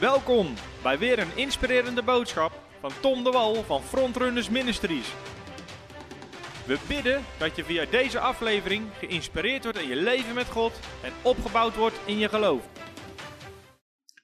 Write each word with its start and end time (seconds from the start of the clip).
Welkom 0.00 0.54
bij 0.82 0.98
weer 0.98 1.18
een 1.18 1.36
inspirerende 1.36 2.02
boodschap 2.02 2.52
van 2.80 2.92
Tom 3.00 3.24
de 3.24 3.30
Wal 3.30 3.62
van 3.62 3.82
Frontrunners 3.82 4.48
Ministries. 4.48 5.12
We 6.66 6.78
bidden 6.88 7.24
dat 7.38 7.56
je 7.56 7.64
via 7.64 7.84
deze 7.84 8.18
aflevering 8.18 8.86
geïnspireerd 8.98 9.62
wordt 9.62 9.78
in 9.78 9.88
je 9.88 9.96
leven 9.96 10.34
met 10.34 10.46
God 10.46 10.80
en 11.02 11.12
opgebouwd 11.22 11.76
wordt 11.76 12.00
in 12.06 12.18
je 12.18 12.28
geloof. 12.28 12.68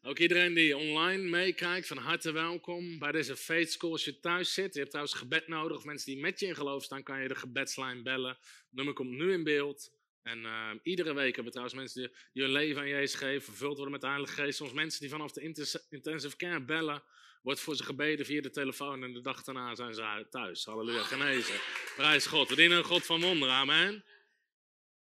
Ook 0.03 0.19
iedereen 0.19 0.55
die 0.55 0.77
online 0.77 1.23
meekijkt, 1.23 1.87
van 1.87 1.97
harte 1.97 2.33
welkom 2.33 2.99
bij 2.99 3.13
deze 3.13 3.37
Faith 3.37 3.73
School. 3.73 3.93
Als 3.93 4.05
je 4.05 4.21
thuis 4.21 4.55
zit, 4.55 4.73
je 4.73 4.79
hebt 4.79 4.91
trouwens 4.91 5.19
gebed 5.19 5.49
nodig, 5.49 5.77
of 5.77 5.85
mensen 5.85 6.13
die 6.13 6.23
met 6.23 6.41
je 6.41 6.47
in 6.47 6.55
geloof 6.55 6.83
staan, 6.83 7.03
kan 7.03 7.23
je 7.23 7.29
de 7.29 7.35
gebedslijn 7.35 8.03
bellen. 8.03 8.37
Het 8.41 8.69
nummer 8.71 8.95
komt 8.95 9.11
nu 9.11 9.33
in 9.33 9.45
beeld. 9.45 9.91
En 10.25 10.39
uh, 10.39 10.71
iedere 10.83 11.15
week 11.15 11.35
hebben 11.35 11.45
we 11.45 11.51
trouwens 11.51 11.77
mensen 11.77 12.03
die, 12.03 12.17
die, 12.33 12.43
hun 12.43 12.53
leven 12.53 12.81
aan 12.81 12.89
Jezus 12.89 13.15
geven, 13.15 13.43
vervuld 13.43 13.75
worden 13.75 13.93
met 13.93 14.01
de 14.01 14.07
Heilige 14.07 14.33
Geest. 14.33 14.57
Soms 14.57 14.73
mensen 14.73 15.01
die 15.01 15.11
vanaf 15.11 15.33
de 15.33 15.41
intensive 15.89 16.37
care 16.37 16.65
bellen, 16.65 17.03
wordt 17.43 17.61
voor 17.61 17.77
ze 17.77 17.85
gebeden 17.85 18.27
via 18.27 18.41
de 18.41 18.51
telefoon 18.51 19.03
en 19.03 19.13
de 19.13 19.21
dag 19.21 19.43
daarna 19.43 19.75
zijn 19.75 19.95
ze 19.95 20.27
thuis. 20.31 20.65
Halleluja, 20.65 21.03
genezen. 21.03 21.55
Prijs 21.97 22.27
God. 22.27 22.49
We 22.49 22.57
dienen 22.57 22.79
een 22.79 22.85
God 22.85 23.07
van 23.07 23.21
wonderen, 23.21 23.55
amen. 23.55 24.05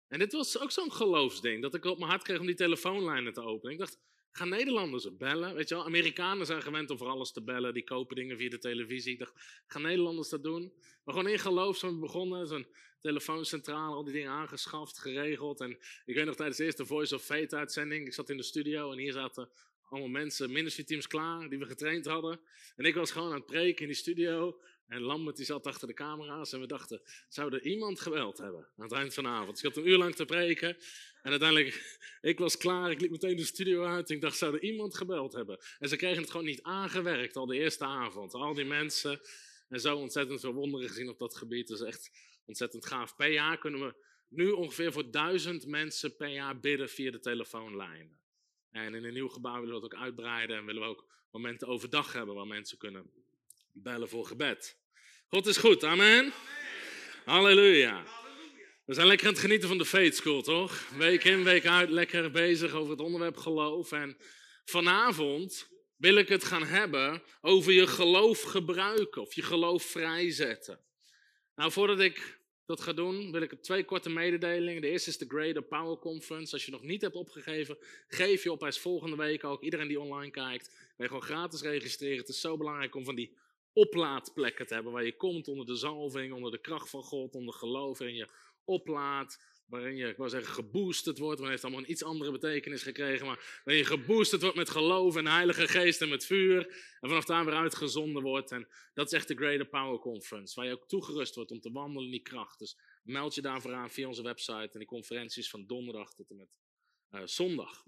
En 0.07 0.19
dit 0.19 0.31
was 0.31 0.59
ook 0.59 0.71
zo'n 0.71 0.91
geloofsding, 0.91 1.61
dat 1.61 1.75
ik 1.75 1.85
op 1.85 1.97
mijn 1.97 2.09
hart 2.09 2.23
kreeg 2.23 2.39
om 2.39 2.45
die 2.45 2.55
telefoonlijnen 2.55 3.33
te 3.33 3.41
openen. 3.41 3.73
Ik 3.73 3.79
dacht, 3.79 3.99
Gaan 4.31 4.49
Nederlanders 4.49 5.17
bellen? 5.17 5.55
Weet 5.55 5.69
je 5.69 5.75
wel, 5.75 5.85
Amerikanen 5.85 6.45
zijn 6.45 6.61
gewend 6.61 6.89
om 6.89 6.97
voor 6.97 7.07
alles 7.07 7.31
te 7.31 7.43
bellen. 7.43 7.73
Die 7.73 7.83
kopen 7.83 8.15
dingen 8.15 8.37
via 8.37 8.49
de 8.49 8.57
televisie. 8.57 9.17
Dacht, 9.17 9.63
gaan 9.67 9.81
Nederlanders 9.81 10.29
dat 10.29 10.43
doen? 10.43 10.73
Maar 11.03 11.15
gewoon 11.15 11.31
in 11.31 11.39
geloof 11.39 11.77
zijn 11.77 11.93
we 11.93 11.99
begonnen. 11.99 12.47
Zo'n 12.47 12.67
telefooncentrale, 12.99 13.95
al 13.95 14.03
die 14.03 14.13
dingen 14.13 14.31
aangeschaft, 14.31 14.99
geregeld. 14.99 15.61
En 15.61 15.77
ik 16.05 16.15
weet 16.15 16.25
nog 16.25 16.35
tijdens 16.35 16.57
de 16.57 16.63
eerste 16.63 16.85
Voice 16.85 17.15
of 17.15 17.23
Fate 17.23 17.55
uitzending. 17.55 18.07
Ik 18.07 18.13
zat 18.13 18.29
in 18.29 18.37
de 18.37 18.43
studio 18.43 18.91
en 18.91 18.97
hier 18.97 19.13
zaten 19.13 19.49
allemaal 19.89 20.09
mensen, 20.09 20.51
ministry 20.51 20.83
teams 20.83 21.07
klaar, 21.07 21.49
die 21.49 21.59
we 21.59 21.65
getraind 21.65 22.05
hadden. 22.05 22.39
En 22.75 22.85
ik 22.85 22.95
was 22.95 23.11
gewoon 23.11 23.27
aan 23.27 23.35
het 23.35 23.45
preken 23.45 23.81
in 23.81 23.87
die 23.87 23.95
studio. 23.95 24.59
En 24.87 25.01
Lambert 25.01 25.37
die 25.37 25.45
zat 25.45 25.67
achter 25.67 25.87
de 25.87 25.93
camera's 25.93 26.53
en 26.53 26.59
we 26.59 26.67
dachten, 26.67 27.01
zou 27.29 27.53
er 27.53 27.61
iemand 27.61 27.99
geweld 27.99 28.37
hebben 28.37 28.67
aan 28.77 28.83
het 28.83 28.91
eind 28.91 29.13
van 29.13 29.23
de 29.23 29.29
avond? 29.29 29.49
Dus 29.49 29.63
ik 29.63 29.73
had 29.73 29.83
een 29.83 29.89
uur 29.89 29.97
lang 29.97 30.15
te 30.15 30.25
preken 30.25 30.77
en 31.23 31.31
uiteindelijk, 31.31 31.99
ik 32.21 32.39
was 32.39 32.57
klaar, 32.57 32.91
ik 32.91 33.01
liep 33.01 33.11
meteen 33.11 33.35
de 33.35 33.45
studio 33.45 33.85
uit 33.85 34.09
ik 34.09 34.21
dacht, 34.21 34.37
zou 34.37 34.53
er 34.53 34.61
iemand 34.61 34.95
gebeld 34.95 35.33
hebben? 35.33 35.59
En 35.79 35.89
ze 35.89 35.95
kregen 35.95 36.21
het 36.21 36.31
gewoon 36.31 36.45
niet 36.45 36.63
aangewerkt 36.63 37.35
al 37.35 37.45
de 37.45 37.55
eerste 37.55 37.85
avond. 37.85 38.33
Al 38.33 38.53
die 38.53 38.65
mensen 38.65 39.21
en 39.69 39.79
zo 39.79 39.95
ontzettend 39.95 40.39
veel 40.39 40.53
wonderen 40.53 40.87
gezien 40.87 41.09
op 41.09 41.19
dat 41.19 41.35
gebied. 41.35 41.67
Dat 41.67 41.81
is 41.81 41.87
echt 41.87 42.11
ontzettend 42.45 42.85
gaaf. 42.85 43.15
Per 43.15 43.31
jaar 43.31 43.57
kunnen 43.57 43.79
we 43.79 43.95
nu 44.27 44.49
ongeveer 44.49 44.91
voor 44.91 45.11
duizend 45.11 45.65
mensen 45.65 46.15
per 46.15 46.27
jaar 46.27 46.59
bidden 46.59 46.89
via 46.89 47.11
de 47.11 47.19
telefoonlijnen. 47.19 48.19
En 48.71 48.93
in 48.93 49.03
een 49.05 49.13
nieuw 49.13 49.29
gebouw 49.29 49.59
willen 49.59 49.75
we 49.75 49.85
het 49.85 49.93
ook 49.93 50.01
uitbreiden 50.01 50.57
en 50.57 50.65
willen 50.65 50.81
we 50.81 50.87
ook 50.87 51.05
momenten 51.31 51.67
overdag 51.67 52.13
hebben 52.13 52.35
waar 52.35 52.47
mensen 52.47 52.77
kunnen 52.77 53.11
bellen 53.71 54.09
voor 54.09 54.25
gebed. 54.25 54.77
God 55.27 55.47
is 55.47 55.57
goed, 55.57 55.83
amen. 55.83 56.33
Halleluja. 57.25 58.20
We 58.91 58.97
zijn 58.97 59.09
lekker 59.09 59.27
aan 59.27 59.33
het 59.33 59.41
genieten 59.41 59.67
van 59.67 59.77
de 59.77 59.85
Faith 59.85 60.15
School, 60.15 60.41
toch? 60.41 60.89
Week 60.97 61.23
in, 61.23 61.43
week 61.43 61.65
uit, 61.65 61.89
lekker 61.89 62.31
bezig 62.31 62.73
over 62.73 62.91
het 62.91 62.99
onderwerp 62.99 63.37
geloof. 63.37 63.91
En 63.91 64.17
vanavond 64.65 65.69
wil 65.97 66.15
ik 66.15 66.27
het 66.27 66.43
gaan 66.43 66.63
hebben 66.63 67.23
over 67.41 67.71
je 67.71 67.87
geloof 67.87 68.41
gebruiken 68.41 69.21
of 69.21 69.33
je 69.33 69.41
geloof 69.41 69.83
vrijzetten. 69.83 70.79
Nou, 71.55 71.71
voordat 71.71 71.99
ik 71.99 72.39
dat 72.65 72.81
ga 72.81 72.93
doen, 72.93 73.31
wil 73.31 73.41
ik 73.41 73.53
twee 73.61 73.83
korte 73.83 74.09
mededelingen. 74.09 74.81
De 74.81 74.89
eerste 74.89 75.09
is 75.09 75.17
de 75.17 75.25
Greater 75.27 75.63
Power 75.63 75.97
Conference. 75.97 76.53
Als 76.53 76.65
je 76.65 76.71
nog 76.71 76.83
niet 76.83 77.01
hebt 77.01 77.15
opgegeven, 77.15 77.77
geef 78.07 78.43
je 78.43 78.51
op. 78.51 78.59
Hij 78.59 78.69
is 78.69 78.79
volgende 78.79 79.15
week 79.15 79.43
ook. 79.43 79.61
Iedereen 79.61 79.87
die 79.87 79.99
online 79.99 80.31
kijkt, 80.31 80.67
kan 80.67 80.95
je 80.97 81.07
gewoon 81.07 81.23
gratis 81.23 81.61
registreren. 81.61 82.17
Het 82.17 82.29
is 82.29 82.41
zo 82.41 82.57
belangrijk 82.57 82.95
om 82.95 83.05
van 83.05 83.15
die 83.15 83.37
oplaadplekken 83.73 84.67
te 84.67 84.73
hebben 84.73 84.91
waar 84.91 85.05
je 85.05 85.15
komt 85.15 85.47
onder 85.47 85.65
de 85.65 85.75
zalving, 85.75 86.33
onder 86.33 86.51
de 86.51 86.61
kracht 86.61 86.89
van 86.89 87.03
God, 87.03 87.35
onder 87.35 87.53
geloof 87.53 87.99
en 87.99 88.15
je 88.15 88.27
oplaadt. 88.65 89.49
Waarin 89.65 89.95
je, 89.95 90.07
ik 90.07 90.17
wou 90.17 90.29
zeggen, 90.29 90.53
geboosterd 90.53 91.17
wordt. 91.17 91.39
Maar 91.39 91.49
heeft 91.49 91.63
allemaal 91.63 91.81
een 91.81 91.91
iets 91.91 92.03
andere 92.03 92.31
betekenis 92.31 92.83
gekregen. 92.83 93.25
Maar 93.25 93.61
waarin 93.63 93.83
je 93.83 93.89
geboosterd 93.89 94.41
wordt 94.41 94.57
met 94.57 94.69
geloof 94.69 95.15
en 95.15 95.27
Heilige 95.27 95.67
Geest 95.67 96.01
en 96.01 96.09
met 96.09 96.25
vuur. 96.25 96.67
En 96.99 97.09
vanaf 97.09 97.25
daar 97.25 97.45
weer 97.45 97.53
uitgezonden 97.53 98.23
wordt. 98.23 98.51
En 98.51 98.67
dat 98.93 99.05
is 99.05 99.13
echt 99.13 99.27
de 99.27 99.35
Greater 99.35 99.67
Power 99.67 99.99
Conference. 99.99 100.55
Waar 100.55 100.65
je 100.65 100.73
ook 100.73 100.87
toegerust 100.87 101.35
wordt 101.35 101.51
om 101.51 101.59
te 101.59 101.71
wandelen 101.71 102.05
in 102.05 102.11
die 102.11 102.21
kracht. 102.21 102.59
Dus 102.59 102.77
meld 103.03 103.35
je 103.35 103.41
daarvoor 103.41 103.73
aan 103.73 103.91
via 103.91 104.07
onze 104.07 104.23
website. 104.23 104.69
En 104.71 104.79
die 104.79 104.87
conferenties 104.87 105.49
van 105.49 105.65
donderdag 105.65 106.13
tot 106.13 106.29
en 106.29 106.35
met 106.35 106.59
uh, 107.11 107.21
zondag. 107.25 107.83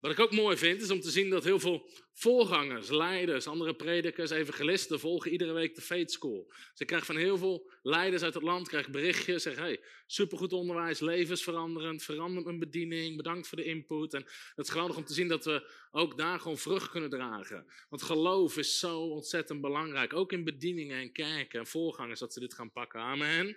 Wat 0.00 0.10
ik 0.10 0.20
ook 0.20 0.32
mooi 0.32 0.56
vind, 0.56 0.82
is 0.82 0.90
om 0.90 1.00
te 1.00 1.10
zien 1.10 1.30
dat 1.30 1.44
heel 1.44 1.58
veel 1.58 1.90
voorgangers, 2.12 2.88
leiders, 2.88 3.46
andere 3.46 3.74
predikers, 3.74 4.30
evangelisten 4.30 5.00
volgen 5.00 5.30
iedere 5.30 5.52
week 5.52 5.74
de 5.74 5.80
Faith 5.80 6.10
School. 6.10 6.52
Ze 6.74 6.84
krijgen 6.84 7.06
van 7.06 7.16
heel 7.16 7.38
veel 7.38 7.70
leiders 7.82 8.22
uit 8.22 8.34
het 8.34 8.42
land 8.42 8.68
krijgen 8.68 8.92
berichtjes, 8.92 9.42
zeggen 9.42 9.62
hey, 9.62 9.80
supergoed 10.06 10.52
onderwijs, 10.52 11.00
levensveranderend, 11.00 12.02
verandert 12.02 12.44
mijn 12.44 12.58
bediening, 12.58 13.16
bedankt 13.16 13.48
voor 13.48 13.58
de 13.58 13.64
input. 13.64 14.14
En 14.14 14.24
het 14.54 14.66
is 14.66 14.72
geweldig 14.72 14.96
om 14.96 15.04
te 15.04 15.14
zien 15.14 15.28
dat 15.28 15.44
we 15.44 15.70
ook 15.90 16.16
daar 16.16 16.40
gewoon 16.40 16.58
vrucht 16.58 16.90
kunnen 16.90 17.10
dragen. 17.10 17.66
Want 17.88 18.02
geloof 18.02 18.56
is 18.56 18.78
zo 18.78 19.00
ontzettend 19.00 19.60
belangrijk, 19.60 20.12
ook 20.14 20.32
in 20.32 20.44
bedieningen 20.44 20.98
en 20.98 21.12
kerken 21.12 21.60
en 21.60 21.66
voorgangers, 21.66 22.20
dat 22.20 22.32
ze 22.32 22.40
dit 22.40 22.54
gaan 22.54 22.72
pakken. 22.72 23.00
Amen. 23.00 23.56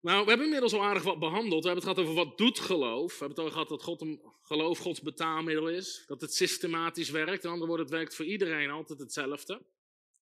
Nou, 0.00 0.22
we 0.22 0.28
hebben 0.28 0.46
inmiddels 0.46 0.72
al 0.72 0.84
aardig 0.84 1.02
wat 1.02 1.18
behandeld. 1.18 1.62
We 1.62 1.68
hebben 1.68 1.86
het 1.86 1.96
gehad 1.96 1.98
over 1.98 2.24
wat 2.24 2.38
doet 2.38 2.58
geloof. 2.58 3.12
We 3.12 3.18
hebben 3.18 3.36
het 3.36 3.46
al 3.46 3.52
gehad 3.52 3.68
dat 3.68 3.82
God 3.82 4.00
een 4.00 4.22
geloof 4.42 4.78
Gods 4.78 5.00
betaalmiddel 5.00 5.68
is. 5.68 6.04
Dat 6.06 6.20
het 6.20 6.34
systematisch 6.34 7.10
werkt. 7.10 7.44
In 7.44 7.50
andere 7.50 7.68
woorden, 7.68 7.86
het 7.86 7.94
werkt 7.94 8.14
voor 8.14 8.24
iedereen 8.24 8.70
altijd 8.70 8.98
hetzelfde. 8.98 9.62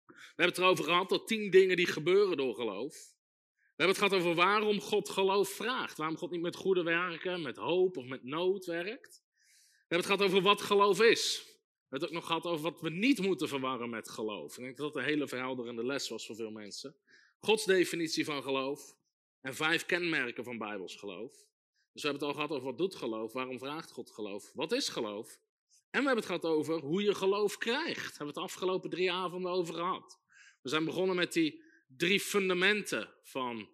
We 0.06 0.14
hebben 0.26 0.46
het 0.46 0.58
erover 0.58 0.84
gehad 0.84 1.08
dat 1.08 1.26
tien 1.26 1.50
dingen 1.50 1.76
die 1.76 1.86
gebeuren 1.86 2.36
door 2.36 2.54
geloof. 2.54 3.12
We 3.76 3.82
hebben 3.82 3.96
het 3.96 4.04
gehad 4.04 4.12
over 4.12 4.34
waarom 4.34 4.80
God 4.80 5.08
geloof 5.08 5.48
vraagt. 5.48 5.96
Waarom 5.96 6.16
God 6.16 6.30
niet 6.30 6.40
met 6.40 6.56
goede 6.56 6.82
werken, 6.82 7.42
met 7.42 7.56
hoop 7.56 7.96
of 7.96 8.06
met 8.06 8.24
nood 8.24 8.64
werkt. 8.64 9.22
We 9.56 9.80
hebben 9.88 9.98
het 9.98 10.06
gehad 10.06 10.22
over 10.22 10.42
wat 10.42 10.62
geloof 10.62 11.00
is. 11.00 11.42
We 11.44 12.00
hebben 12.00 12.00
het 12.00 12.02
ook 12.08 12.12
nog 12.12 12.26
gehad 12.26 12.46
over 12.46 12.70
wat 12.70 12.80
we 12.80 12.90
niet 12.90 13.20
moeten 13.20 13.48
verwarren 13.48 13.90
met 13.90 14.08
geloof. 14.08 14.58
Ik 14.58 14.64
denk 14.64 14.76
dat 14.76 14.92
dat 14.92 15.02
een 15.02 15.08
hele 15.08 15.28
verhelderende 15.28 15.84
les 15.84 16.08
was 16.08 16.26
voor 16.26 16.36
veel 16.36 16.50
mensen. 16.50 16.96
Gods 17.38 17.64
definitie 17.64 18.24
van 18.24 18.42
geloof 18.42 18.94
en 19.44 19.54
vijf 19.54 19.86
kenmerken 19.86 20.44
van 20.44 20.58
Bijbels 20.58 20.96
geloof. 20.96 21.32
Dus 21.92 22.02
we 22.02 22.08
hebben 22.08 22.28
het 22.28 22.28
al 22.28 22.34
gehad 22.34 22.50
over 22.50 22.64
wat 22.64 22.78
doet 22.78 22.94
geloof, 22.94 23.32
waarom 23.32 23.58
vraagt 23.58 23.90
God 23.90 24.10
geloof, 24.10 24.52
wat 24.54 24.72
is 24.72 24.88
geloof. 24.88 25.38
En 25.90 26.00
we 26.00 26.06
hebben 26.06 26.16
het 26.16 26.26
gehad 26.26 26.44
over 26.44 26.80
hoe 26.80 27.02
je 27.02 27.14
geloof 27.14 27.58
krijgt. 27.58 27.94
Daar 27.94 28.04
hebben 28.04 28.34
we 28.34 28.40
het 28.40 28.50
afgelopen 28.50 28.90
drie 28.90 29.12
avonden 29.12 29.50
over 29.50 29.74
gehad. 29.74 30.20
We 30.62 30.68
zijn 30.68 30.84
begonnen 30.84 31.16
met 31.16 31.32
die 31.32 31.62
drie 31.86 32.20
fundamenten 32.20 33.14
van 33.22 33.68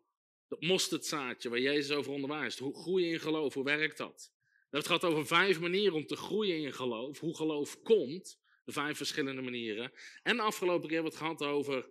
het 0.48 0.62
mosterdzaadje 0.62 1.48
waar 1.48 1.60
Jezus 1.60 1.96
over 1.96 2.12
onderwijst. 2.12 2.58
Hoe 2.58 2.74
groeien 2.74 3.10
in 3.10 3.20
geloof, 3.20 3.54
hoe 3.54 3.64
werkt 3.64 3.96
dat? 3.96 4.32
We 4.34 4.76
hebben 4.76 4.78
het 4.78 4.86
gehad 4.86 5.04
over 5.04 5.26
vijf 5.26 5.60
manieren 5.60 5.94
om 5.94 6.06
te 6.06 6.16
groeien 6.16 6.62
in 6.62 6.72
geloof. 6.72 7.18
Hoe 7.18 7.36
geloof 7.36 7.82
komt, 7.82 8.40
de 8.64 8.72
vijf 8.72 8.96
verschillende 8.96 9.42
manieren. 9.42 9.92
En 10.22 10.36
de 10.36 10.42
afgelopen 10.42 10.88
keer 10.88 11.02
hebben 11.02 11.18
we 11.18 11.24
het 11.24 11.38
gehad 11.38 11.54
over 11.54 11.90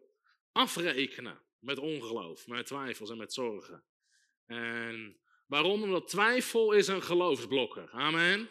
afrekenen. 0.51 1.47
Met 1.59 1.79
ongeloof, 1.79 2.47
met 2.47 2.65
twijfels 2.65 3.09
en 3.09 3.17
met 3.17 3.33
zorgen. 3.33 3.83
En 4.45 5.17
waarom? 5.45 5.83
Omdat 5.83 6.07
twijfel 6.07 6.71
is 6.71 6.87
een 6.87 7.03
geloofsblokker. 7.03 7.89
Amen. 7.91 8.49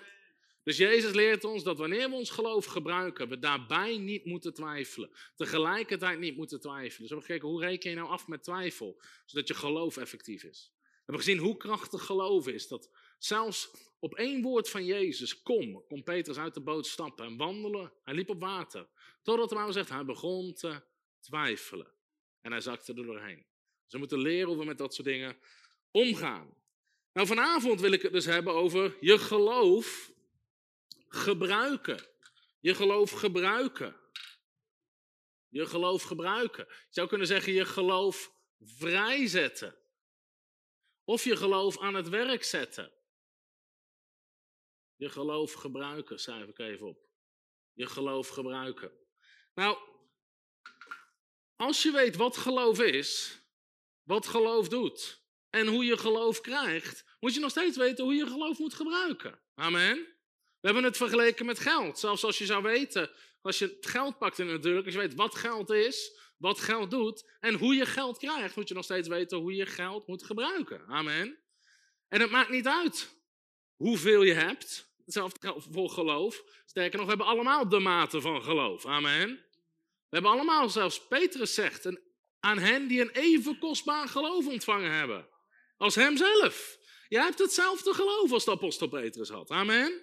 Dus 0.63 0.77
Jezus 0.77 1.13
leert 1.13 1.45
ons 1.45 1.63
dat 1.63 1.79
wanneer 1.79 2.09
we 2.09 2.15
ons 2.15 2.31
geloof 2.31 2.65
gebruiken, 2.65 3.29
we 3.29 3.39
daarbij 3.39 3.99
niet 3.99 4.25
moeten 4.25 4.55
twijfelen. 4.55 5.11
Tegelijkertijd 5.37 6.19
niet 6.19 6.37
moeten 6.37 6.61
twijfelen. 6.61 6.89
Dus 6.89 7.09
we 7.09 7.15
hebben 7.15 7.25
gekeken, 7.25 7.49
hoe 7.49 7.61
reken 7.61 7.91
je 7.91 7.97
nou 7.97 8.09
af 8.09 8.29
met 8.29 8.43
twijfel? 8.43 9.01
Zodat 9.27 9.49
je 9.49 9.55
geloof 9.55 9.97
effectief 9.97 10.43
is. 10.43 10.73
We 10.75 11.15
hebben 11.15 11.25
gezien 11.25 11.39
hoe 11.39 11.57
krachtig 11.57 12.05
geloof 12.05 12.49
is. 12.49 12.69
Dat 12.69 12.91
zelfs 13.19 13.71
op 13.99 14.15
één 14.15 14.43
woord 14.43 14.71
van 14.71 14.85
Jezus, 14.85 15.43
kom, 15.43 15.85
kon 15.87 16.03
Petrus 16.03 16.39
uit 16.39 16.55
de 16.55 16.61
boot 16.61 16.87
stappen 16.87 17.25
en 17.25 17.37
wandelen. 17.37 17.93
Hij 18.05 18.15
liep 18.15 18.29
op 18.29 18.41
water. 18.41 18.89
Totdat 19.23 19.49
de 19.49 19.55
Bijbel 19.55 19.73
zegt, 19.73 19.89
hij 19.89 20.05
begon 20.05 20.55
te 20.55 20.83
twijfelen. 21.21 21.93
En 22.41 22.51
hij 22.51 22.61
zakte 22.61 22.95
er 22.95 23.05
doorheen. 23.05 23.47
Dus 23.83 23.93
we 23.93 23.99
moeten 23.99 24.19
leren 24.19 24.49
hoe 24.49 24.59
we 24.59 24.65
met 24.65 24.79
dat 24.79 24.95
soort 24.95 25.09
dingen 25.09 25.39
omgaan. 25.91 26.57
Nou, 27.13 27.27
vanavond 27.27 27.81
wil 27.81 27.93
ik 27.93 28.03
het 28.03 28.13
dus 28.13 28.25
hebben 28.25 28.55
over 28.55 28.97
je 29.01 29.19
geloof 29.19 30.13
gebruiken. 31.09 32.07
Je 32.61 32.75
geloof 32.75 33.11
gebruiken. 33.11 33.97
Je 35.49 35.67
geloof 35.67 36.03
gebruiken. 36.03 36.67
Je 36.69 36.87
zou 36.91 37.09
kunnen 37.09 37.27
zeggen 37.27 37.53
je 37.53 37.65
geloof 37.65 38.33
vrijzetten. 38.61 39.77
Of 41.05 41.25
je 41.25 41.37
geloof 41.37 41.79
aan 41.79 41.95
het 41.95 42.09
werk 42.09 42.45
zetten. 42.45 42.93
Je 44.97 45.09
geloof 45.09 45.53
gebruiken, 45.53 46.19
schrijf 46.21 46.49
ik 46.49 46.59
even 46.59 46.87
op. 46.87 47.09
Je 47.73 47.87
geloof 47.87 48.29
gebruiken. 48.29 48.93
Nou, 49.55 49.79
als 51.59 51.83
je 51.83 51.91
weet 51.91 52.17
wat 52.17 52.37
geloof 52.37 52.81
is, 52.81 53.41
wat 54.03 54.27
geloof 54.27 54.69
doet 54.69 55.23
en 55.51 55.67
hoe 55.67 55.85
je 55.85 55.97
geloof 55.97 56.41
krijgt, 56.41 57.05
moet 57.21 57.35
je 57.35 57.41
nog 57.41 57.51
steeds 57.51 57.77
weten 57.77 58.05
hoe 58.05 58.15
je 58.15 58.27
geloof 58.27 58.59
moet 58.59 58.75
gebruiken. 58.75 59.41
Amen. 59.55 59.97
We 60.61 60.67
hebben 60.67 60.85
het 60.85 60.97
vergeleken 60.97 61.47
met 61.47 61.59
geld. 61.59 61.99
Zelfs 61.99 62.25
als 62.25 62.39
je 62.39 62.47
zou 62.47 62.63
weten, 62.63 63.11
als 63.41 63.59
je 63.59 63.67
het 63.67 63.87
geld 63.87 64.19
pakt 64.19 64.39
in 64.39 64.47
natuurlijk, 64.47 64.85
als 64.85 64.95
je 64.95 65.01
weet 65.01 65.15
wat 65.15 65.35
geld 65.35 65.71
is, 65.71 66.19
wat 66.37 66.61
geld 66.61 66.91
doet 66.91 67.31
en 67.41 67.55
hoe 67.55 67.75
je 67.75 67.87
geld 67.87 68.19
krijgt, 68.19 68.57
moet 68.57 68.69
je 68.69 68.75
nog 68.75 68.85
steeds 68.85 69.09
weten 69.09 69.39
hoe 69.39 69.55
je 69.55 69.67
geld 69.67 70.07
moet 70.07 70.25
gebruiken. 70.25 70.87
Amen. 70.87 71.39
En 72.09 72.21
het 72.21 72.31
maakt 72.31 72.51
niet 72.51 72.67
uit 72.67 73.17
hoeveel 73.77 74.23
je 74.23 74.35
hebt. 74.35 74.87
Hetzelfde 75.05 75.55
voor 75.71 75.91
geloof. 75.91 76.43
Sterker 76.67 76.99
nog, 76.99 77.03
we 77.03 77.15
hebben 77.15 77.27
allemaal 77.27 77.69
de 77.69 77.79
mate 77.79 78.21
van 78.21 78.43
geloof. 78.43 78.87
Amen. 78.87 79.48
We 80.09 80.17
hebben 80.17 80.31
allemaal, 80.31 80.69
zelfs 80.69 81.07
Petrus 81.07 81.55
zegt, 81.55 81.85
een, 81.85 82.01
aan 82.41 82.59
hen 82.59 82.89
die 82.89 83.01
een 83.01 83.11
even 83.11 83.59
kostbaar 83.59 84.09
geloof 84.09 84.47
ontvangen 84.47 84.93
hebben. 84.93 85.29
Als 85.77 85.95
hemzelf. 85.95 86.79
Jij 87.09 87.23
hebt 87.23 87.39
hetzelfde 87.39 87.95
geloof 87.95 88.33
als 88.33 88.45
de 88.45 88.51
apostel 88.51 88.89
Petrus 88.89 89.29
had. 89.29 89.51
Amen. 89.51 90.03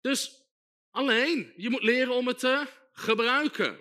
Dus 0.00 0.42
alleen, 0.90 1.52
je 1.56 1.70
moet 1.70 1.82
leren 1.82 2.14
om 2.14 2.26
het 2.26 2.38
te 2.38 2.66
gebruiken. 2.92 3.78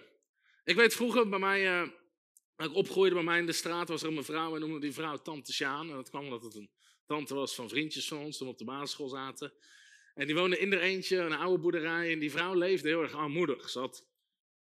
Ik 0.63 0.75
weet 0.75 0.93
vroeger 0.93 1.29
bij 1.29 1.39
mij, 1.39 1.81
uh, 1.81 1.87
ik 2.57 2.73
opgroeide 2.73 3.15
bij 3.15 3.23
mij 3.23 3.39
in 3.39 3.45
de 3.45 3.51
straat, 3.51 3.87
was 3.87 4.01
er 4.01 4.07
een 4.07 4.13
mevrouw, 4.13 4.53
en 4.53 4.59
noemde 4.59 4.79
die 4.79 4.93
vrouw 4.93 5.17
Tante 5.17 5.53
Sjaan. 5.53 5.89
En 5.89 5.95
dat 5.95 6.09
kwam 6.09 6.23
omdat 6.23 6.43
het 6.43 6.55
een 6.55 6.69
tante 7.05 7.33
was 7.33 7.55
van 7.55 7.69
vriendjes 7.69 8.07
van 8.07 8.17
ons, 8.17 8.37
toen 8.37 8.47
we 8.47 8.53
op 8.53 8.59
de 8.59 8.65
basisschool 8.65 9.09
zaten. 9.09 9.53
En 10.13 10.25
die 10.25 10.35
woonde 10.35 10.59
in 10.59 10.73
er 10.73 10.81
eentje, 10.81 11.17
een 11.17 11.33
oude 11.33 11.61
boerderij. 11.61 12.11
En 12.11 12.19
die 12.19 12.31
vrouw 12.31 12.53
leefde 12.53 12.87
heel 12.87 13.01
erg 13.01 13.13
armoedig. 13.13 13.69
Ze 13.69 13.79
had 13.79 14.05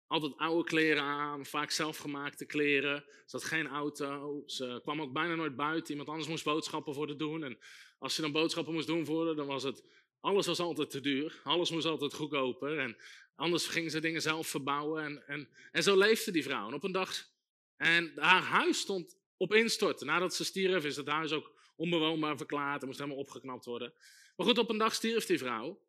altijd 0.07 0.37
oude 0.37 0.65
kleren 0.65 1.03
aan, 1.03 1.47
vaak 1.47 1.71
zelfgemaakte 1.71 2.45
kleren. 2.45 3.05
Ze 3.27 3.37
had 3.37 3.45
geen 3.45 3.67
auto. 3.67 4.43
Ze 4.47 4.81
kwam 4.83 5.01
ook 5.01 5.13
bijna 5.13 5.35
nooit 5.35 5.57
buiten. 5.57 5.91
Iemand 5.91 6.09
anders 6.09 6.29
moest 6.29 6.45
boodschappen 6.45 6.95
voor 6.95 7.07
haar 7.07 7.17
doen. 7.17 7.45
En 7.45 7.59
als 7.99 8.15
ze 8.15 8.21
dan 8.21 8.33
boodschappen 8.33 8.75
moest 8.75 8.87
doen 8.87 9.05
voor 9.05 9.27
haar, 9.27 9.35
dan 9.35 9.47
was 9.47 9.63
het... 9.63 9.85
Alles 10.21 10.47
was 10.47 10.59
altijd 10.59 10.91
te 10.91 11.01
duur. 11.01 11.41
Alles 11.45 11.71
moest 11.71 11.87
altijd 11.87 12.15
goedkoper. 12.15 12.79
En 12.79 12.97
anders 13.35 13.67
ging 13.67 13.91
ze 13.91 14.01
dingen 14.01 14.23
zelf 14.23 14.47
verbouwen. 14.47 15.05
En, 15.05 15.27
en, 15.27 15.49
en 15.73 15.83
zo 15.83 15.97
leefde 15.97 16.31
die 16.31 16.43
vrouw. 16.43 16.69
En 16.69 16.75
op 16.75 16.85
een 16.85 16.93
dag... 16.93 17.35
En 17.77 18.13
haar 18.17 18.43
huis 18.43 18.79
stond 18.79 19.17
op 19.37 19.55
instorten. 19.55 20.07
Nadat 20.07 20.35
ze 20.35 20.45
stierf 20.45 20.85
is 20.85 20.97
het 20.97 21.09
huis 21.09 21.33
ook 21.33 21.53
onbewoonbaar 21.77 22.37
verklaard. 22.37 22.81
Er 22.81 22.87
moest 22.87 22.99
helemaal 22.99 23.21
opgeknapt 23.21 23.65
worden. 23.65 23.93
Maar 24.37 24.47
goed, 24.47 24.59
op 24.59 24.71
een 24.71 24.79
dag 24.79 24.95
stierf 24.95 25.27
die 25.27 25.39
vrouw. 25.39 25.81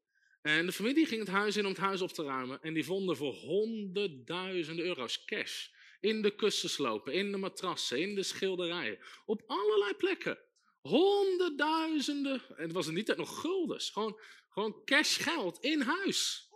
En 0.48 0.66
de 0.66 0.72
familie 0.72 1.06
ging 1.06 1.20
het 1.20 1.30
huis 1.30 1.58
in 1.58 1.66
om 1.66 1.72
het 1.72 1.80
huis 1.80 2.02
op 2.02 2.12
te 2.12 2.24
ruimen. 2.24 2.62
En 2.62 2.74
die 2.74 2.86
vonden 2.86 3.18
voor 3.18 3.34
honderdduizenden 3.34 4.86
euro's 4.86 5.26
cash. 5.26 5.68
In 6.00 6.22
de 6.22 6.36
kussenslopen, 6.36 7.14
in 7.14 7.32
de 7.32 7.38
matrassen, 7.38 8.02
in 8.02 8.16
de 8.16 8.24
schilderijen. 8.24 9.00
Op 9.26 9.44
allerlei 9.48 9.94
plekken. 9.94 10.38
Honderdduizenden. 10.82 12.42
En 12.58 12.64
het 12.64 12.72
was 12.72 12.88
die 12.88 13.04
tijd 13.04 13.18
nog 13.18 13.40
guldens. 13.40 13.90
Gewoon, 13.90 14.20
gewoon 14.50 14.82
cash 14.86 15.24
geld 15.24 15.60
in 15.60 15.82
huis. 15.82 16.50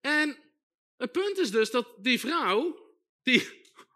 En 0.00 0.38
het 0.96 1.12
punt 1.12 1.38
is 1.38 1.50
dus 1.50 1.70
dat 1.70 1.94
die 1.98 2.20
vrouw, 2.20 2.90
die 3.22 3.48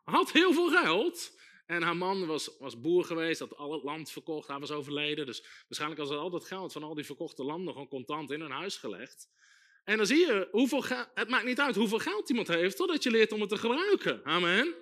had 0.05 0.33
heel 0.33 0.53
veel 0.53 0.69
geld. 0.69 1.39
En 1.67 1.83
haar 1.83 1.97
man 1.97 2.27
was, 2.27 2.51
was 2.59 2.81
boer 2.81 3.05
geweest, 3.05 3.41
had 3.41 3.57
al 3.57 3.73
het 3.73 3.83
land 3.83 4.11
verkocht, 4.11 4.49
hij 4.49 4.59
was 4.59 4.71
overleden. 4.71 5.27
Dus 5.27 5.45
waarschijnlijk 5.67 6.01
had 6.01 6.11
ze 6.11 6.17
al 6.17 6.31
dat 6.31 6.45
geld 6.45 6.73
van 6.73 6.83
al 6.83 6.95
die 6.95 7.05
verkochte 7.05 7.45
landen 7.45 7.73
gewoon 7.73 7.89
contant 7.89 8.31
in 8.31 8.41
hun 8.41 8.51
huis 8.51 8.77
gelegd. 8.77 9.29
En 9.85 9.97
dan 9.97 10.07
zie 10.07 10.19
je, 10.19 10.49
hoeveel 10.51 10.85
het 11.15 11.29
maakt 11.29 11.45
niet 11.45 11.61
uit 11.61 11.75
hoeveel 11.75 11.99
geld 11.99 12.29
iemand 12.29 12.49
heeft, 12.49 12.77
totdat 12.77 13.03
je 13.03 13.11
leert 13.11 13.33
om 13.33 13.41
het 13.41 13.49
te 13.49 13.57
gebruiken. 13.57 14.25
Amen. 14.25 14.75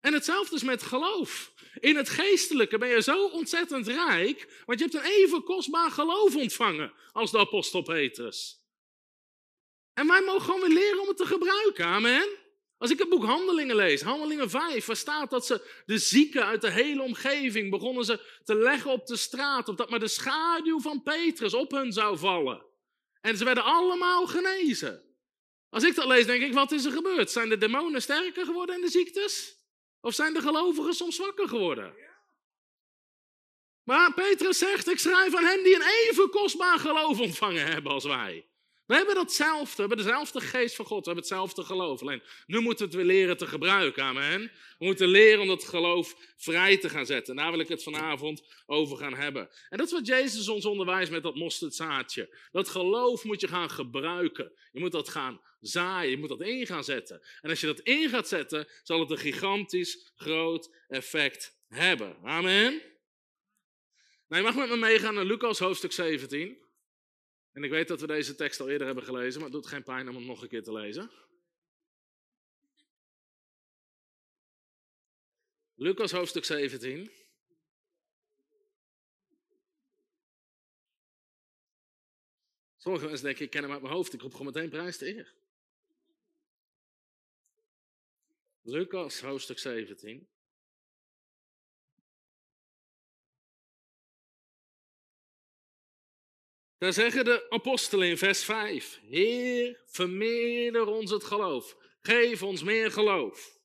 En 0.00 0.12
hetzelfde 0.12 0.54
is 0.56 0.62
met 0.62 0.82
geloof. 0.82 1.52
In 1.80 1.96
het 1.96 2.08
geestelijke 2.08 2.78
ben 2.78 2.88
je 2.88 3.02
zo 3.02 3.26
ontzettend 3.26 3.86
rijk, 3.86 4.62
want 4.66 4.78
je 4.78 4.84
hebt 4.84 4.96
een 4.96 5.10
even 5.10 5.42
kostbaar 5.42 5.90
geloof 5.90 6.36
ontvangen 6.36 6.92
als 7.12 7.30
de 7.30 7.38
apostel 7.38 7.82
Petrus. 7.82 8.60
En 9.94 10.06
wij 10.06 10.22
mogen 10.22 10.42
gewoon 10.42 10.60
weer 10.60 10.78
leren 10.78 11.00
om 11.00 11.08
het 11.08 11.16
te 11.16 11.26
gebruiken. 11.26 11.84
Amen. 11.84 12.41
Als 12.82 12.90
ik 12.90 12.98
het 12.98 13.08
boek 13.08 13.24
Handelingen 13.24 13.76
lees, 13.76 14.02
Handelingen 14.02 14.50
5, 14.50 14.86
waar 14.86 14.96
staat 14.96 15.30
dat 15.30 15.46
ze 15.46 15.82
de 15.86 15.98
zieken 15.98 16.46
uit 16.46 16.60
de 16.60 16.70
hele 16.70 17.02
omgeving 17.02 17.70
begonnen 17.70 18.04
ze 18.04 18.20
te 18.44 18.54
leggen 18.54 18.90
op 18.90 19.06
de 19.06 19.16
straat, 19.16 19.68
opdat 19.68 19.90
maar 19.90 19.98
de 19.98 20.08
schaduw 20.08 20.80
van 20.80 21.02
Petrus 21.02 21.54
op 21.54 21.70
hun 21.70 21.92
zou 21.92 22.18
vallen. 22.18 22.64
En 23.20 23.36
ze 23.36 23.44
werden 23.44 23.64
allemaal 23.64 24.26
genezen. 24.26 25.02
Als 25.70 25.84
ik 25.84 25.94
dat 25.94 26.06
lees, 26.06 26.26
denk 26.26 26.42
ik, 26.42 26.52
wat 26.52 26.72
is 26.72 26.84
er 26.84 26.92
gebeurd? 26.92 27.30
Zijn 27.30 27.48
de 27.48 27.58
demonen 27.58 28.02
sterker 28.02 28.44
geworden 28.44 28.74
in 28.74 28.80
de 28.80 28.90
ziektes? 28.90 29.56
Of 30.00 30.14
zijn 30.14 30.32
de 30.34 30.40
gelovigen 30.40 30.94
soms 30.94 31.16
zwakker 31.16 31.48
geworden? 31.48 31.94
Maar 33.82 34.14
Petrus 34.14 34.58
zegt, 34.58 34.88
ik 34.88 34.98
schrijf 34.98 35.34
aan 35.34 35.44
hen 35.44 35.62
die 35.62 35.74
een 35.74 36.08
even 36.08 36.30
kostbaar 36.30 36.78
geloof 36.78 37.20
ontvangen 37.20 37.66
hebben 37.66 37.92
als 37.92 38.04
wij. 38.04 38.51
We 38.86 38.94
hebben 38.94 39.14
datzelfde, 39.14 39.74
we 39.74 39.80
hebben 39.88 40.06
dezelfde 40.06 40.40
geest 40.40 40.74
van 40.74 40.84
God, 40.84 40.98
we 40.98 41.12
hebben 41.12 41.24
hetzelfde 41.24 41.62
geloof. 41.62 42.00
Alleen 42.00 42.22
nu 42.46 42.60
moeten 42.60 42.78
we 42.78 42.96
het 42.96 43.06
weer 43.06 43.16
leren 43.16 43.36
te 43.36 43.46
gebruiken, 43.46 44.02
amen. 44.02 44.40
We 44.78 44.84
moeten 44.84 45.08
leren 45.08 45.40
om 45.40 45.46
dat 45.46 45.64
geloof 45.64 46.14
vrij 46.36 46.78
te 46.78 46.88
gaan 46.88 47.06
zetten. 47.06 47.36
daar 47.36 47.50
wil 47.50 47.60
ik 47.60 47.68
het 47.68 47.82
vanavond 47.82 48.42
over 48.66 48.96
gaan 48.96 49.14
hebben. 49.14 49.50
En 49.68 49.78
dat 49.78 49.86
is 49.86 49.92
wat 49.92 50.06
Jezus 50.06 50.48
ons 50.48 50.64
onderwijst 50.64 51.10
met 51.10 51.22
dat 51.22 51.34
mosterdzaadje. 51.34 52.36
Dat 52.50 52.68
geloof 52.68 53.24
moet 53.24 53.40
je 53.40 53.48
gaan 53.48 53.70
gebruiken. 53.70 54.52
Je 54.72 54.80
moet 54.80 54.92
dat 54.92 55.08
gaan 55.08 55.40
zaaien, 55.60 56.10
je 56.10 56.18
moet 56.18 56.28
dat 56.28 56.40
in 56.40 56.66
gaan 56.66 56.84
zetten. 56.84 57.22
En 57.40 57.50
als 57.50 57.60
je 57.60 57.66
dat 57.66 57.80
in 57.80 58.08
gaat 58.08 58.28
zetten, 58.28 58.68
zal 58.82 59.00
het 59.00 59.10
een 59.10 59.18
gigantisch 59.18 60.12
groot 60.16 60.74
effect 60.88 61.58
hebben. 61.68 62.16
Amen. 62.22 62.82
Nou, 64.28 64.42
je 64.44 64.50
mag 64.52 64.56
met 64.56 64.68
me 64.68 64.76
meegaan 64.76 65.14
naar 65.14 65.24
Lucas 65.24 65.58
hoofdstuk 65.58 65.92
17. 65.92 66.56
En 67.52 67.64
ik 67.64 67.70
weet 67.70 67.88
dat 67.88 68.00
we 68.00 68.06
deze 68.06 68.34
tekst 68.34 68.60
al 68.60 68.68
eerder 68.68 68.86
hebben 68.86 69.04
gelezen, 69.04 69.40
maar 69.40 69.50
het 69.50 69.60
doet 69.60 69.66
geen 69.66 69.82
pijn 69.82 70.08
om 70.08 70.14
hem 70.14 70.26
nog 70.26 70.42
een 70.42 70.48
keer 70.48 70.62
te 70.62 70.72
lezen. 70.72 71.10
Lucas 75.74 76.12
hoofdstuk 76.12 76.44
17. 76.44 77.10
Sommige 82.76 83.06
mensen 83.06 83.24
denken, 83.24 83.44
ik 83.44 83.50
ken 83.50 83.62
hem 83.62 83.72
uit 83.72 83.82
mijn 83.82 83.94
hoofd, 83.94 84.12
ik 84.12 84.20
roep 84.20 84.32
gewoon 84.32 84.52
meteen 84.52 84.70
prijs 84.70 84.96
te 84.96 85.16
eer. 85.16 85.34
Lucas 88.62 89.20
hoofdstuk 89.20 89.58
17. 89.58 90.31
Daar 96.82 96.92
zeggen 96.92 97.24
de 97.24 97.46
apostelen 97.50 98.08
in 98.08 98.18
vers 98.18 98.44
5: 98.44 99.00
Heer, 99.08 99.80
vermeerder 99.86 100.86
ons 100.86 101.10
het 101.10 101.24
geloof. 101.24 101.76
Geef 102.00 102.42
ons 102.42 102.62
meer 102.62 102.92
geloof. 102.92 103.58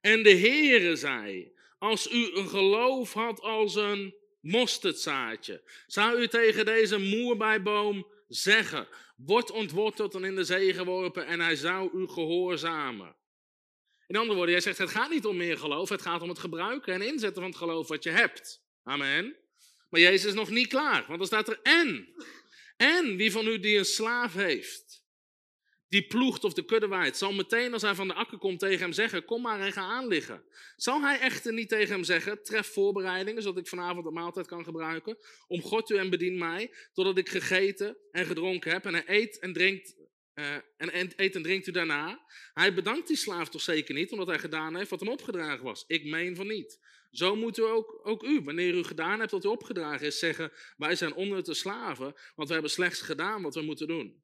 En 0.00 0.22
de 0.22 0.36
Heere 0.36 0.96
zei: 0.96 1.52
Als 1.78 2.12
u 2.12 2.34
een 2.34 2.48
geloof 2.48 3.12
had 3.12 3.40
als 3.40 3.74
een 3.74 4.14
mosterdzaadje, 4.40 5.62
zou 5.86 6.20
u 6.20 6.28
tegen 6.28 6.64
deze 6.64 6.98
moerbijboom 6.98 8.06
zeggen: 8.28 8.88
Word 9.16 9.50
ontworteld 9.50 10.14
en 10.14 10.24
in 10.24 10.34
de 10.34 10.44
zee 10.44 10.74
geworpen, 10.74 11.26
en 11.26 11.40
hij 11.40 11.56
zou 11.56 11.90
u 11.98 12.08
gehoorzamen. 12.08 13.16
In 14.06 14.16
andere 14.16 14.34
woorden, 14.34 14.54
jij 14.54 14.62
zegt: 14.62 14.78
Het 14.78 14.90
gaat 14.90 15.10
niet 15.10 15.26
om 15.26 15.36
meer 15.36 15.58
geloof, 15.58 15.88
het 15.88 16.02
gaat 16.02 16.22
om 16.22 16.28
het 16.28 16.38
gebruiken 16.38 16.94
en 16.94 17.02
inzetten 17.02 17.42
van 17.42 17.50
het 17.50 17.60
geloof 17.60 17.88
wat 17.88 18.04
je 18.04 18.10
hebt. 18.10 18.62
Amen. 18.82 19.36
Maar 19.90 20.00
Jezus 20.00 20.24
is 20.24 20.34
nog 20.34 20.50
niet 20.50 20.68
klaar, 20.68 21.04
want 21.08 21.20
er 21.20 21.26
staat 21.26 21.48
er 21.48 21.60
en. 21.62 22.14
En 22.76 23.16
wie 23.16 23.32
van 23.32 23.46
u 23.46 23.60
die 23.60 23.78
een 23.78 23.84
slaaf 23.84 24.34
heeft, 24.34 25.04
die 25.88 26.06
ploegt 26.06 26.44
of 26.44 26.52
de 26.52 26.64
kudde 26.64 26.86
waait, 26.86 27.16
zal 27.16 27.32
meteen 27.32 27.72
als 27.72 27.82
hij 27.82 27.94
van 27.94 28.08
de 28.08 28.14
akker 28.14 28.38
komt 28.38 28.58
tegen 28.58 28.80
hem 28.80 28.92
zeggen, 28.92 29.24
kom 29.24 29.42
maar 29.42 29.60
en 29.60 29.72
ga 29.72 29.80
aanliggen. 29.80 30.44
Zal 30.76 31.02
hij 31.02 31.20
echter 31.20 31.52
niet 31.52 31.68
tegen 31.68 31.94
hem 31.94 32.04
zeggen, 32.04 32.42
tref 32.42 32.66
voorbereidingen, 32.66 33.42
zodat 33.42 33.58
ik 33.58 33.68
vanavond 33.68 34.04
de 34.04 34.10
maaltijd 34.10 34.46
kan 34.46 34.64
gebruiken, 34.64 35.18
om 35.46 35.62
God 35.62 35.90
u 35.90 35.96
en 35.96 36.10
bedien 36.10 36.38
mij, 36.38 36.74
totdat 36.92 37.18
ik 37.18 37.28
gegeten 37.28 37.96
en 38.10 38.26
gedronken 38.26 38.72
heb 38.72 38.84
en 38.84 38.94
hij 38.94 39.04
eet 39.06 39.38
en 39.38 39.52
drinkt 39.52 40.00
uh, 40.34 40.54
en 40.76 41.12
eet 41.16 41.34
en 41.34 41.42
drinkt 41.42 41.66
u 41.66 41.70
daarna. 41.70 42.24
Hij 42.54 42.74
bedankt 42.74 43.08
die 43.08 43.16
slaaf 43.16 43.48
toch 43.48 43.62
zeker 43.62 43.94
niet, 43.94 44.12
omdat 44.12 44.26
hij 44.26 44.38
gedaan 44.38 44.76
heeft 44.76 44.90
wat 44.90 45.00
hem 45.00 45.08
opgedragen 45.08 45.64
was. 45.64 45.84
Ik 45.86 46.04
meen 46.04 46.36
van 46.36 46.46
niet. 46.46 46.78
Zo 47.12 47.36
moet 47.36 47.58
u 47.58 47.62
ook, 47.62 48.00
ook 48.02 48.22
u, 48.22 48.40
wanneer 48.40 48.74
u 48.74 48.84
gedaan 48.84 49.18
hebt 49.18 49.30
wat 49.30 49.44
u 49.44 49.48
opgedragen 49.48 50.06
is, 50.06 50.18
zeggen: 50.18 50.52
Wij 50.76 50.96
zijn 50.96 51.14
onder 51.14 51.44
de 51.44 51.54
slaven, 51.54 52.14
want 52.34 52.48
we 52.48 52.54
hebben 52.54 52.70
slechts 52.70 53.00
gedaan 53.00 53.42
wat 53.42 53.54
we 53.54 53.62
moeten 53.62 53.86
doen. 53.86 54.22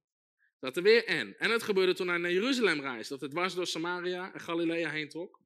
Dat 0.60 0.76
er 0.76 0.82
weer 0.82 1.04
en. 1.04 1.38
En 1.38 1.50
het 1.50 1.62
gebeurde 1.62 1.94
toen 1.94 2.08
hij 2.08 2.18
naar 2.18 2.32
Jeruzalem 2.32 2.80
reisde, 2.80 3.12
dat 3.12 3.20
het 3.20 3.30
dwars 3.30 3.54
door 3.54 3.66
Samaria 3.66 4.32
en 4.32 4.40
Galilea 4.40 4.90
heen 4.90 5.08
trok. 5.08 5.40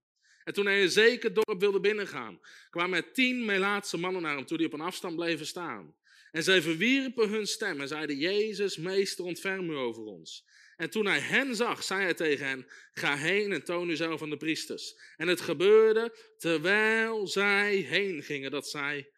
En 0.45 0.53
toen 0.53 0.67
hij 0.67 0.83
een 0.83 0.91
zeker 0.91 1.35
dorp 1.35 1.61
wilde 1.61 1.81
binnengaan, 1.81 2.41
kwamen 2.71 3.05
er 3.05 3.13
tien 3.13 3.45
Melaatse 3.45 3.99
mannen 3.99 4.23
naar 4.23 4.37
hem 4.37 4.47
toe 4.47 4.57
die 4.57 4.67
op 4.67 4.73
een 4.73 4.81
afstand 4.81 5.17
bleven 5.17 5.47
staan. 5.47 5.95
En 6.31 6.43
zij 6.43 6.63
verwierpen 6.63 7.29
hun 7.29 7.47
stem 7.47 7.81
en 7.81 7.89
zeiden: 7.89 8.17
Jezus, 8.17 8.77
meester, 8.77 9.25
ontferm 9.25 9.71
u 9.71 9.75
over 9.75 10.03
ons. 10.03 10.45
En 10.83 10.91
toen 10.91 11.07
hij 11.07 11.21
hen 11.21 11.57
zag, 11.57 11.83
zei 11.83 12.03
hij 12.03 12.15
tegen 12.15 12.47
hen: 12.47 12.67
Ga 12.93 13.17
heen 13.17 13.53
en 13.53 13.65
toon 13.65 13.89
uzelf 13.89 14.23
aan 14.23 14.31
de 14.31 14.37
priesters. 14.37 14.97
En 15.17 15.29
het 15.29 15.41
gebeurde 15.41 16.17
terwijl 16.37 17.27
zij 17.27 17.75
heen 17.75 18.23
gingen, 18.23 18.51
dat 18.51 18.69
zij 18.69 19.11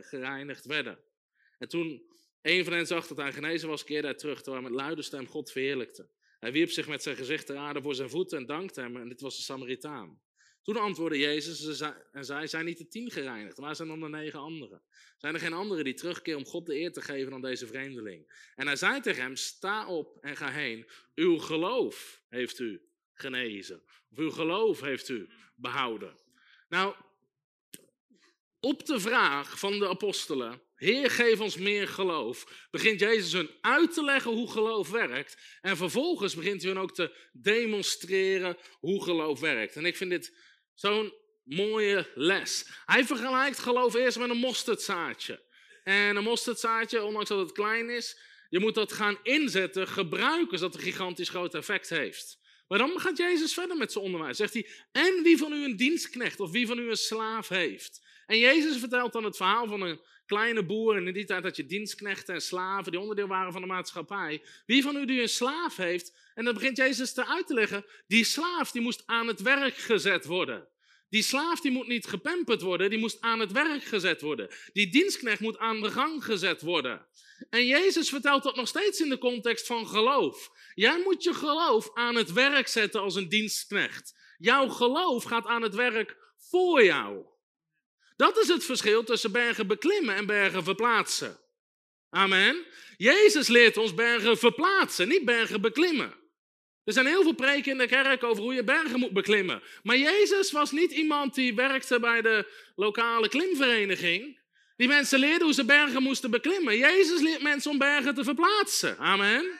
gereinigd 0.00 0.64
werden. 0.64 0.98
En 1.58 1.68
toen 1.68 2.14
Een 2.42 2.64
van 2.64 2.72
hen 2.72 2.86
zag 2.86 3.06
dat 3.06 3.16
hij 3.16 3.32
genezen 3.32 3.68
was, 3.68 3.84
keerde 3.84 4.06
hij 4.06 4.16
terug, 4.16 4.42
terwijl 4.42 4.62
hij 4.62 4.70
met 4.70 4.80
luide 4.80 5.02
stem 5.02 5.26
God 5.26 5.50
verheerlijkte. 5.50 6.08
Hij 6.38 6.52
wierp 6.52 6.70
zich 6.70 6.88
met 6.88 7.02
zijn 7.02 7.16
gezicht 7.16 7.46
ter 7.46 7.56
aarde 7.56 7.82
voor 7.82 7.94
zijn 7.94 8.10
voeten 8.10 8.38
en 8.38 8.46
dankte 8.46 8.80
hem, 8.80 8.96
en 8.96 9.08
dit 9.08 9.20
was 9.20 9.36
de 9.36 9.42
Samaritaan. 9.42 10.20
Toen 10.66 10.76
antwoordde 10.76 11.18
Jezus 11.18 11.80
en 12.12 12.24
zei, 12.24 12.48
zijn 12.48 12.64
niet 12.64 12.78
de 12.78 12.88
tien 12.88 13.10
gereinigd? 13.10 13.58
Waar 13.58 13.76
zijn 13.76 13.88
dan 13.88 14.00
de 14.00 14.08
negen 14.08 14.38
anderen? 14.38 14.82
Zijn 15.16 15.34
er 15.34 15.40
geen 15.40 15.52
anderen 15.52 15.84
die 15.84 15.94
terugkeren 15.94 16.38
om 16.38 16.46
God 16.46 16.66
de 16.66 16.74
eer 16.74 16.92
te 16.92 17.00
geven 17.00 17.32
aan 17.32 17.40
deze 17.40 17.66
vreemdeling? 17.66 18.50
En 18.54 18.66
hij 18.66 18.76
zei 18.76 19.00
tegen 19.00 19.22
hem, 19.22 19.36
sta 19.36 19.88
op 19.88 20.18
en 20.20 20.36
ga 20.36 20.50
heen. 20.50 20.86
Uw 21.14 21.38
geloof 21.38 22.22
heeft 22.28 22.58
u 22.58 22.88
genezen. 23.12 23.82
Of 24.10 24.18
uw 24.18 24.30
geloof 24.30 24.80
heeft 24.80 25.08
u 25.08 25.28
behouden. 25.54 26.16
Nou, 26.68 26.94
op 28.60 28.86
de 28.86 29.00
vraag 29.00 29.58
van 29.58 29.78
de 29.78 29.88
apostelen, 29.88 30.62
Heer, 30.76 31.10
geef 31.10 31.40
ons 31.40 31.56
meer 31.56 31.88
geloof, 31.88 32.66
begint 32.70 33.00
Jezus 33.00 33.32
hun 33.32 33.50
uit 33.60 33.94
te 33.94 34.04
leggen 34.04 34.32
hoe 34.32 34.50
geloof 34.50 34.90
werkt. 34.90 35.58
En 35.60 35.76
vervolgens 35.76 36.34
begint 36.34 36.62
hij 36.62 36.72
hun 36.72 36.80
ook 36.80 36.94
te 36.94 37.16
demonstreren 37.32 38.56
hoe 38.78 39.02
geloof 39.02 39.40
werkt. 39.40 39.76
En 39.76 39.84
ik 39.84 39.96
vind 39.96 40.10
dit 40.10 40.54
zo'n 40.76 41.12
mooie 41.44 42.10
les. 42.14 42.66
Hij 42.86 43.04
vergelijkt 43.04 43.58
geloof 43.58 43.94
eerst 43.94 44.18
met 44.18 44.30
een 44.30 44.36
mosterdzaadje. 44.36 45.44
En 45.84 46.16
een 46.16 46.22
mosterdzaadje, 46.22 47.04
ondanks 47.04 47.28
dat 47.28 47.38
het 47.38 47.52
klein 47.52 47.90
is, 47.90 48.18
je 48.48 48.58
moet 48.58 48.74
dat 48.74 48.92
gaan 48.92 49.18
inzetten, 49.22 49.88
gebruiken, 49.88 50.58
zodat 50.58 50.74
het 50.74 50.82
een 50.82 50.92
gigantisch 50.92 51.28
groot 51.28 51.54
effect 51.54 51.88
heeft. 51.88 52.38
Maar 52.68 52.78
dan 52.78 53.00
gaat 53.00 53.16
Jezus 53.16 53.54
verder 53.54 53.76
met 53.76 53.92
zijn 53.92 54.04
onderwijs. 54.04 54.36
Zegt 54.36 54.52
hij, 54.52 54.68
en 54.92 55.22
wie 55.22 55.38
van 55.38 55.52
u 55.52 55.64
een 55.64 55.76
dienstknecht 55.76 56.40
of 56.40 56.50
wie 56.50 56.66
van 56.66 56.78
u 56.78 56.90
een 56.90 56.96
slaaf 56.96 57.48
heeft. 57.48 58.04
En 58.26 58.38
Jezus 58.38 58.76
vertelt 58.76 59.12
dan 59.12 59.24
het 59.24 59.36
verhaal 59.36 59.66
van 59.66 59.80
een 59.80 60.00
kleine 60.26 60.64
boer. 60.64 60.96
En 60.96 61.06
in 61.06 61.14
die 61.14 61.24
tijd 61.24 61.42
had 61.42 61.56
je 61.56 61.66
dienstknechten 61.66 62.34
en 62.34 62.40
slaven 62.40 62.92
die 62.92 63.00
onderdeel 63.00 63.26
waren 63.26 63.52
van 63.52 63.60
de 63.60 63.66
maatschappij. 63.66 64.42
Wie 64.66 64.82
van 64.82 64.96
u 64.96 65.04
die 65.04 65.20
een 65.20 65.28
slaaf 65.28 65.76
heeft, 65.76 66.12
en 66.36 66.44
dan 66.44 66.54
begint 66.54 66.76
Jezus 66.76 67.12
te 67.12 67.26
uit 67.26 67.46
te 67.46 67.54
leggen, 67.54 67.84
die 68.06 68.24
slaaf 68.24 68.70
die 68.70 68.82
moest 68.82 69.02
aan 69.06 69.26
het 69.26 69.42
werk 69.42 69.76
gezet 69.76 70.24
worden. 70.24 70.68
Die 71.08 71.22
slaaf 71.22 71.60
die 71.60 71.70
moet 71.70 71.86
niet 71.86 72.06
gepamperd 72.06 72.62
worden, 72.62 72.90
die 72.90 72.98
moest 72.98 73.20
aan 73.20 73.40
het 73.40 73.52
werk 73.52 73.84
gezet 73.84 74.20
worden. 74.20 74.48
Die 74.72 74.88
dienstknecht 74.88 75.40
moet 75.40 75.58
aan 75.58 75.80
de 75.80 75.90
gang 75.90 76.24
gezet 76.24 76.62
worden. 76.62 77.06
En 77.50 77.66
Jezus 77.66 78.08
vertelt 78.08 78.42
dat 78.42 78.56
nog 78.56 78.68
steeds 78.68 79.00
in 79.00 79.08
de 79.08 79.18
context 79.18 79.66
van 79.66 79.88
geloof. 79.88 80.50
Jij 80.74 81.00
moet 81.04 81.22
je 81.22 81.34
geloof 81.34 81.90
aan 81.94 82.14
het 82.14 82.32
werk 82.32 82.68
zetten 82.68 83.00
als 83.00 83.14
een 83.14 83.28
dienstknecht. 83.28 84.14
Jouw 84.38 84.68
geloof 84.68 85.24
gaat 85.24 85.46
aan 85.46 85.62
het 85.62 85.74
werk 85.74 86.16
voor 86.38 86.84
jou. 86.84 87.24
Dat 88.16 88.38
is 88.38 88.48
het 88.48 88.64
verschil 88.64 89.04
tussen 89.04 89.32
bergen 89.32 89.66
beklimmen 89.66 90.14
en 90.14 90.26
bergen 90.26 90.64
verplaatsen. 90.64 91.40
Amen. 92.10 92.66
Jezus 92.96 93.48
leert 93.48 93.76
ons 93.76 93.94
bergen 93.94 94.38
verplaatsen, 94.38 95.08
niet 95.08 95.24
bergen 95.24 95.60
beklimmen. 95.60 96.24
Er 96.86 96.92
zijn 96.92 97.06
heel 97.06 97.22
veel 97.22 97.34
preken 97.34 97.72
in 97.72 97.78
de 97.78 97.86
kerk 97.86 98.24
over 98.24 98.42
hoe 98.42 98.54
je 98.54 98.64
bergen 98.64 98.98
moet 98.98 99.12
beklimmen. 99.12 99.62
Maar 99.82 99.96
Jezus 99.96 100.52
was 100.52 100.70
niet 100.70 100.92
iemand 100.92 101.34
die 101.34 101.54
werkte 101.54 102.00
bij 102.00 102.22
de 102.22 102.52
lokale 102.76 103.28
klimvereniging. 103.28 104.38
Die 104.76 104.88
mensen 104.88 105.18
leerden 105.18 105.42
hoe 105.42 105.54
ze 105.54 105.64
bergen 105.64 106.02
moesten 106.02 106.30
beklimmen. 106.30 106.76
Jezus 106.76 107.20
leert 107.20 107.42
mensen 107.42 107.70
om 107.70 107.78
bergen 107.78 108.14
te 108.14 108.24
verplaatsen. 108.24 108.98
Amen. 108.98 109.58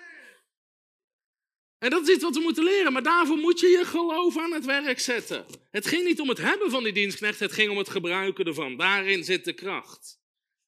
En 1.79 1.91
dat 1.91 2.09
is 2.09 2.15
iets 2.15 2.23
wat 2.23 2.35
we 2.37 2.41
moeten 2.41 2.65
leren, 2.65 2.93
maar 2.93 3.03
daarvoor 3.03 3.37
moet 3.37 3.61
je 3.61 3.67
je 3.67 3.85
geloof 3.85 4.39
aan 4.39 4.53
het 4.53 4.65
werk 4.65 5.01
zetten. 5.01 5.47
Het 5.71 5.87
ging 5.87 6.05
niet 6.05 6.21
om 6.21 6.29
het 6.29 6.39
hebben 6.39 6.71
van 6.71 6.83
die 6.83 6.93
dienstknecht, 6.93 7.41
het 7.41 7.53
ging 7.53 7.71
om 7.71 7.79
het 7.79 7.89
gebruiken 7.89 8.45
ervan. 8.45 8.77
Daarin 8.77 9.25
zit 9.25 9.45
de 9.45 9.53
kracht. 9.53 10.21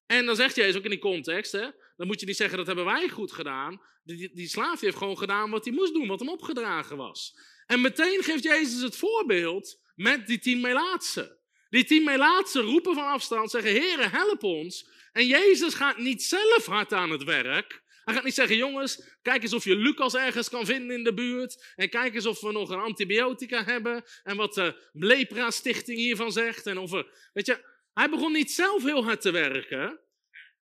En 0.07 0.27
dan 0.27 0.37
zegt 0.37 0.57
Jezus 0.57 0.77
ook 0.77 0.85
in 0.85 0.91
die 0.91 0.99
context, 0.99 1.53
hè, 1.53 1.69
dan 1.99 2.07
moet 2.07 2.21
je 2.21 2.26
niet 2.26 2.37
zeggen 2.37 2.57
dat 2.57 2.67
hebben 2.67 2.85
wij 2.85 3.09
goed 3.09 3.33
gedaan. 3.33 3.81
Die, 4.02 4.35
die 4.35 4.49
slaaf 4.49 4.81
heeft 4.81 4.97
gewoon 4.97 5.19
gedaan 5.19 5.50
wat 5.50 5.64
hij 5.64 5.75
moest 5.75 5.95
doen, 5.95 6.07
wat 6.07 6.19
hem 6.19 6.28
opgedragen 6.28 6.97
was. 6.97 7.38
En 7.67 7.81
meteen 7.81 8.23
geeft 8.23 8.43
Jezus 8.43 8.83
het 8.83 8.97
voorbeeld 8.97 9.81
met 9.95 10.26
die 10.26 10.38
tien 10.38 10.61
melaatsen. 10.61 11.38
Die 11.71 11.85
tien 11.85 12.05
melaatsen 12.05 12.62
roepen 12.62 12.95
van 12.95 13.07
afstand, 13.07 13.50
zeggen, 13.50 13.71
Heere, 13.71 14.09
help 14.09 14.43
ons. 14.43 14.90
En 15.12 15.26
Jezus 15.26 15.75
gaat 15.75 15.99
niet 15.99 16.23
zelf 16.23 16.67
hard 16.67 16.93
aan 16.93 17.11
het 17.11 17.25
werk. 17.25 17.83
Hij 18.05 18.14
gaat 18.14 18.25
niet 18.25 18.35
zeggen, 18.35 18.57
jongens, 18.57 19.17
kijk 19.23 19.43
eens 19.43 19.52
of 19.52 19.64
je 19.64 19.76
Lucas 19.76 20.14
ergens 20.14 20.49
kan 20.49 20.67
vinden 20.67 20.97
in 20.97 21.05
de 21.05 21.14
buurt. 21.14 21.73
En 21.76 21.88
kijk 21.88 22.14
eens 22.14 22.26
of 22.26 22.40
we 22.40 22.52
nog 22.52 22.71
een 22.71 22.78
antibiotica 22.78 23.64
hebben. 23.64 24.05
En 24.23 24.37
wat 24.37 24.55
de 24.55 24.88
Lepra-stichting 24.93 25.99
hiervan 25.99 26.33
zegt. 26.33 26.67
En 26.67 26.78
of 26.78 26.90
we, 26.90 27.28
weet 27.33 27.47
je, 27.47 27.64
hij 27.93 28.11
begon 28.11 28.33
niet 28.33 28.50
zelf 28.50 28.83
heel 28.83 29.05
hard 29.05 29.21
te 29.21 29.31
werken. 29.31 30.00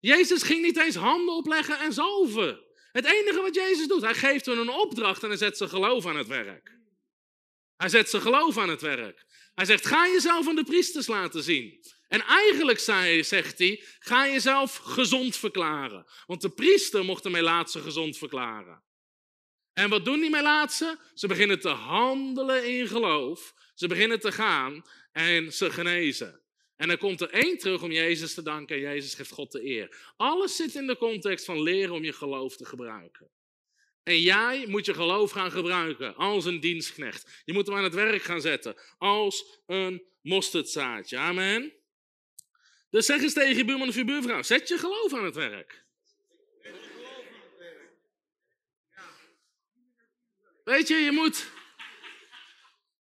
Jezus 0.01 0.43
ging 0.43 0.62
niet 0.62 0.77
eens 0.77 0.96
handen 0.96 1.36
opleggen 1.36 1.79
en 1.79 1.93
zalven. 1.93 2.60
Het 2.91 3.05
enige 3.05 3.41
wat 3.41 3.55
Jezus 3.55 3.88
doet, 3.88 4.01
hij 4.01 4.15
geeft 4.15 4.46
hun 4.46 4.58
een 4.58 4.70
opdracht 4.70 5.24
en 5.24 5.29
hij 5.29 5.38
zet 5.38 5.58
zijn 5.58 5.70
geloof 5.70 6.05
aan 6.05 6.15
het 6.15 6.27
werk. 6.27 6.79
Hij 7.77 7.89
zet 7.89 8.10
zijn 8.10 8.22
geloof 8.22 8.58
aan 8.58 8.70
het 8.70 8.81
werk. 8.81 9.25
Hij 9.53 9.65
zegt, 9.65 9.86
ga 9.86 10.08
jezelf 10.08 10.48
aan 10.48 10.55
de 10.55 10.63
priesters 10.63 11.08
laten 11.08 11.43
zien. 11.43 11.86
En 12.08 12.22
eigenlijk 12.22 12.79
zegt 13.24 13.58
hij, 13.58 13.84
ga 14.00 14.27
jezelf 14.27 14.75
gezond 14.75 15.36
verklaren. 15.36 16.05
Want 16.25 16.41
de 16.41 16.50
priester 16.50 17.05
mocht 17.05 17.24
de 17.24 17.29
Melaatse 17.29 17.79
gezond 17.79 18.17
verklaren. 18.17 18.84
En 19.74 19.89
wat 19.89 20.05
doen 20.05 20.20
die 20.20 20.29
Melaatse? 20.29 21.00
Ze 21.13 21.27
beginnen 21.27 21.60
te 21.60 21.70
handelen 21.70 22.67
in 22.67 22.88
geloof. 22.88 23.53
Ze 23.74 23.88
beginnen 23.88 24.20
te 24.20 24.31
gaan 24.31 24.86
en 25.12 25.53
ze 25.53 25.72
genezen. 25.72 26.41
En 26.82 26.88
dan 26.88 26.98
komt 26.98 27.22
er 27.22 27.30
één 27.30 27.58
terug 27.58 27.84
om 27.84 27.92
Jezus 27.92 28.34
te 28.34 28.42
danken 28.42 28.76
en 28.76 28.82
Jezus 28.82 29.14
geeft 29.14 29.32
God 29.32 29.52
de 29.52 29.66
eer. 29.66 30.14
Alles 30.18 30.56
zit 30.56 30.76
in 30.76 30.88
de 30.88 30.98
context 30.98 31.46
van 31.46 31.62
leren 31.62 31.94
om 31.94 32.04
je 32.04 32.14
geloof 32.14 32.56
te 32.56 32.66
gebruiken. 32.66 33.30
En 34.04 34.22
jij 34.22 34.66
moet 34.68 34.86
je 34.86 34.94
geloof 34.94 35.32
gaan 35.32 35.52
gebruiken 35.52 36.16
als 36.16 36.46
een 36.46 36.60
dienstknecht. 36.60 37.42
Je 37.46 37.54
moet 37.54 37.68
hem 37.68 37.76
aan 37.76 37.84
het 37.84 37.94
werk 37.94 38.22
gaan 38.22 38.42
zetten 38.42 38.76
als 38.98 39.62
een 39.66 40.04
mosterdzaadje. 40.22 41.18
Amen. 41.18 41.74
Dus 42.90 43.06
zeg 43.06 43.22
eens 43.22 43.34
tegen 43.34 43.58
je 43.58 43.66
buurman 43.66 43.88
of 43.88 43.96
je 43.96 44.06
buurvrouw, 44.06 44.42
zet 44.42 44.68
je 44.68 44.78
geloof 44.78 45.14
aan 45.14 45.26
het 45.26 45.36
werk. 45.36 45.86
Weet 50.64 50.88
je, 50.88 50.96
je 50.96 51.12
moet 51.12 51.46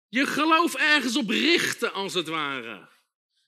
je 0.09 0.25
geloof 0.25 0.75
ergens 0.75 1.17
op 1.17 1.29
richten, 1.29 1.93
als 1.93 2.13
het 2.13 2.27
ware. 2.27 2.88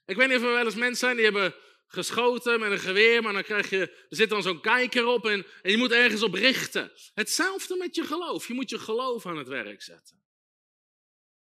Ik 0.05 0.15
weet 0.15 0.27
niet 0.27 0.38
of 0.38 0.43
er 0.43 0.51
wel 0.51 0.65
eens 0.65 0.75
mensen 0.75 0.98
zijn 0.98 1.15
die 1.15 1.25
hebben 1.25 1.55
geschoten 1.88 2.60
met 2.60 2.72
een 2.72 2.79
geweer, 2.79 3.22
maar 3.22 3.34
dan 3.34 3.43
krijg 3.43 3.70
je, 3.70 3.79
er 3.79 4.05
zit 4.10 4.29
dan 4.29 4.41
zo'n 4.41 4.62
kijker 4.62 5.05
op 5.05 5.25
en, 5.25 5.46
je 5.62 5.77
moet 5.77 5.91
ergens 5.91 6.24
op 6.24 6.34
richten. 6.34 6.91
Hetzelfde 7.13 7.75
met 7.75 7.96
je 7.96 8.03
geloof. 8.03 8.48
Je 8.48 8.53
moet 8.53 8.70
je 8.70 8.79
geloof 8.79 9.25
aan 9.25 9.38
het 9.38 9.48
werk 9.48 9.81
zetten. 9.81 10.24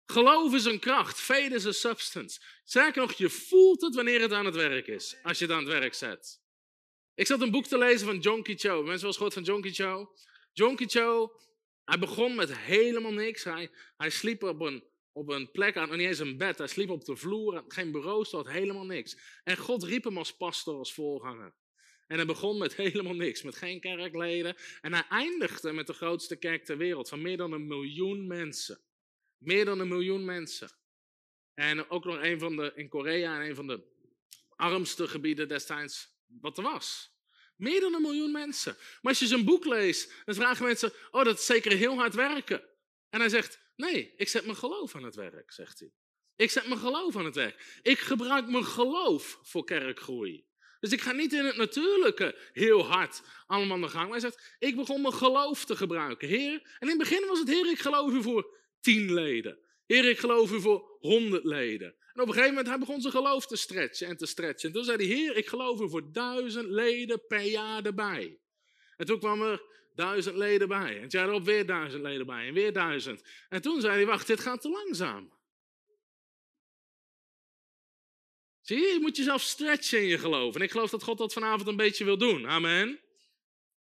Geloof 0.06 0.54
is 0.54 0.66
een 0.66 0.80
kracht. 0.80 1.20
Faith 1.20 1.52
is 1.52 1.66
a 1.66 1.72
substance. 1.72 2.40
Sterker 2.64 3.02
nog, 3.02 3.14
je 3.14 3.30
voelt 3.30 3.82
het 3.82 3.96
wanneer 3.96 4.22
het 4.22 4.32
aan 4.32 4.46
het 4.46 4.56
werk 4.56 4.88
is. 4.88 5.16
Als 5.24 5.40
je 5.40 5.46
het 5.46 5.54
aan 5.54 5.64
het 5.64 5.80
werk 5.80 5.94
zet. 5.94 6.42
Ik 7.16 7.28
zat 7.28 7.42
een 7.42 7.52
boek 7.52 7.66
te 7.66 7.78
lezen 7.78 8.08
van 8.08 8.20
John 8.20 8.42
Cho. 8.44 8.84
Mensen 8.84 9.14
wel 9.14 9.24
eens 9.24 9.34
van 9.34 9.44
John 9.44 9.68
Cho? 9.72 10.12
John 10.54 10.84
Cho, 10.88 11.40
hij 11.84 12.00
begon 12.00 12.36
met 12.36 12.58
helemaal 12.58 13.12
niks. 13.12 13.44
Hij, 13.44 13.72
hij 13.98 14.10
sliep 14.10 14.44
op 14.44 14.60
een, 14.62 14.84
op 15.12 15.30
een 15.30 15.52
plek, 15.52 15.78
aan, 15.78 15.90
niet 15.90 16.08
eens 16.08 16.20
een 16.20 16.38
bed. 16.38 16.58
Hij 16.58 16.68
sliep 16.68 16.90
op 16.90 17.06
de 17.06 17.16
vloer, 17.16 17.64
geen 17.68 17.92
bureau, 17.92 18.26
stond 18.26 18.48
helemaal 18.48 18.86
niks. 18.86 19.18
En 19.44 19.58
God 19.58 19.84
riep 19.84 20.04
hem 20.04 20.18
als 20.18 20.36
pastor, 20.36 20.78
als 20.78 20.94
voorganger. 20.94 21.54
En 22.08 22.16
hij 22.16 22.26
begon 22.26 22.58
met 22.58 22.76
helemaal 22.86 23.16
niks, 23.16 23.42
met 23.42 23.56
geen 23.56 23.80
kerkleden. 23.80 24.56
En 24.82 24.94
hij 24.94 25.06
eindigde 25.10 25.72
met 25.72 25.88
de 25.88 25.94
grootste 25.94 26.36
kerk 26.36 26.66
ter 26.66 26.78
wereld, 26.78 27.10
van 27.10 27.22
meer 27.22 27.38
dan 27.38 27.52
een 27.52 27.68
miljoen 27.68 28.28
mensen. 28.28 28.80
Meer 29.38 29.66
dan 29.66 29.80
een 29.80 29.88
miljoen 29.88 30.26
mensen. 30.26 30.70
En 31.54 31.90
ook 31.90 32.06
nog 32.06 32.22
een 32.22 32.40
van 32.40 32.56
de, 32.56 32.72
in 32.76 32.90
Korea, 32.90 33.46
een 33.46 33.56
van 33.56 33.68
de 33.68 33.84
armste 34.56 35.08
gebieden 35.08 35.48
destijds 35.48 36.18
wat 36.26 36.58
er 36.58 36.64
was. 36.64 37.18
Meer 37.56 37.80
dan 37.80 37.94
een 37.94 38.02
miljoen 38.02 38.32
mensen. 38.32 38.76
Maar 38.78 39.12
als 39.12 39.20
je 39.20 39.28
zijn 39.28 39.46
boek 39.46 39.66
leest, 39.66 40.14
dan 40.26 40.36
vragen 40.36 40.66
mensen, 40.66 40.94
oh 41.12 41.24
dat 41.24 41.40
is 41.40 41.46
zeker 41.46 41.72
heel 41.72 41.96
hard 41.96 42.16
werken. 42.16 42.64
En 43.10 43.20
hij 43.20 43.30
zegt, 43.30 43.60
nee, 43.80 44.14
ik 44.16 44.28
zet 44.28 44.46
mijn 44.46 44.58
geloof 44.58 44.96
aan 44.96 45.04
het 45.04 45.16
werk, 45.16 45.52
zegt 45.52 45.80
hij. 45.80 45.92
Ik 46.36 46.52
zet 46.52 46.68
mijn 46.68 46.80
geloof 46.80 47.16
aan 47.16 47.26
het 47.26 47.36
werk. 47.36 47.80
Ik 47.82 48.00
gebruik 48.00 48.48
mijn 48.48 48.66
geloof 48.66 49.40
voor 49.44 49.64
kerkgroei. 49.64 50.46
Dus 50.80 50.92
ik 50.92 51.02
ga 51.02 51.12
niet 51.12 51.34
in 51.34 51.46
het 51.46 51.56
natuurlijke 51.56 52.36
heel 52.54 52.86
hard 52.86 53.22
allemaal 53.48 53.80
de 53.80 53.88
gang. 53.88 54.10
Maar 54.10 54.20
hij 54.20 54.30
zegt, 54.30 54.56
ik 54.60 54.76
begon 54.76 55.02
mijn 55.02 55.14
geloof 55.14 55.66
te 55.66 55.76
gebruiken. 55.76 56.28
Heer, 56.28 56.54
en 56.54 56.78
in 56.80 56.88
het 56.88 56.98
begin 56.98 57.28
was 57.28 57.40
het, 57.40 57.48
Heer, 57.48 57.70
ik 57.70 57.80
geloof 57.80 58.12
u 58.12 58.22
voor 58.22 58.58
tien 58.80 59.14
leden. 59.14 59.60
Heer, 59.86 60.06
ik 60.06 60.20
geloof 60.20 60.52
u 60.52 60.62
voor 60.62 60.98
honderd 61.00 61.44
leden. 61.44 61.96
En 62.14 62.22
op 62.22 62.28
een 62.28 62.34
gegeven 62.34 62.50
moment 62.50 62.68
hij 62.68 62.80
begon 62.80 63.02
zijn 63.02 63.14
geloof 63.14 63.48
te 63.48 63.56
stretchen 63.56 64.08
en 64.08 64.18
te 64.18 64.26
stretchen. 64.26 64.70
En 64.70 64.76
toen 64.76 64.84
zei 64.84 64.98
hij, 64.98 65.16
Heer, 65.16 65.36
ik 65.36 65.48
geloof 65.48 65.82
u 65.82 65.90
voor 65.90 66.12
duizend 66.12 66.70
leden 66.70 67.26
per 67.28 67.42
jaar 67.42 67.86
erbij. 67.86 68.40
En 68.98 69.06
toen 69.06 69.20
kwam 69.20 69.42
er 69.42 69.62
duizend 70.00 70.36
leden 70.36 70.68
bij. 70.68 70.96
En 70.96 71.02
het 71.02 71.12
jaar 71.12 71.28
erop 71.28 71.46
weer 71.46 71.66
duizend 71.66 72.02
leden 72.02 72.26
bij. 72.26 72.48
En 72.48 72.54
weer 72.54 72.74
duizend. 72.74 73.24
En 73.50 73.62
toen 73.62 73.82
zei 73.82 73.94
hij, 73.94 74.06
wacht, 74.06 74.28
dit 74.28 74.40
gaat 74.40 74.62
te 74.62 74.70
langzaam. 74.70 75.32
Zie 78.62 78.78
je, 78.78 78.94
je 78.94 79.00
moet 79.00 79.18
jezelf 79.18 79.42
stretchen 79.42 80.02
in 80.02 80.08
je 80.08 80.18
geloof. 80.18 80.56
En 80.56 80.62
ik 80.62 80.72
geloof 80.72 80.90
dat 80.90 81.04
God 81.04 81.18
dat 81.18 81.34
vanavond 81.34 81.68
een 81.68 81.76
beetje 81.76 82.06
wil 82.06 82.18
doen. 82.18 82.48
Amen. 82.48 83.00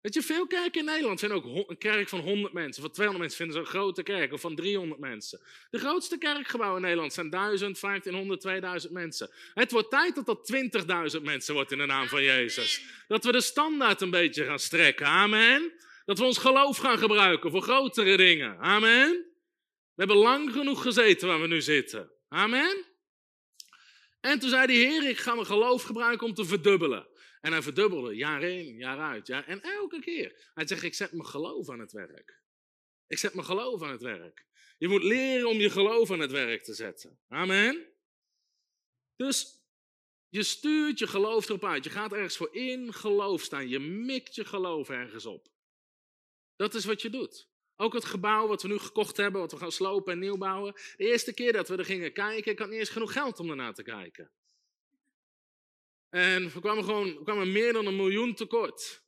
Weet 0.01 0.13
je, 0.13 0.21
veel 0.21 0.47
kerken 0.47 0.79
in 0.79 0.85
Nederland 0.85 1.19
vinden 1.19 1.37
ook 1.37 1.69
een 1.69 1.77
kerk 1.77 2.09
van 2.09 2.19
100 2.19 2.53
mensen. 2.53 2.81
Van 2.81 2.91
200 2.91 3.19
mensen 3.19 3.45
vinden 3.45 3.55
ze 3.55 3.61
een 3.61 3.79
grote 3.79 4.03
kerk, 4.03 4.33
of 4.33 4.41
van 4.41 4.55
300 4.55 4.99
mensen. 4.99 5.39
De 5.69 5.79
grootste 5.79 6.17
kerkgebouwen 6.17 6.79
in 6.79 6.85
Nederland 6.85 7.13
zijn 7.13 7.29
1000, 7.29 7.79
1500, 7.79 8.41
2000 8.41 8.93
mensen. 8.93 9.29
Het 9.53 9.71
wordt 9.71 9.89
tijd 9.89 10.15
dat 10.15 10.25
dat 10.25 10.51
20.000 11.17 11.21
mensen 11.21 11.53
wordt 11.53 11.71
in 11.71 11.77
de 11.77 11.85
naam 11.85 12.07
van 12.07 12.23
Jezus. 12.23 12.81
Dat 13.07 13.23
we 13.23 13.31
de 13.31 13.41
standaard 13.41 14.01
een 14.01 14.09
beetje 14.09 14.45
gaan 14.45 14.59
strekken. 14.59 15.05
Amen. 15.05 15.85
Dat 16.07 16.17
we 16.17 16.25
ons 16.25 16.37
geloof 16.37 16.77
gaan 16.77 16.97
gebruiken 16.97 17.51
voor 17.51 17.61
grotere 17.61 18.17
dingen. 18.17 18.57
Amen. 18.59 19.09
We 19.93 20.03
hebben 20.03 20.15
lang 20.15 20.51
genoeg 20.51 20.81
gezeten 20.81 21.27
waar 21.27 21.41
we 21.41 21.47
nu 21.47 21.61
zitten. 21.61 22.11
Amen. 22.27 22.85
En 24.19 24.39
toen 24.39 24.49
zei 24.49 24.67
de 24.67 24.73
Heer, 24.73 25.09
ik 25.09 25.17
ga 25.17 25.33
mijn 25.33 25.45
geloof 25.45 25.83
gebruiken 25.83 26.27
om 26.27 26.33
te 26.33 26.45
verdubbelen. 26.45 27.07
En 27.41 27.51
hij 27.51 27.61
verdubbelde, 27.61 28.15
jaar 28.15 28.43
in, 28.43 28.77
jaar 28.77 28.99
uit. 28.99 29.27
Ja, 29.27 29.45
en 29.45 29.61
elke 29.61 29.99
keer. 29.99 30.49
Hij 30.53 30.67
zegt, 30.67 30.83
ik 30.83 30.93
zet 30.93 31.11
mijn 31.11 31.27
geloof 31.27 31.69
aan 31.69 31.79
het 31.79 31.91
werk. 31.91 32.41
Ik 33.07 33.17
zet 33.17 33.33
mijn 33.33 33.45
geloof 33.45 33.81
aan 33.81 33.91
het 33.91 34.01
werk. 34.01 34.45
Je 34.77 34.87
moet 34.87 35.03
leren 35.03 35.49
om 35.49 35.57
je 35.57 35.69
geloof 35.69 36.11
aan 36.11 36.19
het 36.19 36.31
werk 36.31 36.63
te 36.63 36.73
zetten. 36.73 37.19
Amen. 37.27 37.85
Dus 39.15 39.63
je 40.29 40.43
stuurt 40.43 40.99
je 40.99 41.07
geloof 41.07 41.49
erop 41.49 41.65
uit. 41.65 41.83
Je 41.83 41.89
gaat 41.89 42.13
ergens 42.13 42.37
voor 42.37 42.55
in 42.55 42.93
geloof 42.93 43.41
staan. 43.41 43.69
Je 43.69 43.79
mikt 43.79 44.35
je 44.35 44.45
geloof 44.45 44.89
ergens 44.89 45.25
op. 45.25 45.55
Dat 46.57 46.73
is 46.73 46.85
wat 46.85 47.01
je 47.01 47.09
doet. 47.09 47.47
Ook 47.75 47.93
het 47.93 48.05
gebouw 48.05 48.47
wat 48.47 48.61
we 48.61 48.67
nu 48.67 48.77
gekocht 48.77 49.17
hebben, 49.17 49.41
wat 49.41 49.51
we 49.51 49.57
gaan 49.57 49.71
slopen 49.71 50.13
en 50.13 50.19
nieuw 50.19 50.37
bouwen. 50.37 50.73
De 50.73 51.05
eerste 51.05 51.33
keer 51.33 51.53
dat 51.53 51.67
we 51.67 51.77
er 51.77 51.85
gingen 51.85 52.13
kijken, 52.13 52.51
ik 52.51 52.59
had 52.59 52.69
niet 52.69 52.79
eens 52.79 52.89
genoeg 52.89 53.13
geld 53.13 53.39
om 53.39 53.49
ernaar 53.49 53.73
te 53.73 53.83
kijken. 53.83 54.31
En 56.09 56.51
we 56.53 56.59
kwamen 56.59 56.83
gewoon 56.83 57.23
kwamen 57.23 57.51
meer 57.51 57.73
dan 57.73 57.85
een 57.85 57.95
miljoen 57.95 58.33
tekort. 58.33 59.03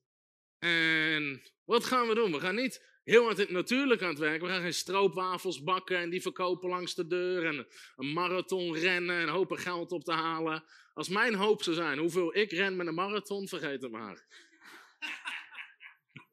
En 0.59 1.41
wat 1.65 1.85
gaan 1.85 2.07
we 2.07 2.15
doen? 2.15 2.31
We 2.31 2.39
gaan 2.39 2.55
niet 2.55 2.85
heel 3.03 3.23
hard 3.23 3.49
natuurlijk 3.49 4.01
aan 4.01 4.09
het 4.09 4.19
werk. 4.19 4.41
We 4.41 4.47
gaan 4.47 4.61
geen 4.61 4.73
stroopwafels 4.73 5.63
bakken 5.63 5.97
en 5.97 6.09
die 6.09 6.21
verkopen 6.21 6.69
langs 6.69 6.95
de 6.95 7.07
deur. 7.07 7.45
En 7.45 7.67
een 7.95 8.13
marathon 8.13 8.75
rennen 8.75 9.19
en 9.19 9.27
hopen 9.27 9.57
geld 9.57 9.91
op 9.91 10.03
te 10.03 10.13
halen. 10.13 10.63
Als 10.93 11.09
mijn 11.09 11.35
hoop 11.35 11.63
zou 11.63 11.75
zijn 11.75 11.99
hoeveel 11.99 12.37
ik 12.37 12.51
ren 12.51 12.75
met 12.75 12.87
een 12.87 12.93
marathon, 12.93 13.47
vergeet 13.47 13.81
het 13.81 13.91
maar. 13.91 14.25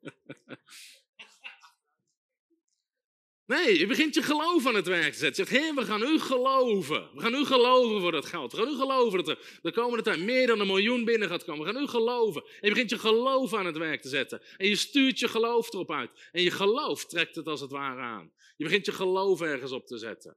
Nee, 3.47 3.79
je 3.79 3.87
begint 3.87 4.15
je 4.15 4.23
geloof 4.23 4.67
aan 4.67 4.75
het 4.75 4.87
werk 4.87 5.12
te 5.12 5.19
zetten. 5.19 5.45
Je 5.45 5.50
zegt, 5.50 5.62
Heer, 5.62 5.75
we 5.75 5.85
gaan 5.85 6.03
u 6.03 6.19
geloven. 6.19 7.11
We 7.15 7.21
gaan 7.21 7.35
u 7.35 7.45
geloven 7.45 8.00
voor 8.00 8.12
dat 8.12 8.26
geld. 8.26 8.53
We 8.53 8.59
gaan 8.59 8.69
u 8.69 8.76
geloven 8.76 9.25
dat 9.25 9.29
er 9.29 9.59
de 9.62 9.73
komende 9.73 10.03
tijd 10.03 10.21
meer 10.21 10.47
dan 10.47 10.61
een 10.61 10.67
miljoen 10.67 11.05
binnen 11.05 11.29
gaat 11.29 11.45
komen. 11.45 11.67
We 11.67 11.73
gaan 11.73 11.83
u 11.83 11.87
geloven. 11.87 12.43
En 12.43 12.50
je 12.61 12.69
begint 12.69 12.91
je 12.91 12.99
geloof 12.99 13.55
aan 13.55 13.67
het 13.67 13.76
werk 13.76 14.03
te 14.03 14.09
zetten. 14.09 14.43
En 14.57 14.69
je 14.69 14.76
stuurt 14.76 15.19
je 15.19 15.29
geloof 15.29 15.73
erop 15.73 15.91
uit. 15.91 16.11
En 16.33 16.43
je 16.43 16.50
geloof 16.50 17.07
trekt 17.07 17.37
het 17.37 17.47
als 17.47 17.61
het 17.61 17.71
ware 17.71 18.00
aan. 18.00 18.33
Je 18.57 18.65
begint 18.65 18.87
je 18.87 18.93
geloof 18.93 19.41
ergens 19.41 19.73
op 19.73 19.87
te 19.87 19.99
zetten. 19.99 20.37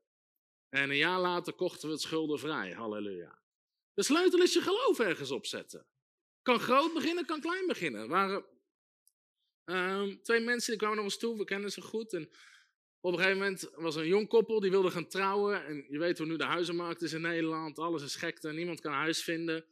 En 0.70 0.90
een 0.90 0.98
jaar 0.98 1.20
later 1.20 1.54
kochten 1.54 1.88
we 1.88 1.94
het 1.94 2.04
schuldenvrij. 2.04 2.72
Halleluja. 2.72 3.40
De 3.94 4.04
sleutel 4.04 4.42
is 4.42 4.54
je 4.54 4.62
geloof 4.62 5.00
ergens 5.00 5.32
opzetten. 5.32 5.86
Kan 6.42 6.60
groot 6.60 6.94
beginnen, 6.94 7.26
kan 7.26 7.42
klein 7.42 7.68
beginnen. 7.68 8.02
Er 8.02 8.08
waren 8.08 8.46
uh, 9.66 10.04
twee 10.24 10.40
mensen 10.40 10.70
die 10.70 10.80
kwamen 10.80 10.96
naar 10.96 11.06
ons 11.06 11.18
toe. 11.18 11.38
We 11.38 11.44
kennen 11.44 11.72
ze 11.72 11.82
goed. 11.82 12.14
En 12.14 12.30
op 13.02 13.12
een 13.12 13.20
gegeven 13.20 13.40
moment 13.40 13.70
was 13.76 13.96
er 13.96 14.02
een 14.02 14.08
jong 14.08 14.28
koppel 14.28 14.60
die 14.60 14.72
wilde 14.72 14.92
gaan 14.92 15.08
trouwen. 15.08 15.66
En 15.66 15.86
je 15.90 16.00
weet 16.00 16.18
hoe 16.18 16.28
nu 16.28 16.38
de 16.38 16.44
huizenmarkt 16.44 17.02
is 17.02 17.14
in 17.14 17.22
Nederland. 17.22 17.80
Alles 17.80 18.04
is 18.04 18.16
gekte, 18.16 18.52
niemand 18.52 18.82
kan 18.82 18.94
huis 18.94 19.24
vinden. 19.24 19.66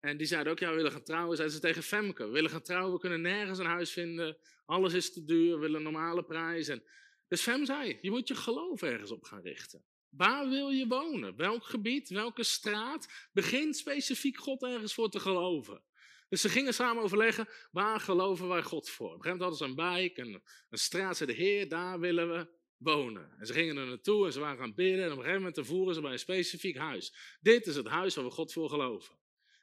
En 0.00 0.16
die 0.16 0.26
zeiden 0.26 0.52
ook, 0.52 0.58
ja, 0.58 0.70
we 0.70 0.76
willen 0.76 0.92
gaan 0.92 1.02
trouwen. 1.02 1.36
Zeiden 1.36 1.56
ze 1.56 1.62
tegen 1.62 1.82
Femke, 1.82 2.24
we 2.24 2.32
willen 2.32 2.50
gaan 2.50 2.62
trouwen, 2.62 2.92
we 2.92 3.00
kunnen 3.00 3.20
nergens 3.20 3.58
een 3.58 3.66
huis 3.66 3.90
vinden. 3.90 4.36
Alles 4.64 4.92
is 4.92 5.12
te 5.12 5.24
duur, 5.24 5.54
we 5.54 5.60
willen 5.60 5.76
een 5.76 5.92
normale 5.92 6.24
prijs. 6.24 6.68
En 6.68 6.82
dus 7.28 7.42
Fem 7.42 7.64
zei, 7.64 7.98
je 8.00 8.10
moet 8.10 8.28
je 8.28 8.34
geloof 8.34 8.82
ergens 8.82 9.10
op 9.10 9.24
gaan 9.24 9.42
richten. 9.42 9.84
Waar 10.08 10.48
wil 10.48 10.68
je 10.68 10.86
wonen? 10.86 11.36
Welk 11.36 11.64
gebied? 11.64 12.08
Welke 12.08 12.42
straat? 12.42 13.28
Begin 13.32 13.74
specifiek 13.74 14.36
God 14.36 14.62
ergens 14.62 14.94
voor 14.94 15.10
te 15.10 15.20
geloven. 15.20 15.82
Dus 16.28 16.40
ze 16.40 16.48
gingen 16.48 16.74
samen 16.74 17.02
overleggen, 17.02 17.48
waar 17.70 18.00
geloven 18.00 18.48
wij 18.48 18.62
God 18.62 18.90
voor? 18.90 19.06
Op 19.06 19.14
een 19.14 19.22
gegeven 19.22 19.38
moment 19.38 19.60
hadden 19.60 19.76
ze 19.76 19.82
een 19.82 19.92
bijk, 19.94 20.16
een, 20.16 20.42
een 20.70 20.78
straat, 20.78 21.16
zei 21.16 21.30
de 21.30 21.42
Heer, 21.42 21.68
daar 21.68 22.00
willen 22.00 22.30
we 22.30 22.48
En 23.38 23.46
ze 23.46 23.52
gingen 23.52 23.76
er 23.76 23.86
naartoe 23.86 24.26
en 24.26 24.32
ze 24.32 24.40
waren 24.40 24.58
gaan 24.58 24.74
bidden. 24.74 25.04
En 25.04 25.12
op 25.12 25.18
een 25.18 25.24
gegeven 25.24 25.42
moment 25.42 25.66
voeren 25.66 25.94
ze 25.94 26.00
bij 26.00 26.12
een 26.12 26.18
specifiek 26.18 26.76
huis. 26.76 27.14
Dit 27.40 27.66
is 27.66 27.76
het 27.76 27.86
huis 27.86 28.14
waar 28.14 28.24
we 28.24 28.30
God 28.30 28.52
voor 28.52 28.68
geloven. 28.68 29.14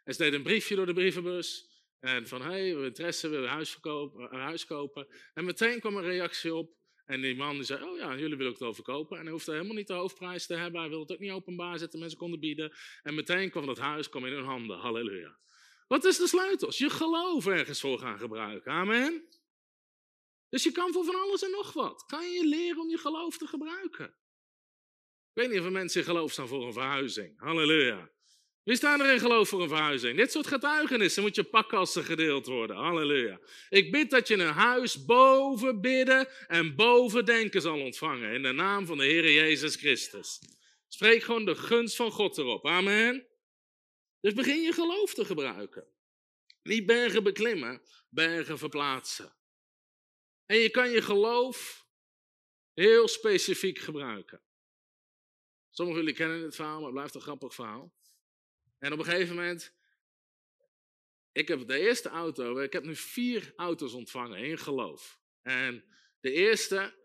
En 0.03 0.13
ze 0.13 0.19
deden 0.19 0.36
een 0.36 0.43
briefje 0.43 0.75
door 0.75 0.86
de 0.86 0.93
brievenbus. 0.93 1.75
En 1.99 2.27
van, 2.27 2.41
hé, 2.41 2.47
hey, 2.47 2.62
we 2.62 2.67
hebben 2.67 2.86
interesse, 2.86 3.30
we 3.30 3.36
willen 3.36 3.51
een 3.51 4.34
een 4.34 4.39
huis 4.39 4.65
kopen. 4.65 5.08
En 5.34 5.45
meteen 5.45 5.80
kwam 5.80 5.95
een 5.95 6.03
reactie 6.03 6.56
op. 6.56 6.75
En 7.06 7.21
die 7.21 7.36
man 7.36 7.56
die 7.56 7.63
zei, 7.63 7.84
oh 7.84 7.97
ja, 7.97 8.17
jullie 8.17 8.38
willen 8.38 8.51
ook 8.51 8.60
het 8.60 8.67
overkopen. 8.67 9.17
En 9.17 9.23
hij 9.23 9.32
hoefde 9.32 9.51
helemaal 9.51 9.75
niet 9.75 9.88
de 9.88 9.93
hoofdprijs 9.93 10.45
te 10.45 10.56
hebben. 10.56 10.80
Hij 10.80 10.89
wilde 10.89 11.03
het 11.03 11.13
ook 11.13 11.19
niet 11.19 11.32
openbaar 11.32 11.80
zetten, 11.80 11.99
mensen 11.99 12.17
konden 12.17 12.39
bieden. 12.39 12.73
En 13.03 13.15
meteen 13.15 13.49
kwam 13.49 13.65
dat 13.65 13.77
huis 13.77 14.10
kwam 14.10 14.25
in 14.25 14.34
hun 14.34 14.43
handen. 14.43 14.77
Halleluja. 14.77 15.38
Wat 15.88 16.06
is 16.06 16.17
de 16.17 16.27
sleutels? 16.27 16.77
Je 16.77 16.89
geloof 16.89 17.47
ergens 17.47 17.80
voor 17.80 17.99
gaan 17.99 18.19
gebruiken. 18.19 18.71
Amen. 18.71 19.27
Dus 20.49 20.63
je 20.63 20.71
kan 20.71 20.93
voor 20.93 21.05
van 21.05 21.15
alles 21.15 21.43
en 21.43 21.51
nog 21.51 21.73
wat. 21.73 22.03
Kan 22.05 22.31
je 22.31 22.45
leren 22.45 22.81
om 22.81 22.89
je 22.89 22.97
geloof 22.97 23.38
te 23.38 23.47
gebruiken? 23.47 24.05
Ik 24.05 25.43
weet 25.43 25.49
niet 25.49 25.60
of 25.60 25.65
er 25.65 25.71
mensen 25.71 25.99
in 25.99 26.07
geloof 26.07 26.31
staan 26.31 26.47
voor 26.47 26.65
een 26.65 26.73
verhuizing. 26.73 27.39
Halleluja. 27.39 28.12
Wie 28.63 28.75
staan 28.75 29.01
er 29.01 29.13
in 29.13 29.19
geloof 29.19 29.49
voor 29.49 29.62
een 29.62 29.67
verhuizing? 29.67 30.17
Dit 30.17 30.31
soort 30.31 30.47
getuigenissen 30.47 31.23
moet 31.23 31.36
je 31.36 31.43
pakken 31.43 31.77
als 31.77 31.91
ze 31.91 32.03
gedeeld 32.03 32.45
worden. 32.45 32.75
Halleluja. 32.75 33.39
Ik 33.69 33.91
bid 33.91 34.10
dat 34.10 34.27
je 34.27 34.38
een 34.38 34.53
huis 34.53 35.05
boven 35.05 35.81
bidden 35.81 36.27
en 36.47 36.75
boven 36.75 37.25
denken 37.25 37.62
zal 37.62 37.81
ontvangen. 37.81 38.33
In 38.33 38.41
de 38.41 38.51
naam 38.51 38.86
van 38.86 38.97
de 38.97 39.03
Heer 39.03 39.31
Jezus 39.31 39.75
Christus. 39.75 40.39
Spreek 40.88 41.23
gewoon 41.23 41.45
de 41.45 41.55
gunst 41.55 41.95
van 41.95 42.12
God 42.12 42.38
erop. 42.38 42.65
Amen. 42.65 43.27
Dus 44.21 44.33
begin 44.33 44.62
je 44.62 44.73
geloof 44.73 45.13
te 45.13 45.25
gebruiken. 45.25 45.88
Niet 46.63 46.86
bergen 46.86 47.23
beklimmen, 47.23 47.81
bergen 48.10 48.57
verplaatsen. 48.57 49.37
En 50.47 50.57
je 50.57 50.69
kan 50.69 50.89
je 50.89 51.01
geloof 51.01 51.88
heel 52.73 53.07
specifiek 53.07 53.77
gebruiken. 53.79 54.41
Sommigen 55.69 56.01
jullie 56.01 56.17
kennen 56.17 56.41
het 56.41 56.55
verhaal, 56.55 56.75
maar 56.75 56.86
het 56.86 56.93
blijft 56.93 57.15
een 57.15 57.21
grappig 57.21 57.53
verhaal. 57.53 57.93
En 58.79 58.93
op 58.93 58.99
een 58.99 59.05
gegeven 59.05 59.36
moment, 59.36 59.73
ik 61.31 61.47
heb 61.47 61.67
de 61.67 61.79
eerste 61.79 62.10
auto, 62.10 62.60
ik 62.60 62.73
heb 62.73 62.83
nu 62.83 62.95
vier 62.95 63.53
auto's 63.55 63.93
ontvangen 63.93 64.39
in 64.39 64.57
geloof. 64.57 65.19
En 65.41 65.83
de 66.19 66.31
eerste, 66.31 66.95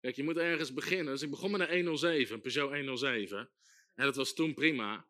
kijk, 0.00 0.16
je 0.16 0.22
moet 0.22 0.36
ergens 0.36 0.72
beginnen. 0.72 1.12
Dus 1.12 1.22
ik 1.22 1.30
begon 1.30 1.50
met 1.50 1.60
een 1.60 1.74
107, 1.74 2.34
een 2.34 2.40
Peugeot 2.40 2.74
107. 2.74 3.50
En 3.94 4.04
dat 4.04 4.16
was 4.16 4.34
toen 4.34 4.54
prima. 4.54 5.06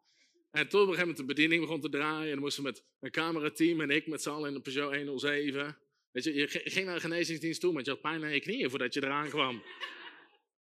En 0.50 0.68
toen 0.68 0.86
moment 0.86 1.16
de 1.16 1.24
bediening 1.24 1.60
begon 1.60 1.80
te 1.80 1.88
draaien. 1.88 2.26
En 2.26 2.32
dan 2.32 2.38
moesten 2.38 2.62
we 2.62 2.68
met 2.68 2.84
een 3.00 3.10
camerateam 3.10 3.80
en 3.80 3.90
ik 3.90 4.06
met 4.06 4.22
z'n 4.22 4.30
allen 4.30 4.48
in 4.48 4.54
een 4.54 4.62
Peugeot 4.62 4.96
107. 4.96 5.78
Weet 6.12 6.24
je, 6.24 6.34
je 6.34 6.48
ging 6.48 6.86
naar 6.86 6.94
een 6.94 7.00
genezingsdienst 7.00 7.60
toe, 7.60 7.72
want 7.72 7.86
je 7.86 7.92
had 7.92 8.00
pijn 8.00 8.24
aan 8.24 8.32
je 8.32 8.40
knieën 8.40 8.70
voordat 8.70 8.94
je 8.94 9.04
eraan 9.04 9.28
kwam. 9.28 9.62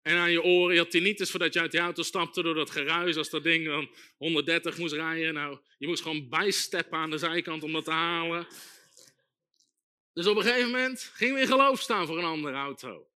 En 0.02 0.16
aan 0.16 0.30
je 0.30 0.42
oren, 0.42 0.74
je 0.74 0.80
had 0.80 0.90
tinnitus 0.90 1.30
voordat 1.30 1.52
je 1.52 1.60
uit 1.60 1.70
die 1.70 1.80
auto 1.80 2.02
stapte 2.02 2.42
door 2.42 2.54
dat 2.54 2.70
geruis 2.70 3.16
als 3.16 3.30
dat 3.30 3.42
ding 3.42 3.66
dan 3.66 3.90
130 4.16 4.78
moest 4.78 4.94
rijden. 4.94 5.34
Nou, 5.34 5.58
je 5.78 5.86
moest 5.86 6.02
gewoon 6.02 6.28
bijsteppen 6.28 6.98
aan 6.98 7.10
de 7.10 7.18
zijkant 7.18 7.62
om 7.62 7.72
dat 7.72 7.84
te 7.84 7.90
halen. 7.90 8.46
Dus 10.12 10.26
op 10.26 10.36
een 10.36 10.42
gegeven 10.42 10.70
moment 10.70 11.10
gingen 11.14 11.34
we 11.34 11.40
in 11.40 11.46
geloof 11.46 11.80
staan 11.80 12.06
voor 12.06 12.18
een 12.18 12.24
andere 12.24 12.56
auto. 12.56 13.08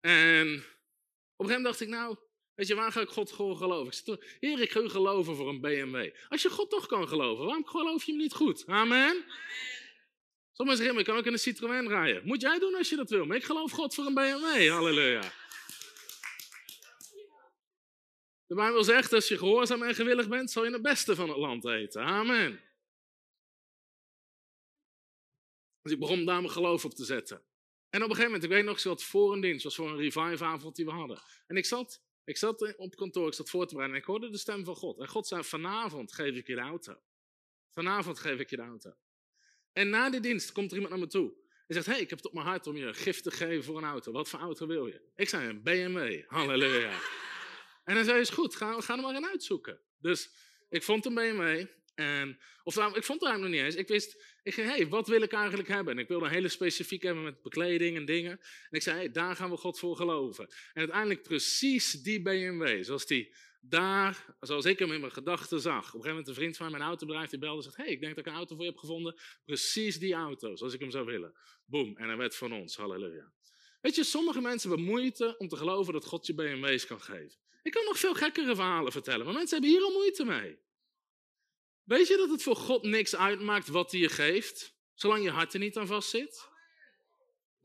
En 0.00 0.46
op 1.36 1.46
een 1.46 1.46
gegeven 1.46 1.46
moment 1.46 1.64
dacht 1.64 1.80
ik, 1.80 1.88
nou, 1.88 2.16
weet 2.54 2.66
je, 2.66 2.74
waar 2.74 2.92
ga 2.92 3.00
ik 3.00 3.08
God 3.08 3.32
gewoon 3.32 3.56
geloven? 3.56 3.86
Ik 3.86 4.00
zei, 4.04 4.16
Heer, 4.40 4.60
ik 4.60 4.70
ga 4.70 4.80
u 4.80 4.88
geloven 4.88 5.36
voor 5.36 5.48
een 5.48 5.60
BMW. 5.60 6.10
Als 6.28 6.42
je 6.42 6.50
God 6.50 6.70
toch 6.70 6.86
kan 6.86 7.08
geloven, 7.08 7.44
waarom 7.44 7.66
geloof 7.66 8.04
je 8.04 8.12
hem 8.12 8.20
niet 8.20 8.34
goed? 8.34 8.66
Amen. 8.66 9.24
Sommigen 10.56 10.82
zeggen, 10.82 10.98
ik 10.98 11.06
kan 11.06 11.16
ook 11.16 11.26
in 11.26 11.32
een 11.32 11.38
Citroën 11.38 11.88
rijden. 11.88 12.24
Moet 12.24 12.40
jij 12.40 12.58
doen 12.58 12.74
als 12.74 12.88
je 12.88 12.96
dat 12.96 13.10
wil. 13.10 13.26
Maar 13.26 13.36
ik 13.36 13.44
geloof 13.44 13.70
God 13.70 13.94
voor 13.94 14.06
een 14.06 14.14
BMW. 14.14 14.68
Halleluja. 14.68 15.32
De 18.46 18.54
Bijbel 18.54 18.84
zegt, 18.84 19.12
als 19.12 19.28
je 19.28 19.38
gehoorzaam 19.38 19.82
en 19.82 19.94
gewillig 19.94 20.28
bent, 20.28 20.50
zal 20.50 20.64
je 20.64 20.72
het 20.72 20.82
beste 20.82 21.14
van 21.14 21.28
het 21.28 21.38
land 21.38 21.66
eten. 21.66 22.02
Amen. 22.02 22.60
Dus 25.82 25.92
ik 25.92 25.98
begon 25.98 26.24
daar 26.24 26.40
mijn 26.40 26.52
geloof 26.52 26.84
op 26.84 26.94
te 26.94 27.04
zetten. 27.04 27.36
En 27.90 28.02
op 28.02 28.08
een 28.08 28.16
gegeven 28.16 28.24
moment, 28.24 28.42
ik 28.42 28.50
weet 28.50 28.64
nog, 28.64 28.82
wat 28.82 29.02
voor 29.02 29.32
een 29.32 29.40
dienst, 29.40 29.64
was 29.64 29.74
voor 29.74 29.90
een 29.90 29.96
revive-avond 29.96 30.76
die 30.76 30.84
we 30.84 30.90
hadden. 30.90 31.22
En 31.46 31.56
ik 31.56 31.64
zat, 31.64 32.02
ik 32.24 32.36
zat 32.36 32.76
op 32.76 32.96
kantoor, 32.96 33.26
ik 33.26 33.34
zat 33.34 33.50
voor 33.50 33.66
te 33.66 33.74
bereiden 33.74 33.96
en 33.96 34.02
ik 34.02 34.08
hoorde 34.08 34.30
de 34.30 34.38
stem 34.38 34.64
van 34.64 34.76
God. 34.76 34.98
En 34.98 35.08
God 35.08 35.26
zei, 35.26 35.44
vanavond 35.44 36.12
geef 36.12 36.34
ik 36.34 36.46
je 36.46 36.54
de 36.54 36.60
auto. 36.60 37.00
Vanavond 37.70 38.18
geef 38.18 38.38
ik 38.38 38.50
je 38.50 38.56
de 38.56 38.62
auto. 38.62 38.96
En 39.76 39.88
na 39.88 40.10
die 40.10 40.20
dienst 40.20 40.52
komt 40.52 40.70
er 40.70 40.74
iemand 40.74 40.94
naar 40.94 41.02
me 41.02 41.10
toe. 41.10 41.32
En 41.66 41.74
zegt, 41.74 41.86
hey, 41.86 42.00
ik 42.00 42.10
heb 42.10 42.18
het 42.18 42.26
op 42.26 42.32
mijn 42.32 42.46
hart 42.46 42.66
om 42.66 42.76
je 42.76 42.94
gift 42.94 43.22
te 43.22 43.30
geven 43.30 43.64
voor 43.64 43.76
een 43.76 43.84
auto. 43.84 44.12
Wat 44.12 44.28
voor 44.28 44.40
auto 44.40 44.66
wil 44.66 44.86
je? 44.86 45.00
Ik 45.16 45.28
zei, 45.28 45.48
een 45.48 45.62
BMW. 45.62 46.22
Halleluja. 46.26 46.98
En 47.84 47.94
hij 47.94 48.04
zei, 48.04 48.20
is 48.20 48.30
goed, 48.30 48.56
ga, 48.56 48.80
ga 48.80 48.96
er 48.96 49.02
maar 49.02 49.14
een 49.14 49.26
uitzoeken. 49.26 49.80
Dus 50.00 50.30
ik 50.68 50.82
vond 50.82 51.06
een 51.06 51.14
BMW. 51.14 51.66
En, 51.94 52.38
of 52.64 52.76
nou, 52.76 52.96
ik 52.96 53.04
vond 53.04 53.20
het 53.20 53.28
eigenlijk 53.28 53.40
nog 53.40 53.50
niet 53.50 53.60
eens. 53.60 53.74
Ik 53.74 53.88
wist, 53.88 54.22
Ik 54.42 54.54
zei, 54.54 54.66
hey, 54.66 54.88
wat 54.88 55.08
wil 55.08 55.22
ik 55.22 55.32
eigenlijk 55.32 55.68
hebben? 55.68 55.94
En 55.94 55.98
ik 55.98 56.08
wilde 56.08 56.24
een 56.24 56.32
hele 56.32 56.48
specifiek 56.48 57.02
hebben 57.02 57.24
met 57.24 57.42
bekleding 57.42 57.96
en 57.96 58.04
dingen. 58.04 58.30
En 58.30 58.70
ik 58.70 58.82
zei, 58.82 58.96
hey, 58.96 59.10
daar 59.10 59.36
gaan 59.36 59.50
we 59.50 59.56
God 59.56 59.78
voor 59.78 59.96
geloven. 59.96 60.44
En 60.48 60.80
uiteindelijk 60.80 61.22
precies 61.22 61.90
die 61.90 62.22
BMW, 62.22 62.84
zoals 62.84 63.06
die 63.06 63.34
daar, 63.68 64.36
zoals 64.40 64.64
ik 64.64 64.78
hem 64.78 64.92
in 64.92 65.00
mijn 65.00 65.12
gedachten 65.12 65.60
zag. 65.60 65.78
Op 65.78 65.84
een 65.84 65.90
gegeven 65.90 66.10
moment 66.10 66.28
een 66.28 66.34
vriend 66.34 66.56
van 66.56 66.66
mij, 66.66 66.78
mijn 66.78 66.88
autobedrijf, 66.88 67.30
die 67.30 67.38
belde 67.38 67.56
en 67.56 67.62
zegt, 67.62 67.76
hey, 67.76 67.86
ik 67.86 68.00
denk 68.00 68.14
dat 68.14 68.26
ik 68.26 68.32
een 68.32 68.38
auto 68.38 68.54
voor 68.54 68.64
je 68.64 68.70
heb 68.70 68.80
gevonden. 68.80 69.20
Precies 69.44 69.98
die 69.98 70.14
auto, 70.14 70.56
zoals 70.56 70.74
ik 70.74 70.80
hem 70.80 70.90
zou 70.90 71.04
willen. 71.04 71.34
Boom, 71.64 71.96
en 71.96 72.06
hij 72.06 72.16
werd 72.16 72.36
van 72.36 72.52
ons, 72.52 72.76
halleluja. 72.76 73.32
Weet 73.80 73.94
je, 73.94 74.04
sommige 74.04 74.40
mensen 74.40 74.68
hebben 74.68 74.86
moeite 74.86 75.34
om 75.38 75.48
te 75.48 75.56
geloven 75.56 75.92
dat 75.92 76.04
God 76.04 76.26
je 76.26 76.34
BMW's 76.34 76.86
kan 76.86 77.00
geven. 77.00 77.38
Ik 77.62 77.72
kan 77.72 77.84
nog 77.84 77.98
veel 77.98 78.14
gekkere 78.14 78.54
verhalen 78.54 78.92
vertellen, 78.92 79.24
maar 79.24 79.34
mensen 79.34 79.58
hebben 79.60 79.78
hier 79.78 79.86
al 79.88 79.92
moeite 79.92 80.24
mee. 80.24 80.58
Weet 81.82 82.08
je 82.08 82.16
dat 82.16 82.30
het 82.30 82.42
voor 82.42 82.56
God 82.56 82.82
niks 82.82 83.16
uitmaakt 83.16 83.68
wat 83.68 83.90
hij 83.90 84.00
je 84.00 84.08
geeft, 84.08 84.76
zolang 84.94 85.22
je 85.22 85.30
hart 85.30 85.52
er 85.52 85.60
niet 85.60 85.76
aan 85.76 85.86
vastzit? 85.86 86.48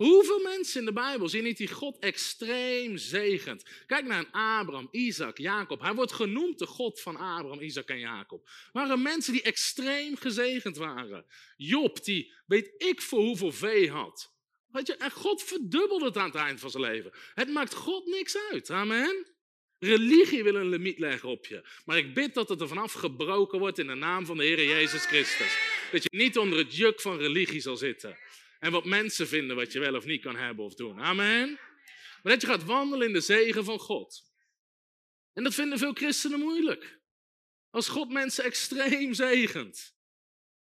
Hoeveel 0.02 0.40
mensen 0.40 0.80
in 0.80 0.86
de 0.86 0.94
Bijbel 0.94 1.30
zien 1.30 1.44
niet 1.44 1.58
die 1.58 1.72
God 1.72 2.00
extreem 2.00 2.98
zegent? 2.98 3.66
Kijk 3.88 4.06
naar 4.06 4.26
Abraham, 4.32 4.88
Isaac, 4.92 5.38
Jacob. 5.38 5.82
Hij 5.82 5.94
wordt 5.94 6.12
genoemd 6.12 6.60
de 6.60 6.66
God 6.66 7.02
van 7.02 7.16
Abraham, 7.16 7.60
Isaac 7.60 7.88
en 7.88 8.00
Jacob. 8.00 8.50
Waren 8.72 9.02
mensen 9.02 9.34
die 9.34 9.42
extreem 9.42 10.16
gezegend 10.16 10.78
waren. 10.78 11.26
Job, 11.58 12.04
die 12.04 12.34
weet 12.46 12.74
ik 12.78 13.02
voor 13.02 13.20
hoeveel 13.20 13.52
vee 13.52 13.90
had. 13.90 14.34
Weet 14.68 14.88
je, 14.88 14.96
en 14.96 15.12
God 15.12 15.44
verdubbelde 15.44 16.06
het 16.06 16.18
aan 16.18 16.26
het 16.26 16.36
eind 16.36 16.60
van 16.60 16.70
zijn 16.70 16.84
leven. 16.84 17.12
Het 17.34 17.50
maakt 17.50 17.74
God 17.74 18.06
niks 18.06 18.38
uit. 18.52 18.70
Amen. 18.70 19.28
Religie 19.80 20.44
wil 20.44 20.56
een 20.56 20.70
limiet 20.70 21.00
leggen 21.00 21.30
op 21.30 21.46
je. 21.46 21.68
Maar 21.86 21.98
ik 21.98 22.14
bid 22.14 22.34
dat 22.34 22.50
het 22.50 22.62
er 22.62 22.68
vanaf 22.68 22.94
gebroken 22.94 23.60
wordt 23.60 23.80
in 23.80 23.88
de 23.88 23.96
naam 23.96 24.26
van 24.26 24.38
de 24.38 24.44
Heer 24.44 24.66
Jezus 24.66 25.06
Christus. 25.06 25.58
Dat 25.92 26.04
je 26.04 26.10
niet 26.12 26.38
onder 26.38 26.58
het 26.60 26.76
juk 26.76 27.02
van 27.02 27.18
religie 27.18 27.62
zal 27.62 27.78
zitten. 27.78 28.18
En 28.62 28.72
wat 28.72 28.86
mensen 28.86 29.28
vinden 29.28 29.56
wat 29.56 29.72
je 29.72 29.80
wel 29.80 29.96
of 29.96 30.06
niet 30.06 30.22
kan 30.22 30.36
hebben 30.36 30.66
of 30.66 30.74
doen. 30.74 31.00
Amen. 31.00 31.60
Maar 32.24 32.34
dat 32.34 32.42
je 32.42 32.48
gaat 32.48 32.64
wandelen 32.64 33.08
in 33.08 33.14
de 33.14 33.22
zegen 33.22 33.64
van 33.64 33.80
God. 33.80 34.22
En 35.34 35.44
dat 35.44 35.54
vinden 35.54 35.78
veel 35.78 35.94
christenen 35.94 36.40
moeilijk. 36.40 37.00
Als 37.70 37.88
God 37.88 38.10
mensen 38.10 38.44
extreem 38.44 39.14
zegent. 39.14 39.96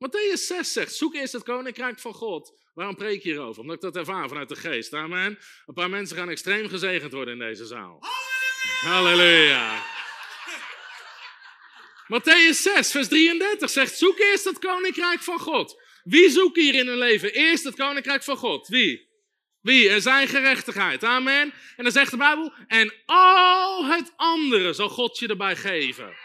Matthäus 0.05 0.47
6 0.47 0.73
zegt, 0.73 0.95
zoek 0.95 1.15
eerst 1.15 1.33
het 1.33 1.43
koninkrijk 1.43 1.99
van 1.99 2.15
God. 2.15 2.63
Waarom 2.75 2.97
preek 2.97 3.23
je 3.23 3.29
hierover? 3.29 3.61
Omdat 3.61 3.77
ik 3.77 3.83
dat 3.83 3.97
ervaar 3.97 4.29
vanuit 4.29 4.49
de 4.49 4.57
geest. 4.57 4.95
Amen. 4.95 5.39
Een 5.67 5.75
paar 5.75 5.91
mensen 5.91 6.17
gaan 6.17 6.31
extreem 6.31 6.69
gezegend 6.69 7.13
worden 7.13 7.35
in 7.35 7.41
deze 7.41 7.67
zaal. 7.67 7.99
Halleluja. 8.81 9.83
Matthäus 12.07 12.63
6, 12.63 12.91
vers 12.91 13.09
33 13.09 13.71
zegt, 13.71 13.99
zoek 13.99 14.19
eerst 14.19 14.45
het 14.45 14.59
koninkrijk 14.59 15.21
van 15.21 15.39
God. 15.39 15.80
Wie 16.05 16.31
zoekt 16.31 16.57
hier 16.57 16.75
in 16.75 16.87
hun 16.87 16.99
leven 16.99 17.33
eerst 17.33 17.65
het 17.65 17.75
koninkrijk 17.75 18.23
van 18.23 18.37
God? 18.37 18.69
Wie? 18.69 19.09
Wie? 19.61 19.89
En 19.89 20.03
zijn 20.03 20.29
gerechtigheid. 20.29 21.05
Amen. 21.05 21.53
En 21.77 21.85
dan 21.85 21.93
zegt 21.93 22.11
de 22.11 22.17
Bijbel, 22.17 22.53
en 22.67 22.93
al 23.07 23.85
het 23.85 24.13
andere 24.17 24.73
zal 24.73 24.89
God 24.89 25.19
je 25.19 25.29
erbij 25.29 25.57
geven. 25.57 26.17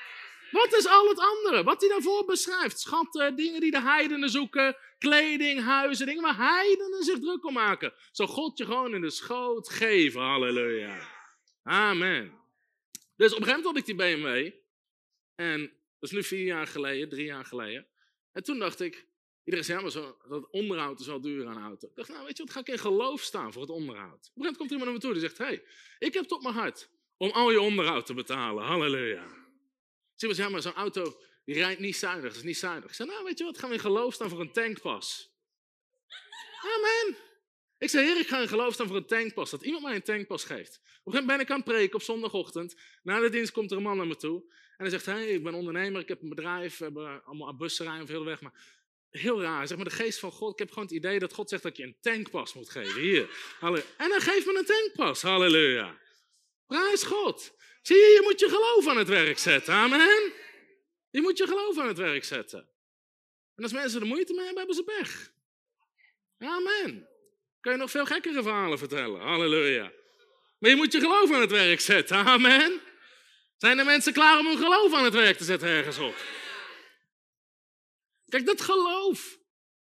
Wat 0.52 0.74
is 0.74 0.88
al 0.88 1.08
het 1.08 1.20
andere? 1.20 1.64
Wat 1.64 1.82
hij 1.82 1.90
daarvoor 1.90 2.26
beschrijft. 2.26 2.80
Schatten, 2.80 3.36
dingen 3.36 3.62
die 3.62 3.72
de 3.72 3.82
heidenen 3.82 4.30
zoeken, 4.30 4.78
kleding, 4.98 5.64
huizen, 5.64 6.06
dingen 6.06 6.22
waar 6.22 6.38
heidenen 6.38 7.04
zich 7.04 7.20
druk 7.20 7.46
om 7.46 7.54
maken. 7.54 7.94
Zal 8.12 8.28
God 8.28 8.58
je 8.58 8.66
gewoon 8.66 8.94
in 8.94 9.02
de 9.02 9.10
schoot 9.10 9.70
geven. 9.70 10.22
Halleluja. 10.22 11.14
Amen. 11.64 12.32
Dus 13.16 13.34
op 13.34 13.40
een 13.40 13.46
gegeven 13.46 13.64
moment 13.64 13.66
had 13.66 13.78
ik 13.78 13.86
die 13.86 13.96
BMW. 13.96 14.52
En 15.36 15.62
dat 16.00 16.10
is 16.10 16.12
nu 16.12 16.24
vier 16.24 16.46
jaar 16.46 16.68
geleden, 16.68 17.10
drie 17.10 17.26
jaar 17.26 17.46
geleden. 17.46 17.88
En 18.32 18.44
toen 18.44 18.60
dacht 18.60 18.80
ik, 18.80 19.08
iedereen 19.46 19.66
zei, 19.66 19.78
ja, 19.78 19.84
maar 19.84 19.92
zo, 19.92 20.18
dat 20.28 20.50
onderhoud 20.50 21.00
is 21.00 21.06
wel 21.06 21.22
duur 21.22 21.48
aan 21.48 21.58
een 21.58 21.64
auto. 21.64 21.88
Ik 21.88 21.96
dacht, 21.96 22.10
nou 22.10 22.26
weet 22.26 22.38
je 22.38 22.44
wat, 22.44 22.54
ga 22.54 22.60
ik 22.60 22.68
in 22.68 22.80
geloof 22.80 23.22
staan 23.22 23.54
voor 23.54 23.62
het 23.62 23.72
onderhoud. 23.72 24.06
Op 24.06 24.14
een 24.14 24.20
gegeven 24.20 24.42
moment 24.42 24.58
komt 24.58 24.72
iemand 24.72 24.86
naar 24.86 24.94
me 24.94 25.04
toe 25.04 25.14
die 25.14 25.22
zegt, 25.22 25.38
hé, 25.38 25.46
hey, 25.46 25.64
ik 26.00 26.14
heb 26.14 26.32
op 26.32 26.42
mijn 26.42 26.56
hart 26.56 26.90
om 27.18 27.30
al 27.30 27.52
je 27.52 27.62
onderhoud 27.62 28.06
te 28.06 28.14
betalen. 28.14 28.64
Halleluja. 28.64 29.28
Zie 30.16 30.28
maar, 30.28 30.52
ja, 30.52 30.60
zo'n 30.60 30.74
auto, 30.74 31.20
die 31.46 31.56
rijdt 31.56 31.80
niet 31.80 31.96
zuinig, 31.96 32.24
dat 32.24 32.36
is 32.36 32.44
niet 32.44 32.58
zuinig. 32.58 32.90
Ik 32.90 32.96
zei, 32.96 33.10
nou 33.10 33.24
weet 33.24 33.38
je 33.38 33.44
wat, 33.44 33.58
gaan 33.58 33.70
we 33.70 33.76
in 33.76 33.82
geloof 33.82 34.14
staan 34.14 34.30
voor 34.30 34.40
een 34.40 34.52
tankpas. 34.52 35.34
Amen. 36.62 37.18
Ik 37.78 37.90
zei, 37.90 38.06
heer, 38.06 38.20
ik 38.20 38.28
ga 38.28 38.40
in 38.40 38.48
geloof 38.48 38.74
staan 38.74 38.88
voor 38.88 38.96
een 38.96 39.06
tankpas. 39.06 39.50
Dat 39.50 39.64
iemand 39.64 39.84
mij 39.84 39.96
een 39.96 40.04
tankpas 40.04 40.44
geeft. 40.44 40.76
Op 40.76 40.84
een 40.84 41.12
gegeven 41.12 41.20
moment 41.20 41.28
ben 41.28 41.40
ik 41.40 41.50
aan 41.50 41.56
het 41.56 41.66
preken 41.66 41.96
op 41.96 42.02
zondagochtend. 42.02 42.76
Na 43.04 43.20
de 43.20 43.30
dienst 43.30 43.52
komt 43.52 43.72
er 43.72 43.78
een 43.78 43.84
man 43.84 43.98
naar 43.98 44.08
me 44.08 44.16
toe. 44.16 44.42
En 44.52 44.76
hij 44.78 44.90
zegt, 44.90 45.06
hey, 45.06 45.28
ik 45.28 45.44
ben 45.44 45.54
ondernemer, 45.54 46.02
ik 46.02 46.08
heb 46.08 46.22
een 46.22 46.30
bedrijf. 46.30 46.78
We 46.78 46.84
hebben 46.84 47.24
allemaal 47.24 47.56
bussen 47.56 47.86
rijden 47.86 48.08
veel 48.08 48.26
weg. 48.26 48.42
Maar 48.42 48.75
heel 49.20 49.42
raar. 49.42 49.68
Zeg 49.68 49.78
maar, 49.78 49.86
de 49.86 49.96
geest 49.96 50.20
van 50.20 50.32
God. 50.32 50.52
Ik 50.52 50.60
heb 50.60 50.70
gewoon 50.70 50.84
het 50.84 50.94
idee 50.94 51.20
dat 51.20 51.34
God 51.34 51.50
zegt 51.50 51.64
dat 51.64 51.78
je 51.78 51.84
een 51.84 51.98
tankpas 52.02 52.54
moet 52.54 52.70
geven. 52.70 53.02
Hier. 53.02 53.30
En 53.98 54.12
hij 54.12 54.20
geeft 54.20 54.46
me 54.46 54.58
een 54.58 54.66
tankpas. 54.66 55.22
Halleluja. 55.22 55.98
Prijs 56.68 57.04
God. 57.04 57.54
Zie 57.82 57.96
je, 57.96 58.02
je 58.02 58.22
moet 58.24 58.40
je 58.40 58.50
geloof 58.50 58.88
aan 58.88 58.98
het 58.98 59.08
werk 59.08 59.38
zetten. 59.38 59.74
Amen. 59.74 60.34
Je 61.10 61.22
moet 61.22 61.38
je 61.38 61.48
geloof 61.48 61.78
aan 61.78 61.88
het 61.88 61.98
werk 61.98 62.24
zetten. 62.24 62.70
En 63.56 63.64
als 63.64 63.74
mensen 63.74 64.02
er 64.02 64.08
moeite 64.08 64.34
mee 64.34 64.46
hebben, 64.46 64.66
hebben 64.66 64.76
ze 64.76 64.84
pech. 64.84 65.32
Amen. 66.40 67.08
Kan 67.62 67.72
je 67.72 67.78
nog 67.78 67.92
veel 67.92 68.06
gekkere 68.06 68.44
verhalen 68.44 68.78
vertellen. 68.78 69.22
Halleluja. 69.22 69.92
Maar 70.60 70.70
je 70.70 70.76
moet 70.76 70.92
je 70.92 71.00
geloof 71.00 71.32
aan 71.32 71.42
het 71.42 71.52
werk 71.52 71.80
zetten. 71.80 72.18
Amen. 72.18 72.82
Zijn 73.58 73.80
er 73.80 73.86
mensen 73.86 74.14
klaar 74.14 74.40
om 74.40 74.46
hun 74.46 74.58
geloof 74.58 74.94
aan 74.94 75.04
het 75.04 75.14
werk 75.14 75.38
te 75.38 75.44
zetten 75.44 75.68
ergens 75.68 75.98
op? 75.98 76.16
Kijk, 78.36 78.48
dat 78.48 78.62
geloof, 78.62 79.40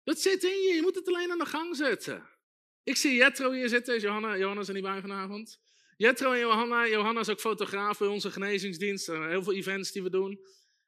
dat 0.04 0.20
zit 0.20 0.42
in 0.42 0.60
je. 0.60 0.74
Je 0.74 0.82
moet 0.82 0.94
het 0.94 1.08
alleen 1.08 1.30
aan 1.30 1.38
de 1.38 1.46
gang 1.46 1.76
zetten. 1.76 2.28
Ik 2.82 2.96
zie 2.96 3.14
Jetro 3.14 3.52
hier 3.52 3.68
zitten. 3.68 4.00
Johanna, 4.00 4.36
Johanna 4.38 4.60
is 4.60 4.68
er 4.68 4.74
niet 4.74 4.82
bij 4.82 5.00
vanavond. 5.00 5.60
Jetro 5.96 6.32
en 6.32 6.38
Johanna. 6.38 6.88
Johanna 6.88 7.20
is 7.20 7.28
ook 7.28 7.40
fotograaf 7.40 7.98
bij 7.98 8.08
onze 8.08 8.30
genezingsdienst. 8.30 9.06
Heel 9.06 9.42
veel 9.42 9.52
events 9.52 9.92
die 9.92 10.02
we 10.02 10.10
doen. 10.10 10.40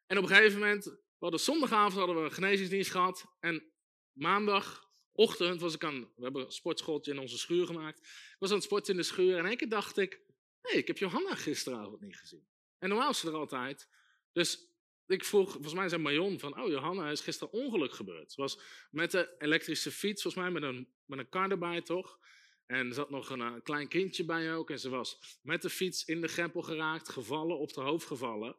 En 0.06 0.16
op 0.16 0.22
een 0.22 0.28
gegeven 0.28 0.58
moment, 0.58 0.84
we 0.84 0.98
hadden 1.18 1.40
zondagavond 1.40 1.92
hadden 1.92 2.16
we 2.16 2.22
een 2.22 2.32
genezingsdienst 2.32 2.90
gehad. 2.90 3.24
En 3.40 3.72
maandagochtend 4.12 5.60
was 5.60 5.74
ik 5.74 5.84
aan, 5.84 6.00
we 6.00 6.22
hebben 6.22 6.44
een 6.44 6.52
sportschooltje 6.52 7.12
in 7.12 7.18
onze 7.18 7.38
schuur 7.38 7.66
gemaakt. 7.66 7.98
Ik 7.98 8.36
was 8.38 8.50
aan 8.50 8.56
het 8.56 8.64
sporten 8.64 8.92
in 8.92 9.00
de 9.00 9.06
schuur 9.06 9.38
en 9.38 9.46
één 9.46 9.56
keer 9.56 9.68
dacht 9.68 9.96
ik, 9.96 10.12
hé, 10.60 10.70
hey, 10.70 10.78
ik 10.78 10.86
heb 10.86 10.98
Johanna 10.98 11.34
gisteravond 11.34 12.00
niet 12.00 12.16
gezien. 12.16 12.46
En 12.78 12.88
normaal 12.88 13.10
is 13.10 13.18
ze 13.18 13.28
er 13.28 13.34
altijd. 13.34 13.88
Dus 14.32 14.69
ik 15.10 15.24
vroeg, 15.24 15.52
volgens 15.52 15.74
mij 15.74 15.88
zei 15.88 16.02
Marion 16.02 16.38
van, 16.38 16.60
oh 16.60 16.68
Johanna, 16.68 17.10
is 17.10 17.20
gisteren 17.20 17.52
ongeluk 17.52 17.92
gebeurd. 17.92 18.32
Ze 18.32 18.40
was 18.40 18.60
met 18.90 19.10
de 19.10 19.34
elektrische 19.38 19.90
fiets, 19.90 20.22
volgens 20.22 20.42
mij 20.42 20.52
met 20.52 20.62
een, 20.62 20.88
met 21.04 21.18
een 21.18 21.28
kar 21.28 21.50
erbij 21.50 21.82
toch. 21.82 22.18
En 22.66 22.86
er 22.86 22.94
zat 22.94 23.10
nog 23.10 23.30
een, 23.30 23.40
een, 23.40 23.62
klein 23.62 23.88
kindje 23.88 24.24
bij 24.24 24.54
ook. 24.54 24.70
En 24.70 24.78
ze 24.78 24.88
was 24.88 25.38
met 25.42 25.62
de 25.62 25.70
fiets 25.70 26.04
in 26.04 26.20
de 26.20 26.28
greppel 26.28 26.62
geraakt, 26.62 27.08
gevallen, 27.08 27.58
op 27.58 27.74
haar 27.74 27.84
hoofd 27.84 28.06
gevallen. 28.06 28.56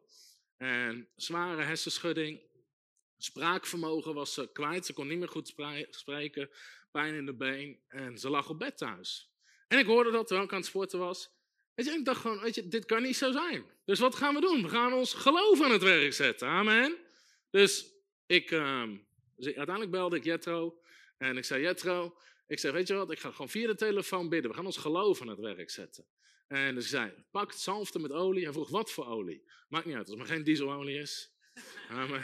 En 0.56 1.08
zware 1.16 1.62
hersenschudding. 1.62 2.40
Spraakvermogen 3.18 4.14
was 4.14 4.34
ze 4.34 4.52
kwijt. 4.52 4.86
Ze 4.86 4.92
kon 4.92 5.06
niet 5.06 5.18
meer 5.18 5.28
goed 5.28 5.54
spreken. 5.90 6.50
Pijn 6.90 7.14
in 7.14 7.26
de 7.26 7.34
been. 7.34 7.80
En 7.88 8.18
ze 8.18 8.30
lag 8.30 8.48
op 8.48 8.58
bed 8.58 8.78
thuis. 8.78 9.32
En 9.68 9.78
ik 9.78 9.86
hoorde 9.86 10.10
dat 10.10 10.26
terwijl 10.26 10.46
ik 10.46 10.52
aan 10.52 10.58
het 10.60 10.68
sporten 10.68 10.98
was. 10.98 11.30
Weet 11.74 11.86
je, 11.86 11.92
ik 11.92 12.04
dacht 12.04 12.20
gewoon, 12.20 12.40
weet 12.40 12.54
je, 12.54 12.68
dit 12.68 12.84
kan 12.84 13.02
niet 13.02 13.16
zo 13.16 13.32
zijn. 13.32 13.64
Dus 13.84 13.98
wat 13.98 14.14
gaan 14.14 14.34
we 14.34 14.40
doen? 14.40 14.62
We 14.62 14.68
gaan 14.68 14.92
ons 14.92 15.14
geloof 15.14 15.62
aan 15.62 15.70
het 15.70 15.82
werk 15.82 16.12
zetten. 16.12 16.48
Amen. 16.48 16.96
Dus 17.50 17.92
ik, 18.26 18.50
uh, 18.50 18.82
uiteindelijk 19.38 19.90
belde 19.90 20.16
ik 20.16 20.24
Jetro. 20.24 20.80
En 21.18 21.36
ik 21.36 21.44
zei, 21.44 21.62
Jetro, 21.62 22.16
ik 22.46 22.58
zei, 22.58 22.72
weet 22.72 22.88
je 22.88 22.94
wat, 22.94 23.10
ik 23.10 23.18
ga 23.18 23.30
gewoon 23.30 23.48
via 23.48 23.66
de 23.66 23.74
telefoon 23.74 24.28
bidden. 24.28 24.50
We 24.50 24.56
gaan 24.56 24.66
ons 24.66 24.76
geloof 24.76 25.20
aan 25.20 25.28
het 25.28 25.38
werk 25.38 25.70
zetten. 25.70 26.06
En 26.48 26.74
dus 26.74 26.88
zei, 26.88 27.12
pak 27.30 27.50
het 27.50 27.60
zalfte 27.60 27.98
met 27.98 28.10
olie. 28.12 28.44
Hij 28.44 28.52
vroeg, 28.52 28.68
wat 28.68 28.90
voor 28.90 29.06
olie? 29.06 29.44
Maakt 29.68 29.84
niet 29.84 29.94
uit, 29.94 30.08
als 30.08 30.18
het 30.18 30.18
maar 30.18 30.36
geen 30.36 30.44
dieselolie 30.44 30.98
is. 30.98 31.32
Amen. 31.88 32.22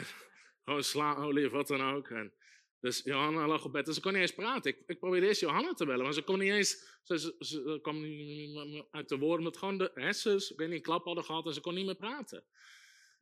Gewoon 0.63 0.83
slaolie 0.83 1.45
of 1.45 1.51
wat 1.51 1.67
dan 1.67 1.81
ook. 1.81 2.09
En 2.09 2.33
dus 2.81 3.01
Johanna 3.03 3.47
lag 3.47 3.65
op 3.65 3.71
bed 3.71 3.87
en 3.87 3.93
ze 3.93 4.01
kon 4.01 4.13
niet 4.13 4.21
eens 4.21 4.33
praten. 4.33 4.71
Ik, 4.71 4.83
ik 4.85 4.99
probeerde 4.99 5.27
eerst 5.27 5.41
Johanna 5.41 5.73
te 5.73 5.85
bellen, 5.85 6.03
maar 6.03 6.13
ze 6.13 6.21
kon 6.21 6.39
niet 6.39 6.51
eens. 6.51 6.97
Ze, 7.03 7.79
kwam 7.81 8.01
niet 8.01 8.83
uit 8.91 9.09
de 9.09 9.17
woorden, 9.17 9.37
omdat 9.37 9.57
gewoon 9.57 9.77
de 9.77 9.91
hersens, 9.93 10.51
ik 10.51 10.59
een 10.59 10.81
klap 10.81 11.05
hadden 11.05 11.23
gehad 11.23 11.45
en 11.45 11.53
ze 11.53 11.61
kon 11.61 11.73
niet 11.73 11.85
meer 11.85 11.95
praten. 11.95 12.43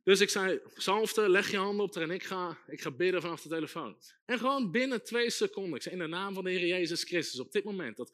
Dus 0.02 0.20
ik 0.20 0.28
zei, 0.28 0.60
zalfte, 0.74 1.28
leg 1.28 1.50
je 1.50 1.56
handen 1.56 1.84
op 1.84 1.94
haar 1.94 2.02
en 2.02 2.10
ik 2.10 2.24
ga, 2.24 2.58
ik 2.66 2.80
ga 2.80 2.90
bidden 2.90 3.20
vanaf 3.20 3.42
de 3.42 3.48
telefoon. 3.48 3.96
En 4.24 4.38
gewoon 4.38 4.70
binnen 4.70 5.04
twee 5.04 5.30
seconden, 5.30 5.74
ik 5.74 5.82
zei 5.82 5.94
in 5.94 6.00
de 6.00 6.06
naam 6.06 6.34
van 6.34 6.44
de 6.44 6.50
Heer 6.50 6.66
Jezus 6.66 7.04
Christus, 7.04 7.40
op 7.40 7.52
dit 7.52 7.64
moment, 7.64 7.96
dat 7.96 8.12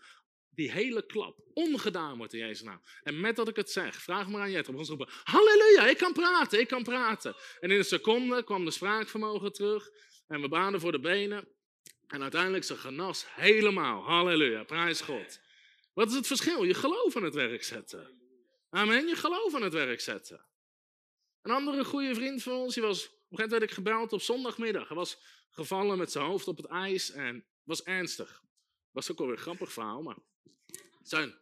die 0.54 0.72
hele 0.72 1.06
klap 1.06 1.38
ongedaan 1.52 2.16
wordt 2.16 2.32
in 2.32 2.38
Jezus 2.38 2.62
naam. 2.62 2.80
En 3.02 3.20
met 3.20 3.36
dat 3.36 3.48
ik 3.48 3.56
het 3.56 3.70
zeg, 3.70 4.02
vraag 4.02 4.28
maar 4.28 4.40
aan 4.40 4.50
Jet, 4.50 4.68
op 4.68 4.76
ons 4.76 4.88
roepen, 4.88 5.08
halleluja, 5.24 5.88
ik 5.88 5.96
kan 5.96 6.12
praten, 6.12 6.60
ik 6.60 6.68
kan 6.68 6.82
praten. 6.82 7.34
En 7.60 7.70
in 7.70 7.78
een 7.78 7.84
seconde 7.84 8.44
kwam 8.44 8.64
de 8.64 8.70
spraakvermogen 8.70 9.52
terug. 9.52 9.90
En 10.26 10.40
we 10.40 10.48
baden 10.48 10.80
voor 10.80 10.92
de 10.92 11.00
benen. 11.00 11.48
En 12.06 12.22
uiteindelijk 12.22 12.64
ze 12.64 12.76
genas 12.76 13.26
helemaal. 13.28 14.02
Halleluja, 14.02 14.64
prijs 14.64 15.00
God. 15.00 15.40
Wat 15.92 16.08
is 16.08 16.14
het 16.14 16.26
verschil? 16.26 16.64
Je 16.64 16.74
geloof 16.74 17.16
aan 17.16 17.22
het 17.22 17.34
werk 17.34 17.64
zetten. 17.64 18.22
Amen, 18.70 19.06
je 19.06 19.16
geloof 19.16 19.54
aan 19.54 19.62
het 19.62 19.72
werk 19.72 20.00
zetten. 20.00 20.44
Een 21.42 21.50
andere 21.50 21.84
goede 21.84 22.14
vriend 22.14 22.42
van 22.42 22.52
ons, 22.52 22.74
die 22.74 22.82
was 22.82 23.04
een 23.04 23.10
moment 23.28 23.50
werd 23.50 23.62
ik 23.62 23.70
gebeld 23.70 24.12
op 24.12 24.20
zondagmiddag. 24.20 24.88
Hij 24.88 24.96
was 24.96 25.18
gevallen 25.50 25.98
met 25.98 26.12
zijn 26.12 26.24
hoofd 26.24 26.48
op 26.48 26.56
het 26.56 26.66
ijs 26.66 27.10
en 27.10 27.44
was 27.62 27.82
ernstig. 27.82 28.42
Was 28.90 29.10
ook 29.10 29.18
alweer 29.18 29.34
een 29.34 29.40
grappig 29.40 29.72
verhaal, 29.72 30.02
maar 30.02 30.16
zijn, 31.02 31.38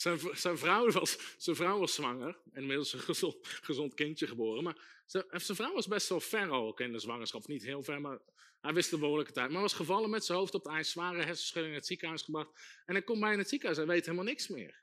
zijn, 0.00 0.20
zijn, 0.32 0.58
vrouw, 0.58 0.90
was, 0.90 1.18
zijn 1.36 1.56
vrouw 1.56 1.78
was 1.78 1.94
zwanger 1.94 2.38
en 2.52 2.60
inmiddels 2.60 2.92
een 2.92 3.00
gezond, 3.00 3.36
gezond 3.42 3.94
kindje 3.94 4.26
geboren. 4.26 4.62
Maar 4.62 5.02
zijn, 5.06 5.24
zijn 5.30 5.56
vrouw 5.56 5.72
was 5.72 5.86
best 5.86 6.08
wel 6.08 6.20
ver 6.20 6.50
ook 6.50 6.80
in 6.80 6.92
de 6.92 6.98
zwangerschap. 6.98 7.46
Niet 7.46 7.62
heel 7.62 7.82
ver, 7.82 8.00
maar 8.00 8.18
hij 8.60 8.72
wist 8.72 8.90
de 8.90 8.98
behoorlijke 8.98 9.32
tijd. 9.32 9.50
Maar 9.50 9.60
was 9.62 9.72
gevallen 9.72 10.10
met 10.10 10.24
zijn 10.24 10.38
hoofd 10.38 10.54
op 10.54 10.64
het 10.64 10.72
ijs, 10.72 10.90
zware 10.90 11.22
hersenschudding 11.22 11.74
in 11.74 11.78
het 11.78 11.88
ziekenhuis 11.88 12.22
gebracht. 12.22 12.50
En 12.86 12.94
hij 12.94 13.02
komt 13.02 13.20
bij 13.20 13.32
in 13.32 13.38
het 13.38 13.48
ziekenhuis, 13.48 13.78
hij 13.78 13.86
weet 13.86 14.04
helemaal 14.04 14.24
niks 14.24 14.48
meer. 14.48 14.82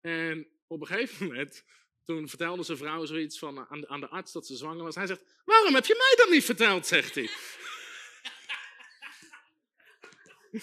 En 0.00 0.46
op 0.66 0.80
een 0.80 0.86
gegeven 0.86 1.26
moment, 1.26 1.64
toen 2.04 2.28
vertelde 2.28 2.62
zijn 2.62 2.78
vrouw 2.78 3.04
zoiets 3.04 3.38
van, 3.38 3.66
aan, 3.68 3.80
de, 3.80 3.88
aan 3.88 4.00
de 4.00 4.08
arts 4.08 4.32
dat 4.32 4.46
ze 4.46 4.56
zwanger 4.56 4.84
was. 4.84 4.94
Hij 4.94 5.06
zegt, 5.06 5.22
waarom 5.44 5.74
heb 5.74 5.86
je 5.86 5.94
mij 5.96 6.24
dat 6.24 6.34
niet 6.34 6.44
verteld, 6.44 6.86
zegt 6.86 7.14
hij. 7.14 7.30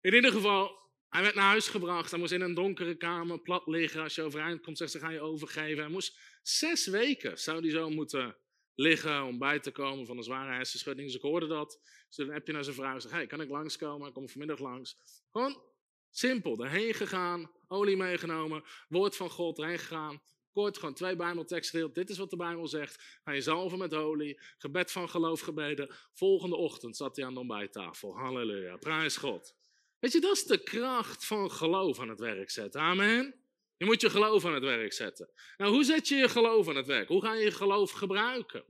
In 0.00 0.14
ieder 0.14 0.32
geval, 0.32 0.83
hij 1.14 1.22
werd 1.22 1.34
naar 1.34 1.48
huis 1.48 1.68
gebracht. 1.68 2.10
Hij 2.10 2.20
moest 2.20 2.32
in 2.32 2.40
een 2.40 2.54
donkere 2.54 2.94
kamer 2.94 3.40
plat 3.40 3.66
liggen. 3.66 4.02
Als 4.02 4.14
je 4.14 4.22
overeind 4.22 4.60
komt, 4.60 4.78
zegt 4.78 4.90
ze, 4.90 4.98
ga 4.98 5.10
je 5.10 5.20
overgeven. 5.20 5.82
Hij 5.82 5.92
moest 5.92 6.18
zes 6.42 6.86
weken, 6.86 7.38
zou 7.38 7.60
hij 7.60 7.70
zo 7.70 7.90
moeten 7.90 8.36
liggen 8.74 9.24
om 9.24 9.38
bij 9.38 9.60
te 9.60 9.70
komen 9.70 10.06
van 10.06 10.16
een 10.16 10.22
zware 10.22 10.52
hersenschudding. 10.52 11.06
Dus 11.06 11.16
ik 11.16 11.22
hoorde 11.22 11.46
dat. 11.46 11.80
Dus 12.06 12.16
dan 12.16 12.30
heb 12.30 12.46
je 12.46 12.52
naar 12.52 12.64
zijn 12.64 12.76
vrouw 12.76 12.94
gezegd, 12.94 13.14
hey, 13.14 13.26
kan 13.26 13.40
ik 13.40 13.48
langskomen? 13.48 14.08
Ik 14.08 14.14
kom 14.14 14.28
vanmiddag 14.28 14.58
langs. 14.58 14.96
Gewoon 15.30 15.62
simpel, 16.10 16.64
erheen 16.64 16.94
gegaan, 16.94 17.50
olie 17.66 17.96
meegenomen, 17.96 18.62
woord 18.88 19.16
van 19.16 19.30
God 19.30 19.58
erheen 19.58 19.78
gegaan. 19.78 20.22
Kort, 20.52 20.78
gewoon 20.78 20.94
twee 20.94 21.16
Bijbelteksten 21.16 21.92
Dit 21.92 22.10
is 22.10 22.18
wat 22.18 22.30
de 22.30 22.36
Bijbel 22.36 22.68
zegt. 22.68 23.20
Ga 23.24 23.32
je 23.32 23.40
zalven 23.40 23.78
met 23.78 23.94
olie, 23.94 24.40
gebed 24.58 24.92
van 24.92 25.08
geloof 25.08 25.40
gebeden. 25.40 25.94
Volgende 26.12 26.56
ochtend 26.56 26.96
zat 26.96 27.16
hij 27.16 27.24
aan 27.24 27.34
de 27.34 27.40
ontbijttafel. 27.40 28.16
Halleluja, 28.16 28.76
prijs 28.76 29.16
God. 29.16 29.54
Weet 30.04 30.12
je, 30.12 30.20
dat 30.20 30.36
is 30.36 30.44
de 30.44 30.62
kracht 30.62 31.24
van 31.24 31.50
geloof 31.50 32.00
aan 32.00 32.08
het 32.08 32.18
werk 32.18 32.50
zetten. 32.50 32.80
Amen. 32.80 33.44
Je 33.76 33.84
moet 33.84 34.00
je 34.00 34.10
geloof 34.10 34.44
aan 34.44 34.54
het 34.54 34.62
werk 34.62 34.92
zetten. 34.92 35.32
Nou, 35.56 35.72
hoe 35.72 35.84
zet 35.84 36.08
je 36.08 36.14
je 36.14 36.28
geloof 36.28 36.68
aan 36.68 36.76
het 36.76 36.86
werk? 36.86 37.08
Hoe 37.08 37.22
ga 37.22 37.34
je 37.34 37.44
je 37.44 37.50
geloof 37.50 37.90
gebruiken? 37.90 38.64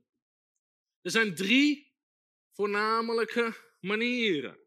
Er 1.01 1.11
zijn 1.11 1.35
drie 1.35 1.95
voornamelijke 2.53 3.57
manieren. 3.81 4.59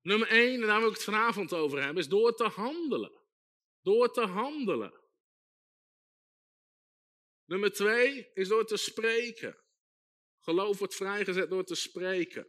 Nummer 0.00 0.28
één, 0.28 0.60
en 0.60 0.66
daar 0.66 0.78
wil 0.78 0.88
ik 0.88 0.94
het 0.94 1.04
vanavond 1.04 1.52
over 1.52 1.82
hebben, 1.82 2.02
is 2.02 2.08
door 2.08 2.34
te 2.34 2.48
handelen. 2.48 3.20
Door 3.82 4.12
te 4.12 4.26
handelen. 4.26 5.00
Nummer 7.44 7.72
twee 7.72 8.30
is 8.34 8.48
door 8.48 8.66
te 8.66 8.76
spreken. 8.76 9.58
Geloof 10.40 10.78
wordt 10.78 10.94
vrijgezet 10.94 11.50
door 11.50 11.64
te 11.64 11.74
spreken. 11.74 12.48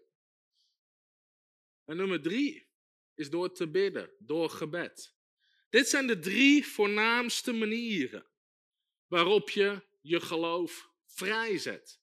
En 1.86 1.97
nummer 1.97 2.21
drie 2.21 2.62
is 3.15 3.30
door 3.30 3.54
te 3.54 3.69
bidden, 3.69 4.15
door 4.19 4.49
gebed. 4.49 5.15
Dit 5.69 5.88
zijn 5.88 6.08
de 6.08 6.19
drie 6.19 6.67
voornaamste 6.67 7.52
manieren 7.52 8.28
waarop 9.08 9.49
je 9.49 9.88
je 10.02 10.19
geloof 10.19 10.91
vrijzet, 11.06 12.02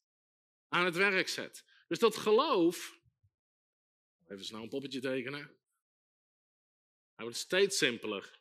aan 0.68 0.84
het 0.84 0.96
werk 0.96 1.28
zet. 1.28 1.64
Dus 1.88 1.98
dat 1.98 2.16
geloof, 2.16 3.00
even 4.26 4.44
snel 4.44 4.62
een 4.62 4.68
poppetje 4.68 5.00
tekenen, 5.00 5.58
hij 7.14 7.24
wordt 7.24 7.36
steeds 7.36 7.78
simpeler. 7.78 8.40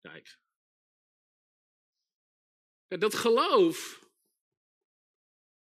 Kijk. 0.00 0.38
Dat 2.86 3.14
geloof, 3.14 4.08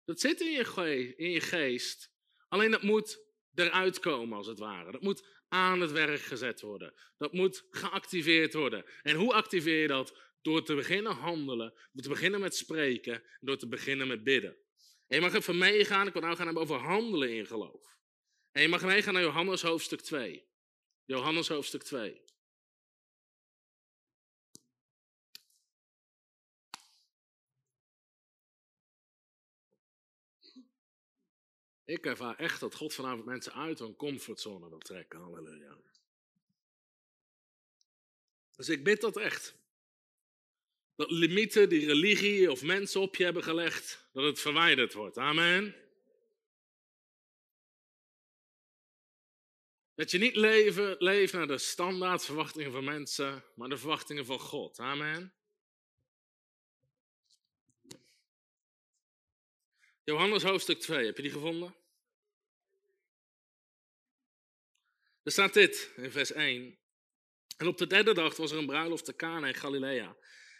dat 0.04 0.20
zit 0.20 0.40
in 0.40 0.50
je, 0.50 1.14
in 1.16 1.30
je 1.30 1.40
geest, 1.40 2.12
alleen 2.48 2.70
dat 2.70 2.82
moet 2.82 3.24
eruit 3.54 3.98
komen 3.98 4.36
als 4.36 4.46
het 4.46 4.58
ware. 4.58 4.92
Dat 4.92 5.02
moet 5.02 5.43
aan 5.54 5.80
het 5.80 5.92
werk 5.92 6.20
gezet 6.20 6.60
worden. 6.60 6.94
Dat 7.18 7.32
moet 7.32 7.66
geactiveerd 7.70 8.54
worden. 8.54 8.84
En 9.02 9.16
hoe 9.16 9.34
activeer 9.34 9.80
je 9.80 9.86
dat? 9.86 10.18
Door 10.42 10.64
te 10.64 10.74
beginnen 10.74 11.12
handelen, 11.12 11.74
door 11.92 12.02
te 12.02 12.08
beginnen 12.08 12.40
met 12.40 12.56
spreken, 12.56 13.22
door 13.40 13.56
te 13.56 13.68
beginnen 13.68 14.06
met 14.06 14.24
bidden. 14.24 14.56
En 15.06 15.16
je 15.16 15.20
mag 15.20 15.34
even 15.34 15.58
meegaan, 15.58 16.06
ik 16.06 16.12
wil 16.12 16.22
nou 16.22 16.36
gaan 16.36 16.44
hebben 16.44 16.62
over 16.62 16.76
handelen 16.76 17.36
in 17.36 17.46
geloof. 17.46 17.98
En 18.52 18.62
je 18.62 18.68
mag 18.68 18.82
meegaan 18.82 19.12
naar 19.12 19.22
Johannes 19.22 19.62
hoofdstuk 19.62 20.00
2. 20.00 20.46
Johannes 21.04 21.48
hoofdstuk 21.48 21.82
2. 21.82 22.23
Ik 31.84 32.06
ervaar 32.06 32.36
echt 32.36 32.60
dat 32.60 32.74
God 32.74 32.94
vanavond 32.94 33.24
mensen 33.24 33.52
uit 33.52 33.78
hun 33.78 33.96
comfortzone 33.96 34.68
wil 34.68 34.78
trekken. 34.78 35.20
Halleluja. 35.20 35.76
Dus 38.56 38.68
ik 38.68 38.84
bid 38.84 39.00
dat 39.00 39.16
echt. 39.16 39.54
Dat 40.96 41.10
limieten 41.10 41.68
die 41.68 41.86
religie 41.86 42.50
of 42.50 42.62
mensen 42.62 43.00
op 43.00 43.16
je 43.16 43.24
hebben 43.24 43.42
gelegd, 43.42 44.08
dat 44.12 44.24
het 44.24 44.40
verwijderd 44.40 44.92
wordt. 44.92 45.18
Amen. 45.18 45.76
Dat 49.94 50.10
je 50.10 50.18
niet 50.18 50.36
leeft 50.98 51.32
naar 51.32 51.46
de 51.46 51.58
standaardverwachtingen 51.58 52.72
van 52.72 52.84
mensen, 52.84 53.44
maar 53.54 53.68
de 53.68 53.76
verwachtingen 53.76 54.26
van 54.26 54.38
God. 54.38 54.78
Amen. 54.78 55.34
Johannes 60.04 60.42
hoofdstuk 60.42 60.80
2, 60.80 61.06
heb 61.06 61.16
je 61.16 61.22
die 61.22 61.30
gevonden? 61.30 61.74
Er 65.22 65.32
staat 65.32 65.54
dit 65.54 65.90
in 65.96 66.10
vers 66.10 66.32
1. 66.32 66.78
En 67.56 67.66
op 67.66 67.78
de 67.78 67.86
derde 67.86 68.14
dag 68.14 68.36
was 68.36 68.50
er 68.50 68.58
een 68.58 68.66
bruiloft 68.66 69.04
te 69.04 69.16
Cana 69.16 69.46
in 69.46 69.54
Galilea. 69.54 70.16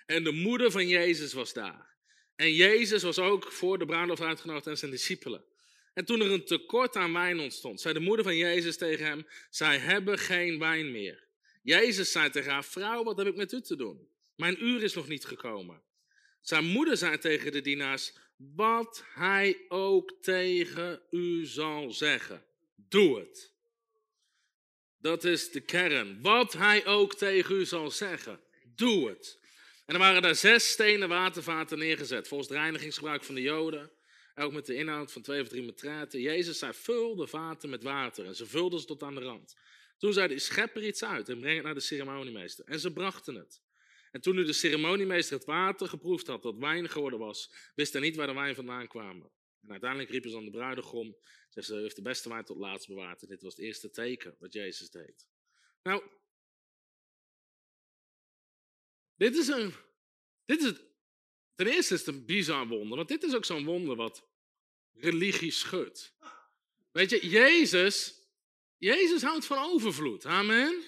En 0.07 0.25
de 0.25 0.33
moeder 0.33 0.71
van 0.71 0.89
Jezus 0.89 1.33
was 1.33 1.53
daar. 1.53 1.95
En 2.37 2.55
Jezus 2.55 3.03
was 3.03 3.19
ook 3.19 3.53
voor 3.53 3.79
de 3.79 3.87
bruiloft 3.87 4.21
uitgenodigd 4.21 4.67
en 4.67 4.79
zijn 4.79 4.91
discipelen. 4.91 5.45
En 5.95 6.05
toen 6.05 6.21
er 6.21 6.31
een 6.31 6.45
tekort 6.45 6.97
aan 6.97 7.13
wijn 7.13 7.41
ontstond, 7.41 7.81
zei 7.81 7.95
de 7.95 8.01
moeder 8.01 8.25
van 8.25 8.37
Jezus 8.37 8.77
tegen 8.77 9.07
hem: 9.07 9.27
Zij 9.51 9.79
hebben 9.79 10.19
geen 10.19 10.59
wijn 10.59 10.93
meer. 10.93 11.29
Jezus 11.63 12.13
zei 12.13 12.31
tegen 12.31 12.53
haar: 12.53 12.65
Vrouw, 12.65 13.05
wat 13.05 13.17
heb 13.17 13.27
ik 13.27 13.37
met 13.37 13.53
u 13.53 13.61
te 13.61 13.77
doen? 13.77 14.09
Mijn 14.37 14.65
uur 14.65 14.83
is 14.83 14.95
nog 14.95 15.09
niet 15.09 15.25
gekomen. 15.25 15.83
Zijn 16.41 16.65
moeder 16.65 16.97
zei 16.97 17.19
tegen 17.19 17.53
de 17.53 17.61
dienaars: 17.61 18.13
wat 18.55 19.05
hij 19.15 19.65
ook 19.69 20.13
tegen 20.21 21.01
u 21.11 21.47
zal 21.47 21.91
zeggen, 21.91 22.45
doe 22.75 23.19
het. 23.19 23.53
Dat 24.99 25.25
is 25.25 25.51
de 25.51 25.61
kern. 25.61 26.23
Wat 26.23 26.53
hij 26.53 26.87
ook 26.87 27.15
tegen 27.15 27.57
u 27.57 27.65
zal 27.65 27.91
zeggen, 27.91 28.41
doe 28.75 29.09
het. 29.09 29.39
En 29.87 29.95
er 29.95 30.01
waren 30.01 30.23
daar 30.23 30.35
zes 30.35 30.71
stenen 30.71 31.09
watervaten 31.09 31.79
neergezet, 31.79 32.29
volgens 32.29 32.51
het 32.51 32.59
reinigingsgebruik 32.59 33.25
van 33.25 33.35
de 33.35 33.41
Joden. 33.41 33.91
Ook 34.35 34.53
met 34.53 34.67
de 34.67 34.75
inhoud 34.75 35.13
van 35.13 35.23
twee 35.23 35.41
of 35.41 35.49
drie 35.49 35.63
metraten. 35.63 36.21
Jezus 36.21 36.59
zei, 36.59 36.73
vul 36.73 37.17
de 37.17 37.27
vaten 37.27 37.71
met 37.71 37.83
water. 37.83 38.25
En 38.25 38.37
ze 38.37 38.47
vulden 38.47 38.81
ze 38.81 38.87
tot 38.87 39.03
aan 39.03 39.15
de 39.15 39.21
rand. 39.21 39.57
Toen 39.99 40.13
zei 40.13 40.27
hij, 40.29 40.39
schep 40.39 40.77
er 40.77 40.85
iets 40.85 41.05
uit 41.05 41.29
en 41.29 41.41
breng 41.41 41.55
het 41.55 41.65
naar 41.65 41.75
de 41.75 41.81
ceremoniemeester. 41.81 42.65
En 42.65 42.81
ze 42.81 42.93
brachten 42.93 43.35
het. 43.35 43.63
En 44.15 44.21
toen 44.21 44.35
nu 44.35 44.45
de 44.45 44.53
ceremoniemeester 44.53 45.37
het 45.37 45.47
water 45.47 45.89
geproefd 45.89 46.27
had 46.27 46.43
dat 46.43 46.59
wijn 46.59 46.89
geworden 46.89 47.19
was, 47.19 47.51
wist 47.75 47.93
hij 47.93 48.03
niet 48.03 48.17
waar 48.17 48.27
de 48.27 48.35
wijn 48.35 48.55
vandaan 48.55 48.89
kwam. 48.89 49.31
En 49.63 49.71
uiteindelijk 49.71 50.11
riepen 50.11 50.31
ze 50.31 50.37
aan 50.37 50.45
de 50.45 50.51
bruidegom, 50.51 51.17
ze 51.51 51.75
heeft 51.75 51.97
de 51.97 52.03
beste 52.03 52.29
wijn 52.29 52.45
tot 52.45 52.57
laatst 52.57 52.89
bewaard. 52.89 53.23
En 53.23 53.29
dit 53.29 53.43
was 53.43 53.57
het 53.57 53.65
eerste 53.65 53.91
teken 53.91 54.37
wat 54.39 54.53
Jezus 54.53 54.91
deed. 54.91 55.27
Nou, 55.83 56.03
dit 59.17 59.37
is 59.37 59.49
een, 59.49 59.73
dit 60.45 60.61
is 60.61 60.67
het, 60.67 60.85
ten 61.55 61.67
eerste 61.67 61.95
is 61.95 62.07
het 62.07 62.15
een 62.15 62.25
bizar 62.25 62.69
wonder, 62.69 62.97
want 62.97 63.09
dit 63.09 63.23
is 63.23 63.35
ook 63.35 63.45
zo'n 63.45 63.65
wonder 63.65 63.97
wat 63.97 64.29
religie 64.93 65.51
schudt. 65.51 66.15
Weet 66.93 67.11
je, 67.11 67.29
Jezus, 67.29 68.21
Jezus 68.77 69.23
houdt 69.23 69.47
van 69.47 69.59
overvloed. 69.59 70.25
Amen. 70.25 70.83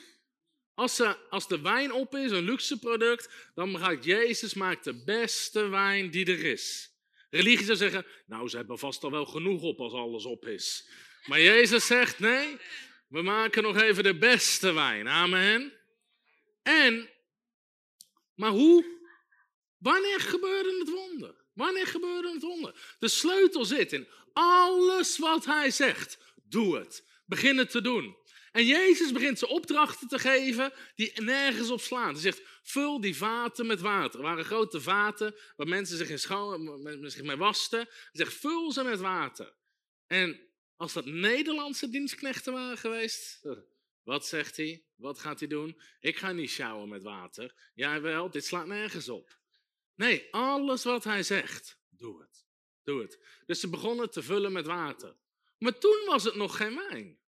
Als, 0.77 1.01
als 1.31 1.49
de 1.49 1.61
wijn 1.61 1.93
op 1.93 2.15
is, 2.15 2.31
een 2.31 2.45
luxe 2.45 2.79
product, 2.79 3.29
dan 3.55 3.79
gaat 3.79 4.05
Jezus 4.05 4.55
maakt 4.55 4.85
de 4.85 5.05
beste 5.05 5.69
wijn 5.69 6.11
die 6.11 6.27
er 6.27 6.45
is. 6.45 6.91
Religie 7.31 7.65
zou 7.65 7.77
zeggen, 7.77 8.07
nou 8.27 8.49
ze 8.49 8.57
hebben 8.57 8.79
vast 8.79 9.05
al 9.05 9.11
wel 9.11 9.27
genoeg 9.27 9.63
op 9.63 9.81
als 9.81 9.93
alles 9.93 10.25
op 10.25 10.47
is. 10.47 10.89
Maar 11.27 11.41
Jezus 11.41 11.87
zegt, 11.87 12.19
nee, 12.19 12.57
we 13.09 13.23
maken 13.23 13.63
nog 13.63 13.77
even 13.77 14.03
de 14.03 14.19
beste 14.19 14.73
wijn. 14.73 15.09
Amen. 15.09 15.73
En, 16.63 17.11
maar 18.35 18.51
hoe? 18.51 18.85
Wanneer 19.79 20.21
gebeurde 20.21 20.79
het 20.79 20.91
wonder? 20.91 21.35
Wanneer 21.53 21.87
gebeurde 21.87 22.33
het 22.33 22.43
wonder? 22.43 22.97
De 22.99 23.09
sleutel 23.09 23.65
zit 23.65 23.93
in 23.93 24.09
alles 24.33 25.19
wat 25.19 25.45
hij 25.45 25.71
zegt. 25.71 26.19
Doe 26.45 26.79
het. 26.79 27.05
Begin 27.27 27.59
het 27.59 27.71
te 27.71 27.81
doen. 27.81 28.17
En 28.57 28.67
Jezus 28.67 29.13
begint 29.13 29.39
ze 29.39 29.49
opdrachten 29.49 30.09
te 30.09 30.19
geven 30.19 30.73
die 30.95 31.23
nergens 31.23 31.71
op 31.71 31.81
slaan. 31.81 32.13
Hij 32.13 32.21
zegt, 32.21 32.43
vul 32.63 33.01
die 33.01 33.17
vaten 33.17 33.67
met 33.67 33.81
water. 33.81 34.21
Er 34.21 34.27
waren 34.27 34.45
grote 34.45 34.81
vaten 34.81 35.35
waar 35.57 35.69
mensen 35.69 35.97
zich, 35.97 36.09
in 36.09 37.11
zich 37.11 37.23
mee 37.23 37.37
wasten. 37.37 37.79
Hij 37.79 38.09
zegt, 38.13 38.35
vul 38.35 38.73
ze 38.73 38.83
met 38.83 39.01
water. 39.01 39.55
En 40.07 40.41
als 40.77 40.93
dat 40.93 41.05
Nederlandse 41.05 41.89
dienstknechten 41.89 42.53
waren 42.53 42.79
geweest, 42.79 43.41
wat 44.03 44.27
zegt 44.27 44.57
hij? 44.57 44.85
Wat 44.95 45.19
gaat 45.19 45.39
hij 45.39 45.49
doen? 45.49 45.81
Ik 46.01 46.17
ga 46.17 46.33
niet 46.33 46.51
sjouwen 46.51 46.89
met 46.89 47.03
water. 47.03 47.55
Jij 47.75 48.01
wel, 48.01 48.31
dit 48.31 48.45
slaat 48.45 48.67
nergens 48.67 49.09
op. 49.09 49.39
Nee, 49.95 50.29
alles 50.31 50.85
wat 50.85 51.05
hij 51.05 51.23
zegt, 51.23 51.79
doe 51.89 52.21
het. 52.21 52.47
Doe 52.85 53.03
het. 53.03 53.19
Dus 53.47 53.61
ze 53.61 53.69
begonnen 53.69 54.11
te 54.11 54.23
vullen 54.23 54.53
met 54.53 54.67
water. 54.67 55.17
Maar 55.59 55.79
toen 55.79 56.03
was 56.07 56.25
het 56.25 56.35
nog 56.35 56.57
geen 56.57 56.75
wijn. 56.75 57.19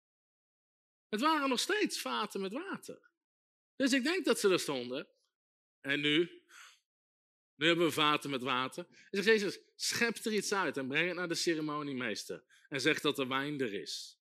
Het 1.08 1.20
waren 1.20 1.48
nog 1.48 1.60
steeds 1.60 2.00
vaten 2.00 2.40
met 2.40 2.52
water. 2.52 3.10
Dus 3.76 3.92
ik 3.92 4.02
denk 4.02 4.24
dat 4.24 4.40
ze 4.40 4.48
er 4.50 4.60
stonden. 4.60 5.08
En 5.80 6.00
nu? 6.00 6.42
Nu 7.54 7.66
hebben 7.66 7.86
we 7.86 7.92
vaten 7.92 8.30
met 8.30 8.42
water. 8.42 8.86
En 8.88 9.22
zegt 9.22 9.26
Jezus, 9.26 9.58
schep 9.76 10.16
er 10.16 10.32
iets 10.32 10.52
uit 10.52 10.76
en 10.76 10.88
breng 10.88 11.08
het 11.08 11.16
naar 11.16 11.28
de 11.28 11.34
ceremoniemeester. 11.34 12.44
En 12.68 12.80
zeg 12.80 13.00
dat 13.00 13.16
de 13.16 13.26
wijn 13.26 13.60
er 13.60 13.72
is. 13.72 14.18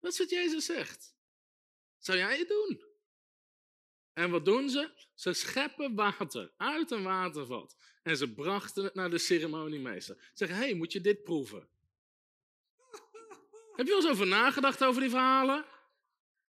Dat 0.00 0.12
is 0.12 0.18
wat 0.18 0.30
Jezus 0.30 0.64
zegt. 0.64 1.16
Zou 1.98 2.18
jij 2.18 2.38
het 2.38 2.48
doen? 2.48 2.84
En 4.12 4.30
wat 4.30 4.44
doen 4.44 4.70
ze? 4.70 5.08
Ze 5.14 5.32
scheppen 5.32 5.94
water 5.94 6.52
uit 6.56 6.90
een 6.90 7.02
watervat. 7.02 7.76
En 8.02 8.16
ze 8.16 8.32
brachten 8.32 8.84
het 8.84 8.94
naar 8.94 9.10
de 9.10 9.18
ceremoniemeester. 9.18 10.16
Ze 10.16 10.30
zeggen, 10.34 10.56
hé, 10.56 10.64
hey, 10.64 10.74
moet 10.74 10.92
je 10.92 11.00
dit 11.00 11.22
proeven? 11.22 11.68
Heb 13.76 13.86
je 13.86 13.92
wel 13.92 14.02
eens 14.02 14.10
over 14.10 14.26
nagedacht 14.26 14.84
over 14.84 15.00
die 15.00 15.10
verhalen? 15.10 15.64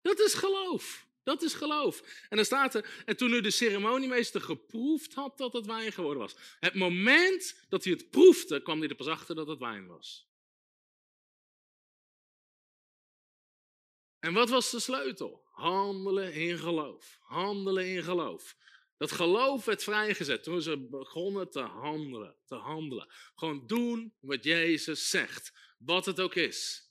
Dat 0.02 0.20
is 0.20 0.34
geloof. 0.34 1.06
Dat 1.22 1.42
is 1.42 1.54
geloof. 1.54 2.00
En 2.28 2.36
dan 2.36 2.44
staat 2.44 2.74
er, 2.74 3.02
en 3.04 3.16
toen 3.16 3.30
nu 3.30 3.40
de 3.40 3.50
ceremoniemeester 3.50 4.40
geproefd 4.40 5.14
had 5.14 5.38
dat 5.38 5.52
het 5.52 5.66
wijn 5.66 5.92
geworden 5.92 6.22
was. 6.22 6.36
Het 6.60 6.74
moment 6.74 7.64
dat 7.68 7.84
hij 7.84 7.92
het 7.92 8.10
proefde, 8.10 8.62
kwam 8.62 8.78
hij 8.78 8.88
er 8.88 8.94
pas 8.94 9.06
achter 9.06 9.34
dat 9.34 9.46
het 9.46 9.58
wijn 9.58 9.86
was. 9.86 10.28
En 14.18 14.32
wat 14.32 14.48
was 14.48 14.70
de 14.70 14.80
sleutel? 14.80 15.44
Handelen 15.50 16.32
in 16.32 16.58
geloof. 16.58 17.18
Handelen 17.20 17.86
in 17.86 18.02
geloof. 18.02 18.56
Dat 18.96 19.12
geloof 19.12 19.64
werd 19.64 19.82
vrijgezet 19.82 20.42
toen 20.42 20.62
ze 20.62 20.88
begonnen 20.90 21.50
te 21.50 21.60
handelen. 21.60 22.36
Te 22.44 22.54
handelen. 22.54 23.12
Gewoon 23.34 23.66
doen 23.66 24.14
wat 24.20 24.44
Jezus 24.44 25.10
zegt. 25.10 25.52
Wat 25.78 26.06
het 26.06 26.20
ook 26.20 26.34
is. 26.34 26.85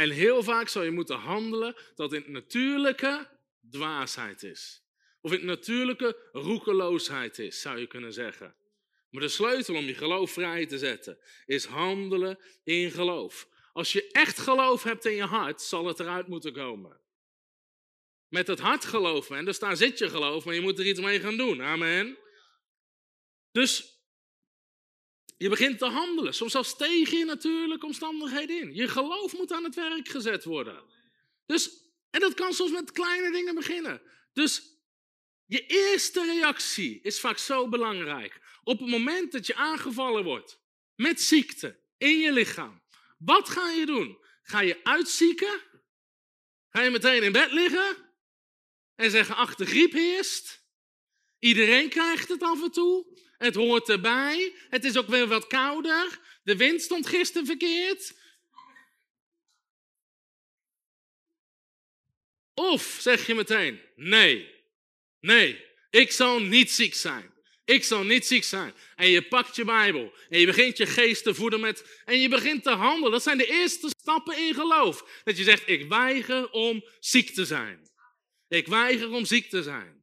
En 0.00 0.10
heel 0.10 0.42
vaak 0.42 0.68
zal 0.68 0.82
je 0.82 0.90
moeten 0.90 1.16
handelen 1.16 1.76
dat 1.94 2.12
in 2.12 2.20
het 2.20 2.30
natuurlijke 2.30 3.28
dwaasheid 3.70 4.42
is. 4.42 4.82
Of 5.20 5.30
in 5.30 5.36
het 5.36 5.46
natuurlijke 5.46 6.28
roekeloosheid 6.32 7.38
is, 7.38 7.60
zou 7.60 7.78
je 7.78 7.86
kunnen 7.86 8.12
zeggen. 8.12 8.54
Maar 9.10 9.22
de 9.22 9.28
sleutel 9.28 9.74
om 9.74 9.84
je 9.84 9.94
geloof 9.94 10.30
vrij 10.30 10.66
te 10.66 10.78
zetten 10.78 11.18
is 11.46 11.64
handelen 11.64 12.38
in 12.64 12.90
geloof. 12.90 13.48
Als 13.72 13.92
je 13.92 14.10
echt 14.10 14.38
geloof 14.38 14.82
hebt 14.82 15.04
in 15.04 15.14
je 15.14 15.24
hart, 15.24 15.62
zal 15.62 15.86
het 15.86 16.00
eruit 16.00 16.26
moeten 16.26 16.52
komen. 16.52 17.00
Met 18.28 18.46
het 18.46 18.60
hart 18.60 18.84
geloven, 18.84 19.36
en 19.36 19.44
dus 19.44 19.58
daar 19.58 19.76
zit 19.76 19.98
je 19.98 20.10
geloof, 20.10 20.44
maar 20.44 20.54
je 20.54 20.60
moet 20.60 20.78
er 20.78 20.86
iets 20.86 21.00
mee 21.00 21.20
gaan 21.20 21.36
doen. 21.36 21.62
Amen. 21.62 22.18
Dus 23.52 23.99
je 25.40 25.48
begint 25.48 25.78
te 25.78 25.84
handelen, 25.84 26.34
soms 26.34 26.52
zelfs 26.52 26.76
tegen 26.76 27.18
je 27.18 27.24
natuurlijke 27.24 27.86
omstandigheden 27.86 28.60
in. 28.60 28.74
Je 28.74 28.88
geloof 28.88 29.36
moet 29.36 29.52
aan 29.52 29.64
het 29.64 29.74
werk 29.74 30.08
gezet 30.08 30.44
worden. 30.44 30.82
Dus, 31.46 31.70
en 32.10 32.20
dat 32.20 32.34
kan 32.34 32.52
soms 32.52 32.70
met 32.70 32.92
kleine 32.92 33.30
dingen 33.30 33.54
beginnen. 33.54 34.02
Dus 34.32 34.62
je 35.46 35.66
eerste 35.66 36.24
reactie 36.24 37.00
is 37.02 37.20
vaak 37.20 37.38
zo 37.38 37.68
belangrijk. 37.68 38.40
Op 38.62 38.78
het 38.78 38.88
moment 38.88 39.32
dat 39.32 39.46
je 39.46 39.54
aangevallen 39.54 40.24
wordt 40.24 40.60
met 40.94 41.20
ziekte 41.20 41.80
in 41.98 42.18
je 42.18 42.32
lichaam, 42.32 42.82
wat 43.18 43.48
ga 43.48 43.70
je 43.70 43.86
doen? 43.86 44.18
Ga 44.42 44.60
je 44.60 44.80
uitzieken? 44.84 45.60
Ga 46.68 46.82
je 46.82 46.90
meteen 46.90 47.22
in 47.22 47.32
bed 47.32 47.52
liggen 47.52 47.96
en 48.94 49.10
zeggen: 49.10 49.36
Ach, 49.36 49.54
de 49.54 49.66
griep 49.66 49.92
heerst? 49.92 50.64
Iedereen 51.38 51.88
krijgt 51.88 52.28
het 52.28 52.42
af 52.42 52.62
en 52.62 52.70
toe. 52.70 53.18
Het 53.40 53.54
hoort 53.54 53.88
erbij. 53.88 54.54
Het 54.68 54.84
is 54.84 54.96
ook 54.96 55.06
weer 55.06 55.26
wat 55.26 55.46
kouder. 55.46 56.20
De 56.42 56.56
wind 56.56 56.82
stond 56.82 57.06
gisteren 57.06 57.46
verkeerd. 57.46 58.14
Of 62.54 62.98
zeg 63.00 63.26
je 63.26 63.34
meteen: 63.34 63.80
nee, 63.94 64.54
nee, 65.20 65.64
ik 65.90 66.10
zal 66.10 66.40
niet 66.40 66.70
ziek 66.70 66.94
zijn. 66.94 67.34
Ik 67.64 67.84
zal 67.84 68.04
niet 68.04 68.26
ziek 68.26 68.44
zijn. 68.44 68.74
En 68.96 69.08
je 69.08 69.22
pakt 69.22 69.56
je 69.56 69.64
Bijbel 69.64 70.12
en 70.28 70.40
je 70.40 70.46
begint 70.46 70.76
je 70.76 70.86
geest 70.86 71.22
te 71.22 71.34
voeden 71.34 71.60
met. 71.60 72.02
En 72.04 72.18
je 72.18 72.28
begint 72.28 72.62
te 72.62 72.70
handelen. 72.70 73.10
Dat 73.10 73.22
zijn 73.22 73.38
de 73.38 73.46
eerste 73.46 73.88
stappen 74.00 74.38
in 74.38 74.54
geloof. 74.54 75.20
Dat 75.24 75.36
je 75.36 75.44
zegt: 75.44 75.68
Ik 75.68 75.88
weiger 75.88 76.50
om 76.50 76.84
ziek 76.98 77.30
te 77.30 77.44
zijn. 77.44 77.90
Ik 78.48 78.66
weiger 78.66 79.10
om 79.10 79.24
ziek 79.24 79.50
te 79.50 79.62
zijn. 79.62 79.99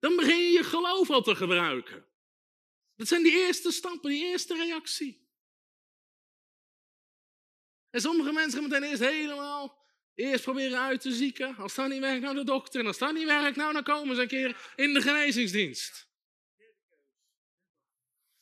Dan 0.00 0.16
begin 0.16 0.38
je 0.38 0.50
je 0.50 0.64
geloof 0.64 1.10
al 1.10 1.22
te 1.22 1.34
gebruiken. 1.34 2.06
Dat 2.96 3.08
zijn 3.08 3.22
die 3.22 3.32
eerste 3.32 3.70
stappen, 3.70 4.10
die 4.10 4.24
eerste 4.24 4.54
reactie. 4.54 5.28
En 7.90 8.00
sommige 8.00 8.32
mensen 8.32 8.60
gaan 8.60 8.68
meteen 8.68 8.88
eerst 8.88 9.02
helemaal, 9.02 9.84
eerst 10.14 10.44
proberen 10.44 10.80
uit 10.80 11.00
te 11.00 11.12
zieken. 11.12 11.56
Als 11.56 11.74
dat 11.74 11.88
niet 11.88 12.00
werkt, 12.00 12.22
nou 12.22 12.34
de 12.34 12.44
dokter. 12.44 12.80
En 12.80 12.86
als 12.86 12.98
dat 12.98 13.12
niet 13.12 13.24
werkt, 13.24 13.56
nou 13.56 13.72
dan 13.72 13.82
komen 13.82 14.14
ze 14.16 14.22
een 14.22 14.28
keer 14.28 14.72
in 14.76 14.94
de 14.94 15.00
genezingsdienst. 15.00 16.08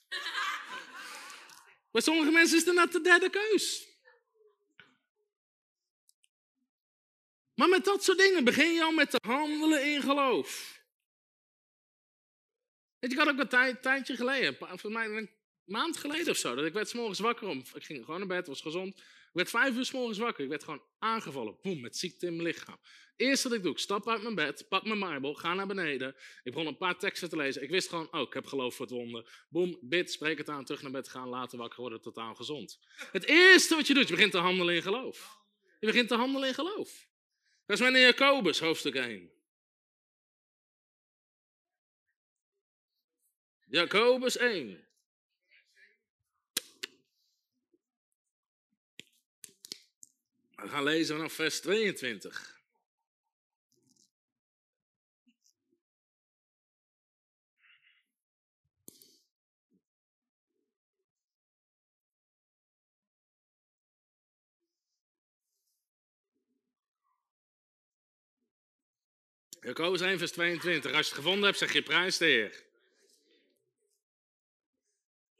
Bij 1.93 2.03
sommige 2.03 2.31
mensen 2.31 2.57
is 2.57 2.65
net 2.65 2.93
de 2.93 3.01
derde 3.01 3.31
keus. 3.31 3.87
Maar 7.55 7.69
met 7.69 7.85
dat 7.85 8.05
soort 8.05 8.19
dingen 8.19 8.45
begin 8.45 8.73
je 8.73 8.83
al 8.83 8.93
met 8.93 9.11
te 9.11 9.19
handelen 9.27 9.93
in 9.93 10.03
geloof. 10.03 10.78
Je, 13.01 13.15
had 13.17 13.29
ook 13.29 13.39
een 13.39 13.79
tijdje 13.81 14.17
geleden, 14.17 14.57
volgens 14.57 14.83
mij 14.83 15.07
een 15.07 15.31
maand 15.65 15.97
geleden 15.97 16.31
of 16.31 16.37
zo, 16.37 16.55
dat 16.55 16.65
ik 16.65 16.73
werd 16.73 16.89
s'morgens 16.89 17.19
wakker 17.19 17.49
om. 17.49 17.59
Ik 17.75 17.85
ging 17.85 18.05
gewoon 18.05 18.19
naar 18.19 18.29
bed, 18.29 18.47
was 18.47 18.61
gezond. 18.61 18.99
Ik 19.29 19.35
werd 19.35 19.51
vijf 19.51 19.77
uur 19.77 19.85
s'morgens 19.85 20.19
wakker. 20.19 20.45
Ik 20.45 20.51
werd 20.51 20.65
gewoon 20.65 20.83
aangevallen. 20.99 21.57
Boem, 21.63 21.81
met 21.81 21.97
ziekte 21.97 22.27
in 22.27 22.37
mijn 22.37 22.49
lichaam. 22.49 22.79
Eerst 23.17 23.43
wat 23.43 23.53
ik 23.53 23.63
doe, 23.63 23.73
ik 23.73 23.79
stap 23.79 24.09
uit 24.09 24.23
mijn 24.23 24.35
bed, 24.35 24.67
pak 24.69 24.85
mijn 24.85 25.01
Bijbel, 25.01 25.35
ga 25.35 25.55
naar 25.55 25.67
beneden. 25.67 26.09
Ik 26.43 26.53
begon 26.53 26.67
een 26.67 26.77
paar 26.77 26.99
teksten 26.99 27.29
te 27.29 27.37
lezen. 27.37 27.63
Ik 27.63 27.71
wist 27.71 27.89
gewoon, 27.89 28.09
oh, 28.13 28.21
ik 28.21 28.33
heb 28.33 28.47
geloof 28.47 28.75
voor 28.75 28.87
het 28.87 28.95
wonder. 28.95 29.47
Boem, 29.49 29.79
bid, 29.81 30.13
spreek 30.13 30.39
het 30.39 30.49
aan, 30.49 30.65
terug 30.65 30.83
naar 30.83 30.91
bed 30.91 31.09
gaan, 31.09 31.29
later 31.29 31.59
wakker 31.59 31.81
worden, 31.81 32.01
totaal 32.01 32.35
gezond. 32.35 32.79
Het 33.13 33.25
eerste 33.25 33.75
wat 33.75 33.87
je 33.87 33.95
doet, 33.95 34.09
je 34.09 34.15
begint 34.15 34.33
te 34.33 34.39
handelen 34.39 34.75
in 34.75 34.83
geloof. 34.83 35.39
Je 35.81 35.87
begint 35.87 36.09
te 36.09 36.15
handelen 36.15 36.49
in 36.49 36.55
geloof. 36.55 37.07
Dat 37.67 37.81
is 37.81 37.91
mijn 37.91 38.01
Jacobus, 38.01 38.61
hoofdstuk 38.61 38.95
1. 38.95 39.38
Jacobus 43.71 44.37
1. 44.37 44.87
We 50.57 50.69
gaan 50.69 50.83
lezen 50.83 51.17
vanaf 51.17 51.33
vers 51.33 51.61
22. 51.61 52.57
Jacobus 69.61 70.01
1, 70.01 70.19
vers 70.19 70.33
22. 70.33 70.93
Als 70.93 71.07
je 71.07 71.13
het 71.13 71.15
gevonden 71.15 71.45
hebt, 71.45 71.59
zeg 71.59 71.73
je 71.73 71.83
prijs 71.83 72.19
de 72.19 72.25
Heer. 72.25 72.68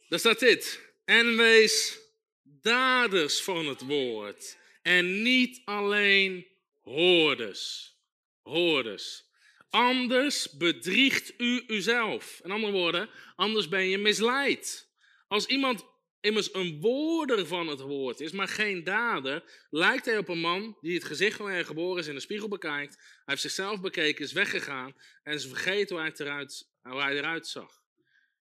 Daar 0.09 0.19
staat 0.19 0.39
dit. 0.39 0.93
En 1.05 1.37
wees 1.37 1.99
daders 2.43 3.43
van 3.43 3.67
het 3.67 3.81
woord. 3.81 4.59
En 4.83 5.23
niet 5.23 5.61
alleen 5.65 6.47
hoorders. 6.81 7.95
Hoorders. 8.43 9.25
Anders 9.71 10.51
bedriegt 10.51 11.33
u 11.37 11.65
uzelf. 11.67 12.41
In 12.45 12.51
andere 12.51 12.73
woorden, 12.73 13.11
anders 13.37 13.69
ben 13.69 13.89
je 13.89 13.99
misleid. 13.99 14.89
Als 15.27 15.47
iemand 15.47 15.85
immers 16.21 16.55
een 16.55 16.81
woorder 16.81 17.47
van 17.47 17.67
het 17.67 17.81
woord 17.81 18.21
is, 18.21 18.33
maar 18.33 18.49
geen 18.49 18.85
dader, 18.85 19.67
lijkt 19.71 20.05
hij 20.05 20.19
op 20.19 20.29
een 20.29 20.41
man 20.41 20.77
die 20.81 20.95
het 20.95 21.05
gezicht 21.05 21.37
van 21.37 21.49
hij 21.49 21.65
geboren 21.65 21.99
is 21.99 22.07
in 22.07 22.15
de 22.15 22.21
spiegel 22.21 22.49
bekijkt. 22.49 22.95
Hij 22.95 23.23
heeft 23.25 23.43
zichzelf 23.43 23.81
bekeken, 23.81 24.25
is 24.25 24.33
weggegaan 24.33 24.95
en 25.23 25.35
is 25.35 25.47
vergeten 25.47 25.97
hoe 25.97 26.05
hij, 26.05 26.15
eruit, 26.17 26.69
hoe 26.83 27.01
hij 27.01 27.17
eruit 27.17 27.47
zag. 27.47 27.87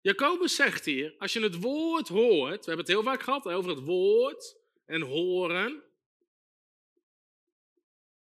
Jacobus 0.02 0.56
zegt 0.56 0.86
hier, 0.86 1.16
als 1.18 1.34
je 1.34 1.42
het 1.42 1.62
woord 1.62 2.08
hoort, 2.08 2.60
we 2.60 2.66
hebben 2.66 2.86
het 2.86 2.88
heel 2.88 3.04
vaak 3.04 3.22
gehad 3.22 3.46
over 3.46 3.70
het 3.70 3.84
woord 3.84 4.58
en 4.86 5.02
horen. 5.02 5.84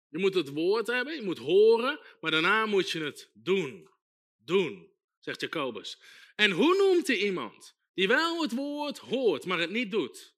Je 0.09 0.17
moet 0.17 0.33
het 0.33 0.49
woord 0.49 0.87
hebben, 0.87 1.15
je 1.15 1.21
moet 1.21 1.37
horen, 1.37 1.99
maar 2.21 2.31
daarna 2.31 2.65
moet 2.65 2.89
je 2.89 3.03
het 3.03 3.31
doen. 3.33 3.89
Doen, 4.37 4.91
zegt 5.19 5.41
Jacobus. 5.41 6.01
En 6.35 6.51
hoe 6.51 6.77
noemt 6.77 7.07
hij 7.07 7.17
iemand 7.17 7.75
die 7.93 8.07
wel 8.07 8.41
het 8.41 8.51
woord 8.51 8.97
hoort, 8.97 9.45
maar 9.45 9.59
het 9.59 9.69
niet 9.69 9.91
doet? 9.91 10.35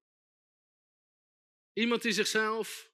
Iemand 1.74 2.02
die 2.02 2.12
zichzelf 2.12 2.92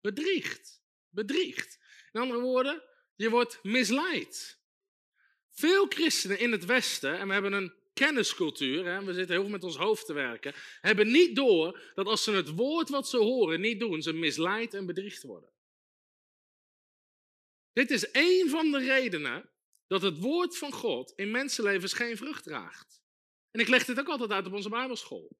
bedriegt. 0.00 0.82
Bedriegt. 1.08 1.78
In 2.12 2.20
andere 2.20 2.40
woorden, 2.40 2.82
je 3.14 3.30
wordt 3.30 3.62
misleid. 3.62 4.61
Veel 5.52 5.86
christenen 5.86 6.38
in 6.38 6.52
het 6.52 6.64
Westen, 6.64 7.18
en 7.18 7.26
we 7.26 7.32
hebben 7.32 7.52
een 7.52 7.74
kenniscultuur, 7.92 8.84
hè, 8.84 9.04
we 9.04 9.14
zitten 9.14 9.34
heel 9.34 9.42
veel 9.42 9.52
met 9.52 9.64
ons 9.64 9.76
hoofd 9.76 10.06
te 10.06 10.12
werken, 10.12 10.54
hebben 10.80 11.10
niet 11.10 11.36
door 11.36 11.90
dat 11.94 12.06
als 12.06 12.24
ze 12.24 12.32
het 12.32 12.48
woord 12.48 12.88
wat 12.88 13.08
ze 13.08 13.16
horen 13.16 13.60
niet 13.60 13.80
doen, 13.80 14.02
ze 14.02 14.12
misleid 14.12 14.74
en 14.74 14.86
bedriegd 14.86 15.22
worden. 15.22 15.50
Dit 17.72 17.90
is 17.90 18.10
één 18.10 18.48
van 18.48 18.70
de 18.70 18.78
redenen 18.78 19.50
dat 19.86 20.02
het 20.02 20.18
woord 20.18 20.58
van 20.58 20.72
God 20.72 21.12
in 21.16 21.30
mensenlevens 21.30 21.92
geen 21.92 22.16
vrucht 22.16 22.44
draagt. 22.44 23.02
En 23.50 23.60
ik 23.60 23.68
leg 23.68 23.84
dit 23.84 23.98
ook 23.98 24.08
altijd 24.08 24.30
uit 24.30 24.46
op 24.46 24.52
onze 24.52 24.68
Bijbelschool. 24.68 25.36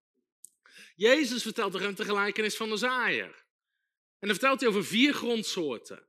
Jezus 0.95 1.43
vertelt 1.43 1.75
er 1.75 1.83
een 1.83 1.95
tegelijkenis 1.95 2.57
van 2.57 2.69
de 2.69 2.77
zaaier. 2.77 3.45
En 4.19 4.29
dan 4.29 4.37
vertelt 4.37 4.61
hij 4.61 4.69
over 4.69 4.85
vier 4.85 5.15
grondsoorten. 5.15 6.07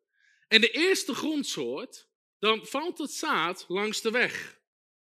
En 0.48 0.62
de 0.62 0.72
eerste 0.72 1.14
grondsoort, 1.14 2.08
dan 2.44 2.66
valt 2.66 2.98
het 2.98 3.12
zaad 3.12 3.66
langs 3.68 4.02
de 4.02 4.12
weg. 4.12 4.60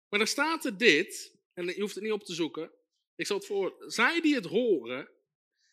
Maar 0.08 0.18
dan 0.18 0.28
staat 0.28 0.64
er 0.64 0.76
dit, 0.76 1.38
en 1.54 1.66
je 1.66 1.80
hoeft 1.80 1.94
het 1.94 2.04
niet 2.04 2.12
op 2.12 2.24
te 2.24 2.34
zoeken. 2.34 2.70
Ik 3.16 3.26
zal 3.26 3.36
het 3.36 3.46
voor. 3.46 3.74
Zij 3.86 4.20
die 4.20 4.34
het 4.34 4.44
horen, 4.44 5.08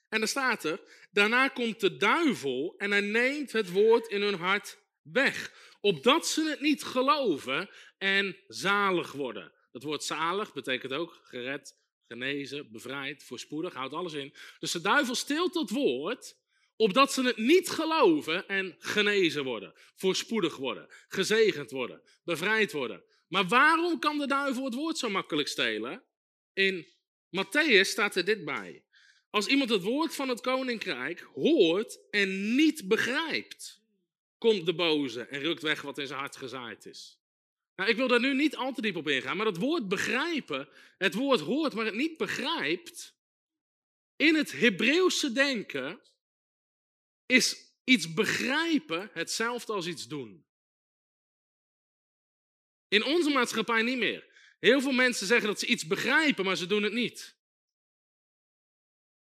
en 0.10 0.20
dan 0.20 0.28
staat 0.28 0.64
er, 0.64 0.82
daarna 1.12 1.48
komt 1.48 1.80
de 1.80 1.98
duivel 1.98 2.74
en 2.78 2.92
hij 2.92 3.02
neemt 3.02 3.52
het 3.52 3.72
woord 3.72 4.08
in 4.08 4.22
hun 4.22 4.34
hart 4.34 4.78
weg. 5.02 5.54
Opdat 5.82 6.28
ze 6.28 6.50
het 6.50 6.62
niet 6.62 6.84
geloven 6.84 7.70
en 7.98 8.38
zalig 8.48 9.12
worden. 9.12 9.54
Dat 9.72 9.84
woord 9.84 10.04
zalig 10.04 10.54
betekent 10.54 10.94
ook 10.94 11.20
gered, 11.24 11.78
genezen, 12.08 12.72
bevrijd, 12.72 13.24
voorspoedig, 13.24 13.74
houdt 13.74 13.94
alles 13.94 14.14
in. 14.14 14.36
Dus 14.60 14.72
de 14.72 14.82
duivel 14.82 15.16
steelt 15.16 15.54
dat 15.54 15.70
woord, 15.70 16.38
opdat 16.76 17.14
ze 17.14 17.24
het 17.24 17.38
niet 17.38 17.70
geloven 17.70 18.48
en 18.48 18.76
genezen 18.80 19.44
worden, 19.44 19.74
voorspoedig 19.96 20.58
worden, 20.58 20.88
gezegend 21.08 21.72
worden, 21.72 22.02
bevrijd 22.24 22.72
worden. 22.72 23.04
Maar 23.28 23.48
waarom 23.48 24.00
kan 24.00 24.18
de 24.18 24.28
duivel 24.28 24.66
het 24.66 24.74
woord 24.74 24.98
zo 24.98 25.10
makkelijk 25.10 25.48
stelen? 25.48 26.04
In 26.54 26.88
Matthäus 27.30 27.82
staat 27.82 28.16
er 28.16 28.26
dit 28.26 28.46
bij. 28.46 28.84
Als 29.30 29.48
iemand 29.48 29.70
het 29.70 29.84
woord 29.84 30.16
van 30.16 30.30
het 30.30 30.42
koninkrijk 30.42 31.20
hoort 31.34 32.00
en 32.10 32.56
niet 32.56 32.88
begrijpt, 32.88 33.82
komt 34.38 34.66
de 34.66 34.74
boze 34.74 35.22
en 35.22 35.40
rukt 35.40 35.62
weg 35.62 35.82
wat 35.82 35.98
in 35.98 36.08
zijn 36.08 36.20
hart 36.20 36.36
gezaaid 36.36 36.86
is. 36.86 37.20
Nou, 37.76 37.90
ik 37.90 37.96
wil 37.96 38.08
daar 38.08 38.20
nu 38.20 38.34
niet 38.34 38.56
al 38.56 38.74
te 38.74 38.82
diep 38.82 38.96
op 38.96 39.08
ingaan, 39.08 39.38
maar 39.38 39.46
het 39.46 39.58
woord 39.58 39.88
begrijpen, 39.88 40.70
het 40.98 41.14
woord 41.14 41.40
hoort, 41.40 41.74
maar 41.74 41.86
het 41.86 41.96
niet 41.96 42.18
begrijpt, 42.18 43.16
in 44.16 44.36
het 44.36 44.52
Hebreeuwse 44.52 45.32
denken 45.32 46.02
is 47.26 47.74
iets 47.84 48.14
begrijpen 48.14 49.10
hetzelfde 49.14 49.74
als 49.74 49.88
iets 49.88 50.08
doen. 50.08 50.46
In 52.88 53.04
onze 53.04 53.30
maatschappij 53.30 53.82
niet 53.82 53.98
meer. 53.98 54.34
Heel 54.60 54.82
veel 54.82 54.92
mensen 54.92 55.28
zeggen 55.28 55.48
dat 55.48 55.60
ze 55.60 55.66
iets 55.66 55.88
begrijpen, 55.88 56.46
maar 56.46 56.56
ze 56.56 56.66
doen 56.66 56.84
het 56.84 56.94
niet. 56.94 57.38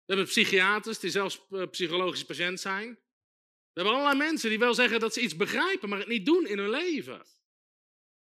We 0.05 0.17
hebben 0.17 0.25
psychiaters 0.25 0.99
die 0.99 1.09
zelfs 1.09 1.41
eh, 1.49 1.67
psychologische 1.69 2.25
patiënt 2.25 2.59
zijn. 2.59 2.89
We 3.73 3.81
hebben 3.81 3.93
allerlei 3.93 4.17
mensen 4.17 4.49
die 4.49 4.59
wel 4.59 4.73
zeggen 4.73 4.99
dat 4.99 5.13
ze 5.13 5.21
iets 5.21 5.35
begrijpen, 5.35 5.89
maar 5.89 5.99
het 5.99 6.07
niet 6.07 6.25
doen 6.25 6.47
in 6.47 6.57
hun 6.57 6.69
leven. 6.69 7.25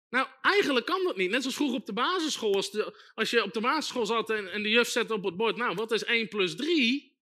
Nou, 0.09 0.27
eigenlijk 0.41 0.85
kan 0.85 1.03
dat 1.03 1.17
niet. 1.17 1.29
Net 1.29 1.41
zoals 1.41 1.55
vroeger 1.55 1.77
op 1.77 1.85
de 1.85 1.93
basisschool. 1.93 2.55
Als, 2.55 2.71
de, 2.71 3.11
als 3.15 3.29
je 3.29 3.43
op 3.43 3.53
de 3.53 3.61
basisschool 3.61 4.05
zat 4.05 4.29
en, 4.29 4.51
en 4.51 4.63
de 4.63 4.69
juf 4.69 4.87
zette 4.87 5.13
op 5.13 5.23
het 5.23 5.37
bord, 5.37 5.55
nou, 5.55 5.75
wat 5.75 5.91
is 5.91 6.03
1 6.03 6.27
plus 6.27 6.55
3? 6.55 7.17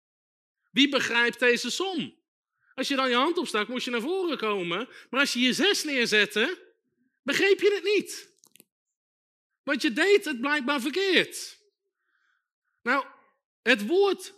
Wie 0.71 0.89
begrijpt 0.89 1.39
deze 1.39 1.69
som? 1.69 2.20
Als 2.81 2.89
je 2.89 2.95
dan 2.95 3.09
je 3.09 3.15
hand 3.15 3.37
opstak, 3.37 3.67
moest 3.67 3.85
je 3.85 3.91
naar 3.91 4.01
voren 4.01 4.37
komen. 4.37 4.89
Maar 5.09 5.19
als 5.19 5.33
je 5.33 5.39
je 5.39 5.53
6 5.53 5.83
neerzette, 5.83 6.73
begreep 7.23 7.59
je 7.59 7.73
het 7.73 7.83
niet. 7.83 8.33
Want 9.63 9.81
je 9.81 9.93
deed 9.93 10.25
het 10.25 10.41
blijkbaar 10.41 10.81
verkeerd. 10.81 11.59
Nou, 12.81 13.05
het 13.61 13.85
woord 13.85 14.33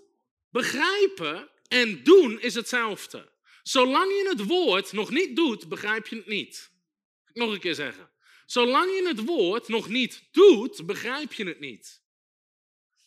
begrijpen 0.49 1.49
en 1.67 2.03
doen 2.03 2.41
is 2.41 2.53
hetzelfde. 2.53 3.31
Zolang 3.61 4.11
je 4.11 4.29
het 4.29 4.45
woord 4.45 4.91
nog 4.91 5.09
niet 5.09 5.35
doet, 5.35 5.69
begrijp 5.69 6.07
je 6.07 6.15
het 6.15 6.27
niet. 6.27 6.71
Nog 7.33 7.51
een 7.51 7.59
keer 7.59 7.75
zeggen. 7.75 8.11
Zolang 8.45 8.91
je 8.91 9.07
het 9.07 9.25
woord 9.25 9.67
nog 9.67 9.87
niet 9.87 10.27
doet, 10.31 10.85
begrijp 10.85 11.33
je 11.33 11.45
het 11.45 11.59
niet. 11.59 12.03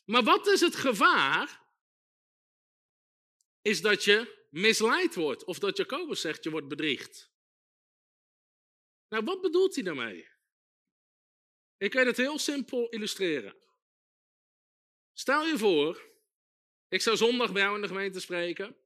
Maar 0.04 0.22
wat 0.22 0.46
is 0.46 0.60
het 0.60 0.76
gevaar? 0.76 1.60
Is 3.62 3.80
dat 3.80 4.04
je 4.04 4.35
misleid 4.48 5.14
wordt. 5.14 5.44
Of 5.44 5.58
dat 5.58 5.76
Jacobus 5.76 6.20
zegt, 6.20 6.44
je 6.44 6.50
wordt 6.50 6.68
bedriegd. 6.68 7.30
Nou, 9.08 9.24
wat 9.24 9.40
bedoelt 9.40 9.74
hij 9.74 9.84
daarmee? 9.84 10.28
Ik 11.78 11.90
kan 11.90 12.06
het 12.06 12.16
heel 12.16 12.38
simpel 12.38 12.88
illustreren. 12.88 13.56
Stel 15.12 15.46
je 15.46 15.58
voor, 15.58 16.02
ik 16.88 17.00
zou 17.00 17.16
zondag 17.16 17.52
bij 17.52 17.62
jou 17.62 17.74
in 17.74 17.80
de 17.80 17.88
gemeente 17.88 18.20
spreken. 18.20 18.76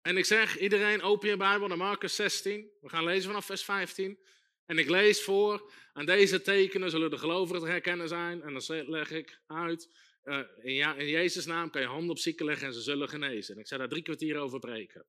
En 0.00 0.16
ik 0.16 0.24
zeg, 0.24 0.58
iedereen 0.58 1.02
open 1.02 1.28
je 1.28 1.36
Bijbel 1.36 1.68
naar 1.68 1.76
Marcus 1.76 2.14
16. 2.14 2.70
We 2.80 2.88
gaan 2.88 3.04
lezen 3.04 3.28
vanaf 3.28 3.46
vers 3.46 3.64
15. 3.64 4.18
En 4.66 4.78
ik 4.78 4.88
lees 4.88 5.22
voor, 5.22 5.72
aan 5.92 6.06
deze 6.06 6.42
tekenen 6.42 6.90
zullen 6.90 7.10
de 7.10 7.18
gelovigen 7.18 7.62
te 7.62 7.68
herkennen 7.68 8.08
zijn. 8.08 8.42
En 8.42 8.52
dan 8.52 8.90
leg 8.90 9.10
ik 9.10 9.40
uit, 9.46 9.88
uh, 10.24 10.38
in, 10.62 10.96
in 10.96 11.08
Jezus' 11.08 11.46
naam 11.46 11.70
kan 11.70 11.80
je 11.80 11.86
handen 11.86 12.10
op 12.10 12.18
zieken 12.18 12.44
leggen 12.44 12.66
en 12.66 12.74
ze 12.74 12.80
zullen 12.80 13.08
genezen. 13.08 13.54
En 13.54 13.60
ik 13.60 13.66
zou 13.66 13.80
daar 13.80 13.88
drie 13.88 14.02
kwartier 14.02 14.36
over 14.36 14.58
preken. 14.58 15.06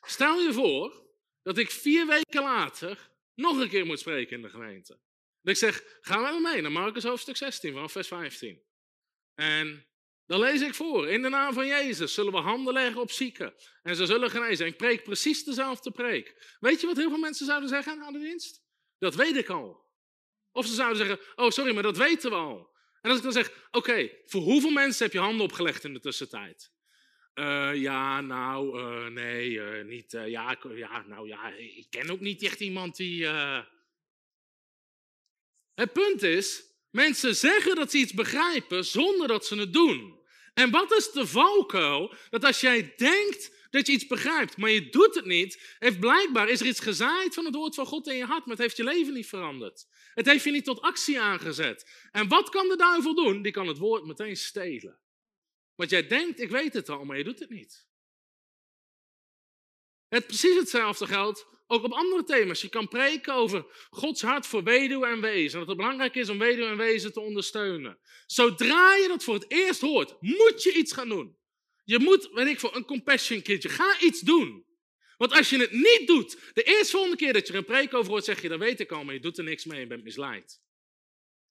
Stel 0.00 0.40
je 0.40 0.52
voor 0.52 1.06
dat 1.42 1.58
ik 1.58 1.70
vier 1.70 2.06
weken 2.06 2.42
later 2.42 3.10
nog 3.34 3.58
een 3.58 3.68
keer 3.68 3.86
moet 3.86 3.98
spreken 3.98 4.36
in 4.36 4.42
de 4.42 4.48
gemeente. 4.48 4.92
En 5.42 5.50
ik 5.50 5.56
zeg, 5.56 5.98
ga 6.00 6.20
met 6.20 6.32
me 6.32 6.40
mee 6.40 6.60
naar 6.60 6.72
Marcus 6.72 7.04
hoofdstuk 7.04 7.36
16 7.36 7.72
vanaf 7.72 7.92
vers 7.92 8.08
15. 8.08 8.62
En 9.34 9.86
dan 10.26 10.40
lees 10.40 10.60
ik 10.60 10.74
voor, 10.74 11.08
in 11.08 11.22
de 11.22 11.28
naam 11.28 11.52
van 11.52 11.66
Jezus 11.66 12.14
zullen 12.14 12.32
we 12.32 12.38
handen 12.38 12.72
leggen 12.72 13.00
op 13.00 13.10
zieken. 13.10 13.54
En 13.82 13.96
ze 13.96 14.06
zullen 14.06 14.30
genezen. 14.30 14.66
En 14.66 14.72
ik 14.72 14.78
preek 14.78 15.04
precies 15.04 15.44
dezelfde 15.44 15.90
preek. 15.90 16.56
Weet 16.60 16.80
je 16.80 16.86
wat 16.86 16.96
heel 16.96 17.08
veel 17.08 17.18
mensen 17.18 17.46
zouden 17.46 17.68
zeggen 17.68 18.02
aan 18.02 18.12
de 18.12 18.18
dienst? 18.18 18.62
Dat 18.98 19.14
weet 19.14 19.36
ik 19.36 19.48
al. 19.48 19.90
Of 20.52 20.66
ze 20.66 20.74
zouden 20.74 20.96
zeggen, 20.96 21.20
oh 21.34 21.50
sorry, 21.50 21.74
maar 21.74 21.82
dat 21.82 21.96
weten 21.96 22.30
we 22.30 22.36
al. 22.36 22.71
En 23.02 23.10
als 23.10 23.18
ik 23.18 23.24
dan 23.24 23.32
zeg, 23.32 23.68
oké, 23.70 24.10
voor 24.24 24.40
hoeveel 24.40 24.70
mensen 24.70 25.04
heb 25.04 25.12
je 25.12 25.18
handen 25.18 25.44
opgelegd 25.44 25.84
in 25.84 25.92
de 25.92 26.00
tussentijd? 26.00 26.70
Uh, 27.34 27.74
ja, 27.74 28.20
nou, 28.20 28.78
uh, 28.78 29.06
nee, 29.06 29.50
uh, 29.50 29.84
niet. 29.84 30.12
ja, 30.12 30.58
ja, 30.74 31.04
nou 31.06 31.28
ja, 31.28 31.52
ik 31.52 31.86
ken 31.90 32.10
ook 32.10 32.20
niet 32.20 32.42
echt 32.42 32.60
iemand 32.60 32.96
die. 32.96 33.26
Het 35.74 35.92
punt 35.92 36.22
is, 36.22 36.62
mensen 36.90 37.36
zeggen 37.36 37.74
dat 37.74 37.90
ze 37.90 37.98
iets 37.98 38.12
begrijpen 38.12 38.84
zonder 38.84 39.28
dat 39.28 39.46
ze 39.46 39.56
het 39.56 39.72
doen. 39.72 40.20
En 40.54 40.70
wat 40.70 40.92
is 40.92 41.10
de 41.10 41.26
valkuil? 41.26 42.14
Dat 42.30 42.44
als 42.44 42.60
jij 42.60 42.94
denkt 42.96 43.52
dat 43.72 43.86
je 43.86 43.92
iets 43.92 44.06
begrijpt, 44.06 44.56
maar 44.56 44.70
je 44.70 44.88
doet 44.88 45.14
het 45.14 45.24
niet, 45.24 45.76
heeft 45.78 46.00
blijkbaar 46.00 46.48
is 46.48 46.60
er 46.60 46.66
iets 46.66 46.80
gezaaid 46.80 47.34
van 47.34 47.44
het 47.44 47.54
woord 47.54 47.74
van 47.74 47.86
God 47.86 48.08
in 48.08 48.16
je 48.16 48.24
hart, 48.24 48.40
maar 48.40 48.54
het 48.56 48.64
heeft 48.64 48.76
je 48.76 48.84
leven 48.84 49.14
niet 49.14 49.26
veranderd. 49.26 49.86
Het 50.14 50.26
heeft 50.26 50.44
je 50.44 50.50
niet 50.50 50.64
tot 50.64 50.80
actie 50.80 51.20
aangezet. 51.20 52.08
En 52.10 52.28
wat 52.28 52.48
kan 52.48 52.68
de 52.68 52.76
duivel 52.76 53.14
doen? 53.14 53.42
Die 53.42 53.52
kan 53.52 53.66
het 53.66 53.78
woord 53.78 54.04
meteen 54.04 54.36
stelen. 54.36 54.98
Want 55.74 55.90
jij 55.90 56.06
denkt, 56.06 56.40
ik 56.40 56.50
weet 56.50 56.72
het 56.72 56.88
al, 56.88 57.04
maar 57.04 57.18
je 57.18 57.24
doet 57.24 57.38
het 57.38 57.50
niet. 57.50 57.86
Het 60.08 60.26
precies 60.26 60.56
hetzelfde 60.56 61.06
geldt 61.06 61.46
ook 61.66 61.84
op 61.84 61.92
andere 61.92 62.24
thema's. 62.24 62.62
Je 62.62 62.68
kan 62.68 62.88
preken 62.88 63.34
over 63.34 63.86
Gods 63.90 64.22
hart 64.22 64.46
voor 64.46 64.62
weduwe 64.62 65.06
en 65.06 65.20
wezen. 65.20 65.58
Dat 65.58 65.68
het 65.68 65.76
belangrijk 65.76 66.14
is 66.14 66.28
om 66.28 66.38
weduwe 66.38 66.68
en 66.68 66.76
wezen 66.76 67.12
te 67.12 67.20
ondersteunen. 67.20 67.98
Zodra 68.26 68.94
je 68.94 69.08
dat 69.08 69.24
voor 69.24 69.34
het 69.34 69.50
eerst 69.50 69.80
hoort, 69.80 70.16
moet 70.20 70.62
je 70.62 70.72
iets 70.72 70.92
gaan 70.92 71.08
doen. 71.08 71.36
Je 71.84 71.98
moet, 71.98 72.30
weet 72.32 72.46
ik 72.46 72.60
voor 72.60 72.76
een 72.76 72.84
compassion 72.84 73.42
kindje, 73.42 73.68
ga 73.68 74.00
iets 74.00 74.20
doen. 74.20 74.66
Want 75.16 75.32
als 75.32 75.50
je 75.50 75.58
het 75.58 75.72
niet 75.72 76.02
doet, 76.06 76.50
de 76.52 76.62
eerste 76.62 76.90
volgende 76.90 77.16
keer 77.16 77.32
dat 77.32 77.46
je 77.46 77.52
er 77.52 77.58
een 77.58 77.64
preek 77.64 77.94
over 77.94 78.10
hoort, 78.10 78.24
zeg 78.24 78.42
je, 78.42 78.48
dat 78.48 78.58
weet 78.58 78.80
ik 78.80 78.92
al, 78.92 79.04
maar 79.04 79.14
je 79.14 79.20
doet 79.20 79.38
er 79.38 79.44
niks 79.44 79.64
mee 79.64 79.82
en 79.82 79.88
bent 79.88 80.02
misleid. 80.02 80.62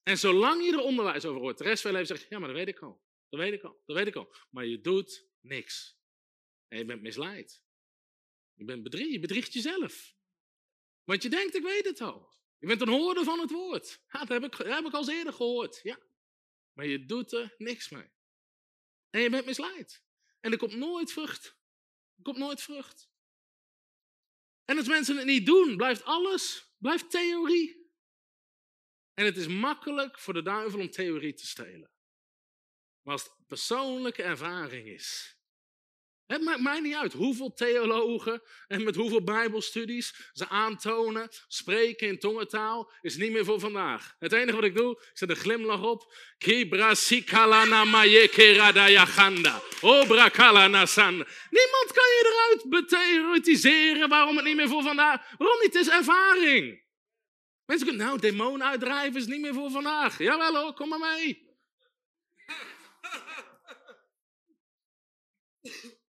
En 0.03 0.17
zolang 0.17 0.65
je 0.65 0.71
er 0.71 0.79
onderwijs 0.79 1.25
over 1.25 1.41
hoort, 1.41 1.57
de 1.57 1.63
rest 1.63 1.81
van 1.81 1.91
je 1.91 1.97
leven 1.97 2.15
zeg 2.15 2.27
je, 2.27 2.33
ja, 2.33 2.39
maar 2.39 2.47
dat 2.47 2.57
weet 2.57 2.67
ik 2.67 2.79
al. 2.79 3.01
Dat 3.29 3.39
weet 3.39 3.53
ik 3.53 3.63
al, 3.63 3.81
dat 3.85 3.95
weet 3.97 4.07
ik 4.07 4.15
al. 4.15 4.35
Maar 4.49 4.65
je 4.65 4.81
doet 4.81 5.27
niks. 5.41 5.99
En 6.67 6.77
je 6.77 6.85
bent 6.85 7.01
misleid. 7.01 7.63
Je 8.53 8.65
bent 8.65 8.83
bedriegt, 8.83 9.11
je 9.11 9.19
bedriegt 9.19 9.53
jezelf. 9.53 10.15
Want 11.03 11.23
je 11.23 11.29
denkt, 11.29 11.55
ik 11.55 11.63
weet 11.63 11.85
het 11.85 12.01
al. 12.01 12.29
Je 12.59 12.67
bent 12.67 12.81
een 12.81 12.89
hoorder 12.89 13.23
van 13.23 13.39
het 13.39 13.51
woord. 13.51 14.01
Dat, 14.07 14.27
heb 14.27 14.43
ik, 14.43 14.57
dat 14.57 14.67
heb 14.67 14.85
ik 14.85 14.93
al 14.93 15.09
eerder 15.09 15.33
gehoord. 15.33 15.79
Ja. 15.83 15.99
Maar 16.73 16.85
je 16.85 17.05
doet 17.05 17.33
er 17.33 17.55
niks 17.57 17.89
mee. 17.89 18.09
En 19.09 19.21
je 19.21 19.29
bent 19.29 19.45
misleid. 19.45 20.03
En 20.41 20.51
er 20.51 20.57
komt 20.57 20.75
nooit 20.75 21.11
vrucht. 21.11 21.45
Er 22.15 22.23
komt 22.23 22.37
nooit 22.37 22.61
vrucht. 22.61 23.09
En 24.65 24.77
als 24.77 24.87
mensen 24.87 25.17
het 25.17 25.25
niet 25.25 25.45
doen, 25.45 25.77
blijft 25.77 26.03
alles, 26.03 26.73
blijft 26.77 27.11
theorie. 27.11 27.91
En 29.13 29.25
het 29.25 29.37
is 29.37 29.47
makkelijk 29.47 30.19
voor 30.19 30.33
de 30.33 30.41
duivel 30.41 30.79
om 30.79 30.89
theorie 30.89 31.33
te 31.33 31.47
stelen. 31.47 31.91
Maar 33.01 33.13
als 33.13 33.23
het 33.23 33.47
persoonlijke 33.47 34.23
ervaring 34.23 34.87
is. 34.87 35.39
Het 36.31 36.41
maakt 36.41 36.61
mij 36.61 36.79
niet 36.79 36.95
uit 36.95 37.13
hoeveel 37.13 37.53
theologen 37.53 38.41
en 38.67 38.83
met 38.83 38.95
hoeveel 38.95 39.23
bijbelstudies 39.23 40.13
ze 40.33 40.49
aantonen, 40.49 41.29
spreken 41.47 42.07
in 42.07 42.19
tongentaal, 42.19 42.91
is 43.01 43.17
niet 43.17 43.31
meer 43.31 43.45
voor 43.45 43.59
vandaag. 43.59 44.15
Het 44.19 44.33
enige 44.33 44.55
wat 44.55 44.63
ik 44.63 44.75
doe, 44.75 44.91
ik 44.91 45.09
zet 45.13 45.29
een 45.29 45.35
glimlach 45.35 45.83
op. 45.83 46.13
Niemand 51.49 51.91
kan 51.93 52.09
je 52.09 52.33
eruit 52.33 52.69
betheoretiseren 52.69 54.09
waarom 54.09 54.35
het 54.35 54.45
niet 54.45 54.55
meer 54.55 54.69
voor 54.69 54.83
vandaag. 54.83 55.35
Waarom 55.37 55.59
niet? 55.61 55.73
Het 55.73 55.87
is 55.87 55.89
ervaring. 55.89 56.83
Mensen 57.65 57.87
kunnen, 57.87 58.05
nou, 58.05 58.19
demonen 58.19 58.67
uitdrijven 58.67 59.19
is 59.19 59.27
niet 59.27 59.41
meer 59.41 59.53
voor 59.53 59.71
vandaag. 59.71 60.17
Jawel 60.17 60.55
hoor, 60.55 60.73
kom 60.73 60.89
maar 60.89 60.99
mee. 60.99 61.50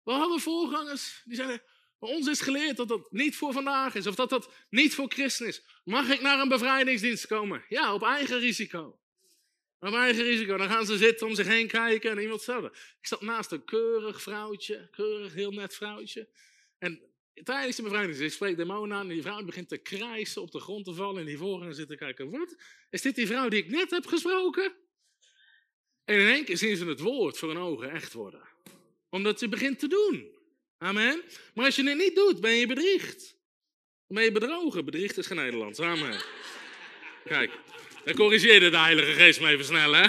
We 0.04 0.12
hadden 0.12 0.40
voorgangers 0.40 1.22
die 1.24 1.36
zeiden, 1.36 1.62
ons 1.98 2.26
is 2.26 2.40
geleerd 2.40 2.76
dat 2.76 2.88
dat 2.88 3.12
niet 3.12 3.36
voor 3.36 3.52
vandaag 3.52 3.94
is, 3.94 4.06
of 4.06 4.14
dat 4.14 4.30
dat 4.30 4.52
niet 4.70 4.94
voor 4.94 5.08
christen 5.08 5.46
is. 5.46 5.62
Mag 5.84 6.10
ik 6.10 6.20
naar 6.20 6.40
een 6.40 6.48
bevrijdingsdienst 6.48 7.26
komen? 7.26 7.64
Ja, 7.68 7.94
op 7.94 8.02
eigen 8.02 8.38
risico. 8.38 8.98
Op 9.78 9.94
eigen 9.94 10.24
risico. 10.24 10.56
Dan 10.56 10.68
gaan 10.68 10.86
ze 10.86 10.96
zitten 10.96 11.26
om 11.26 11.34
zich 11.34 11.46
heen 11.46 11.66
kijken 11.66 12.10
en 12.10 12.18
iemand 12.18 12.40
stelde. 12.40 12.66
Ik 13.00 13.06
zat 13.06 13.20
naast 13.20 13.52
een 13.52 13.64
keurig 13.64 14.22
vrouwtje, 14.22 14.88
keurig, 14.90 15.34
heel 15.34 15.50
net 15.50 15.74
vrouwtje. 15.74 16.28
En 16.78 17.00
tijdens 17.42 17.76
de 17.76 17.82
bevrijdingsdienst 17.82 18.34
spreekt 18.34 18.56
demonen 18.56 18.96
aan 18.96 19.08
en 19.08 19.14
die 19.14 19.22
vrouw 19.22 19.44
begint 19.44 19.68
te 19.68 19.78
krijsen, 19.78 20.42
op 20.42 20.50
de 20.50 20.60
grond 20.60 20.84
te 20.84 20.94
vallen. 20.94 21.20
En 21.20 21.26
die 21.26 21.38
voorganger 21.38 21.74
zit 21.74 21.88
te 21.88 21.96
kijken, 21.96 22.30
wat? 22.30 22.56
Is 22.90 23.02
dit 23.02 23.14
die 23.14 23.26
vrouw 23.26 23.48
die 23.48 23.62
ik 23.62 23.70
net 23.70 23.90
heb 23.90 24.06
gesproken? 24.06 24.72
En 26.04 26.18
in 26.18 26.26
één 26.26 26.44
keer 26.44 26.56
zien 26.56 26.76
ze 26.76 26.86
het 26.86 27.00
woord 27.00 27.38
voor 27.38 27.48
hun 27.48 27.58
ogen 27.58 27.90
echt 27.90 28.12
worden 28.12 28.51
omdat 29.12 29.40
je 29.40 29.48
begint 29.48 29.78
te 29.78 29.88
doen. 29.88 30.30
Amen. 30.78 31.22
Maar 31.54 31.64
als 31.64 31.76
je 31.76 31.88
het 31.88 31.98
niet 31.98 32.14
doet, 32.14 32.40
ben 32.40 32.52
je 32.52 32.66
bedriegt. 32.66 33.20
Dan 34.06 34.16
ben 34.16 34.24
je 34.24 34.32
bedrogen. 34.32 34.84
Bedriegt 34.84 35.18
is 35.18 35.26
geen 35.26 35.36
Nederlands. 35.36 35.80
Amen. 35.80 36.20
Kijk, 37.24 37.50
dan 38.04 38.14
corrigeerde 38.14 38.70
de 38.70 38.78
Heilige 38.78 39.12
Geest 39.12 39.40
me 39.40 39.48
even 39.48 39.64
snel, 39.64 39.92
hè? 39.92 40.06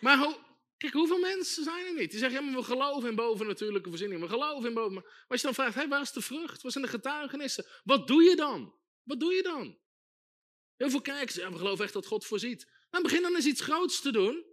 maar 0.00 0.18
ho 0.18 0.40
kijk, 0.76 0.92
hoeveel 0.92 1.18
mensen 1.18 1.64
zijn 1.64 1.86
er 1.86 1.94
niet? 1.94 2.10
Die 2.10 2.18
zeggen, 2.18 2.38
ja, 2.40 2.46
maar 2.50 2.60
we 2.60 2.66
geloven 2.66 3.08
in 3.08 3.14
bovennatuurlijke 3.14 3.88
voorzieningen. 3.88 4.22
We 4.22 4.28
geloven 4.28 4.68
in 4.68 4.74
boven... 4.74 4.92
Maar 4.94 5.04
als 5.28 5.40
je 5.40 5.46
dan 5.46 5.54
vraagt, 5.54 5.74
hey, 5.74 5.88
waar 5.88 6.00
is 6.00 6.12
de 6.12 6.22
vrucht? 6.22 6.62
Waar 6.62 6.72
zijn 6.72 6.84
de 6.84 6.90
getuigenissen? 6.90 7.66
Wat 7.84 8.06
doe 8.06 8.22
je 8.22 8.36
dan? 8.36 8.74
Wat 9.02 9.20
doe 9.20 9.32
je 9.32 9.42
dan? 9.42 9.80
Heel 10.76 10.90
veel 10.90 11.00
kijkers, 11.00 11.34
ja, 11.34 11.50
we 11.50 11.58
geloven 11.58 11.84
echt 11.84 11.92
dat 11.92 12.06
God 12.06 12.26
voorziet. 12.26 12.70
Dan 12.90 13.02
begin 13.02 13.22
dan 13.22 13.34
eens 13.34 13.46
iets 13.46 13.60
groots 13.60 14.00
te 14.00 14.12
doen. 14.12 14.44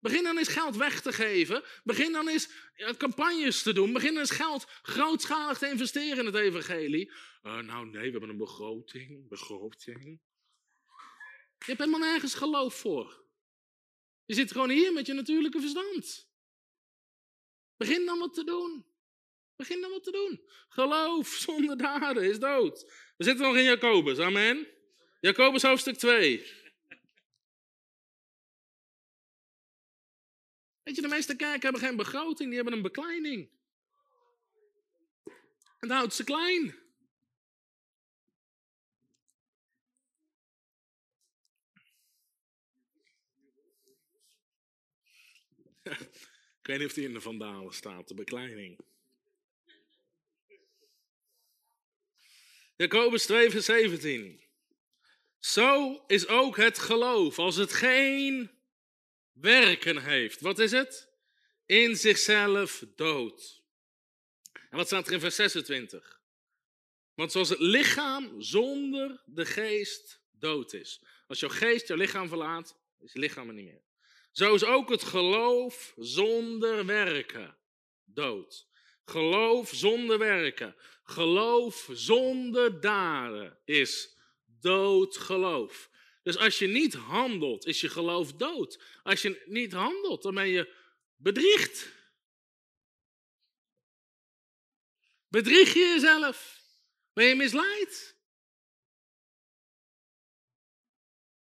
Begin 0.00 0.22
dan 0.22 0.38
eens 0.38 0.48
geld 0.48 0.76
weg 0.76 1.00
te 1.00 1.12
geven. 1.12 1.64
Begin 1.84 2.12
dan 2.12 2.28
eens 2.28 2.50
campagnes 2.96 3.62
te 3.62 3.72
doen. 3.72 3.92
Begin 3.92 4.12
dan 4.12 4.20
eens 4.20 4.30
geld 4.30 4.66
grootschalig 4.82 5.58
te 5.58 5.68
investeren 5.68 6.18
in 6.18 6.26
het 6.26 6.34
evangelie. 6.34 7.12
Uh, 7.42 7.58
nou 7.58 7.86
nee, 7.86 8.04
we 8.04 8.10
hebben 8.10 8.28
een 8.28 8.36
begroting. 8.36 9.28
Begroting. 9.28 10.20
Je 11.58 11.64
hebt 11.64 11.78
helemaal 11.78 12.10
nergens 12.10 12.34
geloof 12.34 12.74
voor. 12.74 13.26
Je 14.24 14.34
zit 14.34 14.52
gewoon 14.52 14.70
hier 14.70 14.92
met 14.92 15.06
je 15.06 15.12
natuurlijke 15.12 15.60
verstand. 15.60 16.30
Begin 17.76 18.06
dan 18.06 18.18
wat 18.18 18.34
te 18.34 18.44
doen. 18.44 18.86
Begin 19.56 19.80
dan 19.80 19.90
wat 19.90 20.04
te 20.04 20.10
doen. 20.10 20.42
Geloof 20.68 21.28
zonder 21.28 21.76
daden 21.76 22.22
is 22.22 22.38
dood. 22.38 22.92
We 23.16 23.24
zitten 23.24 23.46
nog 23.46 23.56
in 23.56 23.64
Jacobus, 23.64 24.18
amen. 24.18 24.77
Jacobus 25.20 25.62
hoofdstuk 25.62 25.96
2. 25.96 26.38
Weet 30.82 30.96
je, 30.96 31.02
de 31.02 31.08
meeste 31.08 31.36
kerken 31.36 31.62
hebben 31.62 31.80
geen 31.80 31.96
begroting, 31.96 32.48
die 32.48 32.54
hebben 32.54 32.72
een 32.72 32.82
bekleining. 32.82 33.50
En 35.78 35.88
dat 35.88 35.96
houdt 35.96 36.14
ze 36.14 36.24
klein. 36.24 36.86
Ik 46.60 46.74
weet 46.74 46.78
niet 46.78 46.88
of 46.88 46.94
die 46.94 47.04
in 47.04 47.12
de 47.12 47.20
vandalen 47.20 47.74
staat, 47.74 48.08
de 48.08 48.14
bekleining. 48.14 48.78
Jacobus 52.76 53.26
2, 53.26 53.50
vers 53.50 53.64
17. 53.64 54.47
Zo 55.38 56.02
is 56.06 56.26
ook 56.26 56.56
het 56.56 56.78
geloof. 56.78 57.38
Als 57.38 57.56
het 57.56 57.72
geen 57.72 58.50
werken 59.32 60.04
heeft. 60.04 60.40
Wat 60.40 60.58
is 60.58 60.70
het? 60.70 61.08
In 61.66 61.96
zichzelf 61.96 62.84
dood. 62.96 63.62
En 64.52 64.76
wat 64.76 64.86
staat 64.86 65.06
er 65.06 65.12
in 65.12 65.20
vers 65.20 65.34
26? 65.34 66.20
Want 67.14 67.32
zoals 67.32 67.48
het 67.48 67.58
lichaam 67.58 68.42
zonder 68.42 69.22
de 69.26 69.46
geest 69.46 70.20
dood 70.30 70.72
is. 70.72 71.02
Als 71.26 71.40
jouw 71.40 71.48
geest 71.48 71.88
jouw 71.88 71.96
lichaam 71.96 72.28
verlaat, 72.28 72.76
is 72.98 73.12
je 73.12 73.18
lichaam 73.18 73.48
er 73.48 73.54
niet 73.54 73.64
meer. 73.64 73.82
Zo 74.32 74.54
is 74.54 74.64
ook 74.64 74.88
het 74.88 75.02
geloof 75.02 75.92
zonder 75.96 76.86
werken 76.86 77.56
dood. 78.04 78.66
Geloof 79.04 79.70
zonder 79.74 80.18
werken. 80.18 80.76
Geloof 81.02 81.88
zonder 81.92 82.80
daden 82.80 83.58
is 83.64 84.16
dood 84.60 85.16
geloof. 85.16 85.90
Dus 86.22 86.36
als 86.36 86.58
je 86.58 86.66
niet 86.66 86.94
handelt, 86.94 87.66
is 87.66 87.80
je 87.80 87.88
geloof 87.88 88.32
dood. 88.32 88.82
Als 89.02 89.22
je 89.22 89.42
niet 89.46 89.72
handelt, 89.72 90.22
dan 90.22 90.34
ben 90.34 90.48
je 90.48 90.74
bedriegt. 91.16 91.88
Bedrieg 95.28 95.74
je 95.74 95.80
jezelf? 95.80 96.62
Ben 97.12 97.24
je 97.24 97.34
misleid? 97.34 98.16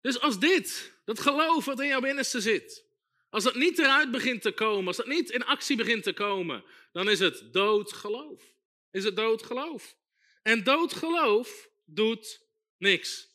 Dus 0.01 0.19
als 0.19 0.39
dit, 0.39 0.93
dat 1.05 1.19
geloof 1.19 1.65
wat 1.65 1.79
in 1.79 1.87
jouw 1.87 2.01
binnenste 2.01 2.41
zit, 2.41 2.85
als 3.29 3.43
dat 3.43 3.55
niet 3.55 3.79
eruit 3.79 4.11
begint 4.11 4.41
te 4.41 4.51
komen, 4.51 4.87
als 4.87 4.97
dat 4.97 5.05
niet 5.05 5.29
in 5.29 5.45
actie 5.45 5.75
begint 5.75 6.03
te 6.03 6.13
komen, 6.13 6.63
dan 6.91 7.09
is 7.09 7.19
het 7.19 7.53
dood 7.53 7.93
geloof. 7.93 8.53
Is 8.91 9.03
het 9.03 9.15
dood 9.15 9.43
geloof. 9.43 9.95
En 10.41 10.63
dood 10.63 10.93
geloof 10.93 11.69
doet 11.85 12.42
Niks. 12.83 13.31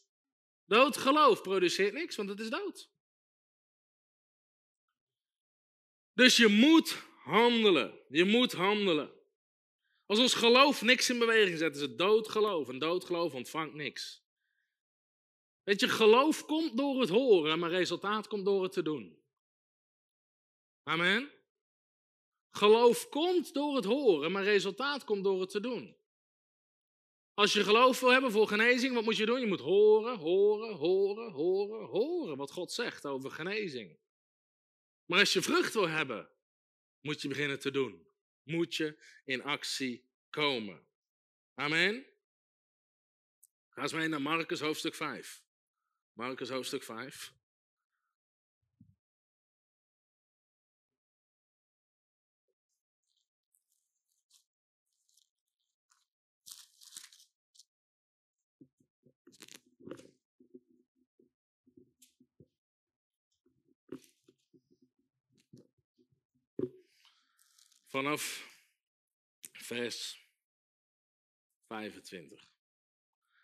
Dood 0.65 0.97
geloof 0.97 1.43
produceert 1.43 1.93
niks, 1.93 2.17
want 2.17 2.29
het 2.29 2.41
is 2.41 2.51
dood. 2.51 2.91
Dus 6.13 6.37
je 6.37 6.49
moet 6.49 7.03
handelen. 7.25 8.01
Je 8.09 8.25
moet 8.25 8.53
handelen. 8.53 9.13
Als 10.07 10.19
ons 10.19 10.35
geloof 10.35 10.83
niks 10.83 11.11
in 11.11 11.19
beweging 11.19 11.59
zet, 11.59 11.75
is 11.75 11.81
het 11.81 11.99
dood 11.99 12.29
geloof. 12.29 12.69
En 12.69 12.79
dood 12.79 13.05
geloof 13.05 13.35
ontvangt 13.35 13.75
niks. 13.75 14.23
Weet 15.63 15.81
je, 15.81 15.89
geloof 15.89 16.45
komt 16.45 16.77
door 16.77 17.01
het 17.01 17.11
horen, 17.11 17.59
maar 17.59 17.71
resultaat 17.71 18.27
komt 18.27 18.45
door 18.45 18.63
het 18.63 18.73
te 18.73 18.83
doen. 18.83 19.23
Amen. 20.83 21.31
Geloof 22.51 23.09
komt 23.09 23.55
door 23.55 23.77
het 23.77 23.85
horen, 23.85 24.33
maar 24.33 24.45
resultaat 24.45 25.05
komt 25.05 25.25
door 25.25 25.41
het 25.41 25.51
te 25.51 25.61
doen. 25.61 25.97
Als 27.39 27.53
je 27.53 27.65
geloof 27.65 28.01
wil 28.01 28.11
hebben 28.11 28.31
voor 28.31 28.49
genezing, 28.49 28.95
wat 28.95 29.05
moet 29.05 29.17
je 29.17 29.27
doen? 29.27 29.41
Je 29.41 29.47
moet 29.47 29.61
horen, 29.61 30.19
horen, 30.19 30.75
horen, 30.75 31.33
horen, 31.33 31.87
horen 31.87 32.37
wat 32.37 32.51
God 32.51 32.73
zegt 32.73 33.07
over 33.07 33.31
genezing. 33.31 33.99
Maar 35.05 35.19
als 35.19 35.33
je 35.33 35.43
vrucht 35.43 35.75
wil 35.75 35.89
hebben, 35.89 36.31
moet 37.01 37.23
je 37.23 37.29
beginnen 37.29 37.59
te 37.59 37.71
doen. 37.71 38.07
Moet 38.43 38.75
je 38.75 39.05
in 39.25 39.43
actie 39.43 40.11
komen. 40.31 40.87
Amen. 41.55 42.07
Ga 43.69 43.83
eens 43.83 43.93
mee 43.93 44.09
naar 44.09 44.23
Marcus 44.23 44.61
hoofdstuk 44.61 44.95
5. 44.95 45.43
Marcus 46.13 46.49
hoofdstuk 46.49 46.83
5. 46.83 47.35
Vanaf 67.89 68.47
vers 69.53 70.27
25. 71.67 72.53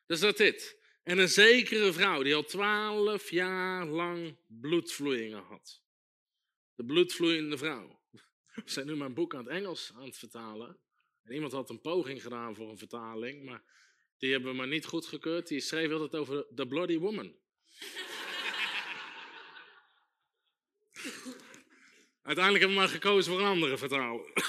Dus 0.07 0.21
dat 0.21 0.37
dit. 0.37 0.83
En 1.03 1.19
een 1.19 1.29
zekere 1.29 1.93
vrouw 1.93 2.23
die 2.23 2.35
al 2.35 2.45
twaalf 2.45 3.31
jaar 3.31 3.87
lang 3.87 4.37
bloedvloeien 4.47 5.43
had. 5.43 5.83
De 6.75 6.85
bloedvloeiende 6.85 7.59
vrouw. 7.59 8.03
We 8.55 8.63
zijn 8.65 8.87
nu 8.87 8.97
mijn 8.97 9.15
boek 9.15 9.35
aan 9.35 9.45
het 9.45 9.55
Engels 9.55 9.93
aan 9.95 10.05
het 10.05 10.17
vertalen. 10.17 10.79
En 11.23 11.33
iemand 11.33 11.53
had 11.53 11.71
een 11.71 11.81
poging 11.81 12.23
gedaan 12.23 12.55
voor 12.55 12.71
een 12.71 12.79
vertaling, 12.79 13.45
maar 13.45 13.63
die 14.19 14.33
hebben 14.33 14.51
we 14.51 14.57
maar 14.57 14.69
niet 14.69 14.85
goedgekeurd. 14.85 15.49
Die 15.49 15.61
schreef 15.61 15.91
altijd 15.91 16.15
over 16.15 16.47
The 16.55 16.67
Bloody 16.67 16.99
Woman. 16.99 17.37
Uiteindelijk 22.25 22.65
hebben 22.65 22.83
we 22.83 22.87
maar 22.87 23.01
gekozen 23.01 23.33
voor 23.33 23.41
een 23.41 23.49
andere 23.49 23.79
vertaling. 23.79 24.23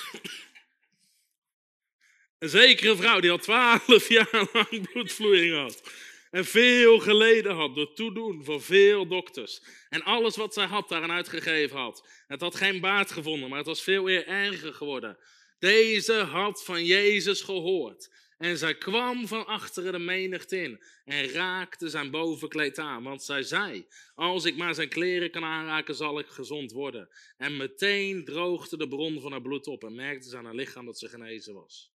Een 2.39 2.49
zekere 2.49 2.95
vrouw 2.95 3.19
die 3.19 3.31
al 3.31 3.37
twaalf 3.37 4.09
jaar 4.09 4.47
lang 4.53 4.91
bloedvloeiing 4.91 5.55
had. 5.55 5.91
En 6.31 6.45
veel 6.45 6.99
geleden 6.99 7.55
had 7.55 7.75
door 7.75 7.93
toedoen 7.93 8.43
van 8.43 8.61
veel 8.61 9.07
dokters. 9.07 9.61
En 9.89 10.03
alles 10.03 10.35
wat 10.35 10.53
zij 10.53 10.65
had 10.65 10.89
daaraan 10.89 11.11
uitgegeven 11.11 11.77
had. 11.77 12.07
Het 12.27 12.41
had 12.41 12.55
geen 12.55 12.79
baat 12.79 13.11
gevonden, 13.11 13.49
maar 13.49 13.57
het 13.57 13.67
was 13.67 13.83
veel 13.83 14.09
eer 14.09 14.27
erger 14.27 14.73
geworden. 14.73 15.17
Deze 15.59 16.13
had 16.13 16.63
van 16.63 16.85
Jezus 16.85 17.41
gehoord. 17.41 18.09
En 18.37 18.57
zij 18.57 18.77
kwam 18.77 19.27
van 19.27 19.45
achteren 19.45 19.91
de 19.91 19.99
menigte 19.99 20.61
in 20.61 20.83
en 21.05 21.27
raakte 21.27 21.89
zijn 21.89 22.11
bovenkleed 22.11 22.79
aan. 22.79 23.03
Want 23.03 23.23
zij 23.23 23.43
zei, 23.43 23.87
als 24.15 24.45
ik 24.45 24.55
maar 24.55 24.75
zijn 24.75 24.89
kleren 24.89 25.31
kan 25.31 25.43
aanraken, 25.43 25.95
zal 25.95 26.19
ik 26.19 26.27
gezond 26.27 26.71
worden. 26.71 27.09
En 27.37 27.57
meteen 27.57 28.25
droogde 28.25 28.77
de 28.77 28.87
bron 28.87 29.21
van 29.21 29.31
haar 29.31 29.41
bloed 29.41 29.67
op 29.67 29.83
en 29.83 29.95
merkte 29.95 30.29
ze 30.29 30.37
aan 30.37 30.45
haar 30.45 30.55
lichaam 30.55 30.85
dat 30.85 30.99
ze 30.99 31.09
genezen 31.09 31.53
was. 31.53 31.93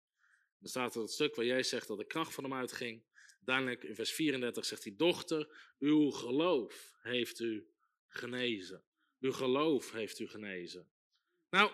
Dan 0.59 0.69
staat 0.69 0.95
er 0.95 1.01
het 1.01 1.11
stuk 1.11 1.35
waar 1.35 1.45
jij 1.45 1.63
zegt 1.63 1.89
dat 1.89 1.99
de 1.99 2.07
kracht 2.07 2.35
van 2.35 2.45
hem 2.45 2.55
uitging. 2.55 3.03
Uiteindelijk 3.37 3.85
in 3.85 3.95
vers 3.95 4.13
34 4.13 4.65
zegt 4.65 4.85
hij, 4.85 4.95
dochter, 4.97 5.49
uw 5.79 6.11
geloof 6.11 6.95
heeft 7.03 7.41
u 7.41 7.67
genezen. 8.07 8.83
Uw 9.21 9.33
geloof 9.33 9.93
heeft 9.93 10.19
u 10.19 10.29
genezen. 10.29 10.89
Nou, 11.51 11.71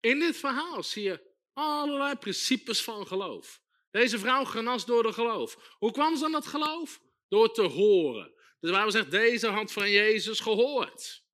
in 0.00 0.18
dit 0.18 0.36
verhaal 0.36 0.82
zie 0.82 1.02
je 1.02 1.20
allerlei 1.52 2.14
principes 2.14 2.82
van 2.82 3.06
geloof. 3.06 3.64
Deze 3.96 4.18
vrouw 4.18 4.44
genas 4.44 4.84
door 4.84 5.02
de 5.02 5.12
geloof. 5.12 5.74
Hoe 5.78 5.92
kwam 5.92 6.16
ze 6.16 6.24
aan 6.24 6.32
dat 6.32 6.46
geloof? 6.46 7.00
Door 7.28 7.52
te 7.52 7.62
horen. 7.62 8.34
Dus 8.60 8.70
waar 8.70 8.84
we 8.84 8.90
zegt, 8.90 9.10
deze 9.10 9.46
had 9.46 9.72
van 9.72 9.90
Jezus 9.90 10.40
gehoord. 10.40 11.24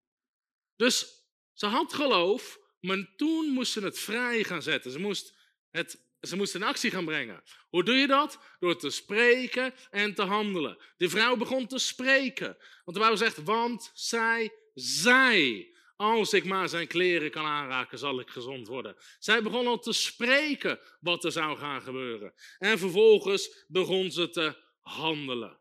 Dus 0.76 1.06
ze 1.52 1.66
had 1.66 1.92
geloof, 1.94 2.58
maar 2.80 3.14
toen 3.16 3.46
moest 3.48 3.72
ze 3.72 3.80
het 3.80 3.98
vrij 3.98 4.44
gaan 4.44 4.62
zetten. 4.62 4.90
Ze 4.90 4.98
moest 4.98 5.34
het 5.70 6.10
ze 6.20 6.36
moest 6.36 6.54
in 6.54 6.62
actie 6.62 6.90
gaan 6.90 7.04
brengen. 7.04 7.42
Hoe 7.68 7.84
doe 7.84 7.94
je 7.94 8.06
dat? 8.06 8.38
Door 8.58 8.76
te 8.76 8.90
spreken 8.90 9.74
en 9.90 10.14
te 10.14 10.22
handelen. 10.22 10.78
De 10.96 11.08
vrouw 11.08 11.36
begon 11.36 11.66
te 11.66 11.78
spreken. 11.78 12.56
Want 12.84 12.96
de 12.96 12.98
Bijbel 12.98 13.16
zegt, 13.16 13.42
want 13.42 13.90
zij 13.94 14.52
zei, 14.74 15.66
als 15.97 16.32
ik 16.32 16.45
maar 16.45 16.68
zijn 16.68 16.86
kleren 16.86 17.30
kan 17.30 17.45
aanraken, 17.45 17.99
zal 17.99 18.20
ik 18.20 18.28
gezond 18.28 18.66
worden. 18.66 18.97
Zij 19.18 19.43
begon 19.43 19.66
al 19.66 19.78
te 19.78 19.93
spreken 19.93 20.80
wat 21.01 21.24
er 21.24 21.32
zou 21.32 21.59
gaan 21.59 21.82
gebeuren. 21.82 22.34
En 22.59 22.78
vervolgens 22.78 23.64
begon 23.68 24.11
ze 24.11 24.30
te 24.30 24.57
handelen. 24.80 25.61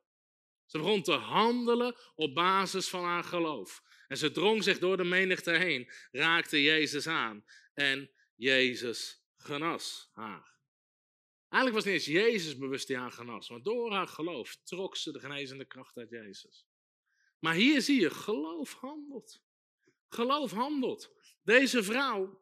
Ze 0.65 0.77
begon 0.77 1.01
te 1.01 1.11
handelen 1.11 1.95
op 2.15 2.33
basis 2.33 2.89
van 2.89 3.03
haar 3.03 3.23
geloof. 3.23 3.81
En 4.07 4.17
ze 4.17 4.31
drong 4.31 4.63
zich 4.63 4.79
door 4.79 4.97
de 4.97 5.03
menigte 5.03 5.51
heen, 5.51 5.91
raakte 6.11 6.61
Jezus 6.61 7.07
aan 7.07 7.45
en 7.73 8.11
Jezus 8.35 9.25
genas 9.37 10.09
haar. 10.13 10.51
Eigenlijk 11.49 11.73
was 11.73 11.93
niet 11.93 11.93
eens 11.93 12.21
Jezus 12.21 12.57
bewust 12.57 12.87
die 12.87 12.97
haar 12.97 13.11
genas, 13.11 13.49
maar 13.49 13.61
door 13.61 13.91
haar 13.91 14.07
geloof 14.07 14.57
trok 14.63 14.95
ze 14.95 15.11
de 15.11 15.19
genezende 15.19 15.65
kracht 15.65 15.97
uit 15.97 16.09
Jezus. 16.09 16.65
Maar 17.39 17.53
hier 17.53 17.81
zie 17.81 18.01
je, 18.01 18.09
geloof 18.09 18.73
handelt. 18.73 19.43
Geloof 20.13 20.51
handelt. 20.51 21.11
Deze 21.43 21.83
vrouw 21.83 22.41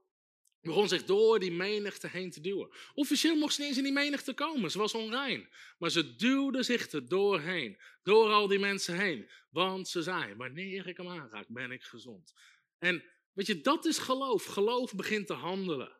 begon 0.61 0.87
zich 0.87 1.05
door 1.05 1.39
die 1.39 1.51
menigte 1.51 2.07
heen 2.07 2.31
te 2.31 2.41
duwen. 2.41 2.69
Officieel 2.93 3.35
mocht 3.35 3.53
ze 3.53 3.59
niet 3.59 3.69
eens 3.69 3.77
in 3.77 3.83
die 3.83 3.93
menigte 3.93 4.33
komen, 4.33 4.71
ze 4.71 4.77
was 4.77 4.93
onrein. 4.93 5.49
Maar 5.77 5.89
ze 5.89 6.15
duwde 6.15 6.63
zich 6.63 6.91
er 6.91 7.07
doorheen, 7.07 7.79
door 8.03 8.29
al 8.29 8.47
die 8.47 8.59
mensen 8.59 8.99
heen. 8.99 9.29
Want 9.49 9.87
ze 9.87 10.01
zei, 10.01 10.35
wanneer 10.35 10.87
ik 10.87 10.97
hem 10.97 11.07
aanraak, 11.07 11.47
ben 11.47 11.71
ik 11.71 11.83
gezond. 11.83 12.33
En 12.77 13.03
weet 13.33 13.47
je, 13.47 13.61
dat 13.61 13.85
is 13.85 13.97
geloof. 13.97 14.45
Geloof 14.45 14.95
begint 14.95 15.27
te 15.27 15.33
handelen. 15.33 15.97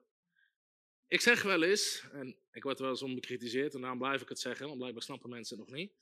Ik 1.07 1.21
zeg 1.21 1.41
wel 1.41 1.63
eens, 1.63 2.03
en 2.11 2.37
ik 2.51 2.63
word 2.63 2.79
wel 2.79 2.89
eens 2.89 3.01
om 3.01 3.15
bekritiseerd 3.15 3.73
en 3.73 3.81
daarom 3.81 3.99
blijf 3.99 4.21
ik 4.21 4.29
het 4.29 4.39
zeggen, 4.39 4.65
want 4.65 4.77
blijkbaar 4.77 5.03
snappen 5.03 5.29
mensen 5.29 5.57
het 5.57 5.67
nog 5.67 5.75
niet. 5.75 5.93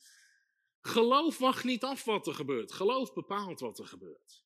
Geloof 0.81 1.37
wacht 1.37 1.63
niet 1.63 1.83
af 1.83 2.03
wat 2.03 2.27
er 2.27 2.33
gebeurt. 2.33 2.71
Geloof 2.71 3.13
bepaalt 3.13 3.59
wat 3.59 3.79
er 3.79 3.87
gebeurt. 3.87 4.45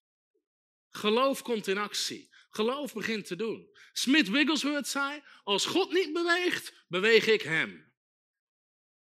Geloof 0.91 1.41
komt 1.41 1.67
in 1.67 1.77
actie. 1.77 2.29
Geloof 2.49 2.93
begint 2.93 3.25
te 3.25 3.35
doen. 3.35 3.69
Smith 3.93 4.29
Wigglesworth 4.29 4.87
zei, 4.87 5.23
als 5.43 5.65
God 5.65 5.91
niet 5.91 6.13
beweegt, 6.13 6.85
beweeg 6.87 7.27
ik 7.27 7.41
hem. 7.41 7.69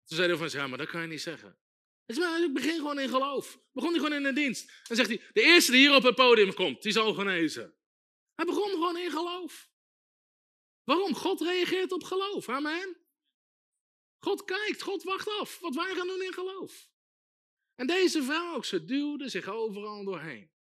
Toen 0.05 0.17
zei 0.17 0.27
hij 0.27 0.37
van, 0.37 0.59
ja, 0.59 0.67
maar 0.67 0.77
dat 0.77 0.89
kan 0.89 1.01
je 1.01 1.07
niet 1.07 1.21
zeggen. 1.21 1.57
Ik 2.05 2.53
begin 2.53 2.75
gewoon 2.75 2.99
in 2.99 3.09
geloof. 3.09 3.59
Begon 3.71 3.89
hij 3.89 3.99
gewoon 3.99 4.17
in 4.17 4.23
de 4.23 4.33
dienst. 4.33 4.71
En 4.87 4.95
zegt 4.95 5.09
hij, 5.09 5.21
de 5.33 5.41
eerste 5.41 5.71
die 5.71 5.79
hier 5.79 5.95
op 5.95 6.03
het 6.03 6.15
podium 6.15 6.53
komt, 6.53 6.81
die 6.81 6.91
zal 6.91 7.13
genezen. 7.13 7.75
Hij 8.35 8.45
begon 8.45 8.69
gewoon 8.69 8.97
in 8.97 9.11
geloof. 9.11 9.69
Waarom? 10.83 11.15
God 11.15 11.41
reageert 11.41 11.91
op 11.91 12.03
geloof. 12.03 12.49
Amen. 12.49 12.97
God 14.19 14.43
kijkt, 14.43 14.81
God 14.81 15.03
wacht 15.03 15.27
af 15.27 15.59
wat 15.59 15.75
wij 15.75 15.95
gaan 15.95 16.07
doen 16.07 16.21
in 16.21 16.33
geloof. 16.33 16.89
En 17.75 17.87
deze 17.87 18.23
vrouw 18.23 18.61
ze 18.61 18.85
duwde 18.85 19.29
zich 19.29 19.47
overal 19.47 20.03
doorheen. 20.03 20.52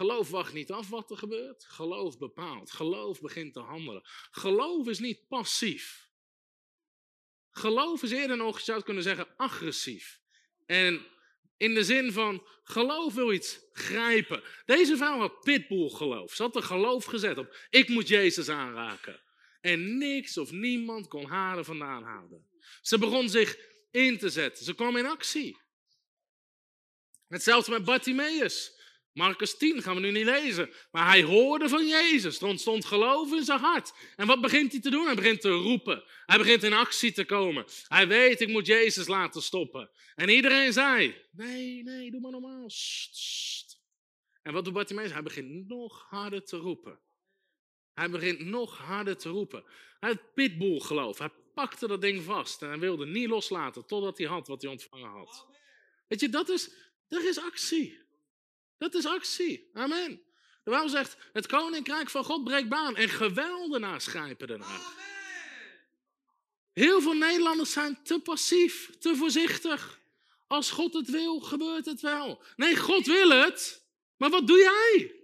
Geloof 0.00 0.30
wacht 0.30 0.52
niet 0.52 0.70
af 0.70 0.88
wat 0.88 1.10
er 1.10 1.16
gebeurt. 1.16 1.64
Geloof 1.64 2.18
bepaalt. 2.18 2.70
Geloof 2.70 3.20
begint 3.20 3.52
te 3.52 3.60
handelen. 3.60 4.02
Geloof 4.30 4.88
is 4.88 4.98
niet 4.98 5.28
passief. 5.28 6.08
Geloof 7.50 8.02
is 8.02 8.10
eerder 8.10 8.36
nog, 8.36 8.58
je 8.58 8.64
zou 8.64 8.76
het 8.76 8.86
kunnen 8.86 9.02
zeggen, 9.02 9.36
agressief. 9.36 10.20
En 10.66 11.06
in 11.56 11.74
de 11.74 11.84
zin 11.84 12.12
van, 12.12 12.46
geloof 12.62 13.14
wil 13.14 13.32
iets 13.32 13.58
grijpen. 13.72 14.42
Deze 14.64 14.96
vrouw 14.96 15.18
had 15.18 15.40
pitbull 15.40 15.88
geloof. 15.88 16.34
Ze 16.34 16.42
had 16.42 16.56
er 16.56 16.62
geloof 16.62 17.04
gezet 17.04 17.38
op, 17.38 17.56
ik 17.70 17.88
moet 17.88 18.08
Jezus 18.08 18.48
aanraken. 18.48 19.20
En 19.60 19.98
niks 19.98 20.38
of 20.38 20.50
niemand 20.50 21.08
kon 21.08 21.24
haar 21.24 21.58
er 21.58 21.64
vandaan 21.64 22.02
houden. 22.02 22.48
Ze 22.80 22.98
begon 22.98 23.28
zich 23.28 23.58
in 23.90 24.18
te 24.18 24.28
zetten. 24.28 24.64
Ze 24.64 24.74
kwam 24.74 24.96
in 24.96 25.06
actie. 25.06 25.56
Hetzelfde 27.28 27.70
met 27.70 27.84
Bartimaeus. 27.84 28.78
Marcus 29.12 29.56
10 29.56 29.82
gaan 29.82 29.94
we 29.94 30.00
nu 30.00 30.10
niet 30.10 30.24
lezen. 30.24 30.70
Maar 30.90 31.06
hij 31.06 31.22
hoorde 31.22 31.68
van 31.68 31.86
Jezus. 31.86 32.40
Er 32.40 32.46
ontstond 32.46 32.84
geloof 32.84 33.32
in 33.32 33.44
zijn 33.44 33.60
hart. 33.60 33.92
En 34.16 34.26
wat 34.26 34.40
begint 34.40 34.72
hij 34.72 34.80
te 34.80 34.90
doen? 34.90 35.06
Hij 35.06 35.14
begint 35.14 35.40
te 35.40 35.50
roepen. 35.50 36.04
Hij 36.26 36.38
begint 36.38 36.62
in 36.62 36.72
actie 36.72 37.12
te 37.12 37.24
komen. 37.24 37.64
Hij 37.88 38.08
weet, 38.08 38.40
ik 38.40 38.48
moet 38.48 38.66
Jezus 38.66 39.06
laten 39.06 39.42
stoppen. 39.42 39.90
En 40.14 40.28
iedereen 40.28 40.72
zei, 40.72 41.14
nee, 41.30 41.82
nee, 41.82 42.10
doe 42.10 42.20
maar 42.20 42.30
normaal. 42.30 42.70
En 44.42 44.52
wat 44.52 44.64
doet 44.64 44.72
Bartimaeus? 44.72 45.12
Hij 45.12 45.22
begint 45.22 45.68
nog 45.68 46.06
harder 46.08 46.44
te 46.44 46.56
roepen. 46.56 46.98
Hij 47.94 48.10
begint 48.10 48.40
nog 48.40 48.78
harder 48.78 49.16
te 49.16 49.28
roepen. 49.28 49.64
Hij 50.00 50.10
had 50.10 50.34
pitbull 50.34 50.80
geloof. 50.80 51.18
Hij 51.18 51.30
pakte 51.54 51.86
dat 51.86 52.00
ding 52.00 52.22
vast 52.22 52.62
en 52.62 52.68
hij 52.68 52.78
wilde 52.78 53.06
niet 53.06 53.28
loslaten 53.28 53.86
totdat 53.86 54.18
hij 54.18 54.26
had 54.26 54.46
wat 54.46 54.62
hij 54.62 54.70
ontvangen 54.70 55.10
had. 55.10 55.46
Weet 56.08 56.20
je, 56.20 56.28
dat 56.28 56.48
is, 56.48 56.70
er 57.08 57.28
is 57.28 57.38
actie. 57.38 57.98
Dat 58.80 58.94
is 58.94 59.06
actie. 59.06 59.70
Amen. 59.72 60.22
De 60.64 60.70
Bijbel 60.70 60.88
zegt, 60.88 61.16
het 61.32 61.46
koninkrijk 61.46 62.10
van 62.10 62.24
God 62.24 62.44
breekt 62.44 62.68
baan 62.68 62.96
en 62.96 63.08
geweldenaars 63.08 64.06
grijpen 64.06 64.48
ernaar. 64.48 64.80
Heel 66.72 67.00
veel 67.00 67.12
Nederlanders 67.12 67.72
zijn 67.72 68.02
te 68.02 68.20
passief, 68.20 68.90
te 68.98 69.16
voorzichtig. 69.16 70.00
Als 70.46 70.70
God 70.70 70.94
het 70.94 71.10
wil, 71.10 71.40
gebeurt 71.40 71.86
het 71.86 72.00
wel. 72.00 72.42
Nee, 72.56 72.76
God 72.76 73.06
wil 73.06 73.30
het. 73.30 73.84
Maar 74.16 74.30
wat 74.30 74.46
doe 74.46 74.58
jij? 74.58 75.14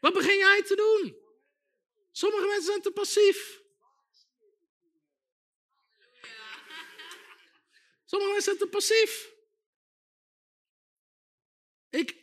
Wat 0.00 0.12
begin 0.12 0.36
jij 0.36 0.62
te 0.62 0.74
doen? 0.74 1.16
Sommige 2.12 2.46
mensen 2.46 2.64
zijn 2.64 2.82
te 2.82 2.90
passief. 2.90 3.60
Sommige 8.04 8.32
mensen 8.32 8.56
zijn 8.56 8.58
te 8.58 8.76
passief. 8.76 9.32
Ik, 11.90 12.17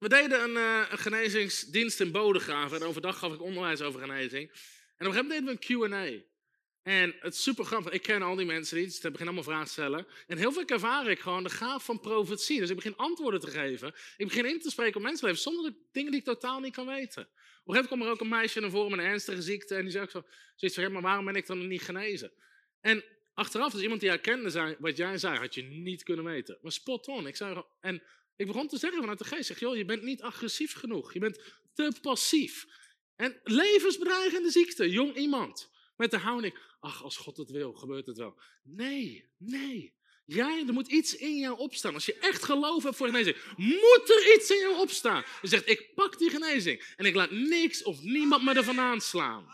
we 0.00 0.08
deden 0.08 0.42
een, 0.42 0.56
uh, 0.56 0.86
een 0.90 0.98
genezingsdienst 0.98 2.00
in 2.00 2.12
Bodegraven 2.12 2.80
en 2.80 2.86
overdag 2.86 3.18
gaf 3.18 3.32
ik 3.32 3.42
onderwijs 3.42 3.80
over 3.80 4.00
genezing. 4.00 4.50
En 4.96 5.06
op 5.06 5.12
een 5.12 5.12
gegeven 5.12 5.26
moment 5.26 5.60
deden 5.60 5.88
we 5.90 5.96
een 5.96 6.20
Q&A. 6.20 6.28
En 6.82 7.14
het 7.20 7.34
is 7.34 7.42
super 7.42 7.64
grappig. 7.64 7.92
Ik 7.92 8.02
ken 8.02 8.22
al 8.22 8.36
die 8.36 8.46
mensen 8.46 8.76
niet, 8.76 8.86
dus 8.86 8.96
ik 8.96 9.10
begin 9.10 9.26
allemaal 9.26 9.44
vragen 9.44 9.66
te 9.66 9.72
stellen. 9.72 10.06
En 10.26 10.38
heel 10.38 10.52
veel 10.52 10.64
ervaar 10.64 11.06
ik 11.06 11.20
gewoon 11.20 11.42
de 11.42 11.50
gaaf 11.50 11.84
van 11.84 12.00
profetie. 12.00 12.60
Dus 12.60 12.70
ik 12.70 12.76
begin 12.76 12.96
antwoorden 12.96 13.40
te 13.40 13.50
geven. 13.50 13.94
Ik 14.16 14.26
begin 14.26 14.46
in 14.46 14.60
te 14.60 14.70
spreken 14.70 14.96
op 14.96 15.02
mensenleven 15.02 15.42
zonder 15.42 15.72
dingen 15.92 16.10
die 16.10 16.20
ik 16.20 16.26
totaal 16.26 16.60
niet 16.60 16.74
kan 16.74 16.86
weten. 16.86 17.22
Op 17.22 17.28
een 17.28 17.74
gegeven 17.74 17.74
moment 17.74 17.86
kwam 17.86 18.02
er 18.02 18.10
ook 18.10 18.20
een 18.20 18.28
meisje 18.28 18.60
naar 18.60 18.70
voren 18.70 18.90
met 18.90 19.00
een 19.00 19.06
ernstige 19.06 19.42
ziekte. 19.42 19.74
En 19.74 19.82
die 19.82 19.90
zei 19.90 20.04
ook 20.04 20.10
zo, 20.10 20.24
zoiets 20.56 20.78
van, 20.78 20.92
maar 20.92 21.02
waarom 21.02 21.24
ben 21.24 21.36
ik 21.36 21.46
dan 21.46 21.66
niet 21.66 21.82
genezen? 21.82 22.32
En 22.80 23.04
achteraf, 23.34 23.72
dus 23.72 23.82
iemand 23.82 24.00
die 24.00 24.10
herkende 24.10 24.50
zei, 24.50 24.76
wat 24.78 24.96
jij 24.96 25.18
zei, 25.18 25.38
had 25.38 25.54
je 25.54 25.62
niet 25.62 26.02
kunnen 26.02 26.24
weten. 26.24 26.58
Maar 26.62 26.72
spot 26.72 27.06
on. 27.06 27.26
Ik 27.26 27.36
zei, 27.36 27.62
en 27.80 28.02
ik 28.40 28.46
begon 28.46 28.68
te 28.68 28.78
zeggen 28.78 29.00
vanuit 29.00 29.18
de 29.18 29.24
geest, 29.24 29.46
zeg, 29.46 29.60
joh, 29.60 29.76
je 29.76 29.84
bent 29.84 30.02
niet 30.02 30.22
agressief 30.22 30.74
genoeg. 30.74 31.12
Je 31.12 31.18
bent 31.18 31.40
te 31.74 31.92
passief. 32.00 32.66
En 33.16 33.40
levensbedreigende 33.44 34.50
ziekte, 34.50 34.90
jong 34.90 35.16
iemand. 35.16 35.70
Met 35.96 36.10
de 36.10 36.18
houding, 36.18 36.58
ach, 36.80 37.02
als 37.02 37.16
God 37.16 37.36
het 37.36 37.50
wil, 37.50 37.72
gebeurt 37.72 38.06
het 38.06 38.16
wel. 38.16 38.40
Nee, 38.62 39.30
nee. 39.36 39.94
Jij, 40.24 40.64
er 40.66 40.72
moet 40.72 40.88
iets 40.88 41.16
in 41.16 41.36
jou 41.36 41.58
opstaan. 41.58 41.94
Als 41.94 42.06
je 42.06 42.18
echt 42.18 42.44
geloof 42.44 42.82
hebt 42.82 42.96
voor 42.96 43.06
genezing, 43.06 43.36
moet 43.56 44.04
er 44.06 44.34
iets 44.34 44.50
in 44.50 44.58
jou 44.58 44.78
opstaan. 44.78 45.24
Je 45.42 45.48
zegt, 45.48 45.68
ik 45.68 45.94
pak 45.94 46.18
die 46.18 46.30
genezing 46.30 46.94
en 46.96 47.04
ik 47.04 47.14
laat 47.14 47.30
niks 47.30 47.82
of 47.82 48.02
niemand 48.02 48.42
me 48.42 48.54
ervan 48.54 48.80
aanslaan. 48.80 49.46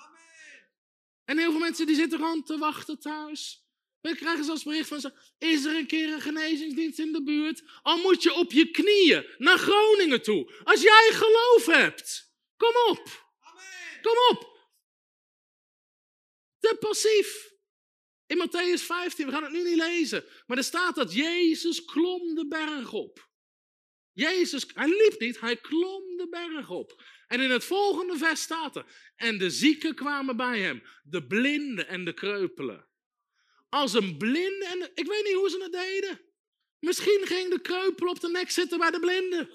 En 1.24 1.38
heel 1.38 1.50
veel 1.50 1.60
mensen 1.60 1.86
die 1.86 1.96
zitten 1.96 2.18
rond 2.18 2.46
te 2.46 2.58
wachten 2.58 2.98
thuis. 2.98 3.65
We 4.06 4.16
krijgen 4.16 4.44
zelfs 4.44 4.62
bericht 4.62 4.88
van 4.88 5.00
ze, 5.00 5.12
is 5.38 5.64
er 5.64 5.76
een 5.76 5.86
keer 5.86 6.12
een 6.12 6.20
genezingsdienst 6.20 6.98
in 6.98 7.12
de 7.12 7.22
buurt? 7.22 7.62
Al 7.82 7.98
moet 7.98 8.22
je 8.22 8.34
op 8.34 8.52
je 8.52 8.70
knieën 8.70 9.26
naar 9.38 9.58
Groningen 9.58 10.22
toe. 10.22 10.52
Als 10.64 10.82
jij 10.82 11.10
geloof 11.12 11.66
hebt, 11.66 12.32
kom 12.56 12.72
op. 12.88 13.26
Kom 14.02 14.14
op. 14.30 14.68
Te 16.58 16.76
passief. 16.80 17.54
In 18.26 18.38
Matthäus 18.38 18.82
15, 18.82 19.26
we 19.26 19.32
gaan 19.32 19.42
het 19.42 19.52
nu 19.52 19.62
niet 19.62 19.76
lezen, 19.76 20.24
maar 20.46 20.56
er 20.56 20.64
staat 20.64 20.94
dat 20.94 21.14
Jezus 21.14 21.84
klom 21.84 22.34
de 22.34 22.46
berg 22.48 22.92
op. 22.92 23.28
Jezus, 24.12 24.66
hij 24.74 24.88
liep 24.88 25.20
niet, 25.20 25.40
hij 25.40 25.56
klom 25.56 26.16
de 26.16 26.28
berg 26.30 26.70
op. 26.70 27.02
En 27.26 27.40
in 27.40 27.50
het 27.50 27.64
volgende 27.64 28.16
vers 28.16 28.42
staat 28.42 28.76
er, 28.76 28.84
en 29.16 29.38
de 29.38 29.50
zieken 29.50 29.94
kwamen 29.94 30.36
bij 30.36 30.60
hem, 30.60 30.82
de 31.02 31.26
blinden 31.26 31.88
en 31.88 32.04
de 32.04 32.12
kreupelen. 32.12 32.85
Als 33.76 33.92
een 33.92 34.16
blinde, 34.16 34.64
en 34.64 34.90
ik 34.94 35.06
weet 35.06 35.24
niet 35.24 35.34
hoe 35.34 35.50
ze 35.50 35.62
het 35.62 35.72
deden. 35.72 36.20
Misschien 36.78 37.20
ging 37.24 37.50
de 37.50 37.60
kreupel 37.60 38.06
op 38.06 38.20
de 38.20 38.28
nek 38.28 38.50
zitten 38.50 38.78
bij 38.78 38.90
de 38.90 39.00
blinde. 39.00 39.50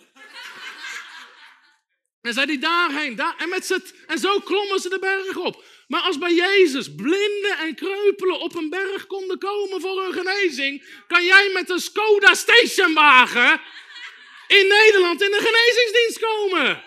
En 2.22 2.34
zei 2.34 2.46
die 2.46 2.58
daarheen, 2.58 3.16
daar, 3.16 3.36
en, 3.38 3.50
met 3.50 3.66
z'n, 3.66 3.84
en 4.08 4.18
zo 4.20 4.40
klommen 4.40 4.80
ze 4.80 4.90
de 4.90 5.00
berg 5.00 5.38
op. 5.38 5.64
Maar 5.88 6.02
als 6.02 6.18
bij 6.18 6.34
Jezus 6.34 6.96
blinden 6.96 7.58
en 7.58 7.76
kreupelen 7.76 8.40
op 8.40 8.56
een 8.56 8.70
berg 8.70 9.08
konden 9.08 9.40
komen 9.40 9.82
voor 9.82 10.04
hun 10.04 10.14
genezing, 10.14 11.04
kan 11.08 11.26
jij 11.26 11.50
met 11.54 11.70
een 11.70 11.80
Skoda 11.80 12.34
stationwagen 12.34 13.62
in 14.48 14.68
Nederland 14.68 15.22
in 15.22 15.32
de 15.32 15.42
genezingsdienst 15.42 16.20
komen. 16.20 16.84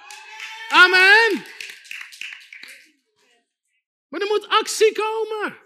Amen. 0.69 1.45
Maar 4.09 4.21
er 4.21 4.27
moet 4.27 4.49
actie 4.49 4.93
komen. 4.93 5.64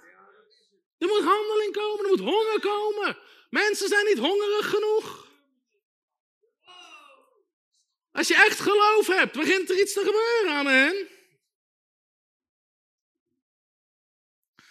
Er 0.99 1.09
moet 1.09 1.23
handeling 1.23 1.73
komen, 1.73 2.05
er 2.05 2.11
moet 2.11 2.35
honger 2.35 2.61
komen. 2.61 3.19
Mensen 3.51 3.89
zijn 3.89 4.07
niet 4.07 4.19
hongerig 4.19 4.71
genoeg. 4.71 5.27
Als 8.11 8.29
je 8.29 8.35
echt 8.35 8.61
geloof 8.61 9.07
hebt, 9.07 9.37
begint 9.37 9.71
er 9.71 9.81
iets 9.81 9.93
te 9.93 10.05
gebeuren, 10.05 10.59
amen. 10.59 11.09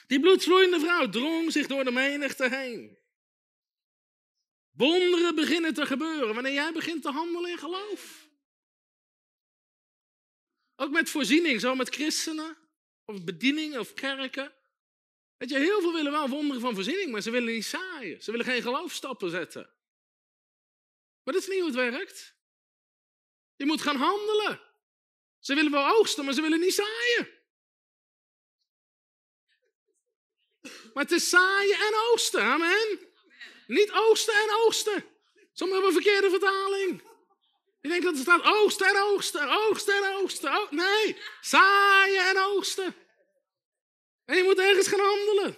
Die 0.07 0.19
bloedvloeiende 0.19 0.80
vrouw 0.80 1.09
drong 1.09 1.51
zich 1.51 1.67
door 1.67 1.84
de 1.84 1.91
menigte 1.91 2.49
heen. 2.49 2.97
Wonderen 4.71 5.36
beginnen 5.36 5.73
te 5.73 5.86
gebeuren 5.86 6.34
wanneer 6.34 6.53
jij 6.53 6.71
begint 6.71 7.01
te 7.01 7.11
handelen 7.11 7.49
in 7.49 7.57
geloof. 7.57 8.30
Ook 10.75 10.91
met 10.91 11.09
voorziening, 11.09 11.59
zo 11.61 11.75
met 11.75 11.95
christenen, 11.95 12.57
of 13.05 13.23
bedieningen 13.23 13.80
of 13.80 13.93
kerken. 13.93 14.57
Weet 15.38 15.49
je, 15.49 15.57
heel 15.57 15.81
veel 15.81 15.93
willen 15.93 16.11
wel 16.11 16.29
wonderen 16.29 16.61
van 16.61 16.75
voorziening, 16.75 17.11
maar 17.11 17.21
ze 17.21 17.31
willen 17.31 17.53
niet 17.53 17.65
zaaien. 17.65 18.23
Ze 18.23 18.31
willen 18.31 18.45
geen 18.45 18.61
geloofstappen 18.61 19.29
zetten. 19.29 19.69
Maar 21.23 21.33
dat 21.33 21.43
is 21.43 21.49
niet 21.49 21.59
hoe 21.59 21.67
het 21.67 21.91
werkt. 21.91 22.35
Je 23.55 23.65
moet 23.65 23.81
gaan 23.81 23.95
handelen. 23.95 24.61
Ze 25.39 25.55
willen 25.55 25.71
wel 25.71 25.95
oogsten, 25.95 26.25
maar 26.25 26.33
ze 26.33 26.41
willen 26.41 26.59
niet 26.59 26.73
zaaien. 26.73 27.35
Maar 30.93 31.03
het 31.03 31.11
is 31.11 31.29
zaaien 31.29 31.77
en 31.77 31.93
oogsten, 32.11 32.41
amen. 32.41 32.99
Niet 33.67 33.91
oogsten 33.91 34.33
en 34.33 34.49
oogsten. 34.51 35.05
Sommigen 35.53 35.83
hebben 35.83 35.85
een 35.85 36.03
verkeerde 36.03 36.29
vertaling. 36.29 37.01
Je 37.81 37.89
denkt 37.89 38.03
dat 38.03 38.15
er 38.15 38.21
staat 38.21 38.43
oogsten 38.43 38.88
en 38.88 38.97
oogsten, 39.01 39.49
oogsten 39.49 39.95
en 39.95 40.15
oogsten. 40.15 40.67
nee, 40.69 41.17
zaaien 41.41 42.27
en 42.27 42.38
oogsten. 42.38 42.95
En 44.28 44.38
je 44.38 44.43
moet 44.43 44.59
ergens 44.59 44.88
gaan 44.88 44.99
handelen. 44.99 45.57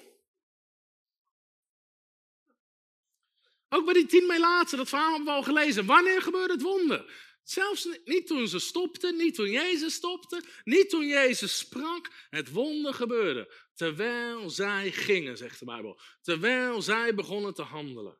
Ook 3.69 3.85
bij 3.85 3.93
die 3.93 4.05
tien 4.05 4.27
Melaatsen, 4.27 4.77
dat 4.77 4.89
verhaal 4.89 5.09
hebben 5.09 5.25
we 5.25 5.31
al 5.31 5.43
gelezen. 5.43 5.85
Wanneer 5.85 6.21
gebeurde 6.21 6.53
het 6.53 6.61
wonder? 6.61 7.27
Zelfs 7.43 7.87
niet 8.05 8.27
toen 8.27 8.47
ze 8.47 8.59
stopten, 8.59 9.15
niet 9.15 9.35
toen 9.35 9.49
Jezus 9.49 9.93
stopte, 9.93 10.43
niet 10.63 10.89
toen 10.89 11.07
Jezus 11.07 11.57
sprak. 11.57 12.27
Het 12.29 12.51
wonder 12.51 12.93
gebeurde 12.93 13.53
terwijl 13.73 14.49
zij 14.49 14.91
gingen, 14.91 15.37
zegt 15.37 15.59
de 15.59 15.65
Bijbel. 15.65 15.99
Terwijl 16.21 16.81
zij 16.81 17.15
begonnen 17.15 17.53
te 17.53 17.61
handelen. 17.61 18.17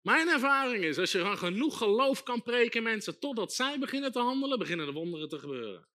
Mijn 0.00 0.28
ervaring 0.28 0.84
is, 0.84 0.98
als 0.98 1.12
je 1.12 1.36
genoeg 1.36 1.78
geloof 1.78 2.22
kan 2.22 2.42
preken 2.42 2.82
mensen 2.82 3.18
totdat 3.18 3.54
zij 3.54 3.78
beginnen 3.78 4.12
te 4.12 4.18
handelen, 4.18 4.58
beginnen 4.58 4.86
de 4.86 4.92
wonderen 4.92 5.28
te 5.28 5.38
gebeuren. 5.38 5.88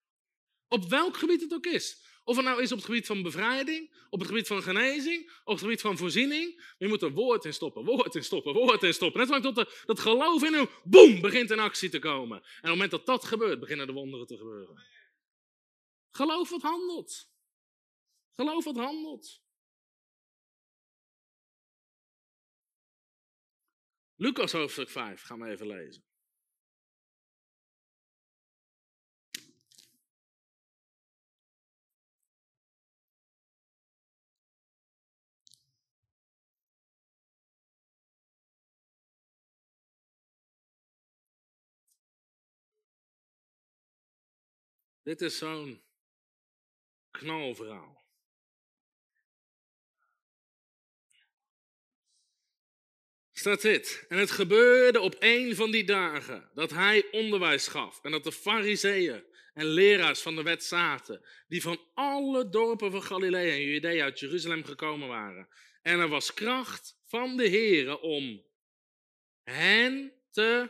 Op 0.67 0.89
welk 0.89 1.17
gebied 1.17 1.41
het 1.41 1.53
ook 1.53 1.65
is. 1.65 2.05
Of 2.27 2.35
het 2.35 2.45
nou 2.45 2.61
is 2.61 2.71
op 2.71 2.77
het 2.77 2.85
gebied 2.85 3.05
van 3.05 3.21
bevrijding, 3.21 3.93
op 4.09 4.19
het 4.19 4.27
gebied 4.27 4.47
van 4.47 4.61
genezing, 4.61 5.31
op 5.43 5.53
het 5.53 5.61
gebied 5.61 5.81
van 5.81 5.97
voorziening. 5.97 6.73
Je 6.77 6.87
moet 6.87 7.01
er 7.01 7.11
woord 7.11 7.45
in 7.45 7.53
stoppen, 7.53 7.85
woord 7.85 8.15
in 8.15 8.23
stoppen, 8.23 8.53
woord 8.53 8.83
in 8.83 8.93
stoppen. 8.93 9.19
Net 9.19 9.29
zolang 9.29 9.55
tot 9.55 9.85
dat 9.85 9.99
geloof 9.99 10.43
in 10.43 10.53
hem, 10.53 10.67
boem, 10.83 11.21
begint 11.21 11.51
in 11.51 11.59
actie 11.59 11.89
te 11.89 11.99
komen. 11.99 12.37
En 12.37 12.47
op 12.47 12.61
het 12.61 12.69
moment 12.69 12.91
dat 12.91 13.05
dat 13.05 13.25
gebeurt, 13.25 13.59
beginnen 13.59 13.87
de 13.87 13.93
wonderen 13.93 14.27
te 14.27 14.37
gebeuren. 14.37 14.83
Geloof 16.11 16.49
wat 16.49 16.61
handelt. 16.61 17.29
Geloof 18.35 18.63
wat 18.63 18.77
handelt. 18.77 19.41
Lucas 24.15 24.51
hoofdstuk 24.51 24.89
5, 24.89 25.21
gaan 25.21 25.39
we 25.39 25.49
even 25.49 25.67
lezen. 25.67 26.06
Dit 45.07 45.21
is 45.21 45.37
zo'n 45.37 45.83
knalverhaal. 47.11 48.05
Staat 53.31 53.61
dit. 53.61 54.05
En 54.09 54.17
het 54.17 54.31
gebeurde 54.31 54.99
op 54.99 55.15
een 55.19 55.55
van 55.55 55.71
die 55.71 55.83
dagen 55.83 56.49
dat 56.53 56.71
hij 56.71 57.07
onderwijs 57.11 57.67
gaf. 57.67 58.03
En 58.03 58.11
dat 58.11 58.23
de 58.23 58.31
fariseeën 58.31 59.23
en 59.53 59.65
leraars 59.65 60.21
van 60.21 60.35
de 60.35 60.43
wet 60.43 60.63
zaten. 60.63 61.25
Die 61.47 61.61
van 61.61 61.81
alle 61.93 62.49
dorpen 62.49 62.91
van 62.91 63.03
Galilea 63.03 63.53
en 63.53 63.63
Judea 63.63 64.03
uit 64.03 64.19
Jeruzalem 64.19 64.63
gekomen 64.63 65.07
waren. 65.07 65.47
En 65.81 65.99
er 65.99 66.09
was 66.09 66.33
kracht 66.33 66.97
van 67.05 67.37
de 67.37 67.49
Here 67.49 67.99
om 67.99 68.45
hen 69.43 70.13
te 70.31 70.69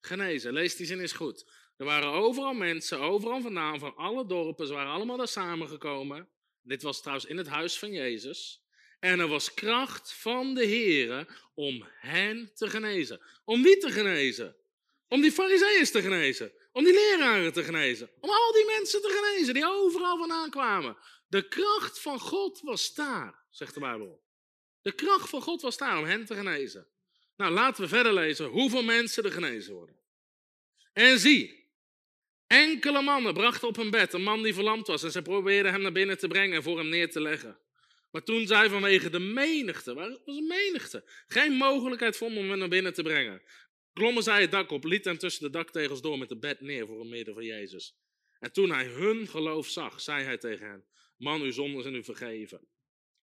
genezen. 0.00 0.52
Lees 0.52 0.76
die 0.76 0.86
zin 0.86 1.00
eens 1.00 1.12
goed. 1.12 1.57
Er 1.78 1.84
waren 1.84 2.08
overal 2.08 2.52
mensen, 2.52 3.00
overal 3.00 3.40
vandaan, 3.40 3.78
van 3.78 3.96
alle 3.96 4.26
dorpen. 4.26 4.66
Ze 4.66 4.72
waren 4.72 4.92
allemaal 4.92 5.16
daar 5.16 5.28
samengekomen. 5.28 6.28
Dit 6.62 6.82
was 6.82 7.00
trouwens 7.00 7.28
in 7.28 7.36
het 7.36 7.46
huis 7.46 7.78
van 7.78 7.92
Jezus. 7.92 8.62
En 9.00 9.20
er 9.20 9.28
was 9.28 9.54
kracht 9.54 10.12
van 10.12 10.54
de 10.54 10.64
Heer 10.64 11.40
om 11.54 11.84
hen 11.88 12.50
te 12.54 12.70
genezen. 12.70 13.20
Om 13.44 13.62
wie 13.62 13.78
te 13.78 13.90
genezen? 13.90 14.56
Om 15.08 15.20
die 15.20 15.32
fariseeën 15.32 15.84
te 15.84 16.02
genezen. 16.02 16.52
Om 16.72 16.84
die 16.84 16.92
leraren 16.92 17.52
te 17.52 17.64
genezen. 17.64 18.10
Om 18.20 18.30
al 18.30 18.52
die 18.52 18.66
mensen 18.66 19.02
te 19.02 19.20
genezen 19.22 19.54
die 19.54 19.66
overal 19.66 20.18
vandaan 20.18 20.50
kwamen. 20.50 20.96
De 21.28 21.48
kracht 21.48 22.00
van 22.00 22.20
God 22.20 22.60
was 22.60 22.94
daar, 22.94 23.42
zegt 23.50 23.74
de 23.74 23.80
Bijbel. 23.80 24.22
De 24.82 24.92
kracht 24.92 25.28
van 25.28 25.42
God 25.42 25.62
was 25.62 25.76
daar 25.76 25.98
om 25.98 26.04
hen 26.04 26.24
te 26.24 26.34
genezen. 26.34 26.86
Nou, 27.36 27.52
laten 27.52 27.82
we 27.82 27.88
verder 27.88 28.12
lezen 28.12 28.46
hoeveel 28.46 28.82
mensen 28.82 29.24
er 29.24 29.32
genezen 29.32 29.74
worden. 29.74 29.96
En 30.92 31.18
zie, 31.18 31.57
Enkele 32.48 33.02
mannen 33.02 33.34
brachten 33.34 33.68
op 33.68 33.76
een 33.76 33.90
bed 33.90 34.12
een 34.12 34.22
man 34.22 34.42
die 34.42 34.54
verlamd 34.54 34.86
was 34.86 35.02
en 35.02 35.10
ze 35.10 35.22
probeerden 35.22 35.72
hem 35.72 35.82
naar 35.82 35.92
binnen 35.92 36.18
te 36.18 36.28
brengen 36.28 36.56
en 36.56 36.62
voor 36.62 36.78
hem 36.78 36.88
neer 36.88 37.10
te 37.10 37.20
leggen. 37.20 37.58
Maar 38.10 38.22
toen 38.22 38.46
zij 38.46 38.68
vanwege 38.68 39.10
de 39.10 39.18
menigte, 39.18 39.94
waar 39.94 40.08
was 40.08 40.36
een 40.36 40.46
menigte, 40.46 41.04
geen 41.26 41.52
mogelijkheid 41.52 42.16
vonden 42.16 42.42
om 42.42 42.48
hem 42.48 42.58
naar 42.58 42.68
binnen 42.68 42.94
te 42.94 43.02
brengen, 43.02 43.42
klommen 43.92 44.22
zij 44.22 44.40
het 44.40 44.50
dak 44.50 44.70
op, 44.70 44.84
lieten 44.84 45.10
hem 45.10 45.20
tussen 45.20 45.42
de 45.42 45.50
daktegels 45.50 46.00
door 46.00 46.18
met 46.18 46.28
de 46.28 46.38
bed 46.38 46.60
neer 46.60 46.86
voor 46.86 47.00
een 47.00 47.08
midden 47.08 47.34
van 47.34 47.44
Jezus. 47.44 47.96
En 48.38 48.52
toen 48.52 48.70
hij 48.70 48.86
hun 48.86 49.28
geloof 49.28 49.68
zag, 49.68 50.00
zei 50.00 50.24
hij 50.24 50.38
tegen 50.38 50.66
hen, 50.66 50.84
man, 51.16 51.40
uw 51.40 51.50
zonden 51.50 51.82
zijn 51.82 51.94
u 51.94 52.04
vergeven. 52.04 52.58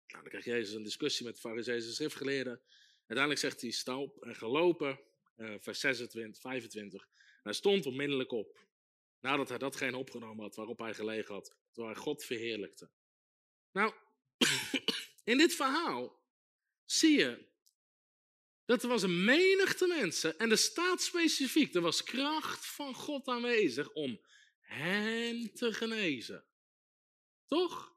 Nou, 0.07 0.21
dan 0.21 0.29
krijgt 0.29 0.47
Jezus 0.47 0.73
een 0.73 0.83
discussie 0.83 1.25
met 1.25 1.35
de 1.35 1.39
fariseeën 1.39 1.77
en 1.77 1.93
schriftgeleerden. 1.93 2.61
Uiteindelijk 2.97 3.39
zegt 3.39 3.61
hij, 3.61 3.71
stap 3.71 4.23
en 4.23 4.35
gelopen, 4.35 4.99
uh, 5.37 5.53
vers 5.59 5.79
26, 5.79 6.41
25. 6.41 7.01
En 7.01 7.39
hij 7.43 7.53
stond 7.53 7.85
onmiddellijk 7.85 8.31
op. 8.31 8.59
Nadat 9.23 9.49
hij 9.49 9.57
datgene 9.57 9.97
opgenomen 9.97 10.43
had 10.43 10.55
waarop 10.55 10.79
hij 10.79 10.93
gelegen 10.93 11.33
had, 11.33 11.55
terwijl 11.71 11.93
hij 11.93 12.03
God 12.03 12.23
verheerlijkte. 12.23 12.89
Nou, 13.71 13.93
in 15.23 15.37
dit 15.37 15.55
verhaal 15.55 16.21
zie 16.85 17.17
je 17.17 17.51
dat 18.65 18.83
er 18.83 18.89
was 18.89 19.03
een 19.03 19.23
menigte 19.23 19.87
mensen 19.87 20.37
en 20.37 20.51
er 20.51 20.57
staat 20.57 21.01
specifiek, 21.01 21.75
er 21.75 21.81
was 21.81 22.03
kracht 22.03 22.65
van 22.65 22.95
God 22.95 23.27
aanwezig 23.27 23.93
om 23.93 24.21
hen 24.59 25.53
te 25.53 25.73
genezen. 25.73 26.45
Toch? 27.45 27.95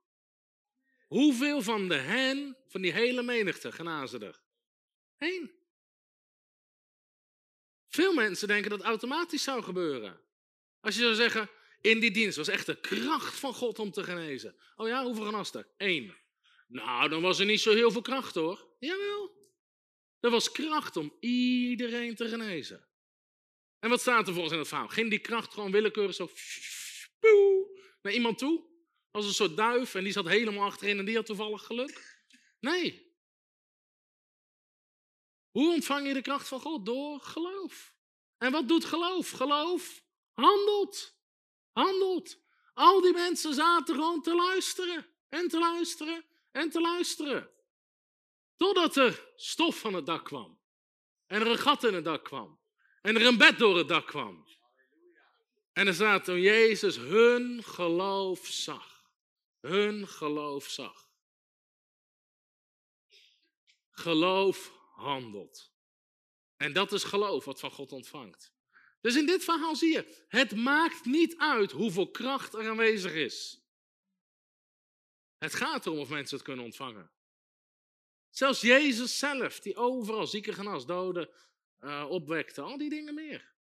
Hoeveel 1.06 1.62
van 1.62 1.88
de 1.88 1.94
hen, 1.94 2.56
van 2.66 2.80
die 2.80 2.92
hele 2.92 3.22
menigte, 3.22 3.72
genazen 3.72 4.22
er? 4.22 4.42
Eén. 5.18 5.50
Veel 7.88 8.14
mensen 8.14 8.48
denken 8.48 8.70
dat 8.70 8.82
automatisch 8.82 9.42
zou 9.42 9.62
gebeuren. 9.62 10.24
Als 10.86 10.94
je 10.94 11.00
zou 11.00 11.14
zeggen, 11.14 11.50
in 11.80 12.00
die 12.00 12.10
dienst 12.10 12.36
was 12.36 12.48
echt 12.48 12.66
de 12.66 12.80
kracht 12.80 13.38
van 13.38 13.54
God 13.54 13.78
om 13.78 13.90
te 13.90 14.04
genezen. 14.04 14.56
Oh 14.76 14.88
ja, 14.88 15.04
hoeveel 15.04 15.24
genas 15.24 15.54
er? 15.54 15.68
Eén. 15.76 16.14
Nou, 16.66 17.08
dan 17.08 17.22
was 17.22 17.38
er 17.38 17.46
niet 17.46 17.60
zo 17.60 17.74
heel 17.74 17.90
veel 17.90 18.02
kracht 18.02 18.34
hoor. 18.34 18.68
Jawel. 18.78 19.50
Er 20.20 20.30
was 20.30 20.52
kracht 20.52 20.96
om 20.96 21.16
iedereen 21.20 22.14
te 22.14 22.28
genezen. 22.28 22.88
En 23.78 23.90
wat 23.90 24.00
staat 24.00 24.26
er 24.26 24.32
volgens 24.32 24.52
in 24.52 24.58
het 24.58 24.68
verhaal? 24.68 24.88
Ging 24.88 25.10
die 25.10 25.18
kracht 25.18 25.52
gewoon 25.52 25.70
willekeurig 25.70 26.14
zo 26.14 26.30
naar 28.02 28.12
iemand 28.12 28.38
toe? 28.38 28.64
Als 29.10 29.26
een 29.26 29.34
soort 29.34 29.56
duif 29.56 29.94
en 29.94 30.04
die 30.04 30.12
zat 30.12 30.28
helemaal 30.28 30.66
achterin 30.66 30.98
en 30.98 31.04
die 31.04 31.16
had 31.16 31.26
toevallig 31.26 31.62
geluk? 31.62 32.24
Nee. 32.60 33.14
Hoe 35.50 35.72
ontvang 35.72 36.06
je 36.06 36.14
de 36.14 36.22
kracht 36.22 36.48
van 36.48 36.60
God? 36.60 36.86
Door 36.86 37.20
geloof. 37.20 37.94
En 38.38 38.52
wat 38.52 38.68
doet 38.68 38.84
geloof? 38.84 39.30
Geloof 39.30 40.04
handelt. 40.36 41.14
Handelt. 41.72 42.38
Al 42.74 43.00
die 43.00 43.12
mensen 43.12 43.54
zaten 43.54 43.94
gewoon 43.94 44.22
te 44.22 44.34
luisteren 44.34 45.06
en 45.28 45.48
te 45.48 45.58
luisteren 45.58 46.24
en 46.52 46.70
te 46.70 46.80
luisteren. 46.80 47.50
Totdat 48.56 48.96
er 48.96 49.32
stof 49.36 49.78
van 49.78 49.94
het 49.94 50.06
dak 50.06 50.24
kwam. 50.24 50.60
En 51.26 51.40
er 51.40 51.46
een 51.46 51.58
gat 51.58 51.84
in 51.84 51.94
het 51.94 52.04
dak 52.04 52.24
kwam. 52.24 52.60
En 53.02 53.16
er 53.16 53.26
een 53.26 53.38
bed 53.38 53.58
door 53.58 53.76
het 53.76 53.88
dak 53.88 54.06
kwam. 54.06 54.46
En 55.72 55.86
er 55.86 55.94
staat 55.94 56.24
toen 56.24 56.40
Jezus 56.40 56.96
hun 56.96 57.62
geloof 57.64 58.46
zag. 58.46 59.10
Hun 59.60 60.08
geloof 60.08 60.68
zag. 60.68 61.08
Geloof 63.90 64.72
handelt. 64.94 65.72
En 66.56 66.72
dat 66.72 66.92
is 66.92 67.04
geloof 67.04 67.44
wat 67.44 67.60
van 67.60 67.70
God 67.70 67.92
ontvangt. 67.92 68.55
Dus 69.06 69.16
in 69.16 69.26
dit 69.26 69.44
verhaal 69.44 69.76
zie 69.76 69.92
je, 69.92 70.24
het 70.28 70.56
maakt 70.56 71.04
niet 71.04 71.36
uit 71.36 71.70
hoeveel 71.70 72.10
kracht 72.10 72.54
er 72.54 72.68
aanwezig 72.68 73.12
is. 73.12 73.60
Het 75.38 75.54
gaat 75.54 75.86
erom 75.86 75.98
of 75.98 76.08
mensen 76.08 76.36
het 76.36 76.46
kunnen 76.46 76.64
ontvangen. 76.64 77.10
Zelfs 78.30 78.60
Jezus 78.60 79.18
zelf, 79.18 79.60
die 79.60 79.76
overal 79.76 80.26
zieken 80.26 80.54
genas, 80.54 80.86
doden 80.86 81.30
uh, 81.80 82.06
opwekte, 82.08 82.60
al 82.60 82.78
die 82.78 82.90
dingen 82.90 83.14
meer. 83.14 83.54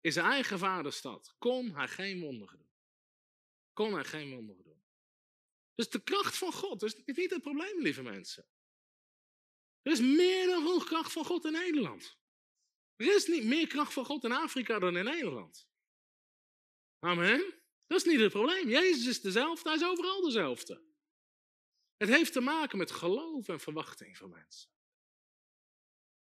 In 0.00 0.12
zijn 0.12 0.26
eigen 0.26 0.58
vaderstad 0.58 1.34
kon 1.38 1.74
hij 1.74 1.88
geen 1.88 2.20
wonderen 2.20 2.58
doen. 2.58 2.72
Kon 3.72 3.92
hij 3.92 4.04
geen 4.04 4.30
wonderen 4.30 4.64
doen. 4.64 4.82
Dus 5.74 5.90
de 5.90 6.02
kracht 6.02 6.36
van 6.36 6.52
God 6.52 6.82
is 6.82 6.96
niet 7.04 7.30
het 7.30 7.42
probleem, 7.42 7.80
lieve 7.80 8.02
mensen. 8.02 8.46
Er 9.82 9.92
is 9.92 10.00
meer 10.00 10.46
dan 10.46 10.62
genoeg 10.66 10.84
kracht 10.84 11.12
van 11.12 11.24
God 11.24 11.44
in 11.44 11.52
Nederland. 11.52 12.18
Er 12.96 13.14
is 13.14 13.26
niet 13.26 13.44
meer 13.44 13.66
kracht 13.66 13.92
van 13.92 14.04
God 14.04 14.24
in 14.24 14.32
Afrika 14.32 14.78
dan 14.78 14.96
in 14.96 15.04
Nederland. 15.04 15.68
Amen. 16.98 17.54
Dat 17.86 17.98
is 17.98 18.04
niet 18.04 18.20
het 18.20 18.32
probleem. 18.32 18.68
Jezus 18.68 19.06
is 19.06 19.20
dezelfde, 19.20 19.68
hij 19.68 19.78
is 19.78 19.84
overal 19.84 20.20
dezelfde. 20.20 20.82
Het 21.96 22.08
heeft 22.08 22.32
te 22.32 22.40
maken 22.40 22.78
met 22.78 22.90
geloof 22.90 23.48
en 23.48 23.60
verwachting 23.60 24.16
van 24.16 24.30
mensen. 24.30 24.70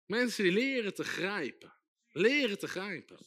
Mensen 0.07 0.45
die 0.45 0.53
leren 0.53 0.95
te 0.95 1.05
grijpen. 1.05 1.75
Leren 2.09 2.59
te 2.59 2.69
grijpen. 2.69 3.27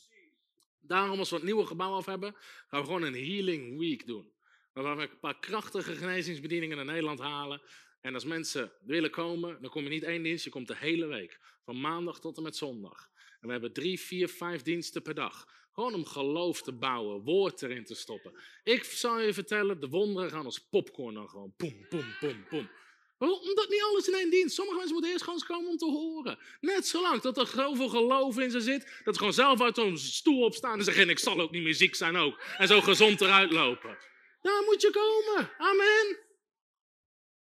Daarom 0.80 1.20
als 1.20 1.30
we 1.30 1.36
het 1.36 1.46
nieuwe 1.46 1.66
gebouw 1.66 1.94
af 1.94 2.06
hebben, 2.06 2.36
gaan 2.68 2.80
we 2.80 2.86
gewoon 2.86 3.04
een 3.04 3.26
healing 3.26 3.80
week 3.80 4.08
doen. 4.08 4.34
Waar 4.74 4.98
we 4.98 5.02
een 5.02 5.20
paar 5.20 5.40
krachtige 5.40 5.96
genezingsbedieningen 5.96 6.78
naar 6.78 6.86
Nederland 6.86 7.20
halen. 7.20 7.62
En 8.02 8.14
als 8.14 8.26
mensen 8.26 8.72
willen 8.82 9.12
komen, 9.12 9.62
dan 9.62 9.72
kom 9.72 9.84
je 9.84 9.90
niet 9.90 10.04
één 10.04 10.24
dienst, 10.24 10.44
je 10.44 10.50
komt 10.50 10.68
de 10.68 10.76
hele 10.76 11.06
week. 11.06 11.40
Van 11.64 11.82
maandag 11.82 12.20
tot 12.20 12.38
en 12.38 12.44
met 12.44 12.56
zondag. 12.56 13.10
En 13.40 13.48
we 13.48 13.52
hebben 13.52 13.74
drie, 13.74 14.00
vier, 14.00 14.28
vijf 14.28 14.62
diensten 14.62 15.02
per 15.02 15.14
dag. 15.14 15.48
Gewoon 15.74 15.94
om 15.94 16.06
geloof 16.06 16.62
te 16.62 16.74
bouwen, 16.74 17.24
woord 17.24 17.62
erin 17.62 17.84
te 17.84 17.96
stoppen. 17.96 18.34
Ik 18.64 18.84
zal 18.84 19.20
je 19.20 19.34
vertellen, 19.34 19.80
de 19.80 19.90
wonderen 19.90 20.30
gaan 20.30 20.46
als 20.46 20.60
popcorn 20.70 21.14
dan 21.14 21.30
gewoon. 21.30 21.54
Poem, 21.58 21.88
poem, 21.90 22.16
poem, 22.20 22.46
poem. 22.48 22.70
Omdat 23.18 23.70
niet 23.70 23.82
alles 23.82 24.08
in 24.08 24.14
één 24.14 24.30
dienst. 24.30 24.56
Sommige 24.56 24.78
mensen 24.78 24.94
moeten 24.94 25.12
eerst 25.12 25.24
gewoon 25.24 25.40
eens 25.40 25.50
komen 25.50 25.70
om 25.70 25.78
te 25.78 25.86
horen. 25.86 26.40
Net 26.60 26.88
zolang 26.88 27.22
dat 27.22 27.38
er 27.38 27.48
zoveel 27.48 27.90
geloof 27.90 28.38
in 28.38 28.52
ze 28.52 28.62
zit, 28.62 29.02
dat 29.04 29.14
ze 29.14 29.20
gewoon 29.20 29.34
zelf 29.34 29.62
uit 29.62 29.76
hun 29.76 29.98
stoel 29.98 30.44
opstaan 30.44 30.78
en 30.78 30.84
zeggen: 30.84 31.10
Ik 31.10 31.20
zal 31.20 31.40
ook 31.40 31.52
niet 31.52 31.64
meer 31.64 31.74
ziek 31.74 31.96
zijn 31.96 32.16
ook. 32.16 32.42
En 32.58 32.68
zo 32.68 32.82
gezond 32.82 33.22
eruit 33.22 33.52
lopen. 33.52 33.98
Daar 34.42 34.64
moet 34.64 34.82
je 34.82 34.90
komen. 34.92 35.52
Amen. 35.58 36.18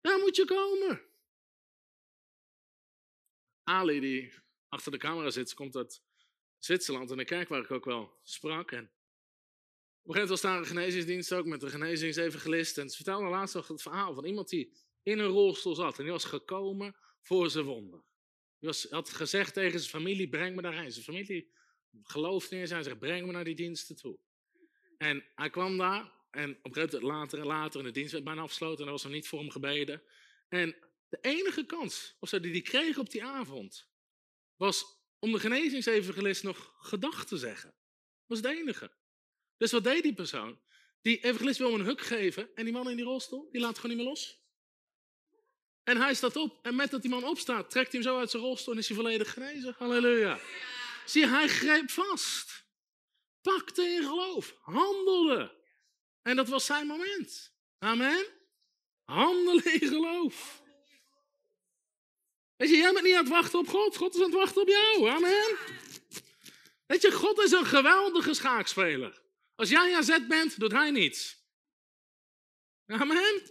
Daar 0.01 0.18
moet 0.18 0.36
je 0.36 0.45
komen. 0.45 1.03
Ali, 3.64 4.32
achter 4.68 4.92
de 4.92 4.98
camera 4.98 5.30
zit, 5.30 5.54
komt 5.54 5.76
uit 5.76 6.02
Zwitserland, 6.58 7.10
in 7.10 7.16
de 7.16 7.24
kerk 7.24 7.48
waar 7.48 7.60
ik 7.60 7.70
ook 7.70 7.84
wel 7.84 8.18
sprak. 8.22 8.72
En 8.72 8.84
op 8.84 10.14
een 10.14 10.14
gegeven 10.14 10.20
moment 10.20 10.28
was 10.28 10.40
daar 10.40 10.58
een 10.58 10.66
genezingsdienst 10.66 11.32
ook 11.32 11.46
met 11.46 11.62
een 11.62 11.70
genezingsevangelist. 11.70 12.78
En 12.78 12.88
ze 12.90 12.96
vertelde 12.96 13.28
laatst 13.28 13.54
nog 13.54 13.68
het 13.68 13.82
verhaal 13.82 14.14
van 14.14 14.24
iemand 14.24 14.48
die 14.48 14.72
in 15.02 15.18
een 15.18 15.26
rolstoel 15.26 15.74
zat. 15.74 15.98
En 15.98 16.02
die 16.04 16.12
was 16.12 16.24
gekomen 16.24 16.96
voor 17.20 17.50
zijn 17.50 17.64
wonder. 17.64 18.02
Die 18.58 18.68
was, 18.68 18.86
had 18.90 19.10
gezegd 19.10 19.54
tegen 19.54 19.78
zijn 19.78 19.90
familie, 19.90 20.28
breng 20.28 20.56
me 20.56 20.62
daarheen. 20.62 20.92
Zijn 20.92 21.04
familie 21.04 21.50
geloofde 22.02 22.56
in 22.56 22.66
zijn, 22.66 22.84
zegt, 22.84 22.98
breng 22.98 23.26
me 23.26 23.32
naar 23.32 23.44
die 23.44 23.54
diensten 23.54 23.96
toe. 23.96 24.18
En 24.98 25.24
hij 25.34 25.50
kwam 25.50 25.78
daar 25.78 26.12
en 26.30 26.50
op 26.50 26.64
een 26.64 26.72
gegeven 26.72 27.00
moment 27.00 27.18
later 27.18 27.38
en 27.38 27.46
later, 27.46 27.80
in 27.80 27.86
de 27.86 27.92
dienst 27.92 28.12
werd 28.12 28.24
bijna 28.24 28.42
afgesloten 28.42 28.78
en 28.78 28.86
er 28.86 28.92
was 28.92 29.04
er 29.04 29.10
niet 29.10 29.28
voor 29.28 29.38
hem 29.38 29.50
gebeden. 29.50 30.02
En 30.48 30.76
de 31.08 31.18
enige 31.20 31.66
kans 31.66 32.16
of 32.20 32.28
zo, 32.28 32.40
die 32.40 32.62
kreeg 32.62 32.98
op 32.98 33.10
die 33.10 33.24
avond, 33.24 33.88
was 34.59 34.84
om 35.18 35.32
de 35.32 35.40
genezingsevangelist 35.40 36.42
nog 36.42 36.74
gedacht 36.78 37.28
te 37.28 37.36
zeggen. 37.36 37.70
Dat 37.70 38.26
was 38.26 38.38
het 38.38 38.46
enige. 38.46 38.90
Dus 39.56 39.72
wat 39.72 39.84
deed 39.84 40.02
die 40.02 40.14
persoon? 40.14 40.61
Die 41.02 41.24
evangelist 41.24 41.59
wil 41.59 41.70
hem 41.70 41.80
een 41.80 41.86
huk 41.86 42.00
geven 42.00 42.54
en 42.54 42.64
die 42.64 42.72
man 42.72 42.90
in 42.90 42.96
die 42.96 43.04
rolstoel, 43.04 43.48
die 43.50 43.61
laat 43.61 43.78
gewoon 43.78 43.96
niet 43.96 44.04
meer 44.04 44.12
los. 44.12 44.46
En 45.82 45.96
hij 45.96 46.14
staat 46.14 46.36
op 46.36 46.59
en 46.62 46.74
met 46.74 46.90
dat 46.90 47.02
die 47.02 47.11
man 47.11 47.24
opstaat, 47.24 47.70
trekt 47.70 47.92
hij 47.92 48.00
hem 48.00 48.11
zo 48.11 48.18
uit 48.18 48.30
zijn 48.30 48.42
rolstoel 48.42 48.74
en 48.74 48.80
is 48.80 48.88
hij 48.88 48.96
volledig 48.96 49.32
genezen. 49.32 49.74
Halleluja. 49.78 50.38
Zie 51.06 51.26
hij 51.26 51.48
greep 51.48 51.90
vast. 51.90 52.66
Pakte 53.40 53.82
in 53.82 54.02
geloof. 54.02 54.56
Handelde. 54.61 55.56
En 56.22 56.36
dat 56.36 56.48
was 56.48 56.64
zijn 56.64 56.86
moment. 56.86 57.52
Amen. 57.78 58.26
Handelen 59.04 59.80
in 59.80 59.88
geloof. 59.88 60.62
Weet 62.59 62.68
je, 62.70 62.76
jij 62.76 62.92
bent 62.92 63.04
niet 63.04 63.14
aan 63.14 63.24
het 63.24 63.32
wachten 63.32 63.59
op 63.59 63.68
God. 63.68 63.96
God 63.96 64.14
is 64.14 64.20
aan 64.20 64.26
het 64.26 64.34
wachten 64.34 64.62
op 64.62 64.68
jou. 64.68 65.09
Amen. 65.09 65.59
Weet 66.86 67.02
je, 67.02 67.12
God 67.12 67.38
is 67.38 67.52
een 67.52 67.66
geweldige 67.66 68.34
schaakspeler. 68.34 69.22
Als 69.54 69.68
jij 69.68 69.96
aan 69.96 70.04
zet 70.04 70.28
bent, 70.28 70.61
doet 70.61 70.72
hij 70.72 70.90
niets. 70.90 71.46
Amen. 72.86 73.42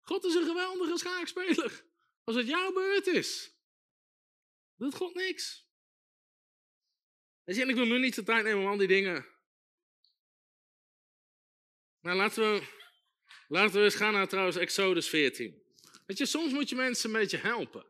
God 0.00 0.24
is 0.24 0.34
een 0.34 0.46
geweldige 0.46 0.98
schaakspeler. 0.98 1.84
Als 2.24 2.36
het 2.36 2.46
jouw 2.46 2.72
beurt 2.72 3.06
is, 3.06 3.54
doet 4.76 4.94
God 4.94 5.14
niks. 5.14 5.68
Weet 7.44 7.56
je, 7.56 7.62
en 7.62 7.68
ik 7.68 7.74
wil 7.74 7.86
nu 7.86 7.98
niet 7.98 8.14
de 8.14 8.22
tijd 8.22 8.44
nemen 8.44 8.62
om 8.62 8.68
al 8.70 8.76
die 8.76 8.88
dingen. 8.88 9.26
Maar 12.00 12.16
laten 12.16 12.52
we, 12.52 12.66
laten 13.48 13.78
we 13.78 13.84
eens 13.84 13.94
gaan 13.94 14.12
naar 14.12 14.28
trouwens 14.28 14.56
Exodus 14.56 15.08
14. 15.08 15.59
Weet 16.10 16.18
je, 16.18 16.26
soms 16.26 16.52
moet 16.52 16.68
je 16.68 16.74
mensen 16.74 17.10
een 17.10 17.20
beetje 17.20 17.36
helpen. 17.36 17.86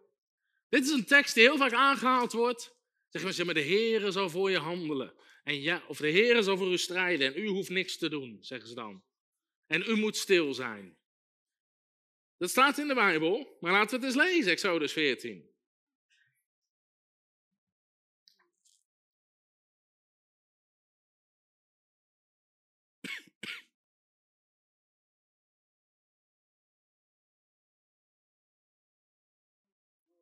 Dit 0.69 0.85
is 0.85 0.91
een 0.91 1.05
tekst 1.05 1.35
die 1.35 1.43
heel 1.43 1.57
vaak 1.57 1.73
aangehaald 1.73 2.33
wordt. 2.33 2.63
Zeggen 3.09 3.25
mensen, 3.25 3.47
maar 3.47 3.55
de 3.55 3.61
Heer 3.61 4.13
zal 4.13 4.31
voor 4.31 4.51
je 4.51 4.59
handelen. 4.59 5.15
En 5.45 5.61
ja, 5.61 5.83
of 5.89 5.99
de 5.99 6.09
Heer 6.09 6.43
zal 6.43 6.57
voor 6.57 6.73
u 6.73 6.79
strijden 6.79 7.35
en 7.35 7.43
u 7.43 7.47
hoeft 7.47 7.69
niks 7.69 7.97
te 7.97 8.09
doen, 8.09 8.39
zeggen 8.41 8.69
ze 8.69 8.75
dan. 8.75 9.05
En 9.67 9.85
u 9.87 9.97
moet 9.97 10.17
stil 10.17 10.55
zijn. 10.55 10.99
Dat 12.39 12.51
staat 12.51 12.79
in 12.79 12.89
de 12.89 12.95
Bijbel, 12.95 13.57
maar 13.61 13.73
laten 13.73 14.01
we 14.01 14.07
het 14.07 14.17
eens 14.17 14.25
lezen, 14.25 14.53
Exodus 14.53 14.93
14. 14.93 15.50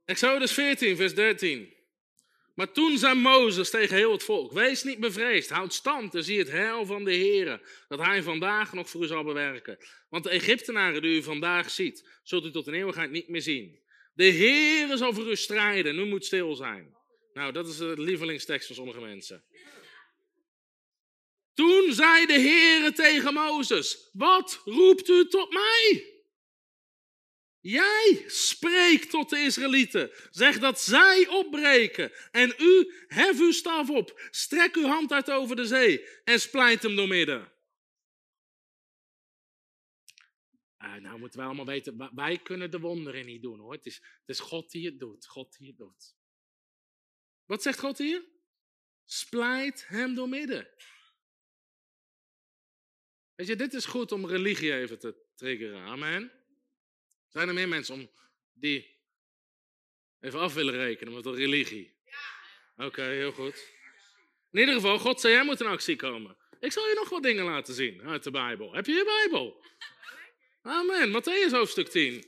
Exodus 0.09 0.53
14, 0.53 0.97
vers 0.97 1.15
13. 1.15 1.75
Maar 2.55 2.73
toen 2.73 2.99
zei 2.99 3.15
Mozes 3.15 3.71
tegen 3.71 3.97
heel 3.97 4.13
het 4.13 4.23
volk: 4.23 4.53
Wees 4.53 4.83
niet 4.83 4.99
bevreesd, 4.99 5.51
houd 5.51 5.75
stand 5.75 6.15
en 6.15 6.25
zie 6.25 6.39
het 6.39 6.51
heil 6.51 6.87
van 6.87 7.05
de 7.05 7.13
Heer, 7.13 7.61
dat 7.89 7.99
hij 7.99 8.23
vandaag 8.23 8.73
nog 8.73 8.91
voor 8.91 9.03
u 9.03 9.07
zal 9.07 9.25
bewerken. 9.25 9.79
Want 10.09 10.25
de 10.25 10.31
Egyptenaren 10.31 11.03
die 11.03 11.17
u 11.17 11.23
vandaag 11.23 11.71
ziet, 11.71 12.21
zult 12.23 12.45
u 12.45 12.51
tot 12.51 12.67
in 12.67 12.75
eeuwigheid 12.75 13.11
niet 13.11 13.29
meer 13.29 13.43
zien. 13.43 13.81
De 14.15 14.25
Heer 14.25 14.97
zal 14.97 15.13
voor 15.13 15.31
u 15.31 15.37
strijden, 15.37 15.97
nu 15.97 16.05
moet 16.05 16.25
stil 16.25 16.55
zijn. 16.55 16.97
Nou, 17.33 17.53
dat 17.53 17.69
is 17.69 17.77
de 17.77 17.95
lievelingstekst 17.97 18.67
van 18.67 18.77
sommige 18.77 19.01
mensen. 19.01 19.45
Toen 21.55 21.93
zei 21.93 22.27
de 22.27 22.39
Heer 22.39 22.95
tegen 22.95 23.35
Mozes: 23.35 24.11
Wat 24.13 24.61
roept 24.65 25.09
u 25.09 25.29
tot 25.29 25.53
mij? 25.53 26.18
Jij 27.61 28.25
spreekt 28.27 29.11
tot 29.11 29.31
de 29.31 29.39
Israëlieten. 29.39 30.11
Zeg 30.31 30.59
dat 30.59 30.81
zij 30.81 31.29
opbreken. 31.29 32.13
En 32.31 32.55
u, 32.59 32.95
hef 33.07 33.41
uw 33.41 33.53
staf 33.53 33.91
op. 33.91 34.29
Strek 34.31 34.77
uw 34.77 34.87
hand 34.87 35.13
uit 35.13 35.31
over 35.31 35.57
de 35.57 35.67
zee. 35.67 36.07
En 36.25 36.41
splijt 36.41 36.83
hem 36.83 36.97
door 36.97 37.09
midden. 37.09 37.53
Uh, 40.79 40.95
nou 40.95 41.19
moeten 41.19 41.39
wij 41.39 41.47
allemaal 41.47 41.67
weten, 41.67 42.11
wij 42.15 42.39
kunnen 42.39 42.71
de 42.71 42.81
wonderen 42.81 43.27
niet 43.27 43.43
doen 43.43 43.59
hoor. 43.59 43.73
Het 43.73 43.87
is, 43.87 43.95
het 43.97 44.29
is 44.29 44.41
God 44.41 44.71
die 44.71 44.87
het 44.87 44.99
doet. 44.99 45.27
God 45.27 45.57
die 45.59 45.69
het 45.69 45.77
doet. 45.77 46.17
Wat 47.45 47.63
zegt 47.63 47.79
God 47.79 47.99
hier? 47.99 48.25
Splijt 49.05 49.89
hem 49.89 50.15
door 50.15 50.29
midden. 50.29 50.69
Weet 53.35 53.47
je, 53.47 53.57
dit 53.57 53.75
is 53.75 53.85
goed 53.85 54.13
om 54.13 54.27
religie 54.27 54.75
even 54.75 54.99
te 54.99 55.27
triggeren. 55.35 55.81
Amen. 55.81 56.38
Zijn 57.29 57.49
er 57.49 57.55
meer 57.55 57.69
mensen 57.69 57.95
om 57.95 58.11
die 58.53 58.97
even 60.21 60.41
af 60.41 60.55
willen 60.55 60.75
rekenen 60.75 61.15
met 61.15 61.23
de 61.23 61.35
religie? 61.35 61.97
Ja. 62.05 62.87
Oké, 62.87 63.03
heel 63.03 63.33
goed. 63.33 63.77
In 64.51 64.59
ieder 64.59 64.75
geval, 64.75 64.99
God 64.99 65.21
zei, 65.21 65.33
jij 65.33 65.45
moet 65.45 65.61
in 65.61 65.67
actie 65.67 65.97
komen. 65.97 66.37
Ik 66.61 66.73
zal 66.73 66.89
je 66.89 66.95
nog 66.95 67.09
wat 67.09 67.23
dingen 67.23 67.45
laten 67.45 67.75
zien 67.75 68.03
uit 68.03 68.23
de 68.23 68.31
Bijbel. 68.31 68.75
Heb 68.75 68.87
je 68.87 68.93
je 68.93 69.05
Bijbel? 69.05 69.65
Amen. 70.63 71.11
Matthäus 71.11 71.51
hoofdstuk 71.51 71.89
10. 71.89 72.25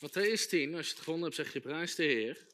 Matthäus 0.00 0.48
10, 0.48 0.74
als 0.74 0.86
je 0.86 0.90
het 0.90 0.98
gevonden 0.98 1.22
hebt, 1.22 1.34
zeg 1.34 1.52
je 1.52 1.60
prijs 1.60 1.94
de 1.94 2.02
Heer. 2.02 2.46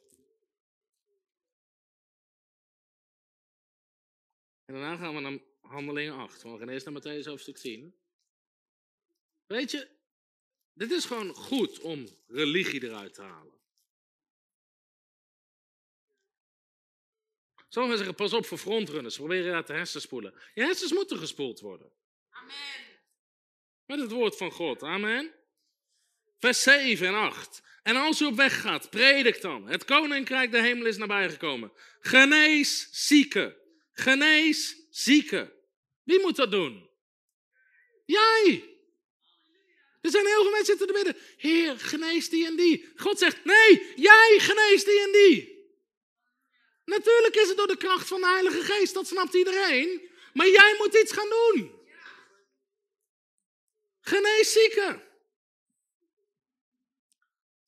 En 4.65 4.75
daarna 4.75 4.97
gaan 4.97 5.15
we 5.15 5.21
naar 5.21 5.39
handelingen 5.61 6.15
8. 6.15 6.43
We 6.43 6.59
gaan 6.59 6.69
eerst 6.69 6.87
naar 6.87 7.03
Matthäus 7.03 7.25
hoofdstuk 7.25 7.57
10. 7.57 7.99
Weet 9.47 9.71
je, 9.71 9.89
dit 10.73 10.91
is 10.91 11.05
gewoon 11.05 11.35
goed 11.35 11.81
om 11.81 12.09
religie 12.27 12.85
eruit 12.85 13.15
te 13.15 13.23
halen. 13.23 13.55
Sommigen 17.69 17.99
zeggen, 17.99 18.17
pas 18.17 18.33
op 18.33 18.47
voor 18.47 18.59
frontrunners, 18.59 19.17
proberen 19.17 19.45
je 19.45 19.53
uit 19.53 19.67
de 19.67 19.73
hersens 19.73 20.05
spoelen. 20.05 20.35
Je 20.55 20.63
hersens 20.63 20.93
moeten 20.93 21.19
gespoeld 21.19 21.61
worden. 21.61 21.93
Amen. 22.29 23.01
Met 23.85 23.99
het 23.99 24.11
woord 24.11 24.37
van 24.37 24.51
God, 24.51 24.83
amen. 24.83 25.44
Vers 26.39 26.63
7 26.63 27.07
en 27.07 27.15
8. 27.15 27.63
En 27.83 27.97
als 27.97 28.21
u 28.21 28.25
op 28.25 28.35
weg 28.35 28.61
gaat, 28.61 28.91
predik 28.91 29.41
dan. 29.41 29.69
Het 29.69 29.85
koninkrijk 29.85 30.51
der 30.51 30.63
hemel 30.63 30.87
is 30.87 30.97
nabijgekomen. 30.97 31.73
Genees 32.01 32.89
zieken. 32.91 33.57
Genees 33.93 34.77
zieken. 34.91 35.53
Wie 36.03 36.21
moet 36.21 36.37
dat 36.37 36.51
doen? 36.51 36.91
Jij. 38.05 38.69
Er 40.01 40.11
zijn 40.11 40.27
heel 40.27 40.43
veel 40.43 40.51
mensen 40.51 40.77
zitten 40.77 40.87
te 40.87 40.93
bidden. 40.93 41.23
Heer, 41.37 41.79
genees 41.79 42.29
die 42.29 42.47
en 42.47 42.57
die. 42.57 42.93
God 42.97 43.19
zegt, 43.19 43.45
nee, 43.45 43.93
jij 43.97 44.37
geneest 44.39 44.87
die 44.87 45.01
en 45.01 45.13
die. 45.13 45.53
Natuurlijk 46.85 47.35
is 47.35 47.49
het 47.49 47.57
door 47.57 47.67
de 47.67 47.77
kracht 47.77 48.09
van 48.09 48.21
de 48.21 48.27
Heilige 48.27 48.63
Geest, 48.63 48.95
dat 48.95 49.07
snapt 49.07 49.35
iedereen. 49.35 50.11
Maar 50.33 50.49
jij 50.49 50.75
moet 50.79 50.95
iets 50.95 51.13
gaan 51.13 51.29
doen. 51.29 51.83
Genees 54.01 54.53
zieken. 54.53 55.03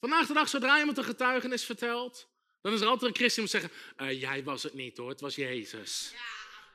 Vandaag 0.01 0.27
de 0.27 0.33
dag, 0.33 0.49
zodra 0.49 0.79
iemand 0.79 0.99
een 0.99 1.05
getuigenis 1.05 1.65
vertelt, 1.65 2.29
dan 2.61 2.73
is 2.73 2.81
er 2.81 2.87
altijd 2.87 3.11
een 3.11 3.17
christen 3.17 3.45
die 3.45 3.53
moet 3.53 3.71
zeggen, 3.71 4.07
uh, 4.07 4.21
jij 4.21 4.45
was 4.45 4.63
het 4.63 4.75
niet 4.75 4.97
hoor, 4.97 5.09
het 5.09 5.21
was 5.21 5.35
Jezus. 5.35 6.15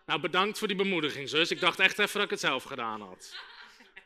Nou, 0.05 0.21
bedankt 0.21 0.57
voor 0.57 0.67
die 0.67 0.77
bemoediging, 0.77 1.29
zus. 1.29 1.51
Ik 1.51 1.59
dacht 1.59 1.79
echt 1.79 1.99
even 1.99 2.13
dat 2.13 2.23
ik 2.23 2.29
het 2.29 2.39
zelf 2.39 2.63
gedaan 2.63 3.01
had. 3.01 3.35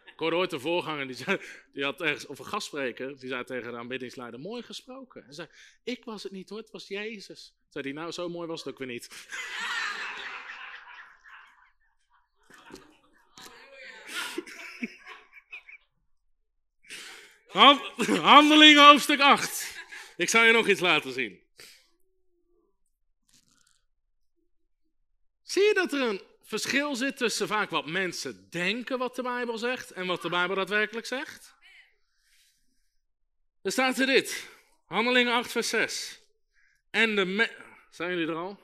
Ik 0.05 0.21
hoorde 0.21 0.35
ooit 0.35 0.51
een 0.51 0.59
voorganger, 0.59 1.07
die, 1.07 1.15
zei, 1.15 1.41
die 1.73 1.83
had 1.83 2.01
ergens, 2.01 2.25
of 2.25 2.39
een 2.39 2.45
gastspreker, 2.45 3.19
die 3.19 3.29
zei 3.29 3.43
tegen 3.43 3.71
de 3.71 3.77
aanbiddingsleider, 3.77 4.39
mooi 4.39 4.63
gesproken. 4.63 5.23
Hij 5.23 5.33
zei, 5.33 5.47
ik 5.83 6.05
was 6.05 6.23
het 6.23 6.31
niet 6.31 6.49
hoor, 6.49 6.57
het 6.57 6.71
was 6.71 6.87
Jezus. 6.87 7.53
Zei 7.69 7.83
hij, 7.83 7.93
nou, 7.93 8.11
zo 8.11 8.29
mooi 8.29 8.47
was 8.47 8.63
het 8.63 8.73
ook 8.73 8.79
weer 8.79 8.87
niet. 8.87 9.09
Handelingen 17.55 18.87
hoofdstuk 18.87 19.19
8. 19.19 19.79
Ik 20.17 20.29
zal 20.29 20.43
je 20.43 20.51
nog 20.51 20.67
iets 20.67 20.79
laten 20.79 21.11
zien. 21.11 21.39
Zie 25.43 25.63
je 25.63 25.73
dat 25.73 25.93
er 25.93 26.01
een 26.01 26.21
verschil 26.43 26.95
zit 26.95 27.17
tussen 27.17 27.47
vaak 27.47 27.69
wat 27.69 27.85
mensen 27.85 28.47
denken 28.49 28.97
wat 28.97 29.15
de 29.15 29.21
Bijbel 29.21 29.57
zegt 29.57 29.91
en 29.91 30.07
wat 30.07 30.21
de 30.21 30.29
Bijbel 30.29 30.55
daadwerkelijk 30.55 31.05
zegt? 31.05 31.55
Er 33.61 33.71
staat 33.71 33.99
er 33.99 34.05
dit. 34.05 34.47
Handelingen 34.85 35.33
8 35.33 35.51
vers 35.51 35.69
6. 35.69 36.19
En 36.91 37.15
de 37.15 37.49
Zijn 37.89 38.09
jullie 38.09 38.27
er 38.27 38.35
al? 38.35 38.59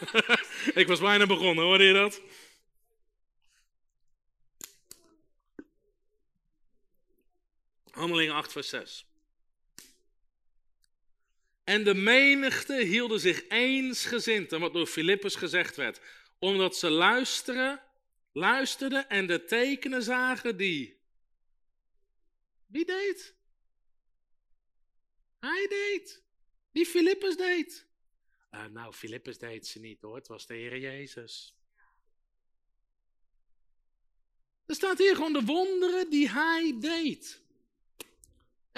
Ik 0.82 0.86
was 0.86 1.00
bijna 1.00 1.26
begonnen, 1.26 1.64
hoorde 1.64 1.84
je 1.84 1.92
dat? 1.92 2.20
Handelingen 7.98 8.34
8, 8.34 8.52
vers 8.52 8.68
6. 8.68 9.06
En 11.64 11.84
de 11.84 11.94
menigte 11.94 12.74
hielden 12.74 13.20
zich 13.20 13.48
eensgezind 13.48 14.52
aan 14.52 14.60
wat 14.60 14.72
door 14.72 14.86
Filippus 14.86 15.34
gezegd 15.34 15.76
werd, 15.76 16.00
omdat 16.38 16.76
ze 16.76 16.90
luisteren, 16.90 17.82
luisterden 18.32 19.08
en 19.08 19.26
de 19.26 19.44
tekenen 19.44 20.02
zagen 20.02 20.56
die. 20.56 21.00
Wie 22.66 22.84
deed? 22.84 23.34
Hij 25.40 25.66
deed. 25.68 26.22
Die 26.72 26.86
Filippus 26.86 27.36
deed. 27.36 27.86
Uh, 28.50 28.64
nou, 28.64 28.92
Filippus 28.92 29.38
deed 29.38 29.66
ze 29.66 29.80
niet 29.80 30.00
hoor, 30.00 30.14
het 30.14 30.28
was 30.28 30.46
de 30.46 30.54
Heer 30.54 30.78
Jezus. 30.78 31.56
Er 34.66 34.74
staat 34.74 34.98
hier 34.98 35.14
gewoon 35.14 35.32
de 35.32 35.44
wonderen 35.44 36.10
die 36.10 36.28
hij 36.28 36.76
deed. 36.80 37.46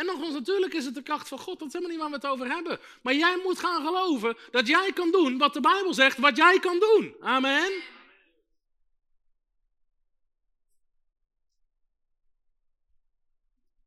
En 0.00 0.06
nogmaals, 0.06 0.32
natuurlijk 0.32 0.72
is 0.72 0.84
het 0.84 0.94
de 0.94 1.02
kracht 1.02 1.28
van 1.28 1.38
God, 1.38 1.58
dat 1.58 1.68
is 1.68 1.72
helemaal 1.74 1.92
niet 1.92 2.00
waar 2.00 2.10
we 2.10 2.26
het 2.26 2.26
over 2.26 2.54
hebben. 2.54 2.78
Maar 3.02 3.14
jij 3.14 3.40
moet 3.44 3.58
gaan 3.58 3.84
geloven 3.86 4.36
dat 4.50 4.66
jij 4.66 4.92
kan 4.92 5.10
doen 5.10 5.38
wat 5.38 5.52
de 5.52 5.60
Bijbel 5.60 5.94
zegt, 5.94 6.18
wat 6.18 6.36
jij 6.36 6.58
kan 6.60 6.78
doen. 6.78 7.16
Amen. 7.20 7.82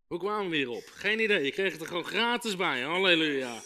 Hoe 0.07 0.19
kwamen 0.19 0.49
we 0.49 0.55
hierop? 0.55 0.83
Geen 0.85 1.19
idee, 1.19 1.43
je 1.43 1.51
kreeg 1.51 1.71
het 1.71 1.81
er 1.81 1.87
gewoon 1.87 2.05
gratis 2.05 2.55
bij. 2.55 2.81
Halleluja. 2.81 3.61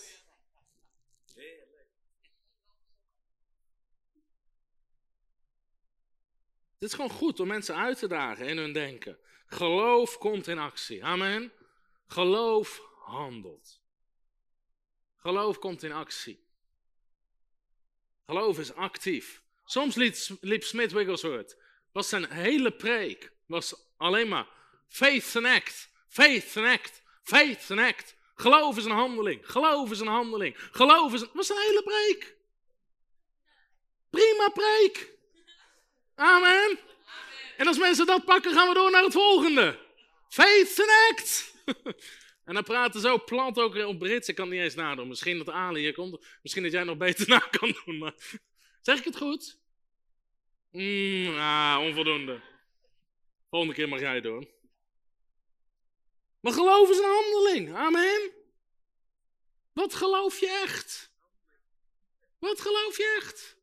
Het 6.73 6.89
is 6.89 6.93
gewoon 6.93 7.09
goed 7.09 7.39
om 7.39 7.47
mensen 7.47 7.75
uit 7.75 7.99
te 7.99 8.07
dagen 8.07 8.47
in 8.47 8.57
hun 8.57 8.73
denken. 8.73 9.17
Geloof 9.47 10.17
komt 10.17 10.47
in 10.47 10.57
actie. 10.57 11.03
Amen. 11.05 11.51
Geloof 12.07 12.81
handelt. 13.05 13.81
Geloof 15.17 15.59
komt 15.59 15.83
in 15.83 15.91
actie. 15.91 16.45
Geloof 18.25 18.59
is 18.59 18.73
actief. 18.73 19.41
Soms 19.65 19.95
liep, 20.41 20.63
Smith 20.63 20.91
Wigglesworth, 20.91 21.57
was 21.91 22.09
zijn 22.09 22.31
hele 22.31 22.71
preek, 22.71 23.31
was 23.45 23.75
alleen 23.97 24.27
maar 24.27 24.47
faith 24.87 25.35
and 25.35 25.45
act, 25.45 25.89
faith 26.07 26.57
and 26.57 26.65
act, 26.65 27.01
faith 27.23 27.71
and 27.71 27.79
act. 27.79 28.15
Geloof 28.35 28.77
is 28.77 28.85
een 28.85 28.91
handeling, 28.91 29.51
geloof 29.51 29.91
is 29.91 29.99
een 29.99 30.07
handeling, 30.07 30.55
geloof 30.71 31.13
is 31.13 31.21
een... 31.21 31.29
was 31.33 31.47
zijn 31.47 31.59
hele 31.59 31.83
preek. 31.83 32.35
Prima 34.09 34.49
preek. 34.49 35.11
Amen. 36.15 36.79
En 37.57 37.67
als 37.67 37.77
mensen 37.77 38.05
dat 38.05 38.25
pakken, 38.25 38.53
gaan 38.53 38.67
we 38.67 38.73
door 38.73 38.91
naar 38.91 39.03
het 39.03 39.13
volgende. 39.13 39.79
Faith 40.29 40.79
and 40.79 40.89
act. 41.11 41.55
en 42.47 42.53
dan 42.53 42.63
praten 42.63 43.01
zo 43.01 43.23
plat 43.23 43.59
ook 43.59 43.75
op 43.75 43.99
Brits. 43.99 44.29
Ik 44.29 44.35
kan 44.35 44.49
niet 44.49 44.61
eens 44.61 44.75
nadoen. 44.75 45.07
Misschien 45.07 45.37
dat 45.37 45.49
Ali 45.49 45.79
hier 45.79 45.93
komt. 45.93 46.25
Misschien 46.41 46.63
dat 46.63 46.71
jij 46.71 46.83
nog 46.83 46.97
beter 46.97 47.27
na 47.29 47.39
kan 47.39 47.75
doen. 47.85 47.97
Maar 47.97 48.13
Zeg 48.87 48.97
ik 48.97 49.03
het 49.03 49.17
goed? 49.17 49.59
Mm, 50.71 51.37
ah, 51.37 51.77
onvoldoende. 51.81 52.41
Volgende 53.49 53.75
keer 53.75 53.89
mag 53.89 53.99
jij 53.99 54.13
het 54.13 54.23
doen. 54.23 54.49
Maar 56.39 56.53
geloof 56.53 56.89
is 56.89 56.97
een 56.97 57.03
handeling. 57.03 57.75
Amen. 57.75 58.31
Wat 59.73 59.93
geloof 59.93 60.39
je 60.39 60.61
echt? 60.63 61.11
Wat 62.39 62.61
geloof 62.61 62.97
je 62.97 63.19
echt? 63.21 63.57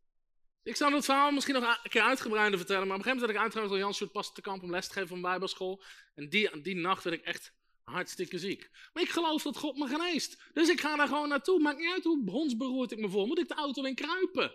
Ik 0.62 0.76
zou 0.76 0.94
het 0.94 1.04
verhaal 1.04 1.30
misschien 1.30 1.54
nog 1.54 1.80
een 1.82 1.90
keer 1.90 2.02
uitgebreider 2.02 2.58
vertellen, 2.58 2.86
maar 2.86 2.96
op 2.96 3.04
een 3.04 3.10
gegeven 3.10 3.26
moment 3.26 3.26
werd 3.26 3.36
ik 3.36 3.42
uitgenodigd 3.42 3.74
door 3.74 3.82
Jan 3.82 3.94
Sjoerd 3.94 4.12
pas 4.12 4.32
te 4.32 4.40
kamp 4.40 4.62
om 4.62 4.70
les 4.70 4.86
te 4.86 4.92
geven 4.92 5.08
van 5.08 5.20
bijbelschool. 5.20 5.82
En 6.14 6.28
die, 6.28 6.60
die 6.60 6.76
nacht 6.76 7.04
werd 7.04 7.16
ik 7.16 7.24
echt 7.24 7.52
hartstikke 7.84 8.38
ziek. 8.38 8.70
Maar 8.92 9.02
ik 9.02 9.08
geloof 9.08 9.42
dat 9.42 9.56
God 9.56 9.76
me 9.76 9.86
geneest. 9.86 10.42
Dus 10.52 10.68
ik 10.68 10.80
ga 10.80 10.96
daar 10.96 11.08
gewoon 11.08 11.28
naartoe. 11.28 11.60
Maakt 11.60 11.78
niet 11.78 11.92
uit 11.92 12.04
hoe 12.04 12.30
hondsberoerd 12.30 12.92
ik 12.92 12.98
me 12.98 13.08
voel. 13.08 13.26
Moet 13.26 13.38
ik 13.38 13.48
de 13.48 13.54
auto 13.54 13.82
in 13.82 13.94
kruipen? 13.94 14.54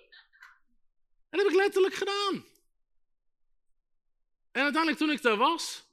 En 1.29 1.37
dat 1.37 1.41
heb 1.41 1.49
ik 1.49 1.55
letterlijk 1.55 1.93
gedaan. 1.93 2.45
En 4.51 4.61
uiteindelijk 4.61 4.97
toen 4.97 5.11
ik 5.11 5.21
daar 5.21 5.37
was, 5.37 5.83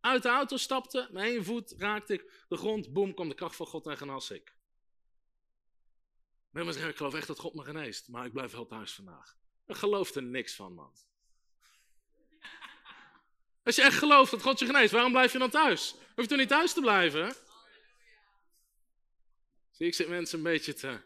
uit 0.00 0.22
de 0.22 0.28
auto 0.28 0.56
stapte, 0.56 1.08
met 1.10 1.22
één 1.22 1.44
voet 1.44 1.74
raakte 1.78 2.12
ik 2.12 2.44
de 2.48 2.56
grond, 2.56 2.92
boem, 2.92 3.14
kwam 3.14 3.28
de 3.28 3.34
kracht 3.34 3.56
van 3.56 3.66
God 3.66 3.86
en 3.86 3.96
genas 3.96 4.30
ik. 4.30 4.54
Maar 6.50 6.88
ik 6.88 6.96
geloof 6.96 7.14
echt 7.14 7.26
dat 7.26 7.38
God 7.38 7.54
me 7.54 7.64
geneest, 7.64 8.08
maar 8.08 8.26
ik 8.26 8.32
blijf 8.32 8.52
wel 8.52 8.66
thuis 8.66 8.92
vandaag. 8.92 9.36
Ik 9.66 9.76
geloof 9.76 10.14
er 10.14 10.22
niks 10.22 10.54
van, 10.54 10.74
man. 10.74 10.92
Als 13.64 13.76
je 13.76 13.82
echt 13.82 13.98
gelooft 13.98 14.30
dat 14.30 14.42
God 14.42 14.58
je 14.58 14.66
geneest, 14.66 14.92
waarom 14.92 15.12
blijf 15.12 15.32
je 15.32 15.38
dan 15.38 15.50
thuis? 15.50 15.94
Hoef 16.16 16.26
toch 16.26 16.38
niet 16.38 16.48
thuis 16.48 16.72
te 16.72 16.80
blijven? 16.80 17.34
Zie, 19.70 19.86
ik 19.86 19.94
zit 19.94 20.08
mensen 20.08 20.38
een 20.38 20.44
beetje 20.44 20.74
te... 20.74 21.00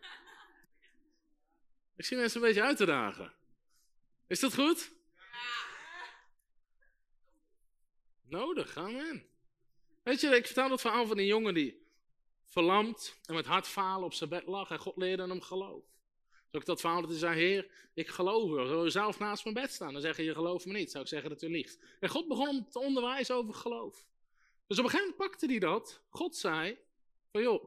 Ik 1.96 2.04
zie 2.04 2.16
mensen 2.16 2.40
een 2.40 2.46
beetje 2.46 2.62
uit 2.62 2.76
te 2.76 2.84
dagen. 2.84 3.32
Is 4.26 4.40
dat 4.40 4.54
goed? 4.54 4.92
Nodig, 8.22 8.76
amen. 8.76 9.26
Weet 10.02 10.20
je, 10.20 10.28
ik 10.28 10.46
vertel 10.46 10.68
dat 10.68 10.80
verhaal 10.80 11.06
van 11.06 11.18
een 11.18 11.26
jongen 11.26 11.54
die 11.54 11.86
verlamd 12.48 13.18
en 13.24 13.34
met 13.34 13.46
hartfalen 13.46 14.04
op 14.04 14.12
zijn 14.12 14.30
bed 14.30 14.46
lag 14.46 14.70
en 14.70 14.78
God 14.78 14.96
leerde 14.96 15.28
hem 15.28 15.40
geloof. 15.40 15.84
Zou 16.28 16.62
ik 16.62 16.64
dat 16.64 16.80
verhaal 16.80 17.00
dat 17.00 17.10
hij 17.10 17.18
zei, 17.18 17.38
heer, 17.38 17.70
ik 17.94 18.08
geloof 18.08 18.50
u. 18.50 18.66
Zou 18.66 18.84
je 18.84 18.90
zelf 18.90 19.18
naast 19.18 19.44
mijn 19.44 19.54
bed 19.54 19.72
staan? 19.72 19.92
Dan 19.92 20.02
zeg 20.02 20.16
je, 20.16 20.22
je 20.22 20.34
gelooft 20.34 20.66
me 20.66 20.72
niet. 20.72 20.90
Zou 20.90 21.02
ik 21.02 21.10
zeggen 21.10 21.30
dat 21.30 21.42
u 21.42 21.50
liegt. 21.50 21.78
En 22.00 22.08
God 22.08 22.28
begon 22.28 22.46
hem 22.46 22.70
te 22.70 22.78
onderwijzen 22.78 23.34
over 23.34 23.54
geloof. 23.54 24.08
Dus 24.70 24.78
op 24.78 24.84
een 24.84 24.90
gegeven 24.90 25.14
moment 25.16 25.30
pakte 25.30 25.46
hij 25.46 25.58
dat. 25.58 26.02
God 26.08 26.36
zei, 26.36 26.78
van 27.32 27.42
joh, 27.42 27.64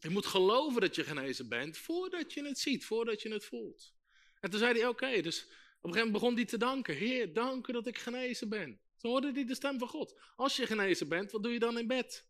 je 0.00 0.10
moet 0.10 0.26
geloven 0.26 0.80
dat 0.80 0.94
je 0.94 1.04
genezen 1.04 1.48
bent 1.48 1.76
voordat 1.76 2.32
je 2.32 2.44
het 2.44 2.58
ziet, 2.58 2.84
voordat 2.84 3.22
je 3.22 3.32
het 3.32 3.44
voelt. 3.44 3.94
En 4.40 4.50
toen 4.50 4.58
zei 4.58 4.78
hij, 4.78 4.88
oké, 4.88 5.20
dus 5.20 5.42
op 5.42 5.48
een 5.48 5.92
gegeven 5.92 5.92
moment 5.92 6.12
begon 6.12 6.34
hij 6.34 6.44
te 6.44 6.56
danken. 6.56 6.94
Heer, 6.94 7.32
dank 7.32 7.66
u 7.66 7.72
dat 7.72 7.86
ik 7.86 7.98
genezen 7.98 8.48
ben. 8.48 8.80
Toen 8.96 9.10
hoorde 9.10 9.32
hij 9.32 9.44
de 9.44 9.54
stem 9.54 9.78
van 9.78 9.88
God. 9.88 10.20
Als 10.36 10.56
je 10.56 10.66
genezen 10.66 11.08
bent, 11.08 11.30
wat 11.30 11.42
doe 11.42 11.52
je 11.52 11.58
dan 11.58 11.78
in 11.78 11.86
bed? 11.86 12.26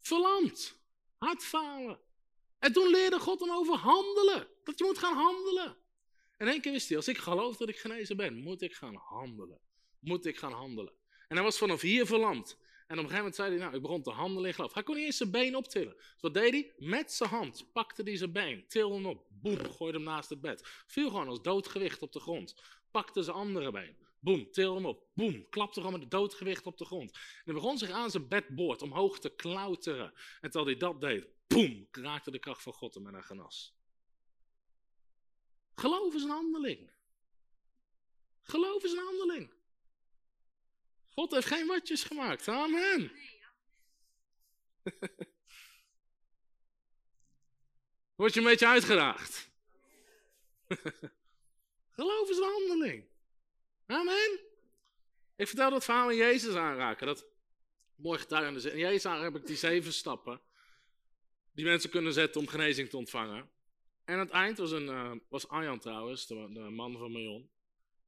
Verlamd. 0.00 0.78
Hartfalen. 1.18 2.00
En 2.58 2.72
toen 2.72 2.88
leerde 2.88 3.18
God 3.18 3.40
hem 3.40 3.50
over 3.50 3.76
handelen. 3.76 4.48
Dat 4.64 4.78
je 4.78 4.84
moet 4.84 4.98
gaan 4.98 5.16
handelen. 5.16 5.76
En 6.38 6.48
één 6.48 6.60
keer 6.60 6.72
wist 6.72 6.88
hij, 6.88 6.96
als 6.96 7.08
ik 7.08 7.18
geloof 7.18 7.56
dat 7.56 7.68
ik 7.68 7.78
genezen 7.78 8.16
ben, 8.16 8.36
moet 8.36 8.62
ik 8.62 8.74
gaan 8.74 8.94
handelen. 8.94 9.58
Moet 9.98 10.26
ik 10.26 10.38
gaan 10.38 10.52
handelen. 10.52 10.92
En 11.28 11.36
hij 11.36 11.44
was 11.44 11.58
vanaf 11.58 11.80
hier 11.80 12.06
verlamd. 12.06 12.58
En 12.88 12.98
op 12.98 13.04
een 13.04 13.10
gegeven 13.10 13.16
moment 13.16 13.34
zei 13.34 13.50
hij, 13.50 13.58
nou, 13.58 13.74
ik 13.74 13.82
begon 13.82 14.02
te 14.02 14.10
handelen 14.10 14.48
in 14.48 14.54
geloof. 14.54 14.74
Hij 14.74 14.82
kon 14.82 14.96
niet 14.96 15.04
eens 15.04 15.16
zijn 15.16 15.30
been 15.30 15.56
optillen. 15.56 15.94
Dus 15.96 16.20
wat 16.20 16.34
deed 16.34 16.52
hij? 16.52 16.72
Met 16.76 17.12
zijn 17.12 17.30
hand 17.30 17.72
pakte 17.72 18.02
hij 18.02 18.16
zijn 18.16 18.32
been, 18.32 18.64
tilde 18.66 18.94
hem 18.94 19.06
op, 19.06 19.26
boem, 19.30 19.58
gooide 19.58 19.98
hem 19.98 20.06
naast 20.06 20.28
het 20.28 20.40
bed. 20.40 20.62
Viel 20.86 21.10
gewoon 21.10 21.28
als 21.28 21.42
doodgewicht 21.42 22.02
op 22.02 22.12
de 22.12 22.20
grond. 22.20 22.62
Pakte 22.90 23.22
zijn 23.22 23.36
andere 23.36 23.70
been, 23.70 23.96
boem, 24.20 24.50
tilde 24.50 24.74
hem 24.74 24.86
op, 24.86 25.06
boem, 25.14 25.48
klapte 25.48 25.80
gewoon 25.80 25.98
met 25.98 26.10
doodgewicht 26.10 26.66
op 26.66 26.78
de 26.78 26.84
grond. 26.84 27.12
En 27.12 27.42
hij 27.44 27.54
begon 27.54 27.78
zich 27.78 27.90
aan 27.90 28.10
zijn 28.10 28.28
bedboord 28.28 28.82
omhoog 28.82 29.18
te 29.18 29.34
klauteren. 29.34 30.12
En 30.40 30.50
terwijl 30.50 30.66
hij 30.66 30.76
dat 30.76 31.00
deed, 31.00 31.26
boem, 31.46 31.88
raakte 31.90 32.30
de 32.30 32.38
kracht 32.38 32.62
van 32.62 32.72
God 32.72 32.94
hem 32.94 33.06
en 33.06 33.12
hij 33.12 33.22
genas. 33.22 33.77
Geloof 35.78 36.14
is 36.14 36.22
een 36.22 36.30
handeling. 36.30 36.90
Geloof 38.42 38.84
is 38.84 38.92
een 38.92 39.04
handeling. 39.04 39.52
God 41.08 41.30
heeft 41.30 41.46
geen 41.46 41.66
watjes 41.66 42.04
gemaakt. 42.04 42.48
Amen. 42.48 43.12
Word 48.16 48.34
je 48.34 48.40
een 48.40 48.46
beetje 48.46 48.66
uitgedaagd? 48.66 49.50
Geloof 51.98 52.30
is 52.30 52.36
een 52.36 52.42
handeling. 52.42 53.08
Amen. 53.86 54.40
Ik 55.36 55.46
vertel 55.46 55.70
dat 55.70 55.84
verhaal 55.84 56.10
in 56.10 56.16
Jezus 56.16 56.54
aanraken. 56.54 57.06
Dat 57.06 57.26
mooi 57.94 58.18
getuigenis. 58.18 58.64
In 58.64 58.78
Jezus 58.78 59.06
aanraken 59.06 59.32
heb 59.32 59.40
ik 59.40 59.46
die 59.46 59.56
zeven 59.56 59.92
stappen. 59.92 60.40
Die 61.52 61.64
mensen 61.64 61.90
kunnen 61.90 62.12
zetten 62.12 62.40
om 62.40 62.46
genezing 62.46 62.88
te 62.88 62.96
ontvangen. 62.96 63.56
En 64.08 64.14
aan 64.14 64.20
het 64.20 64.30
eind 64.30 64.58
was, 64.58 64.70
een, 64.70 64.86
uh, 64.86 65.12
was 65.28 65.48
Arjan 65.48 65.78
trouwens, 65.78 66.26
de, 66.26 66.48
de 66.52 66.60
man 66.60 66.98
van 66.98 67.12
Marion 67.12 67.50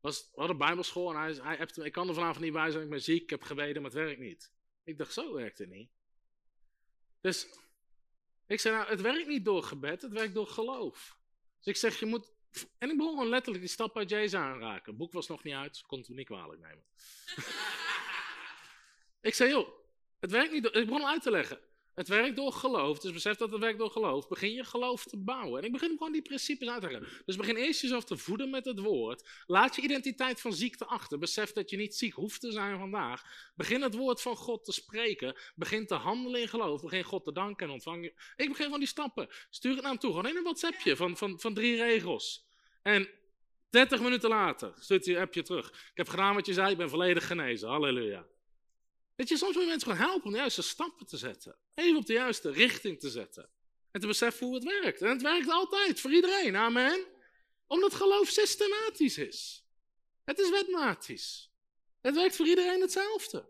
was, 0.01 0.31
we 0.35 0.39
hadden 0.39 0.57
bijbelschool 0.57 1.11
en 1.11 1.17
hij, 1.17 1.33
hij 1.33 1.57
hebt, 1.57 1.79
ik 1.79 1.93
kan 1.93 2.09
er 2.09 2.15
vanavond 2.15 2.45
niet 2.45 2.53
bij 2.53 2.71
zijn, 2.71 2.85
ik 2.85 2.91
ben 2.91 3.03
ziek, 3.03 3.23
ik 3.23 3.31
heb 3.31 3.43
gebeden, 3.43 3.83
maar 3.83 3.91
het 3.91 4.01
werkt 4.01 4.21
niet. 4.21 4.53
Ik 4.85 4.99
dacht, 4.99 5.13
zo 5.13 5.35
werkt 5.35 5.59
het 5.59 5.71
niet. 5.71 5.91
Dus 7.21 7.49
ik 8.47 8.61
zei, 8.61 8.77
nou, 8.77 8.89
het 8.89 9.01
werkt 9.01 9.29
niet 9.29 9.45
door 9.45 9.63
gebed, 9.63 10.03
het 10.03 10.13
werkt 10.13 10.35
door 10.35 10.47
geloof. 10.47 11.19
Dus 11.57 11.67
ik 11.67 11.77
zeg, 11.77 11.99
je 11.99 12.07
moet, 12.07 12.33
en 12.79 12.91
ik 12.91 12.97
begon 12.97 13.13
gewoon 13.13 13.29
letterlijk 13.29 13.65
die 13.65 13.73
stap 13.73 13.97
uit 13.97 14.11
Jezus 14.11 14.41
aanraken. 14.41 14.89
Het 14.91 14.97
boek 14.97 15.13
was 15.13 15.29
nog 15.29 15.43
niet 15.43 15.55
uit, 15.55 15.83
kon 15.87 15.99
het 15.99 16.09
me 16.09 16.15
niet 16.15 16.27
kwalijk 16.27 16.61
nemen. 16.61 16.85
ik 19.31 19.35
zei, 19.35 19.51
joh, 19.51 19.69
het 20.19 20.31
werkt 20.31 20.53
niet 20.53 20.63
door, 20.63 20.75
ik 20.75 20.87
begon 20.87 21.07
uit 21.07 21.23
te 21.23 21.31
leggen. 21.31 21.61
Het 21.95 22.09
werkt 22.09 22.36
door 22.36 22.53
geloof. 22.53 22.99
Dus 22.99 23.12
besef 23.12 23.36
dat 23.36 23.51
het 23.51 23.61
werkt 23.61 23.78
door 23.78 23.91
geloof. 23.91 24.28
Begin 24.28 24.53
je 24.53 24.64
geloof 24.64 25.05
te 25.05 25.16
bouwen. 25.16 25.61
En 25.61 25.66
ik 25.66 25.72
begin 25.72 25.91
gewoon 25.91 26.12
die 26.12 26.22
principes 26.22 26.68
uit 26.68 26.82
te 26.82 26.91
leggen. 26.91 27.22
Dus 27.24 27.36
begin 27.36 27.57
eerst 27.57 27.80
jezelf 27.80 28.05
te 28.05 28.16
voeden 28.16 28.51
met 28.51 28.64
het 28.64 28.78
woord. 28.78 29.28
Laat 29.47 29.76
je 29.76 29.82
identiteit 29.82 30.41
van 30.41 30.53
ziekte 30.53 30.86
achter. 30.86 31.18
Besef 31.18 31.53
dat 31.53 31.70
je 31.70 31.76
niet 31.76 31.95
ziek 31.95 32.14
hoeft 32.14 32.41
te 32.41 32.53
zijn 32.53 32.78
vandaag. 32.78 33.51
Begin 33.55 33.82
het 33.82 33.95
woord 33.95 34.22
van 34.22 34.36
God 34.36 34.64
te 34.64 34.72
spreken. 34.72 35.36
Begin 35.55 35.86
te 35.86 35.95
handelen 35.95 36.41
in 36.41 36.49
geloof. 36.49 36.82
Begin 36.82 37.05
God 37.05 37.24
te 37.24 37.32
danken 37.32 37.66
en 37.66 37.72
ontvangen. 37.72 38.12
Ik 38.36 38.49
begin 38.49 38.70
van 38.70 38.78
die 38.78 38.88
stappen. 38.88 39.28
Stuur 39.51 39.72
het 39.72 39.82
naar 39.82 39.91
hem 39.91 40.01
toe. 40.01 40.11
Gewoon 40.11 40.28
in 40.28 40.36
een 40.36 40.43
WhatsAppje 40.43 40.97
van, 40.97 41.16
van, 41.16 41.41
van 41.41 41.55
drie 41.55 41.76
regels. 41.76 42.47
En 42.82 43.09
30 43.70 44.01
minuten 44.01 44.28
later 44.28 44.72
stuurt 44.79 45.04
hij 45.04 45.14
een 45.14 45.21
appje 45.21 45.42
terug. 45.42 45.68
Ik 45.68 45.91
heb 45.95 46.08
gedaan 46.08 46.34
wat 46.34 46.46
je 46.46 46.53
zei. 46.53 46.71
Ik 46.71 46.76
ben 46.76 46.91
volledig 46.91 47.26
genezen. 47.26 47.68
Halleluja. 47.68 48.26
Weet 49.21 49.29
je, 49.29 49.37
soms 49.37 49.55
moet 49.55 49.63
je 49.63 49.68
mensen 49.68 49.91
gewoon 49.91 50.07
helpen 50.07 50.26
om 50.26 50.33
de 50.33 50.38
juiste 50.38 50.63
stappen 50.63 51.07
te 51.07 51.17
zetten. 51.17 51.57
Even 51.75 51.97
op 51.97 52.07
de 52.07 52.13
juiste 52.13 52.51
richting 52.51 53.01
te 53.01 53.11
zetten. 53.11 53.51
En 53.91 54.01
te 54.01 54.07
beseffen 54.07 54.47
hoe 54.47 54.55
het 54.55 54.64
werkt. 54.64 55.03
En 55.03 55.09
het 55.09 55.22
werkt 55.22 55.51
altijd, 55.51 56.01
voor 56.01 56.13
iedereen. 56.13 56.57
Amen. 56.57 57.07
Omdat 57.67 57.95
geloof 57.95 58.29
systematisch 58.29 59.18
is. 59.18 59.64
Het 60.25 60.38
is 60.38 60.51
wetmatisch. 60.51 61.51
Het 62.01 62.14
werkt 62.14 62.37
voor 62.37 62.47
iedereen 62.47 62.80
hetzelfde. 62.80 63.49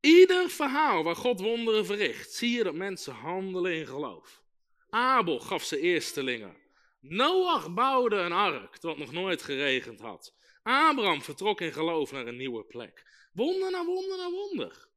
Ieder 0.00 0.50
verhaal 0.50 1.02
waar 1.02 1.16
God 1.16 1.40
wonderen 1.40 1.86
verricht, 1.86 2.32
zie 2.32 2.50
je 2.50 2.64
dat 2.64 2.74
mensen 2.74 3.14
handelen 3.14 3.74
in 3.74 3.86
geloof. 3.86 4.42
Abel 4.90 5.40
gaf 5.40 5.64
zijn 5.64 5.80
eerstelingen. 5.80 6.56
Noach 7.00 7.74
bouwde 7.74 8.16
een 8.16 8.32
ark, 8.32 8.74
het 8.74 8.96
nog 8.98 9.12
nooit 9.12 9.42
geregend 9.42 10.00
had. 10.00 10.34
Abraham 10.62 11.22
vertrok 11.22 11.60
in 11.60 11.72
geloof 11.72 12.12
naar 12.12 12.26
een 12.26 12.36
nieuwe 12.36 12.64
plek. 12.64 13.10
Wonder 13.32 13.70
na 13.70 13.84
wonder 13.84 14.16
na 14.16 14.30
wonder. 14.30 14.88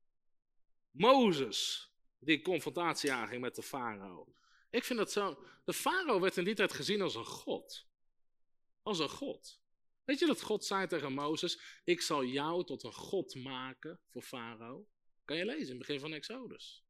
Mozes, 0.91 1.91
die 2.19 2.41
confrontatie 2.41 3.11
aanging 3.11 3.41
met 3.41 3.55
de 3.55 3.63
farao. 3.63 4.35
Ik 4.69 4.83
vind 4.83 4.99
dat 4.99 5.11
zo. 5.11 5.45
De 5.65 5.73
farao 5.73 6.19
werd 6.19 6.37
in 6.37 6.43
die 6.43 6.55
tijd 6.55 6.73
gezien 6.73 7.01
als 7.01 7.15
een 7.15 7.25
god. 7.25 7.87
Als 8.81 8.99
een 8.99 9.09
god. 9.09 9.59
Weet 10.03 10.19
je 10.19 10.25
dat 10.25 10.41
God 10.41 10.65
zei 10.65 10.87
tegen 10.87 11.13
Mozes: 11.13 11.59
Ik 11.83 12.01
zal 12.01 12.23
jou 12.23 12.65
tot 12.65 12.83
een 12.83 12.93
god 12.93 13.35
maken 13.35 13.99
voor 14.09 14.21
farao? 14.21 14.87
Kan 15.25 15.37
je 15.37 15.45
lezen 15.45 15.61
in 15.61 15.69
het 15.69 15.77
begin 15.77 15.99
van 15.99 16.13
Exodus. 16.13 16.85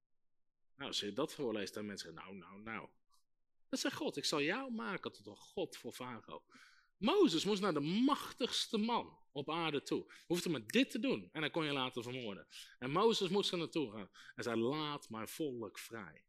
Nou, 0.75 0.89
als 0.89 0.99
je 0.99 1.13
dat 1.13 1.33
voorleest, 1.33 1.73
dan 1.73 1.85
mensen 1.85 2.13
nou, 2.13 2.35
nou, 2.35 2.61
nou. 2.61 2.89
Dat 3.69 3.79
zegt 3.79 3.95
God: 3.95 4.17
Ik 4.17 4.25
zal 4.25 4.41
jou 4.41 4.71
maken 4.71 5.11
tot 5.11 5.25
een 5.25 5.35
god 5.35 5.77
voor 5.77 5.93
farao. 5.93 6.43
Mozes 6.97 7.45
moest 7.45 7.61
naar 7.61 7.73
de 7.73 7.79
machtigste 7.79 8.77
man 8.77 9.17
op 9.31 9.49
aarde 9.49 9.81
toe. 9.83 10.13
Hoefde 10.27 10.49
maar 10.49 10.67
dit 10.67 10.91
te 10.91 10.99
doen 10.99 11.29
en 11.31 11.41
dan 11.41 11.51
kon 11.51 11.65
je 11.65 11.71
laten 11.71 12.03
vermoorden. 12.03 12.47
En 12.79 12.91
Mozes 12.91 13.29
moest 13.29 13.51
er 13.51 13.57
naartoe 13.57 13.91
gaan 13.91 14.09
en 14.35 14.43
zei: 14.43 14.59
Laat 14.59 15.09
mijn 15.09 15.27
volk 15.27 15.79
vrij. 15.79 16.23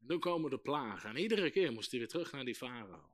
En 0.00 0.06
toen 0.06 0.20
komen 0.20 0.50
de 0.50 0.58
plagen 0.58 1.10
en 1.10 1.16
iedere 1.16 1.50
keer 1.50 1.72
moest 1.72 1.90
hij 1.90 2.00
weer 2.00 2.08
terug 2.08 2.32
naar 2.32 2.44
die 2.44 2.54
farao. 2.54 3.10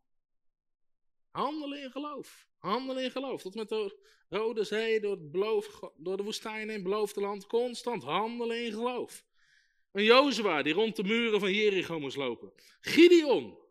Handelen 1.31 1.83
in 1.83 1.91
geloof. 1.91 2.49
Handelen 2.59 3.05
in 3.05 3.11
geloof. 3.11 3.43
Tot 3.43 3.55
met 3.55 3.69
de 3.69 4.11
Rode 4.29 4.65
Zee, 4.65 5.01
door, 5.01 5.11
het 5.11 5.31
beloof, 5.31 5.81
door 5.97 6.17
de 6.17 6.23
woestijn 6.23 6.69
in 6.69 6.75
het 6.75 6.83
beloofde 6.83 7.21
land. 7.21 7.47
Constant 7.47 8.03
handelen 8.03 8.65
in 8.65 8.73
geloof. 8.73 9.25
Een 9.93 10.05
Jozua 10.05 10.63
die 10.63 10.73
rond 10.73 10.97
de 10.97 11.05
muren 11.05 11.41
van 11.41 11.53
Jericho 11.53 12.01
moest 12.01 12.17
lopen. 12.17 12.53
Gideon. 12.81 13.62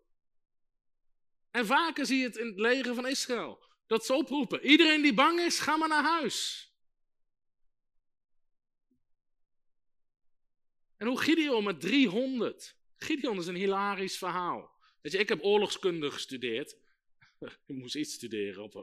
En 1.52 1.66
vaker 1.66 2.06
zie 2.06 2.18
je 2.18 2.24
het 2.24 2.38
in 2.38 2.48
het 2.48 2.60
leger 2.60 2.96
van 2.96 3.08
Israël. 3.08 3.64
Dat 3.88 4.06
ze 4.06 4.14
oproepen. 4.14 4.66
Iedereen 4.66 5.02
die 5.02 5.14
bang 5.14 5.40
is, 5.40 5.60
ga 5.60 5.78
maar 5.78 5.90
naar 5.90 6.04
huis. 6.04 6.70
En 10.98 11.08
hoe 11.08 11.20
Gideon 11.20 11.64
met 11.64 11.82
300. 11.82 12.76
Gideon 12.96 13.38
is 13.38 13.48
een 13.48 13.56
hilarisch 13.56 14.18
verhaal. 14.18 14.80
Weet 15.02 15.12
je, 15.12 15.18
ik 15.18 15.30
heb 15.30 15.44
oorlogskunde 15.44 16.12
gestudeerd. 16.12 16.78
ik 17.68 17.76
moest 17.76 17.96
iets 17.96 18.14
studeren 18.14 18.64
op, 18.64 18.76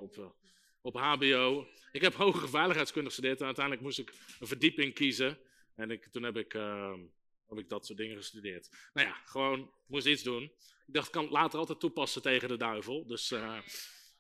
op, 0.81 0.97
HBO. 0.97 1.69
Ik 1.93 2.01
heb 2.01 2.15
hogere 2.15 2.49
veiligheidskunde 2.49 3.09
gestudeerd 3.09 3.41
en 3.41 3.47
uiteindelijk 3.47 3.85
moest 3.85 3.99
ik 3.99 4.13
een 4.41 4.47
verdieping 4.47 4.95
kiezen. 4.95 5.39
En 5.75 5.91
ik, 5.91 6.07
toen 6.07 6.23
heb 6.23 6.37
ik, 6.37 6.55
uh, 6.55 6.95
heb 7.49 7.59
ik 7.59 7.69
dat 7.69 7.87
soort 7.87 7.99
dingen 7.99 8.17
gestudeerd. 8.17 8.69
Nou 8.93 9.07
ja, 9.07 9.15
gewoon 9.15 9.73
moest 9.87 10.07
iets 10.07 10.23
doen. 10.23 10.53
Ik 10.89 10.95
dacht, 10.95 11.11
kan 11.11 11.23
het 11.23 11.33
later 11.33 11.59
altijd 11.59 11.81
toepassen 11.81 12.23
tegen 12.23 12.49
de 12.49 12.57
duivel. 12.57 13.07
Dus 13.07 13.31
uh, 13.31 13.59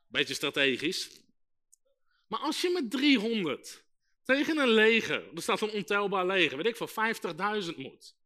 beetje 0.09 0.35
strategisch. 0.35 1.21
Maar 2.27 2.41
als 2.41 2.61
je 2.61 2.71
met 2.71 2.91
300 2.91 3.85
tegen 4.25 4.59
een 4.59 4.69
leger, 4.69 5.35
er 5.35 5.43
staat 5.43 5.61
een 5.61 5.71
ontelbaar 5.71 6.27
leger, 6.27 6.57
weet 6.57 6.67
ik 6.67 6.77
van 6.77 7.15
50.000 7.65 7.77
moet, 7.77 8.17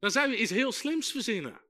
dan 0.00 0.10
zou 0.10 0.30
je 0.30 0.36
iets 0.36 0.50
heel 0.50 0.72
slims 0.72 1.10
verzinnen. 1.10 1.60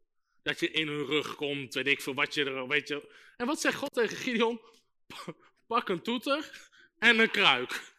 Dat 0.42 0.60
je 0.60 0.70
in 0.70 0.88
hun 0.88 1.06
rug 1.06 1.34
komt, 1.34 1.74
weet 1.74 1.86
ik 1.86 2.00
veel 2.00 2.14
wat 2.14 2.34
je 2.34 2.44
er, 2.44 2.68
weet 2.68 2.88
je. 2.88 3.14
En 3.36 3.46
wat 3.46 3.60
zegt 3.60 3.76
God 3.76 3.94
tegen 3.94 4.16
Gideon? 4.16 4.60
Pak 5.66 5.88
een 5.88 6.02
toeter 6.02 6.70
en 6.98 7.18
een 7.18 7.30
kruik. 7.30 7.92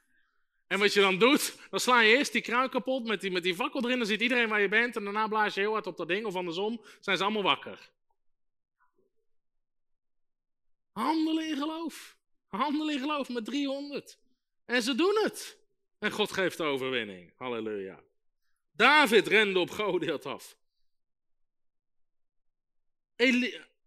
En 0.68 0.80
wat 0.80 0.94
je 0.94 1.00
dan 1.00 1.18
doet, 1.18 1.58
dan 1.70 1.80
sla 1.80 2.02
je 2.02 2.18
eerst 2.18 2.32
die 2.32 2.42
kruik 2.42 2.72
kapot 2.72 3.08
met 3.08 3.22
die, 3.22 3.32
met 3.32 3.44
die 3.44 3.56
fakkel 3.56 3.84
erin. 3.84 3.98
Dan 3.98 4.08
ziet 4.08 4.22
iedereen 4.22 4.50
waar 4.50 4.62
je 4.62 4.68
bent. 4.68 4.96
En 4.96 5.04
daarna 5.04 5.28
blaas 5.28 5.54
je 5.54 5.60
heel 5.60 5.72
hard 5.72 5.88
op 5.88 5.98
dat 5.98 6.08
ding. 6.08 6.26
Of 6.26 6.36
andersom, 6.36 6.82
zijn 7.00 7.18
ze 7.18 7.24
allemaal 7.24 7.44
wakker. 7.44 7.92
Handelen 10.94 11.48
in 11.48 11.58
geloof. 11.58 12.18
Handelen 12.48 12.94
in 12.94 13.00
geloof 13.00 13.30
met 13.30 13.46
300. 13.46 14.18
En 14.66 14.82
ze 14.82 14.96
doen 14.96 15.20
het. 15.24 15.58
En 16.00 16.12
God 16.12 16.32
geeft 16.32 16.58
de 16.58 16.64
overwinning. 16.64 17.34
Halleluja. 17.38 18.04
David 18.72 19.28
rende 19.28 19.60
op 19.60 19.70
Goliath 19.70 20.26
af. 20.26 20.58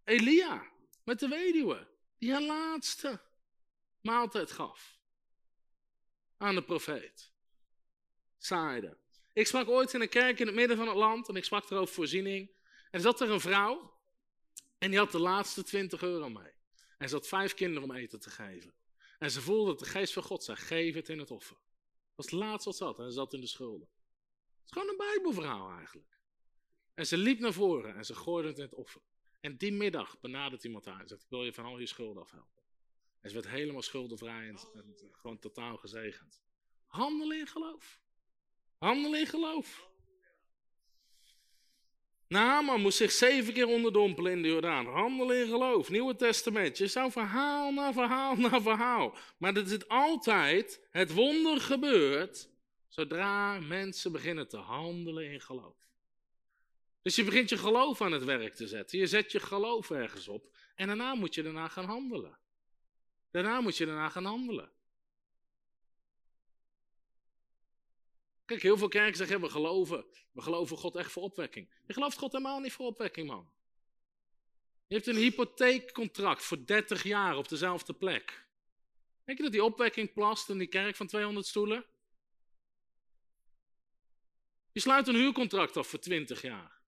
Elia 0.03 0.71
met 1.03 1.19
de 1.19 1.27
weduwe, 1.27 1.87
die 2.17 2.31
haar 2.31 2.41
laatste 2.41 3.21
maaltijd 4.01 4.51
gaf 4.51 4.99
aan 6.37 6.55
de 6.55 6.63
profeet. 6.63 7.31
Zaaide. 8.37 8.97
Ik 9.33 9.47
sprak 9.47 9.67
ooit 9.67 9.93
in 9.93 10.01
een 10.01 10.09
kerk 10.09 10.39
in 10.39 10.45
het 10.45 10.55
midden 10.55 10.77
van 10.77 10.87
het 10.87 10.95
land 10.95 11.29
en 11.29 11.35
ik 11.35 11.43
sprak 11.43 11.69
er 11.69 11.77
over 11.77 11.93
voorziening. 11.93 12.51
En 12.91 13.01
zat 13.01 13.21
er 13.21 13.29
een 13.29 13.39
vrouw 13.39 13.93
en 14.77 14.89
die 14.89 14.99
had 14.99 15.11
de 15.11 15.19
laatste 15.19 15.63
20 15.63 16.01
euro 16.01 16.29
mee. 16.29 16.51
En 16.97 17.09
ze 17.09 17.15
had 17.15 17.27
vijf 17.27 17.53
kinderen 17.53 17.89
om 17.89 17.95
eten 17.95 18.19
te 18.19 18.29
geven. 18.29 18.73
En 19.19 19.31
ze 19.31 19.41
voelde 19.41 19.69
dat 19.69 19.79
de 19.79 19.85
geest 19.85 20.13
van 20.13 20.23
God 20.23 20.43
zei, 20.43 20.57
geef 20.57 20.95
het 20.95 21.09
in 21.09 21.19
het 21.19 21.31
offer. 21.31 21.55
Dat 21.55 22.15
was 22.15 22.25
het 22.25 22.33
laatste 22.33 22.69
wat 22.69 22.77
ze 22.77 22.83
had 22.83 22.99
en 22.99 23.05
ze 23.05 23.11
zat 23.11 23.33
in 23.33 23.41
de 23.41 23.47
schulden. 23.47 23.87
Het 23.87 24.65
is 24.65 24.71
gewoon 24.71 24.89
een 24.89 24.97
bijbelverhaal 24.97 25.71
eigenlijk. 25.77 26.19
En 26.93 27.07
ze 27.07 27.17
liep 27.17 27.39
naar 27.39 27.53
voren 27.53 27.95
en 27.95 28.05
ze 28.05 28.15
gooide 28.15 28.47
het 28.47 28.57
in 28.57 28.63
het 28.63 28.73
offer. 28.73 29.01
En 29.39 29.57
die 29.57 29.71
middag 29.71 30.19
benadert 30.19 30.63
iemand 30.63 30.85
haar 30.85 31.01
en 31.01 31.07
zegt, 31.07 31.21
ik 31.21 31.29
wil 31.29 31.43
je 31.43 31.53
van 31.53 31.65
al 31.65 31.79
je 31.79 31.85
schulden 31.85 32.21
afhelpen. 32.21 32.63
En 33.19 33.29
ze 33.29 33.35
werd 33.35 33.47
helemaal 33.47 33.81
schuldenvrij 33.81 34.47
en, 34.47 34.57
en 34.73 34.95
gewoon 35.11 35.39
totaal 35.39 35.77
gezegend. 35.77 36.41
Handel 36.85 37.33
in 37.33 37.47
geloof. 37.47 38.01
Handel 38.77 39.15
in 39.15 39.27
geloof. 39.27 39.89
Naaman 42.27 42.81
moest 42.81 42.97
zich 42.97 43.11
zeven 43.11 43.53
keer 43.53 43.67
onderdompelen 43.67 44.31
in 44.31 44.41
de 44.41 44.47
Jordaan. 44.47 44.85
Handel 44.85 45.31
in 45.31 45.47
geloof. 45.47 45.89
Nieuwe 45.89 46.15
Testament. 46.15 46.77
Je 46.77 46.87
zou 46.87 47.11
verhaal 47.11 47.71
na 47.71 47.93
verhaal 47.93 48.35
na 48.35 48.61
verhaal. 48.61 49.15
Maar 49.37 49.55
er 49.55 49.67
zit 49.67 49.87
altijd, 49.89 50.87
het 50.91 51.13
wonder 51.13 51.61
gebeurt, 51.61 52.49
zodra 52.87 53.59
mensen 53.59 54.11
beginnen 54.11 54.47
te 54.47 54.57
handelen 54.57 55.31
in 55.31 55.41
geloof. 55.41 55.75
Dus 57.01 57.15
je 57.15 57.23
begint 57.23 57.49
je 57.49 57.57
geloof 57.57 58.01
aan 58.01 58.11
het 58.11 58.23
werk 58.23 58.53
te 58.53 58.67
zetten. 58.67 58.99
Je 58.99 59.07
zet 59.07 59.31
je 59.31 59.39
geloof 59.39 59.89
ergens 59.89 60.27
op. 60.27 60.55
En 60.75 60.87
daarna 60.87 61.15
moet 61.15 61.35
je 61.35 61.43
daarna 61.43 61.67
gaan 61.67 61.85
handelen. 61.85 62.37
Daarna 63.31 63.61
moet 63.61 63.77
je 63.77 63.85
daarna 63.85 64.09
gaan 64.09 64.25
handelen. 64.25 64.71
Kijk, 68.47 68.61
heel 68.61 68.77
veel 68.77 68.87
kerken 68.87 69.17
zeggen, 69.17 69.41
we 69.41 69.49
geloven, 69.49 70.05
we 70.31 70.41
geloven 70.41 70.77
God 70.77 70.95
echt 70.95 71.11
voor 71.11 71.23
opwekking. 71.23 71.69
Je 71.85 71.93
gelooft 71.93 72.17
God 72.17 72.31
helemaal 72.31 72.59
niet 72.59 72.71
voor 72.71 72.85
opwekking, 72.85 73.27
man. 73.27 73.51
Je 74.87 74.95
hebt 74.95 75.07
een 75.07 75.15
hypotheekcontract 75.15 76.43
voor 76.43 76.65
30 76.65 77.03
jaar 77.03 77.37
op 77.37 77.47
dezelfde 77.47 77.93
plek. 77.93 78.47
Denk 79.23 79.37
je 79.37 79.43
dat 79.43 79.53
die 79.53 79.63
opwekking 79.63 80.13
plast 80.13 80.49
in 80.49 80.57
die 80.57 80.67
kerk 80.67 80.95
van 80.95 81.07
200 81.07 81.45
stoelen? 81.45 81.85
Je 84.71 84.79
sluit 84.79 85.07
een 85.07 85.15
huurcontract 85.15 85.77
af 85.77 85.87
voor 85.87 85.99
20 85.99 86.41
jaar. 86.41 86.81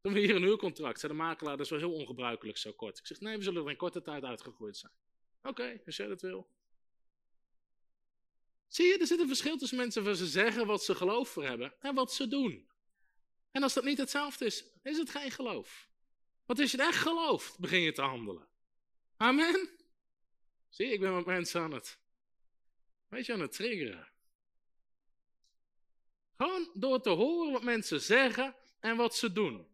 Toen 0.00 0.12
we 0.12 0.20
hier 0.20 0.34
een 0.34 0.42
huurcontract, 0.42 1.00
zei 1.00 1.12
de 1.12 1.18
makelaar, 1.18 1.56
dat 1.56 1.64
is 1.64 1.70
wel 1.70 1.78
heel 1.78 1.92
ongebruikelijk 1.92 2.58
zo 2.58 2.72
kort. 2.72 2.98
Ik 2.98 3.06
zeg, 3.06 3.20
nee, 3.20 3.36
we 3.36 3.42
zullen 3.42 3.64
er 3.64 3.70
in 3.70 3.76
korte 3.76 4.02
tijd 4.02 4.24
uitgegroeid 4.24 4.76
zijn. 4.76 4.92
Oké, 5.42 5.82
als 5.86 5.96
jij 5.96 6.06
dat 6.06 6.20
wil. 6.20 6.48
Zie 8.72 8.86
je, 8.86 8.98
er 8.98 9.06
zit 9.06 9.20
een 9.20 9.26
verschil 9.26 9.56
tussen 9.56 9.76
mensen 9.76 10.04
waar 10.04 10.14
ze 10.14 10.26
zeggen 10.26 10.66
wat 10.66 10.84
ze 10.84 10.94
geloof 10.94 11.28
voor 11.28 11.44
hebben 11.44 11.74
en 11.80 11.94
wat 11.94 12.12
ze 12.12 12.28
doen. 12.28 12.68
En 13.50 13.62
als 13.62 13.74
dat 13.74 13.84
niet 13.84 13.98
hetzelfde 13.98 14.44
is, 14.44 14.64
is 14.82 14.98
het 14.98 15.10
geen 15.10 15.30
geloof. 15.30 15.88
Want 16.46 16.60
als 16.60 16.70
je 16.70 16.76
het 16.76 16.86
echt 16.86 16.98
gelooft, 16.98 17.58
begin 17.58 17.80
je 17.80 17.92
te 17.92 18.02
handelen. 18.02 18.48
Amen. 19.16 19.68
Zie 20.68 20.92
ik 20.92 21.00
ben 21.00 21.14
met 21.14 21.26
mensen 21.26 21.60
aan 21.60 21.72
het, 21.72 21.98
weet 23.08 23.26
je, 23.26 23.32
aan 23.32 23.40
het 23.40 23.52
triggeren. 23.52 24.08
Gewoon 26.36 26.70
door 26.74 27.00
te 27.00 27.10
horen 27.10 27.52
wat 27.52 27.62
mensen 27.62 28.00
zeggen 28.00 28.56
en 28.80 28.96
wat 28.96 29.16
ze 29.16 29.32
doen 29.32 29.70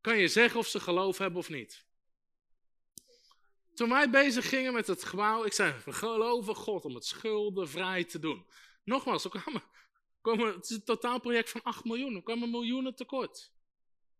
kan 0.00 0.18
je 0.18 0.28
zeggen 0.28 0.58
of 0.58 0.66
ze 0.66 0.80
geloof 0.80 1.18
hebben 1.18 1.38
of 1.38 1.48
niet. 1.48 1.84
Toen 3.74 3.88
wij 3.88 4.10
bezig 4.10 4.48
gingen 4.48 4.72
met 4.72 4.86
het 4.86 5.04
gebouw, 5.04 5.44
ik 5.44 5.52
zei, 5.52 5.74
we 5.84 5.92
geloven 5.92 6.54
God 6.54 6.84
om 6.84 6.94
het 6.94 7.04
schuldenvrij 7.04 8.04
te 8.04 8.18
doen. 8.18 8.46
Nogmaals, 8.84 9.22
we 9.22 9.28
kwamen, 10.20 10.54
het 10.54 10.70
is 10.70 10.76
een 10.76 10.84
totaalproject 10.84 11.50
van 11.50 11.62
8 11.62 11.84
miljoen, 11.84 12.14
we 12.14 12.22
kwamen 12.22 12.50
miljoenen 12.50 12.94
tekort. 12.94 13.52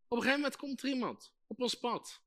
Op 0.09 0.16
een 0.16 0.22
gegeven 0.22 0.40
moment 0.40 0.56
komt 0.56 0.82
er 0.82 0.89
iemand 0.89 1.35
op 1.47 1.60
ons 1.60 1.74
pad. 1.74 2.22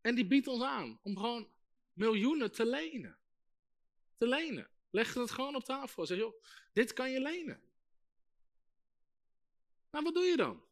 En 0.00 0.14
die 0.14 0.26
biedt 0.26 0.46
ons 0.46 0.62
aan 0.62 0.98
om 1.02 1.16
gewoon 1.16 1.48
miljoenen 1.92 2.52
te 2.52 2.66
lenen. 2.66 3.18
Te 4.18 4.26
lenen. 4.26 4.70
Leg 4.90 5.14
het 5.14 5.30
gewoon 5.30 5.54
op 5.54 5.64
tafel. 5.64 6.06
Zeg, 6.06 6.18
joh, 6.18 6.42
dit 6.72 6.92
kan 6.92 7.10
je 7.10 7.20
lenen. 7.20 7.62
Nou, 9.90 10.04
wat 10.04 10.14
doe 10.14 10.24
je 10.24 10.36
dan? 10.36 10.64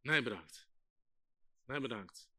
Nee, 0.00 0.22
bedankt. 0.22 0.68
Nee, 1.66 1.80
bedankt. 1.80 2.29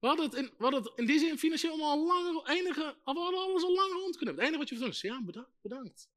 We 0.00 0.06
hadden 0.06 0.24
het 0.24 0.34
in, 0.34 0.50
we 0.58 0.74
het 0.74 0.92
in 0.96 1.06
die 1.06 1.18
zin 1.18 1.38
financieel 1.38 1.82
al 1.82 2.06
langer, 2.06 2.48
enige, 2.48 2.96
we 3.04 3.10
hadden 3.10 3.40
alles 3.40 3.62
al 3.62 3.74
lang 3.74 4.16
kunnen. 4.16 4.34
Het 4.34 4.44
enige 4.44 4.58
wat 4.58 4.68
je 4.68 4.78
doen 4.78 4.88
is, 4.88 5.00
ja, 5.00 5.22
bedankt, 5.22 5.60
bedankt. 5.62 6.08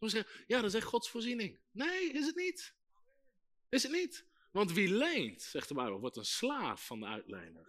Zeggen, 0.00 0.44
ja, 0.46 0.56
dat 0.60 0.70
is 0.70 0.74
echt 0.74 0.86
Gods 0.86 1.10
voorziening. 1.10 1.58
Nee, 1.70 2.12
is 2.12 2.26
het 2.26 2.36
niet. 2.36 2.74
Is 3.68 3.82
het 3.82 3.92
niet. 3.92 4.24
Want 4.50 4.72
wie 4.72 4.88
leent, 4.88 5.42
zegt 5.42 5.68
de 5.68 5.74
Bijbel, 5.74 6.00
wordt 6.00 6.16
een 6.16 6.24
slaaf 6.24 6.86
van 6.86 7.00
de 7.00 7.06
uitlener. 7.06 7.66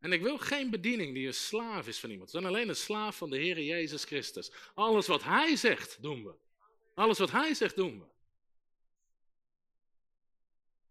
En 0.00 0.12
ik 0.12 0.22
wil 0.22 0.38
geen 0.38 0.70
bediening 0.70 1.14
die 1.14 1.26
een 1.26 1.34
slaaf 1.34 1.88
is 1.88 1.98
van 1.98 2.10
iemand. 2.10 2.30
We 2.30 2.38
zijn 2.38 2.52
alleen 2.52 2.68
een 2.68 2.76
slaaf 2.76 3.16
van 3.16 3.30
de 3.30 3.36
Heer 3.36 3.62
Jezus 3.62 4.04
Christus. 4.04 4.52
Alles 4.74 5.06
wat 5.06 5.22
Hij 5.22 5.56
zegt, 5.56 6.02
doen 6.02 6.24
we. 6.24 6.34
Alles 6.94 7.18
wat 7.18 7.30
Hij 7.30 7.54
zegt, 7.54 7.76
doen 7.76 7.98
we. 7.98 8.06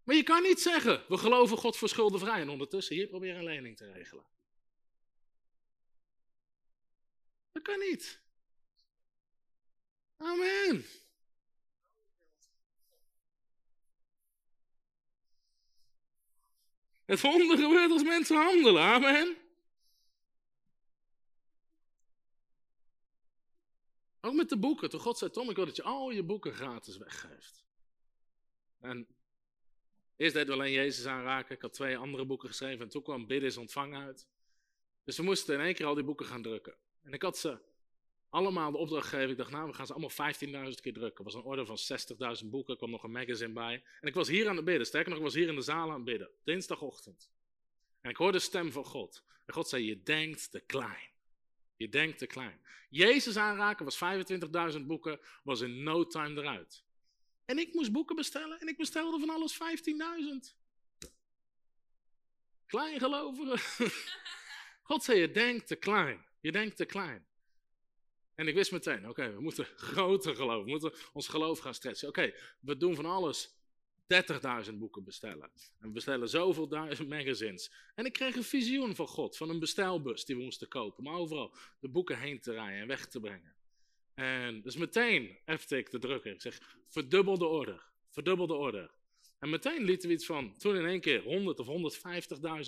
Maar 0.08 0.16
je 0.16 0.22
kan 0.22 0.42
niet 0.42 0.60
zeggen, 0.60 1.04
we 1.08 1.18
geloven 1.18 1.56
God 1.56 1.76
voor 1.76 1.88
schuldenvrij 1.88 2.40
en 2.40 2.48
ondertussen 2.48 2.96
hier 2.96 3.06
probeer 3.06 3.36
een 3.36 3.44
lening 3.44 3.76
te 3.76 3.92
regelen. 3.92 4.24
Dat 7.52 7.62
kan 7.62 7.78
niet. 7.78 8.20
Amen. 10.16 10.84
Het 17.04 17.20
wonder 17.20 17.58
gebeurt 17.58 17.90
als 17.90 18.02
mensen 18.02 18.36
handelen. 18.36 18.82
Amen. 18.82 19.36
Ook 24.20 24.34
met 24.34 24.48
de 24.48 24.58
boeken. 24.58 24.90
Toen 24.90 25.00
God 25.00 25.18
zei, 25.18 25.30
Tom, 25.30 25.50
ik 25.50 25.56
wil 25.56 25.66
dat 25.66 25.76
je 25.76 25.82
al 25.82 26.10
je 26.10 26.22
boeken 26.22 26.54
gratis 26.54 26.96
weggeeft. 26.96 27.64
En 28.78 29.17
Eerst 30.18 30.34
deed 30.34 30.46
we 30.46 30.52
alleen 30.52 30.72
Jezus 30.72 31.06
aanraken. 31.06 31.54
Ik 31.54 31.62
had 31.62 31.72
twee 31.72 31.96
andere 31.96 32.24
boeken 32.24 32.48
geschreven 32.48 32.80
en 32.80 32.88
toen 32.88 33.02
kwam 33.02 33.26
Bidden 33.26 33.48
is 33.48 33.56
ontvangen 33.56 34.02
uit. 34.02 34.28
Dus 35.04 35.16
we 35.16 35.22
moesten 35.22 35.54
in 35.54 35.60
één 35.60 35.74
keer 35.74 35.86
al 35.86 35.94
die 35.94 36.04
boeken 36.04 36.26
gaan 36.26 36.42
drukken. 36.42 36.74
En 37.02 37.12
ik 37.12 37.22
had 37.22 37.38
ze 37.38 37.58
allemaal 38.30 38.70
de 38.70 38.78
opdracht 38.78 39.08
gegeven. 39.08 39.30
Ik 39.30 39.36
dacht, 39.36 39.50
nou, 39.50 39.68
we 39.68 39.74
gaan 39.74 39.86
ze 39.86 39.92
allemaal 39.92 40.34
15.000 40.70 40.80
keer 40.80 40.92
drukken. 40.92 41.18
Er 41.18 41.24
was 41.24 41.34
een 41.34 41.42
order 41.42 41.66
van 41.66 41.78
60.000 42.42 42.46
boeken, 42.46 42.72
er 42.72 42.78
kwam 42.78 42.90
nog 42.90 43.02
een 43.02 43.10
magazine 43.10 43.52
bij. 43.52 43.82
En 44.00 44.08
ik 44.08 44.14
was 44.14 44.28
hier 44.28 44.48
aan 44.48 44.56
het 44.56 44.64
bidden. 44.64 44.86
Sterker 44.86 45.08
nog, 45.08 45.18
ik 45.18 45.24
was 45.24 45.34
hier 45.34 45.48
in 45.48 45.54
de 45.54 45.60
zaal 45.60 45.88
aan 45.88 45.94
het 45.94 46.04
bidden. 46.04 46.30
Dinsdagochtend. 46.44 47.30
En 48.00 48.10
ik 48.10 48.16
hoorde 48.16 48.38
de 48.38 48.44
stem 48.44 48.72
van 48.72 48.84
God. 48.84 49.24
En 49.46 49.54
God 49.54 49.68
zei, 49.68 49.84
je 49.84 50.02
denkt 50.02 50.50
te 50.50 50.60
klein. 50.60 51.10
Je 51.76 51.88
denkt 51.88 52.18
te 52.18 52.26
klein. 52.26 52.60
Jezus 52.88 53.36
aanraken 53.36 53.84
was 53.84 53.98
25.000 54.78 54.80
boeken, 54.86 55.20
was 55.42 55.60
in 55.60 55.82
no 55.82 56.06
time 56.06 56.40
eruit. 56.40 56.84
En 57.48 57.58
ik 57.58 57.74
moest 57.74 57.92
boeken 57.92 58.16
bestellen 58.16 58.60
en 58.60 58.68
ik 58.68 58.76
bestelde 58.76 59.18
van 59.18 59.30
alles 59.30 59.54
15.000. 59.54 59.58
Klein 62.66 62.98
gelovigen. 62.98 63.90
God 64.88 65.04
zei, 65.04 65.18
je 65.20 65.30
denkt 65.30 65.66
te 65.66 65.76
klein. 65.76 66.24
Je 66.40 66.52
denkt 66.52 66.76
te 66.76 66.84
klein. 66.84 67.26
En 68.34 68.48
ik 68.48 68.54
wist 68.54 68.72
meteen, 68.72 69.08
oké, 69.08 69.32
we 69.32 69.40
moeten 69.40 69.64
groter 69.76 70.34
geloven. 70.34 70.64
We 70.64 70.70
moeten 70.70 70.92
ons 71.12 71.28
geloof 71.28 71.58
gaan 71.58 71.74
stretchen. 71.74 72.08
Oké, 72.08 72.34
we 72.60 72.76
doen 72.76 72.94
van 72.94 73.06
alles 73.06 73.58
30.000 74.66 74.74
boeken 74.74 75.04
bestellen. 75.04 75.50
En 75.78 75.86
we 75.86 75.90
bestellen 75.90 76.28
zoveel 76.28 76.68
duizend 76.68 77.08
magazines. 77.08 77.72
En 77.94 78.04
ik 78.04 78.12
kreeg 78.12 78.36
een 78.36 78.44
visioen 78.44 78.94
van 78.94 79.08
God, 79.08 79.36
van 79.36 79.50
een 79.50 79.58
bestelbus 79.58 80.24
die 80.24 80.36
we 80.36 80.42
moesten 80.42 80.68
kopen. 80.68 81.06
Om 81.06 81.14
overal 81.14 81.54
de 81.80 81.88
boeken 81.88 82.18
heen 82.18 82.40
te 82.40 82.52
rijden 82.52 82.80
en 82.80 82.86
weg 82.86 83.06
te 83.06 83.20
brengen. 83.20 83.56
En 84.18 84.62
dus 84.62 84.76
meteen 84.76 85.38
hefte 85.44 85.76
ik 85.76 85.90
de 85.90 85.98
drukker. 85.98 86.32
Ik 86.32 86.40
zeg, 86.40 86.76
verdubbel 86.88 87.38
de 87.38 87.46
order. 87.46 87.90
Verdubbel 88.10 88.46
de 88.46 88.54
order. 88.54 88.90
En 89.38 89.50
meteen 89.50 89.82
lieten 89.82 90.08
we 90.08 90.14
iets 90.14 90.26
van, 90.26 90.56
toen 90.56 90.76
in 90.76 90.86
één 90.86 91.00
keer 91.00 91.22
100 91.22 91.60
of 91.60 91.96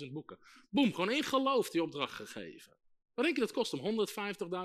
150.000 0.05 0.11
boeken. 0.11 0.39
Boem, 0.69 0.93
gewoon 0.93 1.11
in 1.11 1.23
geloof 1.23 1.69
die 1.69 1.83
opdracht 1.83 2.13
gegeven. 2.13 2.77
Wat 3.13 3.25
denk 3.25 3.37
je 3.37 3.41
dat 3.41 3.51
kost 3.51 3.73
om 3.73 4.07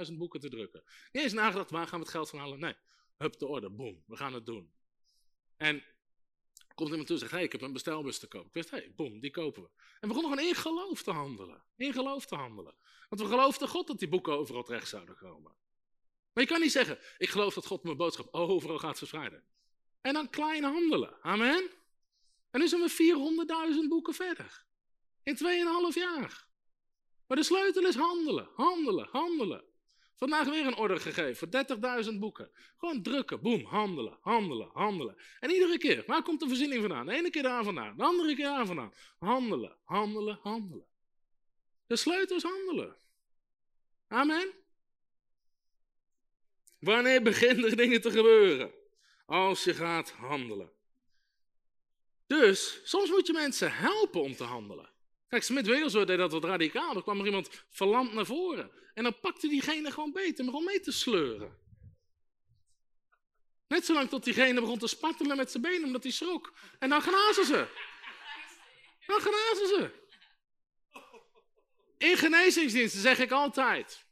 150.000 0.08 0.16
boeken 0.16 0.40
te 0.40 0.48
drukken? 0.48 0.82
Niet 1.12 1.22
eens 1.22 1.32
nagedacht, 1.32 1.70
waar 1.70 1.86
gaan 1.86 1.98
we 1.98 2.04
het 2.04 2.14
geld 2.14 2.30
van 2.30 2.38
halen? 2.38 2.58
Nee, 2.58 2.74
hup 3.16 3.38
de 3.38 3.46
order, 3.46 3.74
boem, 3.74 4.02
we 4.06 4.16
gaan 4.16 4.34
het 4.34 4.46
doen. 4.46 4.72
En 5.56 5.84
komt 6.74 6.90
iemand 6.90 7.06
toe 7.06 7.16
en 7.16 7.22
zegt, 7.22 7.32
hey, 7.32 7.42
ik 7.42 7.52
heb 7.52 7.62
een 7.62 7.72
bestelbus 7.72 8.18
te 8.18 8.28
kopen. 8.28 8.48
Ik 8.48 8.54
wist, 8.54 8.70
hé, 8.70 8.76
hey, 8.76 8.92
boem, 8.96 9.20
die 9.20 9.30
kopen 9.30 9.62
we. 9.62 9.68
En 9.76 10.08
we 10.08 10.14
begonnen 10.14 10.30
gewoon 10.30 10.48
in 10.48 10.54
geloof 10.54 11.02
te 11.02 11.10
handelen. 11.10 11.62
In 11.76 11.92
geloof 11.92 12.26
te 12.26 12.34
handelen. 12.34 12.74
Want 13.08 13.22
we 13.22 13.28
geloofden 13.28 13.68
God 13.68 13.86
dat 13.86 13.98
die 13.98 14.08
boeken 14.08 14.32
overal 14.32 14.62
terecht 14.62 14.88
zouden 14.88 15.16
komen. 15.16 15.56
Maar 16.36 16.44
je 16.44 16.50
kan 16.50 16.60
niet 16.60 16.72
zeggen, 16.72 16.98
ik 17.18 17.28
geloof 17.28 17.54
dat 17.54 17.66
God 17.66 17.82
mijn 17.82 17.96
boodschap 17.96 18.34
overal 18.34 18.78
gaat 18.78 18.98
verspreiden. 18.98 19.42
En 20.00 20.12
dan 20.12 20.30
klein 20.30 20.64
handelen. 20.64 21.22
Amen. 21.22 21.70
En 22.50 22.60
nu 22.60 22.68
zijn 22.68 22.82
we 22.82 23.76
400.000 23.82 23.88
boeken 23.88 24.14
verder. 24.14 24.64
In 25.22 25.36
2,5 25.36 25.42
jaar. 25.94 26.46
Maar 27.26 27.36
de 27.36 27.42
sleutel 27.42 27.86
is 27.86 27.94
handelen, 27.94 28.48
handelen, 28.54 29.08
handelen. 29.10 29.64
Vandaag 30.16 30.48
weer 30.48 30.66
een 30.66 30.76
order 30.76 31.00
gegeven 31.00 31.36
voor 31.36 32.04
30.000 32.12 32.18
boeken. 32.18 32.50
Gewoon 32.76 33.02
drukken, 33.02 33.40
boem, 33.40 33.64
handelen, 33.64 34.18
handelen, 34.20 34.70
handelen. 34.72 35.16
En 35.40 35.50
iedere 35.50 35.78
keer, 35.78 36.04
waar 36.06 36.22
komt 36.22 36.40
de 36.40 36.46
voorziening 36.46 36.80
vandaan? 36.80 37.06
De 37.06 37.12
ene 37.12 37.30
keer 37.30 37.42
daar 37.42 37.64
vandaan, 37.64 37.96
de 37.96 38.02
andere 38.02 38.34
keer 38.34 38.44
daar 38.44 38.66
vandaan. 38.66 38.92
Handelen, 39.18 39.76
handelen, 39.84 40.38
handelen. 40.42 40.86
De 41.86 41.96
sleutel 41.96 42.36
is 42.36 42.42
handelen. 42.42 42.96
Amen. 44.08 44.64
Wanneer 46.78 47.22
beginnen 47.22 47.64
er 47.64 47.76
dingen 47.76 48.00
te 48.00 48.10
gebeuren? 48.10 48.72
Als 49.26 49.64
je 49.64 49.74
gaat 49.74 50.10
handelen. 50.10 50.70
Dus 52.26 52.80
soms 52.84 53.10
moet 53.10 53.26
je 53.26 53.32
mensen 53.32 53.72
helpen 53.72 54.22
om 54.22 54.36
te 54.36 54.44
handelen. 54.44 54.90
Kijk, 55.28 55.42
Smit 55.42 55.66
Wigglesworth 55.66 56.06
deed 56.06 56.18
dat 56.18 56.32
wat 56.32 56.44
radicaal. 56.44 56.96
Er 56.96 57.02
kwam 57.02 57.20
er 57.20 57.26
iemand 57.26 57.64
verlamd 57.70 58.12
naar 58.12 58.26
voren. 58.26 58.70
En 58.94 59.02
dan 59.02 59.20
pakte 59.20 59.48
diegene 59.48 59.90
gewoon 59.90 60.12
beter 60.12 60.38
en 60.38 60.44
begon 60.46 60.64
mee 60.64 60.80
te 60.80 60.92
sleuren. 60.92 61.58
Net 63.68 63.84
zolang 63.84 64.08
tot 64.08 64.24
diegene 64.24 64.60
begon 64.60 64.78
te 64.78 64.86
spartelen 64.86 65.36
met 65.36 65.50
zijn 65.50 65.62
benen 65.62 65.84
omdat 65.84 66.02
hij 66.02 66.12
schrok. 66.12 66.52
En 66.78 66.88
dan 66.88 67.02
genazen 67.02 67.44
ze. 67.44 67.66
Dan 69.06 69.20
genazen 69.20 69.66
ze. 69.66 69.90
In 71.98 72.16
genezingsdiensten 72.16 73.00
zeg 73.00 73.18
ik 73.18 73.30
altijd. 73.30 74.05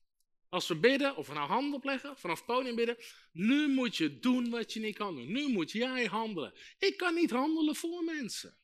Als 0.54 0.68
we 0.68 0.76
bidden, 0.76 1.16
of 1.16 1.26
we 1.26 1.34
nou 1.34 1.48
handen 1.48 1.74
opleggen, 1.74 2.16
vanaf 2.16 2.36
het 2.36 2.46
podium 2.46 2.74
bidden. 2.74 2.96
Nu 3.32 3.68
moet 3.68 3.96
je 3.96 4.18
doen 4.18 4.50
wat 4.50 4.72
je 4.72 4.80
niet 4.80 4.96
kan 4.96 5.14
doen. 5.14 5.32
Nu 5.32 5.48
moet 5.48 5.70
jij 5.70 6.04
handelen. 6.04 6.52
Ik 6.78 6.96
kan 6.96 7.14
niet 7.14 7.30
handelen 7.30 7.74
voor 7.74 8.04
mensen. 8.04 8.56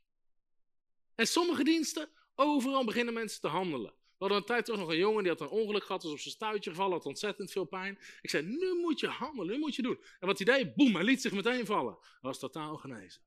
En 1.15 1.27
sommige 1.27 1.65
diensten 1.65 2.09
Overal 2.43 2.85
beginnen 2.85 3.15
mensen 3.15 3.41
te 3.41 3.49
handelen. 3.49 3.91
We 3.91 4.17
hadden 4.19 4.39
een 4.39 4.45
tijd 4.45 4.65
toch 4.65 4.77
nog 4.77 4.89
een 4.89 4.97
jongen 4.97 5.23
die 5.23 5.33
had 5.33 5.41
een 5.41 5.49
ongeluk 5.49 5.85
gehad, 5.85 6.03
was 6.03 6.13
op 6.13 6.19
zijn 6.19 6.35
stuitje 6.35 6.71
gevallen, 6.71 6.93
had 6.93 7.07
ontzettend 7.07 7.51
veel 7.51 7.65
pijn. 7.65 7.99
Ik 8.21 8.31
zei, 8.31 8.47
nu 8.47 8.75
moet 8.81 9.01
je 9.01 9.07
handelen, 9.07 9.55
nu 9.55 9.59
moet 9.59 9.75
je 9.75 9.83
doen. 9.83 10.05
En 10.21 10.27
wat 10.27 10.39
hij 10.39 10.57
deed, 10.57 10.75
boem, 10.75 10.95
hij 10.95 11.05
liet 11.05 11.21
zich 11.21 11.33
meteen 11.33 11.67
vallen. 11.67 11.99
Hij 12.01 12.19
was 12.21 12.39
totaal 12.39 12.77
genezen. 12.77 13.23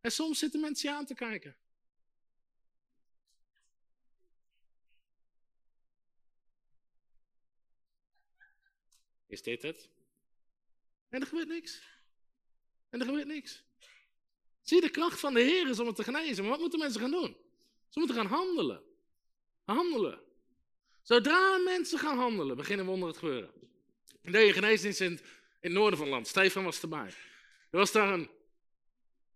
En 0.00 0.12
soms 0.12 0.38
zitten 0.38 0.60
mensen 0.60 0.88
je 0.90 0.96
aan 0.96 1.06
te 1.06 1.14
kijken. 1.14 1.56
Is 9.34 9.42
dit 9.42 9.62
het? 9.62 9.88
En 11.08 11.20
er 11.20 11.26
gebeurt 11.26 11.48
niks. 11.48 11.82
En 12.90 13.00
er 13.00 13.06
gebeurt 13.06 13.26
niks. 13.26 13.62
Zie 14.62 14.80
de 14.80 14.90
kracht 14.90 15.20
van 15.20 15.34
de 15.34 15.40
Heer 15.40 15.68
is 15.68 15.78
om 15.78 15.86
het 15.86 15.96
te 15.96 16.04
genezen. 16.04 16.42
Maar 16.42 16.52
wat 16.52 16.60
moeten 16.60 16.78
mensen 16.78 17.00
gaan 17.00 17.10
doen? 17.10 17.36
Ze 17.88 17.98
moeten 17.98 18.16
gaan 18.16 18.26
handelen. 18.26 18.82
Handelen. 19.64 20.20
Zodra 21.02 21.58
mensen 21.58 21.98
gaan 21.98 22.18
handelen, 22.18 22.56
beginnen 22.56 22.86
wonderen 22.86 23.14
te 23.14 23.20
gebeuren. 23.20 23.50
Ik 24.22 24.32
deed 24.32 24.48
een 24.48 24.54
geneesdienst 24.54 25.00
in, 25.00 25.12
in 25.12 25.20
het 25.60 25.72
noorden 25.72 25.98
van 25.98 26.06
het 26.06 26.14
land. 26.14 26.26
Stefan 26.26 26.64
was 26.64 26.82
erbij. 26.82 27.08
Er 27.70 27.78
was 27.78 27.92
daar 27.92 28.12
een, 28.12 28.30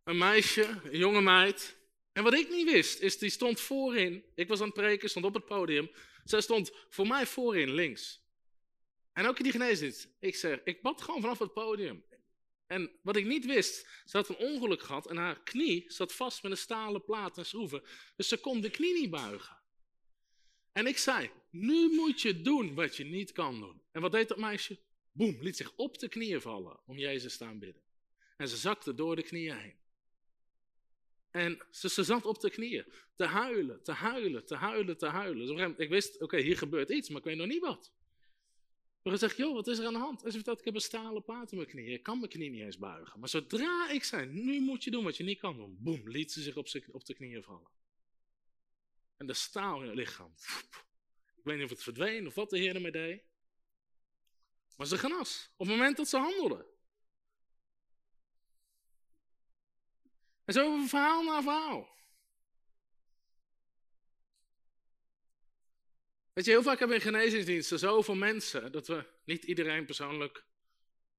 een 0.04 0.18
meisje, 0.18 0.80
een 0.84 0.98
jonge 0.98 1.20
meid. 1.20 1.76
En 2.12 2.22
wat 2.22 2.34
ik 2.34 2.50
niet 2.50 2.70
wist, 2.70 3.00
is 3.00 3.18
die 3.18 3.30
stond 3.30 3.60
voorin. 3.60 4.24
Ik 4.34 4.48
was 4.48 4.60
aan 4.60 4.66
het 4.66 4.74
preken, 4.74 5.10
stond 5.10 5.24
op 5.24 5.34
het 5.34 5.44
podium. 5.44 5.90
Zij 6.24 6.40
stond 6.40 6.70
voor 6.88 7.06
mij 7.06 7.26
voorin, 7.26 7.74
links. 7.74 8.26
En 9.18 9.26
ook 9.26 9.36
in 9.36 9.42
die 9.42 9.52
geneesdienst. 9.52 10.08
Ik 10.18 10.36
zeg, 10.36 10.60
ik 10.64 10.82
bad 10.82 11.02
gewoon 11.02 11.20
vanaf 11.20 11.38
het 11.38 11.52
podium. 11.52 12.04
En 12.66 12.90
wat 13.02 13.16
ik 13.16 13.26
niet 13.26 13.46
wist, 13.46 13.88
ze 14.04 14.16
had 14.16 14.28
een 14.28 14.36
ongeluk 14.36 14.82
gehad 14.82 15.06
en 15.06 15.16
haar 15.16 15.42
knie 15.42 15.84
zat 15.86 16.12
vast 16.12 16.42
met 16.42 16.52
een 16.52 16.58
stalen 16.58 17.04
plaat 17.04 17.38
en 17.38 17.46
schroeven. 17.46 17.82
Dus 18.16 18.28
ze 18.28 18.36
kon 18.36 18.60
de 18.60 18.70
knie 18.70 18.94
niet 18.94 19.10
buigen. 19.10 19.56
En 20.72 20.86
ik 20.86 20.98
zei, 20.98 21.30
nu 21.50 21.88
moet 21.88 22.20
je 22.20 22.42
doen 22.42 22.74
wat 22.74 22.96
je 22.96 23.04
niet 23.04 23.32
kan 23.32 23.60
doen. 23.60 23.82
En 23.92 24.00
wat 24.00 24.12
deed 24.12 24.28
dat 24.28 24.38
meisje? 24.38 24.78
Boem, 25.12 25.42
liet 25.42 25.56
zich 25.56 25.72
op 25.76 25.98
de 25.98 26.08
knieën 26.08 26.40
vallen 26.40 26.80
om 26.86 26.98
Jezus 26.98 27.36
te 27.36 27.44
aanbidden. 27.44 27.82
En 28.36 28.48
ze 28.48 28.56
zakte 28.56 28.94
door 28.94 29.16
de 29.16 29.22
knieën 29.22 29.56
heen. 29.56 29.76
En 31.30 31.66
ze, 31.70 31.88
ze 31.88 32.04
zat 32.04 32.24
op 32.24 32.40
de 32.40 32.50
knieën, 32.50 32.92
te 33.14 33.24
huilen, 33.24 33.82
te 33.82 33.92
huilen, 33.92 34.46
te 34.46 34.54
huilen, 34.54 34.98
te 34.98 35.06
huilen. 35.06 35.74
ik 35.78 35.88
wist, 35.88 36.20
oké, 36.20 36.38
hier 36.38 36.58
gebeurt 36.58 36.90
iets, 36.90 37.08
maar 37.08 37.18
ik 37.18 37.24
weet 37.24 37.36
nog 37.36 37.46
niet 37.46 37.60
wat. 37.60 37.92
Maar 39.02 39.12
hij 39.12 39.28
zegt, 39.28 39.36
joh, 39.36 39.54
wat 39.54 39.66
is 39.66 39.78
er 39.78 39.86
aan 39.86 39.92
de 39.92 39.98
hand? 39.98 40.22
Hij 40.22 40.30
zegt, 40.30 40.44
dat 40.44 40.58
ik 40.58 40.64
heb 40.64 40.74
een 40.74 40.80
stalen 40.80 41.24
plaat 41.24 41.50
in 41.50 41.56
mijn 41.56 41.68
knie. 41.68 41.86
Ik 41.86 42.02
kan 42.02 42.18
mijn 42.18 42.30
knie 42.30 42.50
niet 42.50 42.62
eens 42.62 42.78
buigen. 42.78 43.20
Maar 43.20 43.28
zodra 43.28 43.90
ik 43.90 44.04
zei, 44.04 44.26
nu 44.26 44.60
moet 44.60 44.84
je 44.84 44.90
doen 44.90 45.04
wat 45.04 45.16
je 45.16 45.24
niet 45.24 45.38
kan 45.38 45.56
doen. 45.56 45.76
Boem, 45.80 46.08
liet 46.08 46.32
ze 46.32 46.42
zich 46.42 46.56
op, 46.56 46.68
op 46.92 47.04
de 47.04 47.14
knieën 47.14 47.42
vallen. 47.42 47.70
En 49.16 49.26
de 49.26 49.34
staal 49.34 49.80
in 49.82 49.86
het 49.86 49.96
lichaam. 49.96 50.32
Ik 51.36 51.44
weet 51.44 51.56
niet 51.56 51.64
of 51.64 51.70
het 51.70 51.82
verdween 51.82 52.26
of 52.26 52.34
wat 52.34 52.50
de 52.50 52.58
Heer 52.58 52.74
ermee 52.74 52.92
deed. 52.92 53.22
Maar 54.76 54.86
ze 54.86 54.98
genas. 54.98 55.50
Op 55.56 55.66
het 55.66 55.76
moment 55.76 55.96
dat 55.96 56.08
ze 56.08 56.16
handelden. 56.16 56.66
En 60.44 60.54
zo 60.54 60.80
we 60.80 60.88
verhaal 60.88 61.24
na 61.24 61.42
verhaal. 61.42 61.97
Weet 66.38 66.46
je, 66.46 66.52
heel 66.52 66.62
vaak 66.62 66.78
hebben 66.78 66.98
we 66.98 67.04
in 67.04 67.12
genezingsdiensten 67.12 67.78
zoveel 67.78 68.14
mensen 68.14 68.72
dat 68.72 68.86
we 68.86 69.04
niet 69.24 69.44
iedereen 69.44 69.84
persoonlijk 69.84 70.44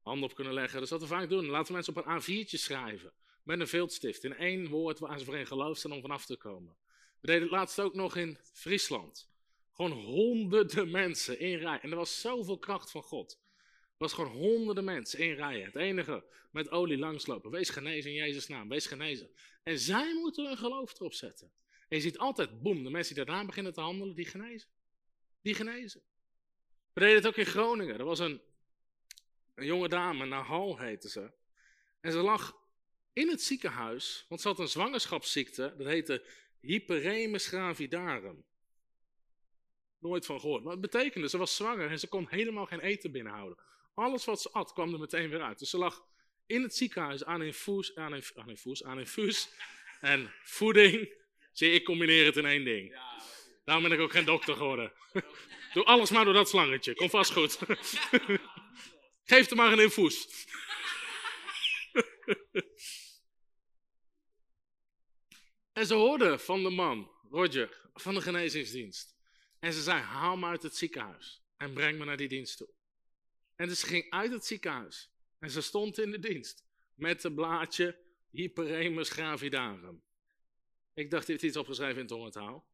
handen 0.02 0.30
op 0.30 0.36
kunnen 0.36 0.54
leggen. 0.54 0.80
Dus 0.80 0.90
wat 0.90 1.02
we 1.02 1.08
vaak 1.08 1.30
doen, 1.30 1.46
laten 1.46 1.68
we 1.68 1.74
mensen 1.74 1.96
op 1.96 2.06
een 2.06 2.22
A4'tje 2.22 2.58
schrijven. 2.58 3.14
Met 3.44 3.60
een 3.60 3.68
viltstift. 3.68 4.24
In 4.24 4.36
één 4.36 4.68
woord 4.68 5.00
waar 5.00 5.20
ze 5.20 5.26
voor 5.26 5.38
in 5.38 5.48
geloof 5.48 5.78
staan 5.78 5.92
om 5.92 6.02
vanaf 6.02 6.26
te 6.26 6.38
komen. 6.38 6.76
We 7.22 7.28
deden 7.28 7.42
het 7.42 7.52
laatst 7.52 7.80
ook 7.80 7.94
nog 7.94 8.16
in 8.16 8.38
Friesland. 8.54 9.30
Gewoon 9.74 9.92
honderden 9.92 10.92
mensen 10.92 11.40
in 11.40 11.58
rij. 11.58 11.80
En 11.80 11.92
er 11.92 11.98
was 11.98 12.22
zoveel 12.22 12.58
kracht 12.58 12.92
van 12.92 13.04
God. 13.04 13.40
Er 13.82 13.96
was 13.98 14.14
gewoon 14.14 14.32
honderden 14.32 14.84
mensen 14.84 15.20
in 15.20 15.34
rijen. 15.34 15.66
Het 15.66 15.76
enige 15.76 16.26
met 16.52 16.70
olie 16.70 16.98
langslopen. 16.98 17.52
Wees 17.52 17.70
genezen 17.70 18.12
in 18.12 18.18
Jezus' 18.18 18.48
naam. 18.48 18.70
Wees 18.70 18.86
genezen. 18.86 19.30
En 19.64 19.80
zij 19.80 20.14
moeten 20.14 20.46
hun 20.46 20.58
geloof 20.58 21.00
erop 21.00 21.14
zetten. 21.14 21.52
En 21.88 21.98
je 21.98 22.04
ziet 22.04 22.18
altijd, 22.18 22.62
boem, 22.62 22.84
de 22.84 22.90
mensen 22.90 23.16
die 23.16 23.26
daarna 23.26 23.46
beginnen 23.46 23.74
te 23.74 23.82
handelen, 23.82 24.16
die 24.16 24.26
genezen 24.26 24.70
die 25.42 25.54
genezen. 25.54 26.02
We 26.94 27.00
deden 27.00 27.16
het 27.16 27.28
ook 27.28 27.36
in 27.36 27.46
Groningen. 27.46 28.00
Er 28.00 28.06
was 28.06 28.20
een, 28.20 28.42
een 29.56 29.66
jonge 29.66 29.88
dame, 29.88 30.26
Nahal 30.26 30.78
heette 30.78 31.10
ze. 31.10 31.32
En 32.02 32.12
ze 32.12 32.18
lag 32.18 32.58
in 33.14 33.30
het 33.30 33.42
ziekenhuis, 33.42 34.26
want 34.30 34.42
ze 34.42 34.48
had 34.48 34.60
een 34.60 34.68
zwangerschapsziekte, 34.68 35.74
dat 35.78 35.88
heette 35.88 36.26
hyperemus 36.60 37.48
gravidarum. 37.48 38.44
Nooit 40.00 40.26
van 40.26 40.40
gehoord. 40.40 40.64
Maar 40.64 40.72
het 40.72 40.82
betekende, 40.82 41.30
ze 41.30 41.38
was 41.38 41.56
zwanger 41.56 41.90
en 41.90 42.00
ze 42.00 42.08
kon 42.08 42.28
helemaal 42.30 42.66
geen 42.66 42.80
eten 42.80 43.12
binnenhouden. 43.12 43.58
Alles 43.94 44.26
wat 44.26 44.42
ze 44.42 44.52
at 44.52 44.74
kwam 44.74 44.94
er 44.94 45.00
meteen 45.00 45.30
weer 45.30 45.42
uit. 45.42 45.60
Dus 45.60 45.70
ze 45.70 45.78
lag 45.78 46.06
in 46.46 46.62
het 46.62 46.76
ziekenhuis 46.76 47.26
aan 47.26 47.42
infuus, 47.42 47.96
aan 47.96 48.16
infuus, 48.16 48.84
aan 48.84 49.00
infuus, 49.00 49.50
aan 49.54 49.60
en 50.02 50.32
voeding. 50.44 51.14
Zie, 51.52 51.72
ik 51.72 51.84
combineer 51.84 52.26
het 52.26 52.38
in 52.38 52.46
één 52.46 52.64
ding. 52.64 52.96
Daarom 53.70 53.90
ben 53.90 53.98
ik 53.98 54.04
ook 54.04 54.12
geen 54.12 54.26
dokter 54.26 54.56
geworden. 54.56 54.94
Doe 55.74 55.84
alles 55.84 56.10
maar 56.10 56.26
door 56.26 56.34
dat 56.34 56.50
slangetje. 56.50 56.96
Kom 56.96 57.10
vast 57.10 57.32
goed. 57.32 57.60
Geef 59.32 59.50
er 59.50 59.56
maar 59.56 59.72
een 59.72 59.80
infuus. 59.80 60.48
en 65.80 65.86
ze 65.86 65.94
hoorden 65.94 66.40
van 66.40 66.64
de 66.64 66.70
man, 66.70 67.12
Roger, 67.30 67.90
van 67.94 68.14
de 68.14 68.22
genezingsdienst. 68.22 69.16
En 69.60 69.74
ze 69.74 69.82
zei, 69.82 70.02
haal 70.02 70.38
me 70.38 70.46
uit 70.46 70.64
het 70.64 70.76
ziekenhuis 70.76 71.44
en 71.58 71.74
breng 71.74 71.98
me 71.98 72.06
naar 72.06 72.18
die 72.18 72.30
dienst 72.30 72.58
toe. 72.58 72.70
En 73.56 73.68
dus 73.68 73.80
ze 73.80 73.86
ging 73.86 74.12
uit 74.12 74.32
het 74.32 74.46
ziekenhuis 74.46 75.12
en 75.40 75.50
ze 75.50 75.62
stond 75.62 76.00
in 76.00 76.12
de 76.12 76.20
dienst 76.20 76.64
met 76.94 77.24
het 77.24 77.36
blaadje 77.36 78.00
Hyperemus 78.30 79.10
gravidarum. 79.10 80.04
Ik 80.94 81.12
dacht, 81.12 81.26
hij 81.26 81.36
heeft 81.36 81.48
iets 81.48 81.58
opgeschreven 81.58 82.02
in 82.02 82.08
tongentaal. 82.08 82.68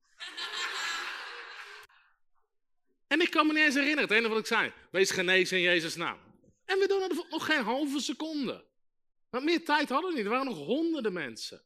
En 3.15 3.21
ik 3.21 3.31
kan 3.31 3.47
me 3.47 3.53
niet 3.53 3.63
eens 3.63 3.73
herinneren, 3.73 4.03
het 4.03 4.11
enige 4.11 4.29
wat 4.29 4.39
ik 4.39 4.45
zei, 4.45 4.73
wees 4.91 5.11
genezen 5.11 5.57
in 5.57 5.63
Jezus' 5.63 5.95
naam. 5.95 6.19
En 6.65 6.79
we 6.79 6.87
doen 6.87 7.01
het 7.01 7.29
nog 7.29 7.45
geen 7.45 7.63
halve 7.63 7.99
seconde. 7.99 8.65
Want 9.29 9.43
meer 9.43 9.65
tijd 9.65 9.89
hadden 9.89 10.09
we 10.09 10.15
niet, 10.15 10.25
er 10.25 10.31
waren 10.31 10.45
nog 10.45 10.57
honderden 10.57 11.13
mensen. 11.13 11.61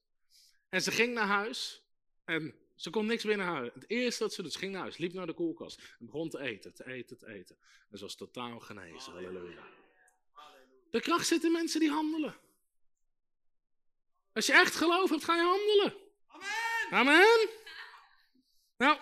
En 0.70 0.82
ze 0.82 0.92
ging 0.92 1.14
naar 1.14 1.28
huis 1.28 1.84
en 2.26 2.56
ze 2.76 2.90
kon 2.90 3.06
niks 3.06 3.24
binnenhouden. 3.24 3.72
Het 3.74 3.90
eerste 3.90 4.24
wat 4.24 4.34
ze 4.34 4.42
doet, 4.42 4.52
ze 4.52 4.60
ging 4.60 4.72
naar 4.72 4.82
huis, 4.82 4.98
liep 4.98 5.14
naar 5.14 5.26
de 5.26 5.34
koelkast 5.34 5.82
en 6.00 6.06
begon 6.06 6.30
te 6.30 6.40
eten, 6.40 6.74
te 6.74 6.88
eten, 6.88 7.18
te 7.18 7.28
eten. 7.28 7.58
En 7.90 7.98
ze 7.98 8.04
was 8.04 8.16
totaal 8.16 8.60
genezen, 8.60 9.14
halleluja. 9.14 9.64
De 10.92 11.02
kracht 11.02 11.28
zit 11.28 11.44
in 11.44 11.52
mensen 11.52 11.80
die 11.80 11.90
handelen. 11.90 12.36
Als 14.34 14.46
je 14.46 14.54
echt 14.54 14.76
geloof 14.76 15.10
hebt, 15.10 15.24
ga 15.24 15.36
je 15.36 15.42
handelen. 15.42 15.96
Amen. 16.28 16.90
Amen. 16.90 17.50
Nou, 18.78 19.00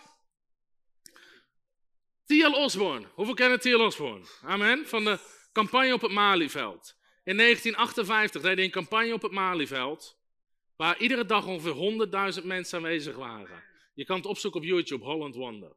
T.L. 2.27 2.53
Osborne. 2.53 3.07
Hoeveel 3.13 3.33
kennen 3.33 3.59
T.L. 3.59 3.81
Osborne? 3.81 4.25
Amen. 4.41 4.87
Van 4.87 5.03
de 5.03 5.19
campagne 5.51 5.93
op 5.93 6.01
het 6.01 6.11
Malieveld. 6.11 6.95
In 7.23 7.37
1958 7.37 8.41
deed 8.41 8.55
hij 8.55 8.63
een 8.65 8.71
campagne 8.71 9.13
op 9.13 9.21
het 9.21 9.31
Malieveld. 9.31 10.19
Waar 10.75 10.99
iedere 10.99 11.25
dag 11.25 11.45
ongeveer 11.45 12.39
100.000 12.39 12.45
mensen 12.45 12.77
aanwezig 12.77 13.15
waren. 13.15 13.63
Je 13.93 14.05
kan 14.05 14.17
het 14.17 14.25
opzoeken 14.25 14.59
op 14.59 14.65
YouTube, 14.65 15.03
Holland 15.03 15.35
Wonder. 15.35 15.75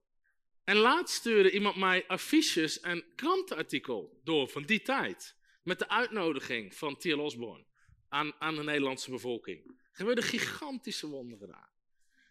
En 0.64 0.76
laatst 0.76 1.16
stuurde 1.16 1.50
iemand 1.50 1.76
mij 1.76 2.04
affiches 2.06 2.80
en 2.80 3.04
krantenartikel 3.14 4.20
door 4.24 4.48
van 4.48 4.62
die 4.62 4.82
tijd. 4.82 5.36
Met 5.62 5.78
de 5.78 5.88
uitnodiging 5.88 6.74
van 6.74 6.96
T.L. 6.96 7.18
Osborne 7.18 7.64
aan, 8.08 8.32
aan 8.38 8.56
de 8.56 8.62
Nederlandse 8.62 9.10
bevolking. 9.10 9.66
Er 9.66 9.74
gebeurden 9.92 10.24
gigantische 10.24 11.06
wonderen 11.06 11.48
daar. 11.48 11.72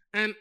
En 0.10 0.38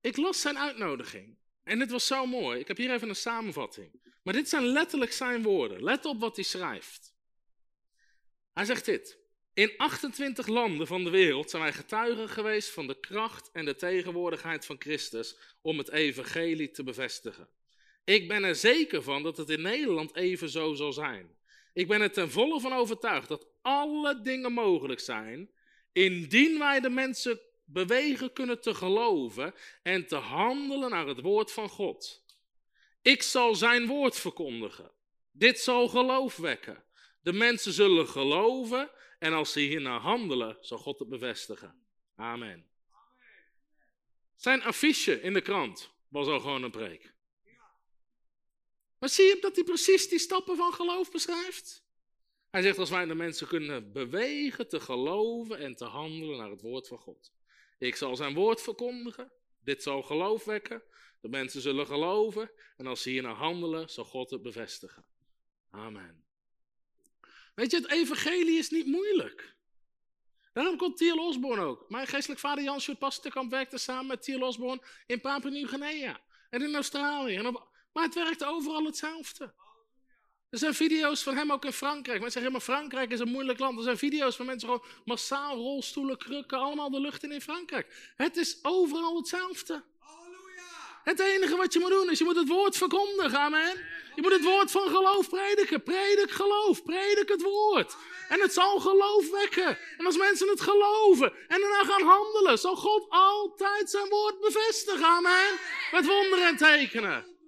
ik 0.00 0.16
las 0.16 0.40
zijn 0.40 0.58
uitnodiging. 0.58 1.39
En 1.70 1.80
het 1.80 1.90
was 1.90 2.06
zo 2.06 2.26
mooi. 2.26 2.60
Ik 2.60 2.68
heb 2.68 2.76
hier 2.76 2.92
even 2.92 3.08
een 3.08 3.14
samenvatting. 3.14 4.00
Maar 4.22 4.34
dit 4.34 4.48
zijn 4.48 4.64
letterlijk 4.64 5.12
zijn 5.12 5.42
woorden. 5.42 5.82
Let 5.82 6.04
op 6.04 6.20
wat 6.20 6.36
hij 6.36 6.44
schrijft. 6.44 7.14
Hij 8.52 8.64
zegt 8.64 8.84
dit. 8.84 9.18
In 9.54 9.74
28 9.76 10.46
landen 10.46 10.86
van 10.86 11.04
de 11.04 11.10
wereld 11.10 11.50
zijn 11.50 11.62
wij 11.62 11.72
getuigen 11.72 12.28
geweest 12.28 12.70
van 12.70 12.86
de 12.86 13.00
kracht 13.00 13.50
en 13.52 13.64
de 13.64 13.76
tegenwoordigheid 13.76 14.66
van 14.66 14.76
Christus 14.78 15.36
om 15.62 15.78
het 15.78 15.90
evangelie 15.90 16.70
te 16.70 16.82
bevestigen. 16.82 17.48
Ik 18.04 18.28
ben 18.28 18.44
er 18.44 18.56
zeker 18.56 19.02
van 19.02 19.22
dat 19.22 19.36
het 19.36 19.50
in 19.50 19.62
Nederland 19.62 20.16
even 20.16 20.48
zo 20.48 20.74
zal 20.74 20.92
zijn. 20.92 21.36
Ik 21.72 21.88
ben 21.88 22.00
er 22.00 22.12
ten 22.12 22.30
volle 22.30 22.60
van 22.60 22.72
overtuigd 22.72 23.28
dat 23.28 23.46
alle 23.62 24.20
dingen 24.20 24.52
mogelijk 24.52 25.00
zijn, 25.00 25.50
indien 25.92 26.58
wij 26.58 26.80
de 26.80 26.90
mensen 26.90 27.40
bewegen 27.72 28.32
kunnen 28.32 28.60
te 28.60 28.74
geloven 28.74 29.54
en 29.82 30.06
te 30.06 30.16
handelen 30.16 30.90
naar 30.90 31.06
het 31.06 31.20
woord 31.20 31.52
van 31.52 31.68
God. 31.68 32.24
Ik 33.02 33.22
zal 33.22 33.54
zijn 33.54 33.86
woord 33.86 34.16
verkondigen. 34.16 34.90
Dit 35.30 35.58
zal 35.58 35.88
geloof 35.88 36.36
wekken. 36.36 36.84
De 37.20 37.32
mensen 37.32 37.72
zullen 37.72 38.08
geloven 38.08 38.90
en 39.18 39.32
als 39.32 39.52
ze 39.52 39.60
hiernaar 39.60 40.00
handelen, 40.00 40.56
zal 40.60 40.78
God 40.78 40.98
het 40.98 41.08
bevestigen. 41.08 41.86
Amen. 42.16 42.68
Zijn 44.36 44.62
affiche 44.62 45.20
in 45.20 45.32
de 45.32 45.40
krant 45.40 45.90
was 46.08 46.26
al 46.26 46.40
gewoon 46.40 46.62
een 46.62 46.70
preek. 46.70 47.14
Maar 48.98 49.08
zie 49.08 49.24
je 49.24 49.38
dat 49.40 49.54
hij 49.54 49.64
precies 49.64 50.08
die 50.08 50.18
stappen 50.18 50.56
van 50.56 50.72
geloof 50.72 51.10
beschrijft? 51.10 51.84
Hij 52.50 52.62
zegt, 52.62 52.78
als 52.78 52.90
wij 52.90 53.06
de 53.06 53.14
mensen 53.14 53.46
kunnen 53.46 53.92
bewegen 53.92 54.68
te 54.68 54.80
geloven 54.80 55.58
en 55.58 55.76
te 55.76 55.84
handelen 55.84 56.38
naar 56.38 56.50
het 56.50 56.62
woord 56.62 56.88
van 56.88 56.98
God. 56.98 57.32
Ik 57.80 57.96
zal 57.96 58.16
zijn 58.16 58.34
woord 58.34 58.62
verkondigen, 58.62 59.32
dit 59.60 59.82
zal 59.82 60.02
geloof 60.02 60.44
wekken, 60.44 60.82
de 61.20 61.28
mensen 61.28 61.60
zullen 61.60 61.86
geloven 61.86 62.50
en 62.76 62.86
als 62.86 63.02
ze 63.02 63.10
hier 63.10 63.22
naar 63.22 63.34
handelen, 63.34 63.88
zal 63.88 64.04
God 64.04 64.30
het 64.30 64.42
bevestigen. 64.42 65.04
Amen. 65.70 66.24
Weet 67.54 67.70
je, 67.70 67.76
het 67.76 67.90
evangelie 67.90 68.58
is 68.58 68.70
niet 68.70 68.86
moeilijk. 68.86 69.56
Daarom 70.52 70.76
komt 70.76 70.96
Thiel 70.96 71.26
Osborne 71.26 71.62
ook. 71.62 71.90
Mijn 71.90 72.06
geestelijk 72.06 72.40
vader 72.40 72.64
Jan 72.64 72.80
Sjoerd 72.80 72.98
Pastenkamp 72.98 73.50
werkte 73.50 73.78
samen 73.78 74.06
met 74.06 74.22
Thiel 74.22 74.42
Osborne 74.42 74.82
in 75.06 75.20
Papua 75.20 75.50
Nieuw-Guinea 75.50 76.20
en 76.50 76.62
in 76.62 76.74
Australië. 76.74 77.36
En 77.36 77.52
maar 77.92 78.04
het 78.04 78.14
werkt 78.14 78.44
overal 78.44 78.84
hetzelfde. 78.84 79.54
Er 80.50 80.58
zijn 80.58 80.74
video's 80.74 81.22
van 81.22 81.36
hem 81.36 81.52
ook 81.52 81.64
in 81.64 81.72
Frankrijk. 81.72 82.20
Mensen 82.20 82.42
zeggen, 82.42 82.52
maar 82.52 82.76
Frankrijk 82.76 83.10
is 83.10 83.20
een 83.20 83.28
moeilijk 83.28 83.58
land. 83.58 83.78
Er 83.78 83.84
zijn 83.84 83.98
video's 83.98 84.36
van 84.36 84.46
mensen 84.46 84.68
gewoon 84.68 84.84
massaal 85.04 85.56
rolstoelen, 85.56 86.18
krukken, 86.18 86.58
allemaal 86.58 86.90
de 86.90 87.00
lucht 87.00 87.22
in 87.22 87.32
in 87.32 87.40
Frankrijk. 87.40 88.12
Het 88.16 88.36
is 88.36 88.58
overal 88.62 89.16
hetzelfde. 89.16 89.82
Het 91.04 91.20
enige 91.20 91.56
wat 91.56 91.72
je 91.72 91.78
moet 91.78 91.90
doen 91.90 92.10
is, 92.10 92.18
je 92.18 92.24
moet 92.24 92.36
het 92.36 92.48
woord 92.48 92.76
verkondigen, 92.76 93.38
amen. 93.38 93.76
Je 94.14 94.22
moet 94.22 94.32
het 94.32 94.44
woord 94.44 94.70
van 94.70 94.88
geloof 94.88 95.28
prediken. 95.28 95.82
Predik 95.82 96.30
geloof, 96.30 96.82
predik 96.82 97.28
het 97.28 97.42
woord. 97.42 97.96
En 98.28 98.40
het 98.40 98.52
zal 98.52 98.80
geloof 98.80 99.30
wekken. 99.30 99.78
En 99.98 100.06
als 100.06 100.16
mensen 100.16 100.48
het 100.48 100.60
geloven 100.60 101.32
en 101.48 101.60
daarna 101.60 101.84
gaan 101.84 102.02
handelen, 102.02 102.58
zal 102.58 102.76
God 102.76 103.06
altijd 103.08 103.90
zijn 103.90 104.08
woord 104.08 104.40
bevestigen, 104.40 105.04
amen. 105.04 105.58
Met 105.92 106.06
wonderen 106.06 106.46
en 106.46 106.56
tekenen. 106.56 107.38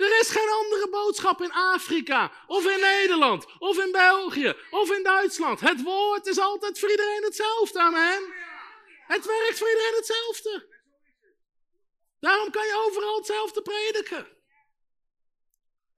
Er 0.00 0.20
is 0.20 0.30
geen 0.30 0.48
andere 0.48 0.88
boodschap 0.90 1.42
in 1.42 1.52
Afrika, 1.52 2.32
of 2.46 2.64
in 2.66 2.80
Nederland, 2.80 3.46
of 3.58 3.78
in 3.78 3.92
België, 3.92 4.54
of 4.70 4.90
in 4.90 5.02
Duitsland. 5.02 5.60
Het 5.60 5.82
woord 5.82 6.26
is 6.26 6.38
altijd 6.38 6.78
voor 6.78 6.90
iedereen 6.90 7.22
hetzelfde, 7.22 7.78
amen. 7.78 8.22
Het 9.06 9.26
werkt 9.26 9.58
voor 9.58 9.68
iedereen 9.68 9.94
hetzelfde. 9.96 10.68
Daarom 12.20 12.50
kan 12.50 12.66
je 12.66 12.84
overal 12.86 13.16
hetzelfde 13.16 13.62
prediken. 13.62 14.26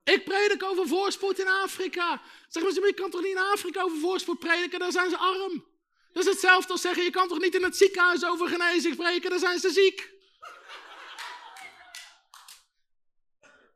Ik 0.05 0.25
predik 0.25 0.63
over 0.63 0.87
voorspoed 0.87 1.39
in 1.39 1.49
Afrika. 1.49 2.23
Zeg 2.49 2.63
maar, 2.63 2.73
je 2.73 2.95
kan 2.95 3.11
toch 3.11 3.23
niet 3.23 3.31
in 3.31 3.39
Afrika 3.39 3.83
over 3.83 3.99
voorspoed 3.99 4.39
prediken, 4.39 4.79
dan 4.79 4.93
zijn 4.93 5.11
ze 5.11 5.17
arm. 5.17 5.67
Dat 6.13 6.25
is 6.25 6.31
hetzelfde 6.31 6.73
als 6.73 6.81
zeggen, 6.81 7.05
je 7.05 7.11
kan 7.11 7.29
toch 7.29 7.41
niet 7.41 7.55
in 7.55 7.63
het 7.63 7.77
ziekenhuis 7.77 8.25
over 8.25 8.49
genezing 8.49 8.95
spreken, 8.95 9.31
dan 9.31 9.39
zijn 9.39 9.59
ze 9.59 9.71
ziek. 9.71 10.11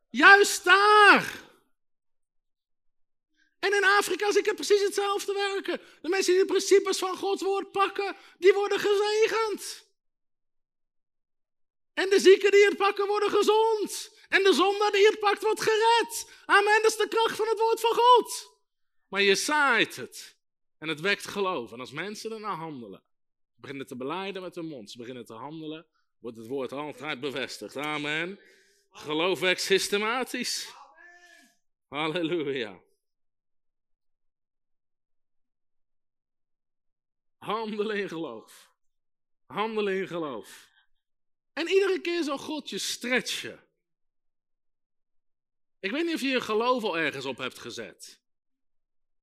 Juist 0.09 0.63
daar. 0.63 1.45
En 3.59 3.73
in 3.73 3.83
Afrika 3.83 4.31
zie 4.31 4.39
ik 4.39 4.45
het 4.45 4.55
precies 4.55 4.81
hetzelfde 4.81 5.33
werken. 5.33 5.81
De 6.01 6.09
mensen 6.09 6.33
die 6.33 6.41
de 6.41 6.47
principes 6.47 6.97
van 6.97 7.17
Gods 7.17 7.41
woord 7.41 7.71
pakken, 7.71 8.15
die 8.37 8.53
worden 8.53 8.79
gezegend. 8.79 9.85
En 11.93 12.09
de 12.09 12.19
zieken 12.19 12.51
die 12.51 12.65
het 12.65 12.77
pakken, 12.77 13.07
worden 13.07 13.29
gezond. 13.29 14.15
En 14.29 14.43
de 14.43 14.53
zondaar 14.53 14.91
die 14.91 15.05
het 15.05 15.19
pakt, 15.19 15.41
wordt 15.41 15.61
gered. 15.61 16.31
Amen, 16.45 16.81
dat 16.81 16.91
is 16.91 16.97
de 16.97 17.07
kracht 17.07 17.35
van 17.35 17.47
het 17.47 17.59
woord 17.59 17.79
van 17.79 17.93
God. 17.93 18.51
Maar 19.07 19.21
je 19.21 19.35
zaait 19.35 19.95
het. 19.95 20.35
En 20.77 20.87
het 20.87 20.99
wekt 20.99 21.27
geloof. 21.27 21.71
En 21.71 21.79
als 21.79 21.91
mensen 21.91 22.31
ernaar 22.31 22.55
handelen, 22.55 23.03
beginnen 23.55 23.87
te 23.87 23.95
beleiden 23.95 24.41
met 24.41 24.55
hun 24.55 24.67
mond, 24.67 24.91
ze 24.91 24.97
beginnen 24.97 25.25
te 25.25 25.33
handelen, 25.33 25.85
wordt 26.19 26.37
het 26.37 26.47
woord 26.47 26.71
altijd 26.71 27.19
bevestigd. 27.19 27.77
Amen. 27.77 28.39
Geloof 28.91 29.39
werkt 29.39 29.61
systematisch. 29.61 30.73
Halleluja. 31.87 32.81
Handelen 37.37 37.97
in 37.97 38.07
geloof. 38.07 38.71
Handelen 39.45 39.97
in 39.97 40.07
geloof. 40.07 40.67
En 41.53 41.67
iedere 41.67 42.01
keer 42.01 42.23
zal 42.23 42.37
God 42.37 42.69
je 42.69 42.77
stretchen. 42.77 43.67
Ik 45.79 45.91
weet 45.91 46.05
niet 46.05 46.15
of 46.15 46.21
je 46.21 46.27
je 46.27 46.41
geloof 46.41 46.83
al 46.83 46.97
ergens 46.97 47.25
op 47.25 47.37
hebt 47.37 47.59
gezet. 47.59 48.19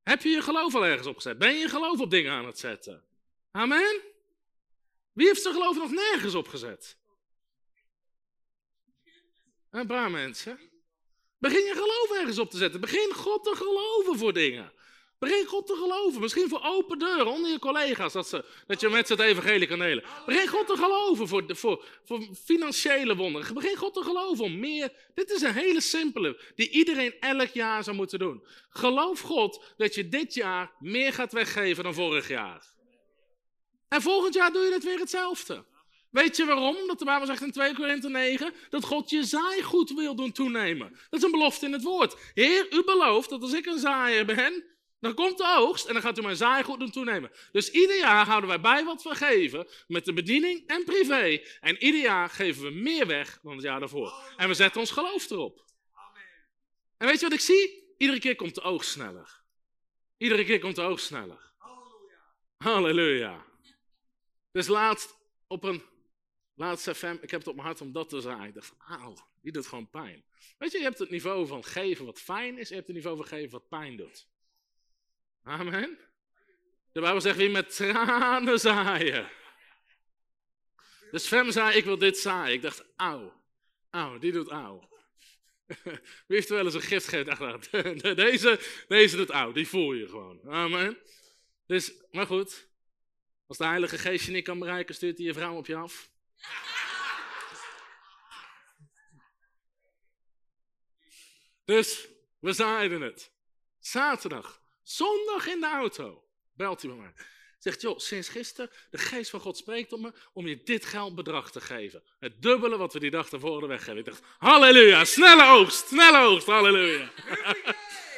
Heb 0.02 0.22
je 0.22 0.28
je 0.28 0.42
geloof 0.42 0.74
al 0.74 0.84
ergens 0.84 1.06
opgezet? 1.06 1.38
Ben 1.38 1.52
je 1.52 1.58
je 1.58 1.68
geloof 1.68 2.00
op 2.00 2.10
dingen 2.10 2.32
aan 2.32 2.46
het 2.46 2.58
zetten? 2.58 3.04
Amen? 3.50 4.00
Wie 5.12 5.26
heeft 5.26 5.42
zijn 5.42 5.54
geloof 5.54 5.76
nog 5.76 5.90
nergens 5.90 6.34
opgezet? 6.34 6.96
Een 9.74 9.86
paar 9.86 10.10
mensen. 10.10 10.58
Begin 11.38 11.64
je 11.64 11.72
geloof 11.72 12.20
ergens 12.20 12.38
op 12.38 12.50
te 12.50 12.56
zetten. 12.56 12.80
Begin 12.80 13.12
God 13.14 13.44
te 13.44 13.54
geloven 13.56 14.18
voor 14.18 14.32
dingen. 14.32 14.72
Begin 15.18 15.46
God 15.46 15.66
te 15.66 15.74
geloven. 15.74 16.20
Misschien 16.20 16.48
voor 16.48 16.62
open 16.62 16.98
deuren 16.98 17.26
onder 17.26 17.50
je 17.50 17.58
collega's. 17.58 18.12
Dat, 18.12 18.28
ze, 18.28 18.44
dat 18.66 18.80
je 18.80 18.88
met 18.88 19.06
ze 19.06 19.12
het 19.12 19.22
evangelie 19.22 19.68
kan 19.68 19.78
delen. 19.78 20.04
Begin 20.26 20.48
God 20.48 20.66
te 20.66 20.76
geloven 20.76 21.28
voor, 21.28 21.44
voor, 21.46 21.84
voor 22.04 22.20
financiële 22.44 23.16
wonderen. 23.16 23.54
Begin 23.54 23.76
God 23.76 23.94
te 23.94 24.02
geloven 24.02 24.44
om 24.44 24.58
meer. 24.58 24.92
Dit 25.14 25.30
is 25.30 25.42
een 25.42 25.52
hele 25.54 25.80
simpele. 25.80 26.40
Die 26.54 26.70
iedereen 26.70 27.20
elk 27.20 27.50
jaar 27.50 27.84
zou 27.84 27.96
moeten 27.96 28.18
doen. 28.18 28.44
Geloof 28.68 29.20
God 29.20 29.74
dat 29.76 29.94
je 29.94 30.08
dit 30.08 30.34
jaar 30.34 30.72
meer 30.78 31.12
gaat 31.12 31.32
weggeven 31.32 31.84
dan 31.84 31.94
vorig 31.94 32.28
jaar. 32.28 32.66
En 33.88 34.02
volgend 34.02 34.34
jaar 34.34 34.52
doe 34.52 34.62
je 34.62 34.72
het 34.72 34.84
weer 34.84 34.98
hetzelfde. 34.98 35.64
Weet 36.14 36.36
je 36.36 36.44
waarom? 36.44 36.76
Omdat 36.76 36.98
de 36.98 37.04
Bijbel 37.04 37.26
zegt 37.26 37.42
in 37.42 37.52
2 37.52 37.74
Korinther 37.74 38.10
9 38.10 38.54
dat 38.68 38.84
God 38.84 39.10
je 39.10 39.24
zaaigoed 39.24 39.94
wil 39.94 40.14
doen 40.14 40.32
toenemen. 40.32 40.90
Dat 40.90 41.20
is 41.20 41.22
een 41.22 41.30
belofte 41.30 41.66
in 41.66 41.72
het 41.72 41.82
woord. 41.82 42.16
Heer, 42.34 42.66
u 42.72 42.84
belooft 42.84 43.30
dat 43.30 43.42
als 43.42 43.52
ik 43.52 43.66
een 43.66 43.78
zaaier 43.78 44.24
ben, 44.24 44.64
dan 45.00 45.14
komt 45.14 45.38
de 45.38 45.54
oogst 45.56 45.86
en 45.86 45.92
dan 45.92 46.02
gaat 46.02 46.18
u 46.18 46.22
mijn 46.22 46.36
zaaigoed 46.36 46.78
doen 46.78 46.90
toenemen. 46.90 47.30
Dus 47.52 47.70
ieder 47.70 47.96
jaar 47.96 48.26
houden 48.26 48.48
wij 48.48 48.60
bij 48.60 48.84
wat 48.84 49.02
we 49.02 49.14
geven 49.14 49.66
met 49.86 50.04
de 50.04 50.12
bediening 50.12 50.66
en 50.66 50.84
privé. 50.84 51.42
En 51.60 51.82
ieder 51.82 52.00
jaar 52.00 52.28
geven 52.28 52.62
we 52.62 52.70
meer 52.70 53.06
weg 53.06 53.38
dan 53.42 53.52
het 53.52 53.62
jaar 53.62 53.80
daarvoor. 53.80 54.12
En 54.36 54.48
we 54.48 54.54
zetten 54.54 54.80
ons 54.80 54.90
geloof 54.90 55.30
erop. 55.30 55.64
En 56.96 57.06
weet 57.06 57.20
je 57.20 57.24
wat 57.24 57.34
ik 57.34 57.40
zie? 57.40 57.94
Iedere 57.98 58.20
keer 58.20 58.36
komt 58.36 58.54
de 58.54 58.62
oogst 58.62 58.90
sneller. 58.90 59.42
Iedere 60.16 60.44
keer 60.44 60.58
komt 60.58 60.76
de 60.76 60.82
oogst 60.82 61.06
sneller. 61.06 61.52
Halleluja. 62.56 63.44
Dus 64.52 64.66
laatst 64.66 65.16
op 65.46 65.64
een 65.64 65.82
laatste 66.54 66.94
FM, 66.94 67.16
ik 67.20 67.30
heb 67.30 67.40
het 67.40 67.48
op 67.48 67.54
mijn 67.54 67.66
hart 67.66 67.80
om 67.80 67.92
dat 67.92 68.08
te 68.08 68.20
zeggen. 68.20 68.44
Ik 68.44 68.54
dacht, 68.54 68.74
auw, 68.78 69.16
die 69.40 69.52
doet 69.52 69.66
gewoon 69.66 69.90
pijn. 69.90 70.24
Weet 70.58 70.72
je, 70.72 70.78
je 70.78 70.84
hebt 70.84 70.98
het 70.98 71.10
niveau 71.10 71.46
van 71.46 71.64
geven 71.64 72.04
wat 72.04 72.20
fijn 72.20 72.58
is, 72.58 72.68
je 72.68 72.74
hebt 72.74 72.86
het 72.86 72.96
niveau 72.96 73.16
van 73.16 73.26
geven 73.26 73.50
wat 73.50 73.68
pijn 73.68 73.96
doet. 73.96 74.28
Amen. 75.42 75.98
De 76.92 77.00
Bijbel 77.00 77.20
zegt 77.20 77.36
wie 77.36 77.48
met 77.48 77.76
tranen 77.76 78.60
zaaien. 78.60 79.30
Dus 81.10 81.26
Fem 81.26 81.50
zei, 81.50 81.76
ik 81.76 81.84
wil 81.84 81.98
dit 81.98 82.18
zaaien. 82.18 82.54
Ik 82.54 82.62
dacht, 82.62 82.84
auw, 82.96 83.42
auw, 83.90 84.18
die 84.18 84.32
doet 84.32 84.48
auw. 84.48 84.88
Wie 86.26 86.36
heeft 86.36 86.48
er 86.48 86.54
wel 86.54 86.64
eens 86.64 86.74
een 86.74 86.80
gift 86.80 87.08
gegeven? 87.08 88.16
deze, 88.16 88.60
deze 88.88 89.16
doet 89.16 89.30
auw, 89.30 89.52
die 89.52 89.68
voel 89.68 89.92
je 89.92 90.08
gewoon. 90.08 90.40
Amen. 90.50 90.98
Dus, 91.66 91.92
maar 92.10 92.26
goed, 92.26 92.68
als 93.46 93.58
de 93.58 93.64
Heilige 93.64 93.98
Geest 93.98 94.26
je 94.26 94.32
niet 94.32 94.44
kan 94.44 94.58
bereiken, 94.58 94.94
stuurt 94.94 95.16
hij 95.16 95.26
je 95.26 95.34
vrouw 95.34 95.56
op 95.56 95.66
je 95.66 95.76
af. 95.76 96.10
Dus 101.64 102.08
we 102.40 102.52
zaaiden 102.52 103.00
het. 103.00 103.32
Zaterdag, 103.78 104.62
zondag 104.82 105.46
in 105.46 105.60
de 105.60 105.66
auto, 105.66 106.24
belt 106.52 106.82
hij 106.82 106.90
bij 106.90 107.00
mij. 107.00 107.14
Zegt, 107.58 107.80
joh, 107.80 107.98
sinds 107.98 108.28
gisteren, 108.28 108.70
de 108.90 108.98
geest 108.98 109.30
van 109.30 109.40
God 109.40 109.56
spreekt 109.56 109.92
op 109.92 110.00
me 110.00 110.12
om 110.32 110.46
je 110.46 110.62
dit 110.62 110.84
geldbedrag 110.84 111.50
te 111.50 111.60
geven. 111.60 112.02
Het 112.18 112.42
dubbele 112.42 112.76
wat 112.76 112.92
we 112.92 112.98
die 112.98 113.10
dag 113.10 113.30
weggeven. 113.30 113.96
Ik 113.96 114.04
dacht, 114.04 114.22
halleluja, 114.38 115.04
snelle 115.04 115.44
oogst, 115.44 115.86
snelle 115.86 116.18
oogst, 116.18 116.46
halleluja. 116.46 117.12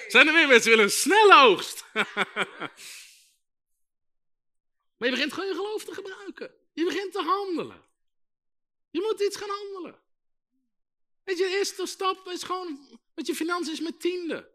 Zijn 0.09 0.27
er 0.27 0.33
meer 0.33 0.49
mensen 0.49 0.63
die 0.63 0.71
willen 0.71 0.85
een 0.85 0.91
snelle 0.91 1.35
oogst? 1.35 1.85
Maar 4.97 5.09
je 5.09 5.15
begint 5.15 5.33
gewoon 5.33 5.49
je 5.49 5.55
geloof 5.55 5.85
te 5.85 5.95
gebruiken. 5.95 6.55
Je 6.73 6.85
begint 6.85 7.13
te 7.13 7.23
handelen. 7.23 7.85
Je 8.97 9.03
moet 9.03 9.21
iets 9.21 9.37
gaan 9.37 9.49
handelen. 9.49 10.01
Weet 11.25 11.39
je, 11.39 11.45
de 11.45 11.57
eerste 11.57 11.87
stap 11.87 12.29
is 12.29 12.43
gewoon 12.43 13.01
met 13.15 13.27
je 13.27 13.35
financiën 13.35 13.83
met 13.85 14.01
tiende. 14.01 14.51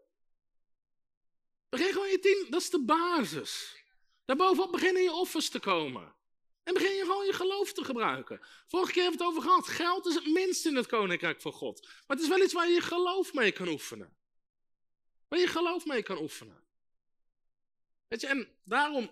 Begin 1.68 1.92
gewoon 1.92 2.08
je 2.08 2.18
tiende, 2.18 2.50
dat 2.50 2.60
is 2.60 2.70
de 2.70 2.84
basis. 2.84 3.76
Daarbovenop 4.24 4.72
beginnen 4.72 5.02
je 5.02 5.12
offers 5.12 5.48
te 5.48 5.60
komen. 5.60 6.14
En 6.62 6.74
begin 6.74 6.94
je 6.94 7.02
gewoon 7.02 7.26
je 7.26 7.32
geloof 7.32 7.72
te 7.72 7.84
gebruiken. 7.84 8.40
Vorige 8.66 8.92
keer 8.92 9.02
hebben 9.02 9.20
we 9.20 9.26
het 9.26 9.34
over 9.34 9.48
gehad. 9.48 9.68
Geld 9.68 10.06
is 10.06 10.14
het 10.14 10.26
minst 10.26 10.66
in 10.66 10.76
het 10.76 10.86
koninkrijk 10.86 11.40
van 11.40 11.52
God. 11.52 11.82
Maar 11.82 12.16
het 12.16 12.20
is 12.20 12.28
wel 12.28 12.42
iets 12.42 12.52
waar 12.52 12.68
je 12.68 12.74
je 12.74 12.80
geloof 12.80 13.32
mee 13.32 13.52
kan 13.52 13.68
oefenen. 13.68 14.16
Waar 15.28 15.38
je 15.38 15.46
geloof 15.46 15.84
mee 15.84 16.02
kan 16.02 16.18
oefenen. 16.18 16.64
Weet 18.08 18.20
je, 18.20 18.26
en 18.26 18.48
daarom 18.64 19.10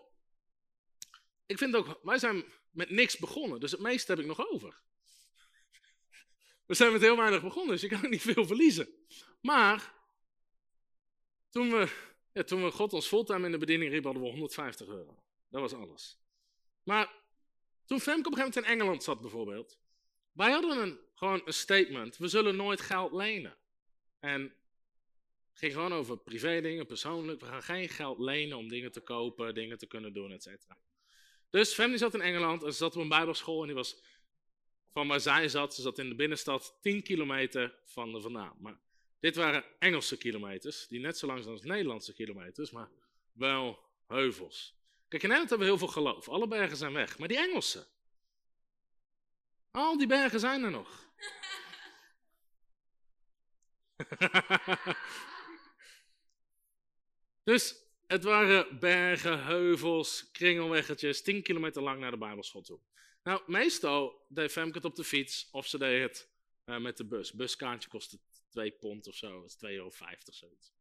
ik 1.51 1.59
vind 1.59 1.77
ook, 1.77 2.01
wij 2.03 2.19
zijn 2.19 2.45
met 2.71 2.91
niks 2.91 3.19
begonnen, 3.19 3.61
dus 3.61 3.71
het 3.71 3.81
meeste 3.81 4.11
heb 4.11 4.21
ik 4.21 4.27
nog 4.27 4.49
over. 4.49 4.83
We 6.71 6.77
zijn 6.77 6.93
met 6.93 7.01
heel 7.01 7.17
weinig 7.17 7.43
begonnen, 7.43 7.73
dus 7.73 7.81
je 7.81 7.89
kan 7.89 8.11
niet 8.11 8.23
veel 8.23 8.47
verliezen. 8.47 8.89
Maar 9.41 9.95
toen 11.49 11.71
we, 11.71 11.89
ja, 12.33 12.43
toen 12.43 12.65
we 12.65 12.71
God 12.71 12.93
ons 12.93 13.07
fulltime 13.07 13.47
in 13.47 13.53
de 13.53 13.59
bediening 13.59 13.91
riep, 13.91 14.05
hadden 14.05 14.23
we 14.23 14.29
150 14.29 14.89
euro. 14.89 15.23
Dat 15.49 15.61
was 15.61 15.73
alles. 15.73 16.19
Maar 16.83 17.13
toen 17.87 18.01
Femke 18.01 18.29
op 18.29 18.33
een 18.33 18.39
gegeven 18.39 18.55
moment 18.55 18.67
in 18.67 18.79
Engeland 18.79 19.03
zat 19.03 19.21
bijvoorbeeld, 19.21 19.79
wij 20.33 20.51
hadden 20.51 20.79
een, 20.79 20.99
gewoon 21.15 21.43
een 21.45 21.53
statement, 21.53 22.17
we 22.17 22.29
zullen 22.29 22.57
nooit 22.57 22.81
geld 22.81 23.13
lenen. 23.13 23.57
En 24.19 24.43
het 25.51 25.59
ging 25.59 25.73
gewoon 25.73 25.93
over 25.93 26.19
privé 26.19 26.61
dingen, 26.61 26.87
persoonlijk. 26.87 27.41
We 27.41 27.47
gaan 27.47 27.63
geen 27.63 27.89
geld 27.89 28.19
lenen 28.19 28.57
om 28.57 28.69
dingen 28.69 28.93
te 28.93 29.01
kopen, 29.01 29.55
dingen 29.55 29.79
te 29.79 29.87
kunnen 29.87 30.13
doen, 30.13 30.33
et 30.33 30.43
cetera. 30.43 30.79
Dus 31.51 31.75
Family 31.75 31.99
zat 31.99 32.15
in 32.15 32.21
Engeland 32.21 32.63
en 32.63 32.73
ze 32.73 32.79
zat 32.79 32.97
op 32.97 33.03
een 33.03 33.09
bijbelschool 33.09 33.61
en 33.61 33.67
die 33.67 33.77
was 33.77 34.03
van 34.93 35.09
waar 35.09 35.21
zij 35.21 35.49
zat, 35.49 35.75
ze 35.75 35.83
zat 35.83 35.99
in 35.99 36.09
de 36.09 36.15
binnenstad 36.15 36.79
10 36.81 37.03
kilometer 37.03 37.75
van 37.85 38.13
de 38.13 38.21
vandaan. 38.21 38.57
Maar 38.59 38.79
dit 39.21 39.37
waren 39.37 39.65
Engelse 39.79 40.19
kilometers, 40.19 40.87
die 40.89 41.01
net 41.01 41.19
zo 41.19 41.27
lang 41.27 41.43
zijn 41.43 41.55
als 41.55 41.65
Nederlandse 41.65 42.15
kilometers, 42.15 42.71
maar 42.71 42.89
wel 43.33 43.79
heuvels. 44.07 44.79
Kijk, 45.09 45.23
in 45.23 45.29
Nederland 45.29 45.51
hebben 45.51 45.69
we 45.69 45.75
heel 45.75 45.79
veel 45.79 46.03
geloof. 46.03 46.29
Alle 46.29 46.49
bergen 46.49 46.77
zijn 46.77 46.93
weg. 46.93 47.19
Maar 47.19 47.29
die 47.29 47.39
Engelsen, 47.39 47.87
al 49.71 49.99
die 49.99 50.07
bergen 50.07 50.41
zijn 50.41 50.63
er 50.63 50.71
nog. 50.71 51.09
dus 57.51 57.75
het 58.07 58.25
waren 58.25 58.79
bergen, 58.79 59.45
heuvels, 59.45 60.31
kringelweggetjes, 60.33 61.23
10 61.23 61.43
kilometer 61.43 61.83
lang 61.83 62.01
naar 62.01 62.11
de 62.11 62.17
Bijbelschool 62.17 62.63
toe. 62.63 62.79
Nou, 63.23 63.43
meestal 63.47 64.27
deed 64.29 64.53
Femke 64.53 64.77
het 64.77 64.85
op 64.85 64.97
de 64.97 65.05
fiets 65.05 65.49
of 65.51 65.67
ze 65.67 65.79
deed 65.79 66.03
het 66.03 66.31
uh, 66.65 66.79
met 66.79 66.97
de 66.97 67.07
bus. 67.07 67.33
Buskaartje 67.33 67.89
kostte 67.89 68.19
2 68.49 68.71
pond 68.71 69.07
of 69.07 69.15
zo, 69.15 69.41
dat 69.41 69.51
is 69.51 69.57
2,50 69.57 69.61
euro 69.61 69.91
zoiets. 70.25 70.73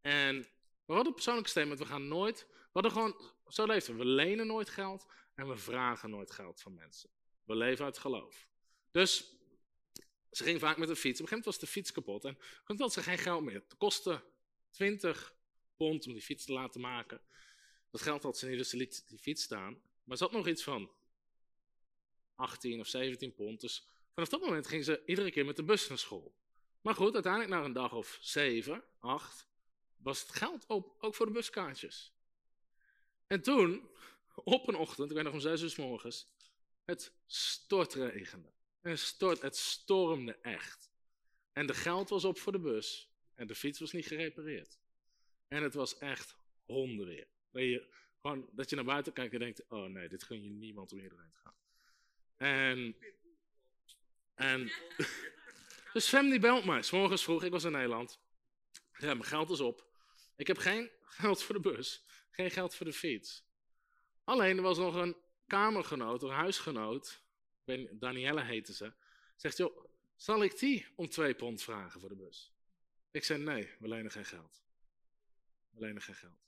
En 0.00 0.46
we 0.84 0.92
hadden 0.92 1.14
persoonlijk 1.14 1.48
statement, 1.48 1.78
we 1.78 1.86
gaan 1.86 2.08
nooit, 2.08 2.46
we 2.50 2.68
hadden 2.72 2.92
gewoon, 2.92 3.32
zo 3.46 3.66
leefden 3.66 3.96
we. 3.96 4.04
We 4.04 4.08
lenen 4.08 4.46
nooit 4.46 4.68
geld 4.68 5.06
en 5.34 5.48
we 5.48 5.56
vragen 5.56 6.10
nooit 6.10 6.30
geld 6.30 6.60
van 6.60 6.74
mensen. 6.74 7.10
We 7.44 7.56
leven 7.56 7.84
uit 7.84 7.98
geloof. 7.98 8.48
Dus 8.90 9.36
ze 10.30 10.44
ging 10.44 10.60
vaak 10.60 10.76
met 10.76 10.88
de 10.88 10.96
fiets. 10.96 11.20
Op 11.20 11.26
een 11.26 11.28
gegeven 11.28 11.36
moment 11.36 11.44
was 11.44 11.58
de 11.58 11.66
fiets 11.66 11.92
kapot 11.92 12.24
en 12.24 12.38
toen 12.64 12.80
had 12.80 12.92
ze 12.92 13.02
geen 13.02 13.18
geld 13.18 13.44
meer. 13.44 13.54
Het 13.54 13.76
kostte 13.76 14.22
20 14.70 15.34
pond 15.76 16.06
om 16.06 16.12
die 16.12 16.22
fiets 16.22 16.44
te 16.44 16.52
laten 16.52 16.80
maken. 16.80 17.20
Dat 17.90 18.02
geld 18.02 18.22
had 18.22 18.38
ze 18.38 18.46
niet, 18.46 18.58
dus 18.58 18.70
ze 18.70 18.76
liet 18.76 19.08
die 19.08 19.18
fiets 19.18 19.42
staan. 19.42 19.82
Maar 20.04 20.16
ze 20.16 20.24
had 20.24 20.32
nog 20.32 20.48
iets 20.48 20.62
van 20.62 20.90
18 22.38 22.80
of 22.80 22.86
17 22.86 23.34
pond. 23.34 23.60
Dus 23.60 23.86
vanaf 24.14 24.28
dat 24.28 24.40
moment 24.40 24.66
ging 24.66 24.84
ze 24.84 25.02
iedere 25.06 25.30
keer 25.30 25.44
met 25.44 25.56
de 25.56 25.62
bus 25.62 25.88
naar 25.88 25.98
school. 25.98 26.34
Maar 26.80 26.94
goed, 26.94 27.14
uiteindelijk 27.14 27.52
na 27.52 27.64
een 27.64 27.72
dag 27.72 27.92
of 27.92 28.18
7, 28.20 28.84
8, 28.98 29.48
was 29.96 30.20
het 30.20 30.30
geld 30.30 30.66
op, 30.66 30.96
ook 30.98 31.14
voor 31.14 31.26
de 31.26 31.32
buskaartjes. 31.32 32.12
En 33.26 33.42
toen, 33.42 33.88
op 34.34 34.68
een 34.68 34.76
ochtend, 34.76 35.10
ik 35.10 35.16
weet 35.16 35.24
nog 35.24 35.32
om 35.32 35.40
6 35.40 35.62
uur 35.62 35.70
s 35.70 35.76
morgens, 35.76 36.26
het 36.84 37.12
stortregende. 37.26 38.52
En 38.80 38.98
stort, 38.98 39.42
het 39.42 39.56
stormde 39.56 40.38
echt. 40.42 40.90
En 41.52 41.66
de 41.66 41.74
geld 41.74 42.08
was 42.08 42.24
op 42.24 42.38
voor 42.38 42.52
de 42.52 42.58
bus 42.58 43.10
en 43.34 43.46
de 43.46 43.54
fiets 43.54 43.78
was 43.78 43.92
niet 43.92 44.06
gerepareerd. 44.06 44.78
En 45.48 45.62
het 45.62 45.74
was 45.74 45.98
echt 45.98 46.36
hondenweer. 46.64 47.28
Dat 47.50 47.62
je, 47.62 47.94
gewoon, 48.20 48.48
dat 48.52 48.70
je 48.70 48.76
naar 48.76 48.84
buiten 48.84 49.12
kijkt 49.12 49.32
en 49.32 49.38
denkt, 49.38 49.68
oh 49.68 49.84
nee, 49.84 50.08
dit 50.08 50.22
gun 50.22 50.42
je 50.42 50.50
niemand 50.50 50.92
om 50.92 50.98
hierheen 50.98 51.30
te 51.30 51.38
gaan. 51.38 51.54
En, 52.38 52.96
en 54.34 54.72
dus 55.92 56.08
Fem 56.08 56.30
die 56.30 56.38
belt 56.38 56.64
mij, 56.64 56.82
s 56.82 56.90
morgens 56.90 57.22
vroeg, 57.22 57.44
ik 57.44 57.50
was 57.50 57.64
in 57.64 57.72
Nederland. 57.72 58.20
Ja, 58.98 59.14
mijn 59.14 59.24
geld 59.24 59.50
is 59.50 59.60
op. 59.60 59.86
Ik 60.36 60.46
heb 60.46 60.58
geen 60.58 60.90
geld 61.02 61.42
voor 61.42 61.54
de 61.54 61.60
bus, 61.60 62.04
geen 62.30 62.50
geld 62.50 62.74
voor 62.74 62.86
de 62.86 62.92
fiets. 62.92 63.44
Alleen, 64.24 64.56
er 64.56 64.62
was 64.62 64.78
nog 64.78 64.94
een 64.94 65.16
kamergenoot, 65.46 66.22
een 66.22 66.30
huisgenoot, 66.30 67.22
Danielle 67.92 68.42
heette 68.42 68.74
ze, 68.74 68.92
zegt, 69.36 69.56
joh, 69.56 69.84
zal 70.16 70.42
ik 70.42 70.58
die 70.58 70.86
om 70.94 71.08
twee 71.08 71.34
pond 71.34 71.62
vragen 71.62 72.00
voor 72.00 72.08
de 72.08 72.16
bus? 72.16 72.52
Ik 73.10 73.24
zei, 73.24 73.42
nee, 73.42 73.70
we 73.78 73.88
lenen 73.88 74.10
geen 74.10 74.24
geld. 74.24 74.62
We 75.70 75.80
lenen 75.80 76.02
geen 76.02 76.14
geld. 76.14 76.46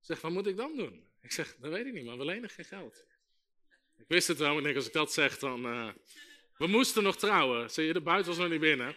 Zeg, 0.00 0.20
wat 0.20 0.30
moet 0.30 0.46
ik 0.46 0.56
dan 0.56 0.76
doen? 0.76 1.08
Ik 1.20 1.32
zeg, 1.32 1.56
dat 1.56 1.72
weet 1.72 1.86
ik 1.86 1.92
niet, 1.92 2.04
maar 2.04 2.18
we 2.18 2.24
lenen 2.24 2.50
geen 2.50 2.64
geld. 2.64 3.04
Ik 3.98 4.08
wist 4.08 4.28
het 4.28 4.38
wel, 4.38 4.60
maar 4.60 4.74
als 4.74 4.86
ik 4.86 4.92
dat 4.92 5.12
zeg, 5.12 5.38
dan... 5.38 5.66
Uh... 5.66 5.92
We 6.58 6.66
moesten 6.66 7.02
nog 7.02 7.16
trouwen. 7.16 7.70
Zie 7.70 7.84
je, 7.84 7.92
de 7.92 8.00
buiten 8.00 8.30
was 8.30 8.40
nog 8.40 8.50
niet 8.50 8.60
binnen. 8.60 8.88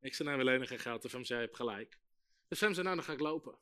ik 0.00 0.14
zei, 0.14 0.28
nou, 0.28 0.38
we 0.38 0.44
lenen 0.44 0.66
geen 0.66 0.78
geld. 0.78 1.02
De 1.02 1.08
fem 1.08 1.24
zei, 1.24 1.40
je 1.40 1.44
hebt 1.44 1.56
gelijk. 1.56 1.98
De 2.48 2.56
fem 2.56 2.72
zei, 2.72 2.84
nou, 2.84 2.96
dan 2.96 3.04
ga 3.04 3.12
ik 3.12 3.20
lopen. 3.20 3.58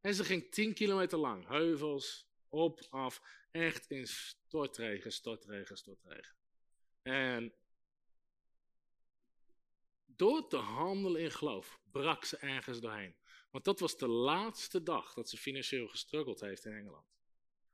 En 0.00 0.14
ze 0.14 0.24
ging 0.24 0.50
10 0.50 0.74
kilometer 0.74 1.18
lang. 1.18 1.46
Heuvels, 1.46 2.28
op, 2.48 2.86
af. 2.90 3.22
Echt 3.50 3.86
in 3.86 4.06
stortregen, 4.06 5.12
stortregen, 5.12 5.76
stortregen. 5.76 6.34
En 7.02 7.54
door 10.04 10.48
te 10.48 10.56
handelen 10.56 11.20
in 11.20 11.30
geloof 11.30 11.80
brak 11.90 12.24
ze 12.24 12.36
ergens 12.36 12.80
doorheen. 12.80 13.16
Want 13.50 13.64
dat 13.64 13.80
was 13.80 13.96
de 13.96 14.08
laatste 14.08 14.82
dag 14.82 15.14
dat 15.14 15.28
ze 15.28 15.36
financieel 15.36 15.88
gestruggeld 15.88 16.40
heeft 16.40 16.64
in 16.64 16.72
Engeland. 16.72 17.16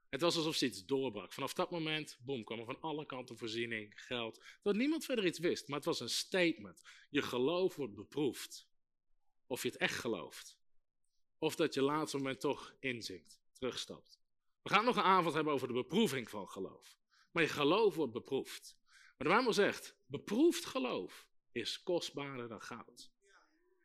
Het 0.08 0.20
was 0.20 0.36
alsof 0.36 0.54
ze 0.54 0.66
iets 0.66 0.84
doorbrak. 0.84 1.32
Vanaf 1.32 1.54
dat 1.54 1.70
moment, 1.70 2.18
boem, 2.20 2.44
kwam 2.44 2.58
er 2.58 2.64
van 2.64 2.80
alle 2.80 3.06
kanten 3.06 3.36
voorziening, 3.36 3.92
geld. 4.00 4.44
Dat 4.62 4.74
niemand 4.74 5.04
verder 5.04 5.26
iets 5.26 5.38
wist, 5.38 5.68
maar 5.68 5.76
het 5.76 5.86
was 5.86 6.00
een 6.00 6.08
statement. 6.08 6.82
Je 7.10 7.22
geloof 7.22 7.76
wordt 7.76 7.94
beproefd. 7.94 8.68
Of 9.46 9.62
je 9.62 9.68
het 9.68 9.76
echt 9.76 9.98
gelooft. 9.98 10.58
Of 11.38 11.54
dat 11.54 11.74
je 11.74 11.82
laatste 11.82 12.16
moment 12.16 12.40
toch 12.40 12.74
inzinkt, 12.80 13.40
terugstapt. 13.52 14.20
We 14.62 14.70
gaan 14.70 14.84
nog 14.84 14.96
een 14.96 15.02
avond 15.02 15.34
hebben 15.34 15.52
over 15.52 15.68
de 15.68 15.74
beproeving 15.74 16.30
van 16.30 16.48
geloof. 16.48 16.98
Maar 17.30 17.42
je 17.42 17.48
geloof 17.48 17.94
wordt 17.94 18.12
beproefd. 18.12 18.76
Maar 18.88 19.28
de 19.28 19.34
Bijbel 19.34 19.52
zegt, 19.52 19.96
beproefd 20.06 20.64
geloof 20.64 21.26
is 21.52 21.82
kostbaarder 21.82 22.48
dan 22.48 22.62
goud. 22.62 23.10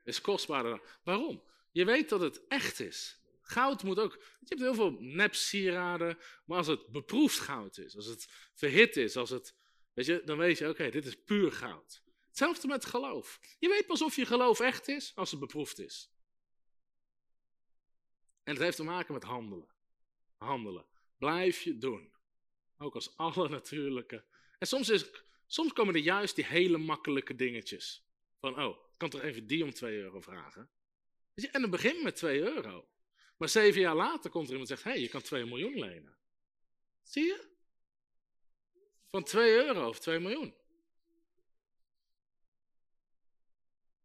Is 0.04 0.22
kostbaarder 0.22 0.72
dan... 0.72 0.82
Waarom? 1.04 1.44
Je 1.72 1.86
weet 1.86 2.10
dat 2.10 2.20
het 2.20 2.48
echt 2.48 2.80
is. 2.80 3.20
Goud 3.42 3.84
moet 3.84 4.00
ook. 4.00 4.14
Je 4.14 4.46
hebt 4.46 4.62
heel 4.62 4.74
veel 4.74 4.98
nepsieraden, 5.00 6.18
maar 6.46 6.58
als 6.58 6.68
het 6.68 6.88
beproefd 6.88 7.40
goud 7.40 7.78
is, 7.78 7.96
als 7.96 8.06
het 8.06 8.28
verhit 8.54 8.98
is, 8.98 9.16
als 9.16 9.30
het. 9.30 9.56
Weet 9.94 10.06
je, 10.06 10.22
dan 10.26 10.38
weet 10.38 10.58
je, 10.58 10.70
oké, 10.70 10.90
dit 10.90 11.06
is 11.06 11.24
puur 11.24 11.52
goud. 11.52 12.04
Hetzelfde 12.28 12.68
met 12.68 12.86
geloof. 12.86 13.40
Je 13.60 13.70
weet 13.70 13.86
pas 13.86 14.02
of 14.02 14.16
je 14.16 14.26
geloof 14.26 14.60
echt 14.60 14.88
is 14.88 15.16
als 15.16 15.32
het 15.32 15.40
beproefd 15.40 15.80
is. 15.80 16.12
En 18.44 18.54
het 18.54 18.64
heeft 18.64 18.76
te 18.76 18.84
maken 18.84 19.14
met 19.14 19.24
handelen. 19.24 19.70
Handelen. 20.38 20.86
Blijf 21.18 21.62
je 21.62 21.78
doen. 21.78 22.14
Ook 22.78 22.96
als 22.96 23.18
alle 23.18 23.50
natuurlijke. 23.50 24.26
En 24.58 24.68
soms, 24.68 24.90
is, 24.90 25.10
soms 25.48 25.74
komen 25.74 25.96
er 25.96 26.02
juist 26.02 26.36
die 26.36 26.46
hele 26.46 26.78
makkelijke 26.78 27.36
dingetjes. 27.36 28.08
Van, 28.40 28.64
oh, 28.64 28.70
ik 28.70 28.98
kan 28.98 29.10
toch 29.10 29.22
even 29.22 29.48
die 29.48 29.64
om 29.64 29.74
2 29.74 29.98
euro 29.98 30.22
vragen? 30.22 30.70
En 31.48 31.62
dan 31.62 31.70
begint 31.70 32.04
met 32.04 32.16
2 32.16 32.40
euro. 32.40 32.88
Maar 33.38 33.50
zeven 33.50 33.82
jaar 33.82 33.96
later 33.96 34.30
komt 34.30 34.46
er 34.48 34.52
iemand 34.52 34.70
en 34.70 34.78
zegt: 34.78 34.90
hey, 34.90 35.02
je 35.02 35.10
kan 35.10 35.22
2 35.22 35.46
miljoen 35.46 35.80
lenen. 35.80 36.18
Zie 37.04 37.24
je? 37.24 37.48
Van 39.08 39.24
2 39.24 39.52
euro 39.52 39.88
of 39.88 40.00
2 40.00 40.20
miljoen. 40.20 40.54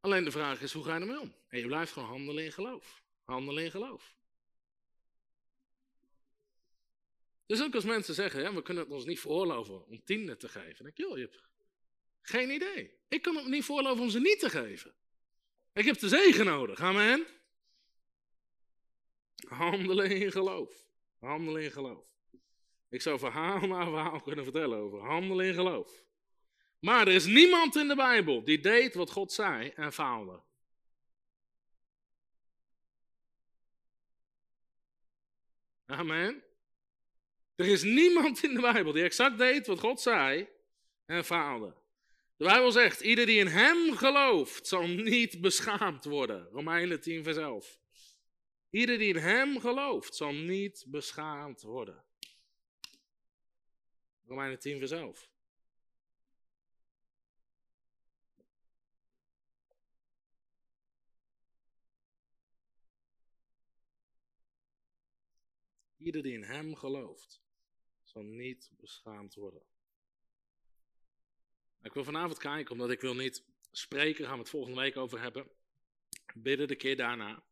Alleen 0.01 0.25
de 0.25 0.31
vraag 0.31 0.61
is: 0.61 0.73
hoe 0.73 0.85
ga 0.85 0.95
je 0.95 1.01
ermee 1.01 1.21
om? 1.21 1.35
En 1.49 1.59
je 1.59 1.67
blijft 1.67 1.93
gewoon 1.93 2.09
handelen 2.09 2.45
in 2.45 2.53
geloof. 2.53 3.03
Handelen 3.25 3.65
in 3.65 3.71
geloof. 3.71 4.15
Dus 7.47 7.63
ook 7.63 7.75
als 7.75 7.85
mensen 7.85 8.15
zeggen: 8.15 8.41
ja, 8.41 8.55
we 8.55 8.63
kunnen 8.63 8.83
het 8.85 8.93
ons 8.93 9.05
niet 9.05 9.21
veroorloven 9.21 9.87
om 9.87 10.05
tienden 10.05 10.39
te 10.39 10.49
geven. 10.49 10.75
Dan 10.75 10.85
denk 10.85 10.99
ik: 10.99 11.05
joh, 11.05 11.17
je 11.17 11.23
hebt 11.23 11.43
geen 12.23 12.51
idee. 12.51 12.99
Ik 13.09 13.23
kan 13.23 13.35
het 13.35 13.45
me 13.45 13.51
niet 13.51 13.65
veroorloven 13.65 14.03
om 14.03 14.11
ze 14.11 14.21
niet 14.21 14.39
te 14.39 14.51
geven. 14.51 14.95
Ik 15.75 15.85
heb 15.85 15.99
de 15.99 16.09
zegen 16.09 16.45
nodig. 16.45 16.81
Amen. 16.81 17.27
Handelen 19.49 20.11
in 20.11 20.33
geloof. 20.33 20.89
Handelen 21.19 21.63
in 21.63 21.71
geloof. 21.71 22.07
Ik 22.89 23.03
zou 23.03 23.19
verhaal 23.19 23.67
na 23.67 23.85
verhaal 23.85 24.21
kunnen 24.21 24.45
vertellen 24.45 24.79
over 24.79 25.01
handelen 25.01 25.47
in 25.47 25.55
geloof. 25.55 26.05
Maar 26.79 27.07
er 27.07 27.15
is 27.15 27.27
niemand 27.27 27.77
in 27.77 27.89
de 27.89 27.95
Bijbel 27.95 28.45
die 28.45 28.61
deed 28.61 28.95
wat 28.95 29.11
God 29.11 29.33
zei 29.33 29.69
en 29.69 29.93
faalde. 29.93 30.43
Amen. 35.87 36.43
Er 37.55 37.67
is 37.67 37.83
niemand 37.83 38.43
in 38.43 38.55
de 38.55 38.61
Bijbel 38.61 38.93
die 38.93 39.03
exact 39.03 39.39
deed 39.39 39.67
wat 39.67 39.81
God 39.81 40.01
zei 40.01 40.49
en 41.07 41.25
faalde. 41.25 41.75
De 42.37 42.45
Bijbel 42.45 42.73
zegt, 42.73 43.01
ieder 43.01 43.27
die 43.27 43.39
in 43.39 43.47
hem 43.47 43.97
gelooft 43.97 44.67
zal 44.67 44.87
niet 44.87 45.41
beschaamd 45.41 46.05
worden. 46.05 46.49
Romeinen 46.51 47.01
10 47.01 47.25
vers 47.25 47.37
11. 47.37 47.81
Ieder 48.71 48.99
die 48.99 49.15
in 49.15 49.21
hem 49.21 49.61
gelooft 49.61 50.15
zal 50.15 50.33
niet 50.33 50.85
beschaamd 50.89 51.63
worden. 51.63 52.05
Romeinen 54.27 54.59
10 54.59 54.79
vers 54.79 54.91
11. 54.91 55.31
Ieder 65.97 66.23
die 66.23 66.33
in 66.33 66.43
hem 66.43 66.77
gelooft 66.77 67.43
zal 68.03 68.23
niet 68.23 68.71
beschaamd 68.77 69.35
worden. 69.35 69.74
Ik 71.85 71.93
wil 71.93 72.05
vanavond 72.05 72.39
kijken, 72.39 72.73
omdat 72.73 72.91
ik 72.91 73.01
wil 73.01 73.15
niet 73.15 73.45
spreken, 73.71 74.25
gaan 74.25 74.35
we 74.35 74.41
het 74.41 74.49
volgende 74.49 74.81
week 74.81 74.97
over 74.97 75.21
hebben. 75.21 75.51
Bidden 76.35 76.69
de 76.69 76.77
keer 76.77 76.97
daarna. 76.97 77.43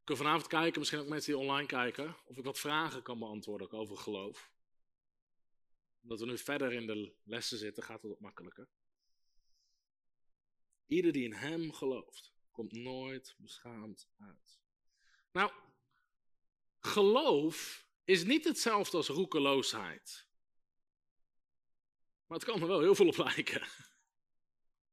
Ik 0.00 0.06
wil 0.06 0.16
vanavond 0.16 0.46
kijken, 0.46 0.78
misschien 0.78 1.00
ook 1.00 1.08
mensen 1.08 1.32
die 1.32 1.42
online 1.42 1.66
kijken, 1.66 2.16
of 2.24 2.36
ik 2.36 2.44
wat 2.44 2.58
vragen 2.58 3.02
kan 3.02 3.18
beantwoorden 3.18 3.70
over 3.70 3.96
geloof. 3.96 4.50
Omdat 6.02 6.20
we 6.20 6.26
nu 6.26 6.38
verder 6.38 6.72
in 6.72 6.86
de 6.86 7.12
lessen 7.22 7.58
zitten, 7.58 7.82
gaat 7.82 8.02
het 8.02 8.10
wat 8.10 8.20
makkelijker. 8.20 8.68
Ieder 10.86 11.12
die 11.12 11.24
in 11.24 11.32
hem 11.32 11.72
gelooft, 11.72 12.32
komt 12.50 12.72
nooit 12.72 13.34
beschaamd 13.38 14.08
uit. 14.18 14.60
Nou, 15.32 15.52
geloof 16.78 17.86
is 18.04 18.24
niet 18.24 18.44
hetzelfde 18.44 18.96
als 18.96 19.08
roekeloosheid. 19.08 20.29
Maar 22.30 22.38
het 22.38 22.48
kan 22.48 22.60
er 22.60 22.66
wel 22.66 22.80
heel 22.80 22.94
veel 22.94 23.06
op 23.06 23.16
lijken. 23.16 23.68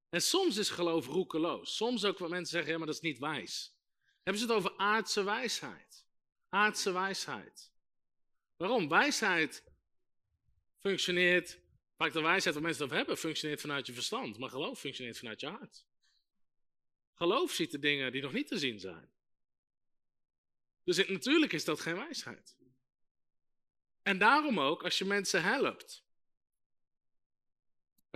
En 0.10 0.22
soms 0.22 0.58
is 0.58 0.70
geloof 0.70 1.08
roekeloos. 1.08 1.76
Soms 1.76 2.06
ook 2.06 2.18
wat 2.18 2.30
mensen 2.30 2.52
zeggen, 2.52 2.72
ja, 2.72 2.78
maar 2.78 2.88
dat 2.88 2.96
is 2.96 3.02
niet 3.02 3.20
wijs. 3.20 3.76
Hebben 4.24 4.42
ze 4.42 4.48
het 4.48 4.58
over 4.58 4.78
aardse 4.78 5.24
wijsheid. 5.24 6.06
Aardse 6.50 6.92
wijsheid. 6.92 7.72
Waarom? 8.56 8.90
Wijsheid 8.90 9.64
functioneert, 10.80 11.60
vaak 11.98 12.14
de 12.14 12.22
wijsheid 12.22 12.56
wat 12.56 12.64
mensen 12.64 12.84
over 12.86 12.98
hebben, 12.98 13.18
functioneert 13.18 13.62
vanuit 13.62 13.88
je 13.88 13.94
verstand. 13.94 14.38
Maar 14.38 14.50
geloof 14.50 14.80
functioneert 14.80 15.18
vanuit 15.18 15.40
je 15.40 15.48
hart. 15.48 15.86
Geloof 17.14 17.52
ziet 17.52 17.72
de 17.72 17.80
dingen 17.80 18.12
die 18.12 18.22
nog 18.22 18.34
niet 18.34 18.48
te 18.48 18.58
zien 18.58 18.80
zijn. 18.80 19.10
Dus 20.84 20.98
het, 20.98 21.10
natuurlijk 21.10 21.54
is 21.54 21.66
dat 21.66 21.80
geen 21.80 21.96
wijsheid. 21.96 22.58
En 24.02 24.18
daarom 24.18 24.60
ook, 24.60 24.84
als 24.84 24.98
je 24.98 25.06
mensen 25.06 25.44
helpt, 25.44 26.06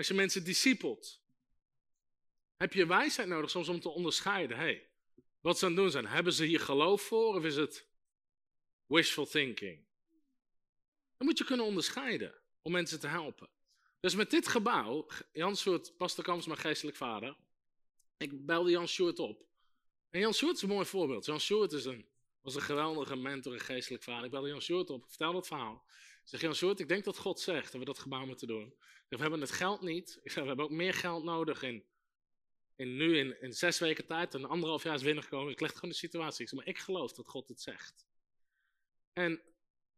als 0.02 0.10
je 0.10 0.16
mensen 0.16 0.44
discipelt, 0.44 1.22
heb 2.58 2.74
je 2.74 2.86
wijsheid 2.86 3.28
nodig 3.28 3.50
soms 3.50 3.68
om 3.68 3.80
te 3.80 3.90
onderscheiden. 3.90 4.58
Hey, 4.58 4.90
wat 5.42 5.60
ze 5.60 5.66
aan 5.66 5.72
het 5.72 5.82
doen 5.82 5.92
zijn, 5.92 6.08
hebben 6.08 6.34
ze 6.34 6.46
hier 6.46 6.60
geloof 6.60 7.02
voor 7.02 7.36
of 7.36 7.44
is 7.44 7.56
het 7.56 7.88
wishful 8.86 9.26
thinking? 9.26 9.86
Dan 11.18 11.28
moet 11.28 11.38
je 11.38 11.44
kunnen 11.44 11.66
onderscheiden 11.66 12.34
om 12.62 12.72
mensen 12.72 13.00
te 13.00 13.08
helpen. 13.08 13.50
Dus 14.00 14.16
met 14.16 14.30
dit 14.30 14.48
gebouw, 14.48 15.08
Jan 15.34 15.58
Sjoerd, 15.58 15.98
pastor 15.98 16.24
Kams, 16.24 16.46
mijn 16.46 16.60
geestelijk 16.60 16.98
vader. 16.98 17.36
Ik 18.18 18.46
belde 18.46 18.70
Jan 18.70 18.88
Sjoerd 18.88 19.20
op. 19.20 19.46
En 20.10 20.20
Jan 20.20 20.34
Sjoerd 20.34 20.56
is 20.56 20.62
een 20.62 20.70
mooi 20.70 20.86
voorbeeld. 20.86 21.26
Jan 21.26 21.40
Sjoerd 21.40 21.72
is 21.72 21.86
een, 21.86 22.06
was 22.42 22.56
een 22.56 22.62
geweldige 22.62 23.16
mentor 23.16 23.54
en 23.54 23.60
geestelijk 23.60 24.04
vader. 24.04 24.26
Ik 24.26 24.32
belde 24.32 24.48
Jan 24.48 24.62
Sjoerd 24.62 24.90
op, 24.90 25.06
vertel 25.08 25.34
dat 25.34 25.48
verhaal. 25.48 25.84
Ik 26.24 26.28
zeg, 26.28 26.42
Jan 26.42 26.56
Sjoerd, 26.56 26.80
ik 26.80 26.88
denk 26.88 27.04
dat 27.04 27.18
God 27.18 27.40
zegt 27.40 27.72
dat 27.72 27.80
we 27.80 27.86
dat 27.86 28.00
gebouw 28.00 28.26
moeten 28.26 28.48
doen. 28.48 28.74
We 29.18 29.22
hebben 29.22 29.42
het 29.42 29.52
geld 29.52 29.82
niet. 29.82 30.20
Ik 30.24 30.32
zeg, 30.32 30.42
we 30.42 30.48
hebben 30.48 30.66
ook 30.66 30.72
meer 30.72 30.94
geld 30.94 31.24
nodig 31.24 31.64
in, 31.64 31.86
nu 32.76 33.18
in, 33.18 33.42
in 33.42 33.54
zes 33.54 33.80
weken 33.80 34.06
tijd. 34.06 34.34
En 34.34 34.46
anderhalf 34.46 34.84
jaar 34.84 34.96
is 34.96 35.04
binnengekomen. 35.04 35.52
Ik 35.52 35.60
leg 35.60 35.74
gewoon 35.74 35.90
de 35.90 35.96
situatie. 35.96 36.42
Ik 36.44 36.50
zeg, 36.50 36.60
maar 36.60 36.68
ik 36.68 36.78
geloof 36.78 37.14
dat 37.14 37.28
God 37.28 37.48
het 37.48 37.62
zegt. 37.62 38.06
En 39.14 39.42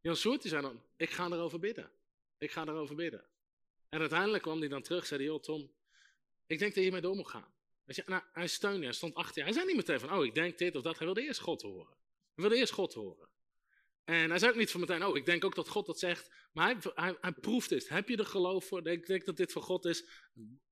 Jan 0.01 0.15
Soert 0.15 0.41
zei 0.41 0.61
dan, 0.61 0.83
ik 0.97 1.09
ga 1.09 1.25
erover 1.25 1.59
bidden. 1.59 1.91
Ik 2.37 2.51
ga 2.51 2.65
erover 2.65 2.95
bidden. 2.95 3.25
En 3.89 3.99
uiteindelijk 3.99 4.43
kwam 4.43 4.59
hij 4.59 4.67
dan 4.67 4.81
terug, 4.81 5.05
zei 5.05 5.23
joh 5.23 5.39
Tom, 5.41 5.71
ik 6.45 6.59
denk 6.59 6.59
dat 6.59 6.73
je 6.73 6.81
hiermee 6.81 7.01
door 7.01 7.15
moet 7.15 7.29
gaan. 7.29 7.53
Weet 7.83 7.95
je, 7.95 8.03
nou, 8.05 8.23
hij 8.33 8.47
steunde, 8.47 8.83
hij 8.83 8.93
stond 8.93 9.13
achter 9.15 9.37
je. 9.37 9.43
Hij 9.43 9.53
zei 9.53 9.65
niet 9.65 9.75
meteen 9.75 9.99
van, 9.99 10.13
oh, 10.13 10.25
ik 10.25 10.33
denk 10.33 10.57
dit 10.57 10.75
of 10.75 10.81
dat. 10.81 10.97
Hij 10.97 11.05
wilde 11.05 11.21
eerst 11.21 11.39
God 11.39 11.61
horen. 11.61 11.97
Hij 12.33 12.43
wilde 12.43 12.55
eerst 12.55 12.73
God 12.73 12.93
horen. 12.93 13.29
En 14.03 14.29
hij 14.29 14.39
zei 14.39 14.51
ook 14.51 14.57
niet 14.57 14.71
van 14.71 14.79
meteen, 14.79 15.05
oh, 15.05 15.17
ik 15.17 15.25
denk 15.25 15.45
ook 15.45 15.55
dat 15.55 15.67
God 15.67 15.85
dat 15.85 15.99
zegt. 15.99 16.35
Maar 16.51 16.75
hij, 16.93 17.17
hij, 17.21 17.31
proeft 17.31 17.69
het. 17.69 17.89
Heb 17.89 18.09
je 18.09 18.17
er 18.17 18.25
geloof 18.25 18.65
voor? 18.65 18.87
Ik 18.87 19.05
denk 19.05 19.25
dat 19.25 19.37
dit 19.37 19.51
van 19.51 19.61
God 19.61 19.85
is. 19.85 20.05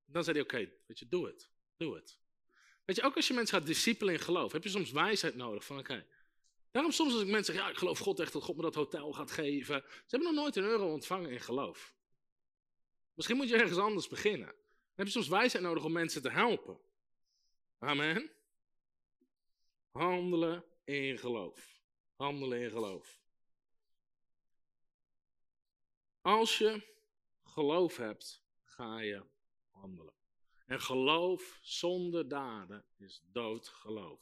Dan 0.04 0.24
zei 0.24 0.36
hij, 0.36 0.44
oké, 0.44 0.72
weet 0.86 0.98
je, 0.98 1.08
doe 1.08 1.26
het. 1.26 1.50
Doe 1.76 1.94
het. 1.94 2.18
Weet 2.84 2.96
je, 2.96 3.02
ook 3.02 3.16
als 3.16 3.28
je 3.28 3.34
mensen 3.34 3.58
gaat 3.58 3.66
discipelen 3.66 4.14
in 4.14 4.20
geloof, 4.20 4.52
heb 4.52 4.62
je 4.62 4.68
soms 4.68 4.90
wijsheid 4.90 5.34
nodig 5.34 5.64
van, 5.64 5.78
oké, 5.78 6.06
Daarom 6.72 6.92
soms 6.92 7.12
als 7.12 7.22
ik 7.22 7.28
mensen 7.28 7.54
zeg, 7.54 7.62
ja, 7.62 7.70
ik 7.70 7.76
geloof 7.76 7.98
God 7.98 8.20
echt 8.20 8.32
dat 8.32 8.42
God 8.42 8.56
me 8.56 8.62
dat 8.62 8.74
hotel 8.74 9.12
gaat 9.12 9.30
geven. 9.30 9.84
Ze 9.88 10.02
hebben 10.06 10.34
nog 10.34 10.42
nooit 10.42 10.56
een 10.56 10.64
euro 10.64 10.92
ontvangen 10.92 11.30
in 11.30 11.40
geloof. 11.40 11.94
Misschien 13.14 13.36
moet 13.36 13.48
je 13.48 13.56
ergens 13.56 13.78
anders 13.78 14.08
beginnen. 14.08 14.46
Dan 14.46 14.94
heb 14.94 15.06
je 15.06 15.12
soms 15.12 15.28
wijsheid 15.28 15.64
nodig 15.64 15.84
om 15.84 15.92
mensen 15.92 16.22
te 16.22 16.30
helpen. 16.30 16.80
Amen. 17.78 18.30
Handelen 19.90 20.64
in 20.84 21.18
geloof. 21.18 21.80
Handelen 22.16 22.60
in 22.60 22.70
geloof. 22.70 23.20
Als 26.22 26.58
je 26.58 26.94
geloof 27.44 27.96
hebt, 27.96 28.42
ga 28.64 29.00
je 29.00 29.22
handelen. 29.70 30.14
En 30.66 30.80
geloof 30.80 31.58
zonder 31.62 32.28
daden 32.28 32.84
is 32.96 33.22
dood 33.32 33.68
geloof. 33.68 34.20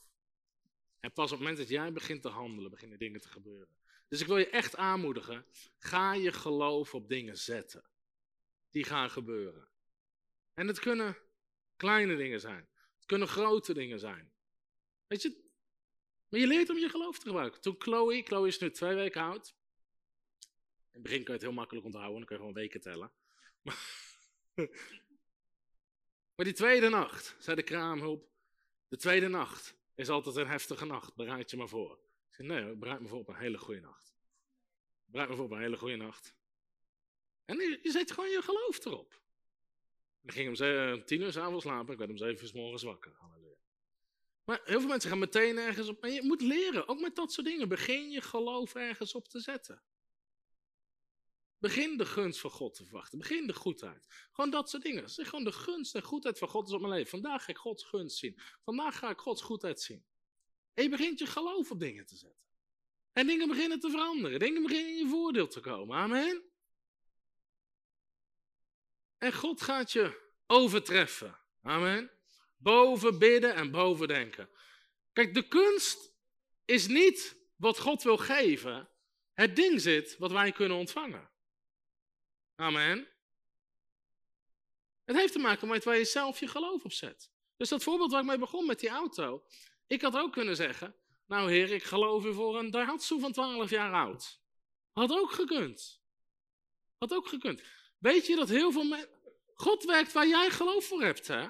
En 1.00 1.12
pas 1.12 1.24
op 1.24 1.30
het 1.30 1.38
moment 1.38 1.56
dat 1.56 1.68
jij 1.68 1.92
begint 1.92 2.22
te 2.22 2.28
handelen, 2.28 2.70
beginnen 2.70 2.98
dingen 2.98 3.20
te 3.20 3.28
gebeuren. 3.28 3.76
Dus 4.08 4.20
ik 4.20 4.26
wil 4.26 4.38
je 4.38 4.48
echt 4.48 4.76
aanmoedigen, 4.76 5.46
ga 5.78 6.12
je 6.14 6.32
geloof 6.32 6.94
op 6.94 7.08
dingen 7.08 7.38
zetten. 7.38 7.84
Die 8.70 8.84
gaan 8.84 9.10
gebeuren. 9.10 9.68
En 10.54 10.66
het 10.66 10.78
kunnen 10.78 11.16
kleine 11.76 12.16
dingen 12.16 12.40
zijn. 12.40 12.68
Het 12.96 13.06
kunnen 13.06 13.28
grote 13.28 13.74
dingen 13.74 13.98
zijn. 13.98 14.32
Weet 15.06 15.22
je, 15.22 15.50
maar 16.28 16.40
je 16.40 16.46
leert 16.46 16.70
om 16.70 16.78
je 16.78 16.88
geloof 16.88 17.18
te 17.18 17.26
gebruiken. 17.26 17.60
Toen 17.60 17.74
Chloe, 17.78 18.22
Chloe 18.22 18.46
is 18.46 18.58
nu 18.58 18.70
twee 18.70 18.94
weken 18.94 19.22
oud. 19.22 19.54
In 20.92 21.00
het 21.00 21.02
begin 21.02 21.18
kan 21.18 21.34
je 21.34 21.40
het 21.40 21.42
heel 21.42 21.58
makkelijk 21.58 21.86
onthouden, 21.86 22.16
dan 22.16 22.24
kun 22.24 22.36
je 22.36 22.42
gewoon 22.42 22.56
weken 22.56 22.80
tellen. 22.80 23.12
Maar, 26.34 26.48
die 26.48 26.58
tweede 26.58 26.88
nacht, 26.88 27.36
zei 27.38 27.56
de 27.56 27.62
kraamhulp, 27.62 28.28
de 28.88 28.96
tweede 28.96 29.28
nacht 29.28 29.74
is 29.94 30.08
altijd 30.08 30.36
een 30.36 30.46
heftige 30.46 30.86
nacht, 30.86 31.14
bereid 31.14 31.50
je 31.50 31.56
maar 31.56 31.68
voor. 31.68 31.98
Ik 32.28 32.34
zei, 32.34 32.48
nee, 32.48 32.74
bereid 32.74 33.00
me 33.00 33.08
voor 33.08 33.18
op 33.18 33.28
een 33.28 33.34
hele 33.34 33.58
goede 33.58 33.80
nacht. 33.80 34.14
Bereid 35.04 35.28
me 35.28 35.36
voor 35.36 35.44
op 35.44 35.50
een 35.50 35.60
hele 35.60 35.76
goede 35.76 35.96
nacht. 35.96 36.34
En 37.44 37.56
je, 37.56 37.90
zet 37.90 38.10
gewoon 38.12 38.30
je 38.30 38.42
geloof 38.42 38.84
erop. 38.84 39.20
Dan 40.20 40.34
ging 40.34 40.48
om 40.48 41.04
tien 41.04 41.20
uur 41.20 41.32
s'avonds 41.32 41.64
slapen, 41.64 41.92
ik 41.92 41.98
werd 41.98 42.10
om 42.10 42.16
zeven 42.16 42.42
uur 42.42 42.48
s 42.48 42.52
morgens 42.52 42.82
wakker. 42.82 43.12
Maar 44.50 44.60
heel 44.64 44.80
veel 44.80 44.88
mensen 44.88 45.10
gaan 45.10 45.18
meteen 45.18 45.58
ergens 45.58 45.88
op. 45.88 46.00
Maar 46.00 46.10
je 46.10 46.22
moet 46.22 46.40
leren, 46.40 46.88
ook 46.88 47.00
met 47.00 47.16
dat 47.16 47.32
soort 47.32 47.46
dingen. 47.46 47.68
Begin 47.68 48.10
je 48.10 48.20
geloof 48.20 48.74
ergens 48.74 49.14
op 49.14 49.28
te 49.28 49.40
zetten. 49.40 49.82
Begin 51.60 51.96
de 51.96 52.06
gunst 52.06 52.40
van 52.40 52.50
God 52.50 52.74
te 52.74 52.84
verwachten. 52.84 53.18
Begin 53.18 53.46
de 53.46 53.54
goedheid. 53.54 54.06
Gewoon 54.32 54.50
dat 54.50 54.70
soort 54.70 54.82
dingen. 54.82 55.10
Zeg 55.10 55.28
gewoon 55.28 55.44
de 55.44 55.52
gunst 55.52 55.94
en 55.94 56.02
goedheid 56.02 56.38
van 56.38 56.48
God 56.48 56.68
is 56.68 56.74
op 56.74 56.80
mijn 56.80 56.92
leven. 56.92 57.10
Vandaag 57.10 57.44
ga 57.44 57.50
ik 57.50 57.58
Gods 57.58 57.84
gunst 57.84 58.18
zien. 58.18 58.40
Vandaag 58.64 58.98
ga 58.98 59.10
ik 59.10 59.18
Gods 59.18 59.42
goedheid 59.42 59.80
zien. 59.80 60.04
En 60.74 60.82
je 60.82 60.88
begint 60.88 61.18
je 61.18 61.26
geloof 61.26 61.70
op 61.70 61.80
dingen 61.80 62.06
te 62.06 62.16
zetten. 62.16 62.40
En 63.12 63.26
dingen 63.26 63.48
beginnen 63.48 63.80
te 63.80 63.90
veranderen. 63.90 64.38
Dingen 64.38 64.62
beginnen 64.62 64.90
in 64.90 64.96
je 64.96 65.08
voordeel 65.08 65.48
te 65.48 65.60
komen. 65.60 65.96
Amen. 65.96 66.42
En 69.18 69.32
God 69.32 69.62
gaat 69.62 69.92
je 69.92 70.30
overtreffen. 70.46 71.38
Amen. 71.62 72.10
Boven 72.56 73.18
bidden 73.18 73.54
en 73.54 73.70
boven 73.70 74.08
denken. 74.08 74.50
Kijk, 75.12 75.34
de 75.34 75.48
kunst 75.48 76.12
is 76.64 76.86
niet 76.86 77.36
wat 77.56 77.78
God 77.78 78.02
wil 78.02 78.16
geven. 78.16 78.90
Het 79.32 79.56
ding 79.56 79.80
zit 79.80 80.16
wat 80.18 80.32
wij 80.32 80.52
kunnen 80.52 80.76
ontvangen. 80.76 81.29
Amen. 82.60 83.08
Het 85.04 85.16
heeft 85.16 85.32
te 85.32 85.38
maken 85.38 85.68
met 85.68 85.84
waar 85.84 85.96
je 85.96 86.04
zelf 86.04 86.40
je 86.40 86.46
geloof 86.46 86.84
op 86.84 86.92
zet. 86.92 87.30
Dus 87.56 87.68
dat 87.68 87.82
voorbeeld 87.82 88.10
waar 88.10 88.20
ik 88.20 88.26
mee 88.26 88.38
begon 88.38 88.66
met 88.66 88.80
die 88.80 88.88
auto. 88.88 89.44
Ik 89.86 90.02
had 90.02 90.16
ook 90.16 90.32
kunnen 90.32 90.56
zeggen, 90.56 90.94
nou 91.26 91.50
heer, 91.50 91.70
ik 91.70 91.82
geloof 91.82 92.24
u 92.24 92.32
voor 92.32 92.58
een 92.58 92.70
Daihatsu 92.70 93.20
van 93.20 93.32
12 93.32 93.70
jaar 93.70 93.92
oud. 93.92 94.40
Had 94.92 95.10
ook 95.10 95.32
gekund. 95.32 96.00
Had 96.98 97.14
ook 97.14 97.28
gekund. 97.28 97.62
Weet 97.98 98.26
je 98.26 98.36
dat 98.36 98.48
heel 98.48 98.72
veel 98.72 98.84
mensen... 98.84 99.10
God 99.54 99.84
werkt 99.84 100.12
waar 100.12 100.28
jij 100.28 100.50
geloof 100.50 100.84
voor 100.84 101.02
hebt, 101.02 101.26
hè? 101.26 101.48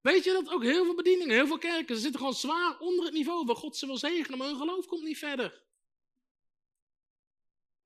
Weet 0.00 0.24
je 0.24 0.32
dat 0.32 0.48
ook 0.48 0.62
heel 0.62 0.84
veel 0.84 0.94
bedieningen, 0.94 1.34
heel 1.34 1.46
veel 1.46 1.58
kerken, 1.58 1.94
ze 1.94 2.00
zitten 2.00 2.20
gewoon 2.20 2.34
zwaar 2.34 2.78
onder 2.78 3.04
het 3.04 3.14
niveau 3.14 3.44
waar 3.44 3.56
God 3.56 3.76
ze 3.76 3.86
wil 3.86 3.98
zegenen, 3.98 4.38
maar 4.38 4.48
hun 4.48 4.56
geloof 4.56 4.86
komt 4.86 5.02
niet 5.02 5.18
verder. 5.18 5.62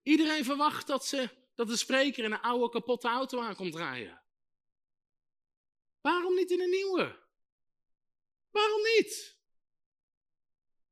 Iedereen 0.02 0.44
verwacht 0.44 0.86
dat 0.86 1.07
ze 1.07 1.39
dat 1.60 1.68
de 1.68 1.76
spreker 1.76 2.24
in 2.24 2.32
een 2.32 2.40
oude 2.40 2.68
kapotte 2.68 3.08
auto 3.08 3.40
aankomt 3.40 3.74
rijden? 3.74 4.22
Waarom 6.00 6.34
niet 6.34 6.50
in 6.50 6.60
een 6.60 6.70
nieuwe? 6.70 7.18
Waarom 8.50 8.82
niet? 8.82 9.38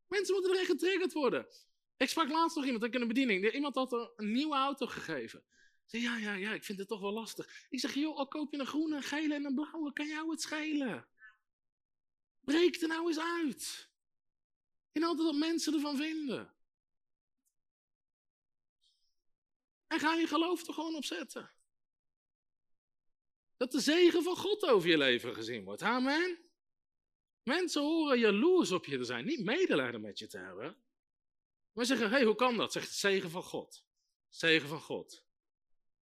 Mensen 0.07 0.35
moeten 0.35 0.53
erin 0.53 0.67
getriggerd 0.67 1.13
worden. 1.13 1.49
Ik 1.97 2.09
sprak 2.09 2.29
laatst 2.29 2.57
nog 2.57 2.65
iemand, 2.65 2.95
in 2.95 3.01
een 3.01 3.09
bediening. 3.09 3.53
Iemand 3.53 3.75
had 3.75 3.93
een 3.93 4.33
nieuwe 4.33 4.55
auto 4.55 4.87
gegeven. 4.87 5.45
Ik 5.85 5.91
zei, 5.91 6.03
ja, 6.03 6.17
ja, 6.17 6.35
ja, 6.35 6.53
ik 6.53 6.65
vind 6.65 6.79
het 6.79 6.89
toch 6.89 7.01
wel 7.01 7.13
lastig. 7.13 7.67
Ik 7.69 7.81
zeg, 7.81 7.95
joh, 7.95 8.17
al 8.17 8.29
koop 8.29 8.53
je 8.53 8.59
een 8.59 8.67
groene, 8.67 8.97
een 8.97 9.03
gele 9.03 9.35
en 9.35 9.45
een 9.45 9.55
blauwe, 9.55 9.93
kan 9.93 10.07
jou 10.07 10.31
het 10.31 10.41
schelen? 10.41 11.09
Breek 12.41 12.81
er 12.81 12.89
nou 12.89 13.07
eens 13.07 13.21
uit. 13.21 13.91
En 14.93 15.03
altijd 15.03 15.27
wat 15.27 15.37
mensen 15.37 15.75
ervan 15.75 15.97
vinden. 15.97 16.55
En 19.89 19.99
ga 19.99 20.15
je 20.15 20.27
geloof 20.27 20.67
er 20.67 20.75
gewoon 20.75 20.95
op 20.95 21.05
zetten. 21.05 21.51
Dat 23.57 23.73
de 23.73 23.81
zegen 23.81 24.23
van 24.23 24.37
God 24.37 24.67
over 24.67 24.89
je 24.89 24.99
leven 24.99 25.35
gezien 25.35 25.65
wordt. 25.65 25.83
Amen. 25.83 26.39
Mensen 27.43 27.83
horen 27.83 28.19
jaloers 28.19 28.71
op 28.71 28.85
je 28.85 28.99
te 28.99 29.05
zijn, 29.05 29.25
niet 29.25 29.45
medelijden 29.45 30.01
met 30.01 30.19
je 30.19 30.27
te 30.27 30.39
hebben. 30.39 30.77
Maar 31.73 31.85
zeggen, 31.85 32.09
hé, 32.09 32.17
hey, 32.17 32.25
hoe 32.25 32.35
kan 32.35 32.57
dat? 32.57 32.73
Zegt 32.73 32.95
zegen 32.95 33.31
van 33.31 33.43
God. 33.43 33.85
Zegen 34.29 34.69
van 34.69 34.81
God. 34.81 35.27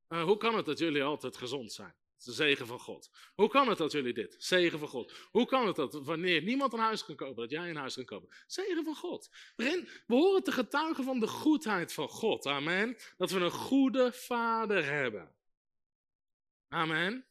Uh, 0.09 0.25
hoe 0.25 0.37
kan 0.37 0.57
het 0.57 0.65
dat 0.65 0.79
jullie 0.79 1.03
altijd 1.03 1.37
gezond 1.37 1.73
zijn? 1.73 1.95
Zegen 2.16 2.66
van 2.66 2.78
God. 2.78 3.10
Hoe 3.34 3.48
kan 3.48 3.68
het 3.68 3.78
dat 3.78 3.93
jullie 3.93 4.14
dit? 4.14 4.36
Zegen 4.38 4.78
van 4.78 4.88
God. 4.88 5.12
Hoe 5.30 5.47
kan 5.47 5.66
het 5.66 5.76
dat 5.76 5.94
wanneer 5.94 6.43
niemand 6.43 6.72
een 6.72 6.78
huis 6.78 7.05
kan 7.05 7.16
kopen, 7.16 7.36
dat 7.36 7.51
jij 7.51 7.70
een 7.70 7.76
huis 7.76 7.94
kan 7.94 8.05
kopen? 8.05 8.36
Zegen 8.47 8.84
van 8.84 8.97
God. 8.97 9.30
we 9.56 9.84
horen 10.06 10.43
te 10.43 10.52
getuigen 10.52 11.05
van 11.05 11.20
de 11.20 11.26
goedheid 11.26 11.93
van 11.93 12.09
God. 12.09 12.47
Amen. 12.47 12.97
Dat 13.16 13.30
we 13.30 13.40
een 13.40 13.51
goede 13.51 14.12
vader 14.12 14.84
hebben. 14.84 15.34
Amen. 16.68 17.26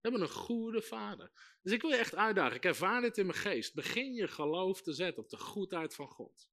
We 0.00 0.10
hebben 0.10 0.20
een 0.20 0.34
goede 0.34 0.82
vader. 0.82 1.30
Dus 1.62 1.72
ik 1.72 1.80
wil 1.80 1.90
je 1.90 1.96
echt 1.96 2.14
uitdagen. 2.14 2.56
Ik 2.56 2.64
ervaar 2.64 3.00
dit 3.00 3.18
in 3.18 3.26
mijn 3.26 3.38
geest. 3.38 3.74
Begin 3.74 4.14
je 4.14 4.28
geloof 4.28 4.82
te 4.82 4.92
zetten 4.92 5.22
op 5.22 5.28
de 5.28 5.36
goedheid 5.36 5.94
van 5.94 6.08
God. 6.08 6.48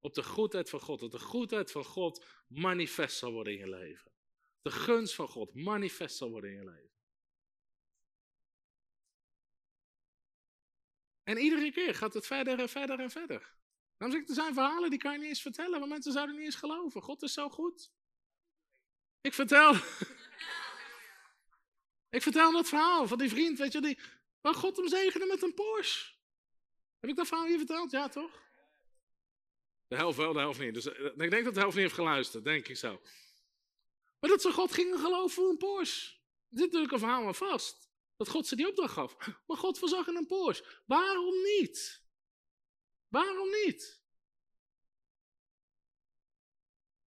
Op 0.00 0.14
de 0.14 0.22
goedheid 0.22 0.70
van 0.70 0.80
God. 0.80 1.00
Dat 1.00 1.10
de 1.10 1.18
goedheid 1.18 1.70
van 1.70 1.84
God 1.84 2.24
manifest 2.48 3.18
zal 3.18 3.32
worden 3.32 3.52
in 3.52 3.58
je 3.58 3.68
leven 3.68 4.13
de 4.64 4.70
gunst 4.70 5.14
van 5.14 5.28
God 5.28 5.54
manifest 5.54 6.16
zal 6.16 6.30
worden 6.30 6.50
in 6.50 6.56
je 6.56 6.64
leven. 6.64 6.92
En 11.22 11.38
iedere 11.38 11.72
keer 11.72 11.94
gaat 11.94 12.14
het 12.14 12.26
verder 12.26 12.58
en 12.58 12.68
verder 12.68 13.00
en 13.00 13.10
verder. 13.10 13.54
Dan 13.96 14.14
ik, 14.14 14.28
er 14.28 14.34
zijn 14.34 14.54
verhalen 14.54 14.90
die 14.90 14.98
kan 14.98 15.12
je 15.12 15.18
niet 15.18 15.28
eens 15.28 15.42
vertellen, 15.42 15.78
want 15.78 15.90
mensen 15.90 16.12
zouden 16.12 16.36
niet 16.36 16.44
eens 16.44 16.54
geloven. 16.54 17.02
God 17.02 17.22
is 17.22 17.32
zo 17.32 17.48
goed. 17.48 17.92
Ik 19.20 19.34
vertel. 19.34 19.74
ik 22.16 22.22
vertel 22.22 22.52
dat 22.52 22.68
verhaal 22.68 23.06
van 23.06 23.18
die 23.18 23.28
vriend, 23.28 23.58
weet 23.58 23.72
je, 23.72 23.80
die, 23.80 24.00
waar 24.40 24.54
God 24.54 24.76
hem 24.76 24.88
zegende 24.88 25.26
met 25.26 25.42
een 25.42 25.54
Porsche. 25.54 26.14
Heb 27.00 27.10
ik 27.10 27.16
dat 27.16 27.26
verhaal 27.26 27.46
hier 27.46 27.58
verteld? 27.58 27.90
Ja, 27.90 28.08
toch? 28.08 28.42
De 29.86 29.96
helft 29.96 30.18
wel, 30.18 30.32
de 30.32 30.38
helft 30.38 30.60
niet. 30.60 30.74
Dus 30.74 30.86
eh, 30.86 31.04
ik 31.04 31.30
denk 31.30 31.44
dat 31.44 31.54
de 31.54 31.60
helft 31.60 31.74
niet 31.74 31.84
heeft 31.84 31.98
geluisterd, 31.98 32.44
denk 32.44 32.68
ik 32.68 32.76
zo. 32.76 33.02
Maar 34.24 34.32
dat 34.32 34.42
ze 34.42 34.52
God 34.52 34.72
gingen 34.72 34.98
geloven 34.98 35.30
voor 35.30 35.48
een 35.48 35.56
Porsche. 35.56 36.12
Er 36.50 36.58
zit 36.58 36.66
natuurlijk 36.66 36.92
een 36.92 36.98
verhaal 36.98 37.26
aan 37.26 37.34
vast. 37.34 37.90
Dat 38.16 38.28
God 38.28 38.46
ze 38.46 38.56
die 38.56 38.68
opdracht 38.68 38.92
gaf. 38.92 39.16
Maar 39.46 39.56
God 39.56 39.78
voorzag 39.78 40.06
in 40.06 40.16
een 40.16 40.26
Porsche. 40.26 40.64
Waarom 40.86 41.34
niet? 41.42 42.04
Waarom 43.08 43.48
niet? 43.50 44.02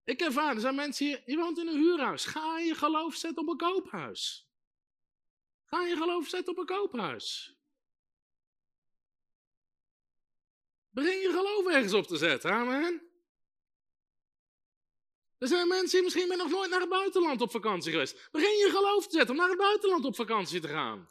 Ik 0.03 0.21
ervaar, 0.21 0.55
er 0.55 0.61
zijn 0.61 0.75
mensen 0.75 1.05
hier, 1.05 1.23
je 1.25 1.35
woont 1.35 1.57
in 1.57 1.67
een 1.67 1.79
huurhuis. 1.79 2.25
Ga 2.25 2.59
je 2.59 2.75
geloof 2.75 3.15
zetten 3.15 3.41
op 3.41 3.49
een 3.49 3.57
koophuis. 3.57 4.49
Ga 5.65 5.85
je 5.85 5.95
geloof 5.95 6.27
zetten 6.27 6.53
op 6.53 6.59
een 6.59 6.65
koophuis. 6.65 7.57
Begin 10.89 11.19
je 11.19 11.29
geloof 11.29 11.67
ergens 11.67 11.93
op 11.93 12.07
te 12.07 12.17
zetten, 12.17 12.51
amen. 12.51 13.04
Er 15.37 15.47
zijn 15.47 15.67
mensen 15.67 15.91
die 15.91 16.03
misschien 16.03 16.27
ben 16.27 16.37
nog 16.37 16.49
nooit 16.49 16.69
naar 16.69 16.79
het 16.79 16.89
buitenland 16.89 17.41
op 17.41 17.51
vakantie 17.51 17.91
geweest. 17.91 18.29
Begin 18.31 18.57
je 18.57 18.69
geloof 18.69 19.07
te 19.07 19.17
zetten 19.17 19.29
om 19.29 19.41
naar 19.41 19.49
het 19.49 19.57
buitenland 19.57 20.05
op 20.05 20.15
vakantie 20.15 20.59
te 20.59 20.67
gaan. 20.67 21.09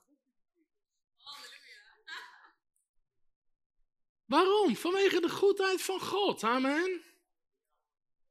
Waarom? 4.24 4.76
Vanwege 4.76 5.20
de 5.20 5.30
goedheid 5.30 5.82
van 5.82 6.00
God. 6.00 6.42
Amen. 6.42 7.02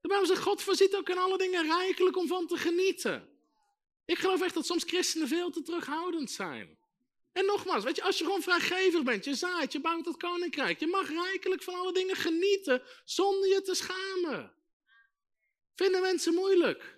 De 0.02 0.08
Bijbel 0.08 0.28
zegt, 0.28 0.42
God 0.42 0.62
voorziet 0.62 0.96
ook 0.96 1.10
in 1.10 1.18
alle 1.18 1.38
dingen 1.38 1.66
rijkelijk 1.66 2.18
om 2.18 2.28
van 2.28 2.48
te 2.48 2.58
genieten. 2.58 3.30
Ik 4.06 4.18
geloof 4.18 4.42
echt 4.42 4.54
dat 4.54 4.66
soms 4.66 4.84
christenen 4.84 5.28
veel 5.28 5.50
te 5.50 5.62
terughoudend 5.62 6.32
zijn. 6.32 6.78
En 7.32 7.46
nogmaals, 7.46 7.84
weet 7.84 7.96
je, 7.96 8.04
als 8.04 8.18
je 8.18 8.24
gewoon 8.24 8.42
vrijgevig 8.42 9.04
bent, 9.04 9.26
je 9.26 9.36
zaait, 9.36 9.72
je 9.72 9.82
bouwt 9.82 10.06
het 10.06 10.18
koninkrijk, 10.18 10.80
je 10.80 10.88
mag 10.88 11.10
rijkelijk 11.10 11.64
van 11.64 11.74
alle 11.74 11.94
dingen 11.94 12.16
genieten 12.16 12.84
zonder 13.06 13.50
je 13.50 13.62
te 13.62 13.76
schamen. 13.76 14.54
Vinden 15.76 16.02
mensen 16.02 16.34
moeilijk? 16.34 16.98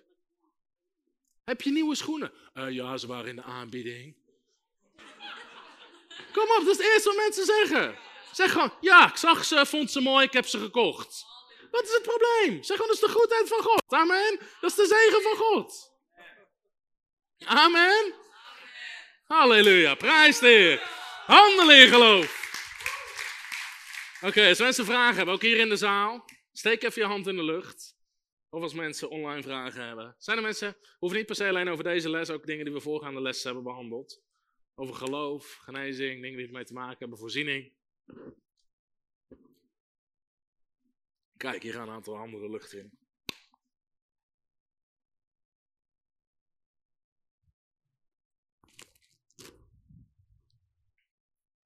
Heb 1.44 1.62
je 1.62 1.70
nieuwe 1.70 1.94
schoenen? 1.94 2.32
Uh, 2.54 2.70
ja, 2.70 2.96
ze 2.96 3.06
waren 3.06 3.28
in 3.28 3.36
de 3.36 3.42
aanbieding. 3.42 4.16
Kom 6.32 6.42
op, 6.42 6.62
dat 6.64 6.66
is 6.66 6.76
het 6.76 6.86
eerste 6.86 7.08
wat 7.08 7.18
mensen 7.18 7.44
zeggen. 7.44 7.98
Zeg 8.32 8.52
gewoon, 8.52 8.72
ja, 8.80 9.08
ik 9.08 9.16
zag 9.16 9.44
ze, 9.44 9.66
vond 9.66 9.90
ze 9.90 10.00
mooi, 10.00 10.26
ik 10.26 10.32
heb 10.32 10.46
ze 10.46 10.58
gekocht. 10.58 11.24
Wat 11.70 11.82
is 11.82 11.92
het 11.92 12.02
probleem? 12.02 12.62
Zeg 12.62 12.76
gewoon, 12.76 12.92
dat 12.92 13.02
is 13.02 13.12
de 13.12 13.18
goedheid 13.18 13.48
van 13.48 13.62
God. 13.62 13.82
Amen. 13.86 14.38
Dat 14.60 14.70
is 14.70 14.76
de 14.76 14.86
zegen 14.86 15.22
van 15.22 15.36
God. 15.36 15.92
Amen. 17.44 18.14
Halleluja, 19.26 19.94
prijs 19.94 20.38
de 20.38 20.46
Heer. 20.46 20.94
In 21.80 21.88
geloof. 21.88 22.44
Oké, 24.20 24.48
als 24.48 24.58
mensen 24.58 24.84
vragen 24.84 25.16
hebben, 25.16 25.34
ook 25.34 25.42
hier 25.42 25.56
in 25.56 25.68
de 25.68 25.76
zaal, 25.76 26.24
steek 26.52 26.82
even 26.82 27.02
je 27.02 27.08
hand 27.08 27.26
in 27.26 27.36
de 27.36 27.44
lucht. 27.44 27.95
Of 28.56 28.62
als 28.62 28.74
mensen 28.74 29.10
online 29.10 29.42
vragen 29.42 29.86
hebben. 29.86 30.14
Zijn 30.18 30.36
er 30.36 30.42
mensen, 30.42 30.76
hoeven 30.98 31.18
niet 31.18 31.26
per 31.26 31.36
se 31.36 31.48
alleen 31.48 31.68
over 31.68 31.84
deze 31.84 32.10
les, 32.10 32.30
ook 32.30 32.46
dingen 32.46 32.64
die 32.64 32.74
we 32.74 32.80
voorgaande 32.80 33.20
les 33.20 33.42
hebben 33.42 33.62
behandeld. 33.62 34.22
Over 34.74 34.94
geloof, 34.94 35.54
genezing, 35.54 36.22
dingen 36.22 36.36
die 36.38 36.46
ermee 36.46 36.64
te 36.64 36.72
maken 36.72 36.98
hebben, 36.98 37.18
voorziening. 37.18 37.72
Kijk, 41.36 41.62
hier 41.62 41.72
gaan 41.72 41.88
een 41.88 41.94
aantal 41.94 42.16
handen 42.16 42.40
de 42.40 42.50
lucht 42.50 42.72
in. 42.72 42.98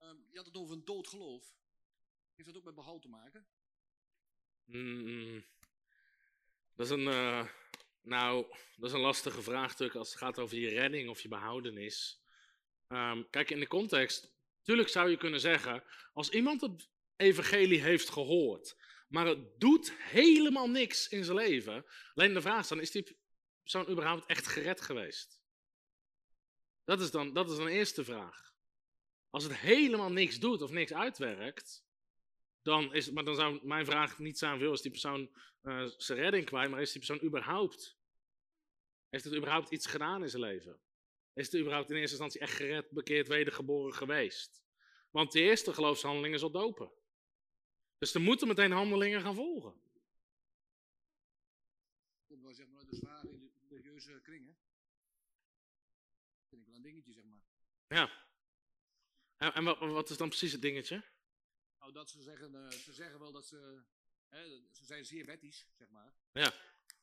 Um, 0.02 0.26
je 0.30 0.36
had 0.36 0.46
het 0.46 0.56
over 0.56 0.76
een 0.76 0.84
dood 0.84 1.08
geloof. 1.08 1.56
Heeft 2.34 2.48
dat 2.48 2.56
ook 2.56 2.64
met 2.64 2.74
behoud 2.74 3.02
te 3.02 3.08
maken? 3.08 3.46
Mm, 4.64 5.44
dat 6.80 6.90
is 6.90 6.96
een, 6.96 7.12
uh, 7.12 7.46
nou, 8.02 8.46
dat 8.76 8.88
is 8.88 8.92
een 8.92 9.00
lastige 9.00 9.42
vraagstuk 9.42 9.94
als 9.94 10.08
het 10.08 10.18
gaat 10.18 10.38
over 10.38 10.58
je 10.58 10.68
redding 10.68 11.08
of 11.08 11.20
je 11.20 11.28
behoudenis. 11.28 12.22
Um, 12.88 13.30
kijk, 13.30 13.50
in 13.50 13.60
de 13.60 13.66
context, 13.66 14.34
natuurlijk 14.58 14.88
zou 14.88 15.10
je 15.10 15.16
kunnen 15.16 15.40
zeggen, 15.40 15.84
als 16.12 16.30
iemand 16.30 16.60
het 16.60 16.88
evangelie 17.16 17.80
heeft 17.80 18.10
gehoord, 18.10 18.76
maar 19.08 19.26
het 19.26 19.60
doet 19.60 19.92
helemaal 19.96 20.68
niks 20.68 21.08
in 21.08 21.24
zijn 21.24 21.36
leven, 21.36 21.84
alleen 22.14 22.34
de 22.34 22.40
vraag 22.40 22.60
is 22.60 22.68
dan, 22.68 22.80
is 22.80 22.90
die 22.90 23.18
persoon 23.62 23.88
überhaupt 23.88 24.26
echt 24.26 24.46
gered 24.46 24.80
geweest? 24.80 25.40
Dat 26.84 27.00
is 27.00 27.10
dan, 27.10 27.32
dat 27.32 27.50
is 27.50 27.56
dan 27.56 27.66
de 27.66 27.72
eerste 27.72 28.04
vraag. 28.04 28.54
Als 29.30 29.44
het 29.44 29.56
helemaal 29.56 30.10
niks 30.12 30.38
doet 30.38 30.62
of 30.62 30.70
niks 30.70 30.92
uitwerkt, 30.92 31.84
dan 32.62 32.94
is, 32.94 33.10
maar 33.10 33.24
dan 33.24 33.34
zou 33.34 33.66
mijn 33.66 33.84
vraag 33.84 34.18
niet 34.18 34.38
zijn, 34.38 34.58
veel 34.58 34.72
is 34.72 34.82
die 34.82 34.90
persoon 34.90 35.30
uh, 35.62 35.84
zijn 35.96 36.18
redding 36.18 36.44
kwijt, 36.44 36.70
maar 36.70 36.80
is 36.80 36.92
die 36.92 37.06
persoon 37.06 37.26
überhaupt, 37.26 37.98
heeft 39.08 39.24
het 39.24 39.34
überhaupt 39.34 39.70
iets 39.70 39.86
gedaan 39.86 40.22
in 40.22 40.28
zijn 40.28 40.42
leven? 40.42 40.80
Is 41.32 41.46
het 41.46 41.60
überhaupt 41.60 41.90
in 41.90 41.96
eerste 41.96 42.10
instantie 42.10 42.40
echt 42.40 42.56
gered, 42.56 42.90
bekeerd, 42.90 43.28
wedergeboren 43.28 43.94
geweest? 43.94 44.62
Want 45.10 45.32
de 45.32 45.40
eerste 45.40 45.74
geloofshandeling 45.74 46.34
is 46.34 46.42
al 46.42 46.50
dopen. 46.50 46.92
Dus 47.98 48.14
er 48.14 48.20
moeten 48.20 48.48
meteen 48.48 48.70
handelingen 48.70 49.20
gaan 49.20 49.34
volgen. 49.34 49.80
Komt 52.26 52.42
wel 52.42 52.54
zeg 52.54 52.66
maar 52.68 52.80
uit 52.80 52.90
de 52.90 52.96
zware 52.96 53.50
religieuze 53.68 54.20
kringen. 54.22 54.58
Dat 56.38 56.48
vind 56.48 56.60
ik 56.60 56.66
wel 56.66 56.76
een 56.76 56.82
dingetje, 56.82 57.12
zeg 57.12 57.24
maar. 57.24 57.42
Ja. 57.86 58.28
En, 59.36 59.54
en 59.54 59.64
wat, 59.64 59.78
wat, 59.78 60.10
is 60.10 60.16
dan 60.16 60.28
precies 60.28 60.52
het 60.52 60.62
dingetje? 60.62 61.04
Nou, 61.92 62.02
dat 62.04 62.10
ze 62.10 62.22
zeggen, 62.22 62.54
uh, 62.54 62.70
ze 62.70 62.92
zeggen 62.92 63.18
wel 63.18 63.32
dat 63.32 63.46
ze, 63.46 63.82
hè, 64.28 64.42
ze 64.72 64.84
zijn 64.84 65.04
zeer 65.04 65.24
wettisch, 65.24 65.66
zeg 65.72 65.88
maar. 65.90 66.12
Ja. 66.32 66.52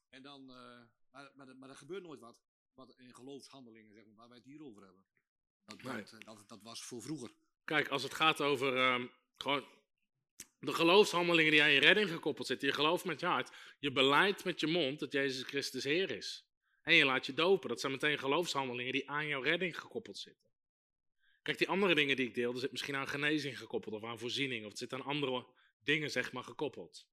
En 0.09 0.21
dan, 0.21 0.41
uh, 0.41 0.81
maar, 1.11 1.31
maar, 1.35 1.55
maar, 1.55 1.69
er 1.69 1.75
gebeurt 1.75 2.03
nooit 2.03 2.19
wat, 2.19 2.35
wat 2.73 2.93
in 2.97 3.13
geloofshandelingen, 3.13 3.93
zeg 3.93 4.05
maar, 4.05 4.15
waar 4.15 4.27
wij 4.27 4.37
het 4.37 4.45
hier 4.45 4.63
over 4.63 4.83
hebben. 4.83 5.05
Dat, 5.65 5.81
Nee. 5.81 6.03
dat, 6.03 6.25
dat, 6.25 6.47
dat 6.47 6.61
was 6.61 6.83
voor 6.83 7.01
vroeger. 7.01 7.31
Kijk, 7.63 7.87
als 7.87 8.03
het 8.03 8.13
gaat 8.13 8.41
over 8.41 8.77
ehm, 8.77 9.07
gewoon 9.37 9.65
de 10.59 10.73
geloofshandelingen 10.73 11.51
die 11.51 11.61
aan 11.61 11.71
je 11.71 11.79
redding 11.79 12.09
gekoppeld 12.09 12.47
zitten. 12.47 12.67
Je 12.67 12.73
gelooft 12.73 13.05
met 13.05 13.19
je 13.19 13.25
hart. 13.25 13.55
Je 13.79 13.91
beleidt 13.91 14.43
met 14.43 14.59
je 14.59 14.67
mond 14.67 14.99
dat 14.99 15.11
Jezus 15.11 15.43
Christus 15.43 15.83
Heer 15.83 16.11
is. 16.11 16.45
En 16.81 16.93
je 16.93 17.05
laat 17.05 17.25
je 17.25 17.33
dopen. 17.33 17.69
Dat 17.69 17.79
zijn 17.79 17.91
meteen 17.91 18.19
geloofshandelingen 18.19 18.91
die 18.91 19.09
aan 19.09 19.27
jouw 19.27 19.41
redding 19.41 19.79
gekoppeld 19.79 20.17
zitten. 20.17 20.49
Kijk, 21.47 21.59
die 21.59 21.69
andere 21.69 21.95
dingen 21.95 22.15
die 22.15 22.27
ik 22.27 22.33
deel, 22.33 22.53
er 22.53 22.59
zit 22.59 22.71
misschien 22.71 22.95
aan 22.95 23.07
genezing 23.07 23.57
gekoppeld 23.57 23.95
of 23.95 24.03
aan 24.03 24.19
voorziening. 24.19 24.63
Of 24.63 24.69
het 24.69 24.77
zit 24.77 24.93
aan 24.93 25.01
andere 25.01 25.45
dingen, 25.83 26.11
zeg 26.11 26.31
maar, 26.31 26.43
gekoppeld. 26.43 27.07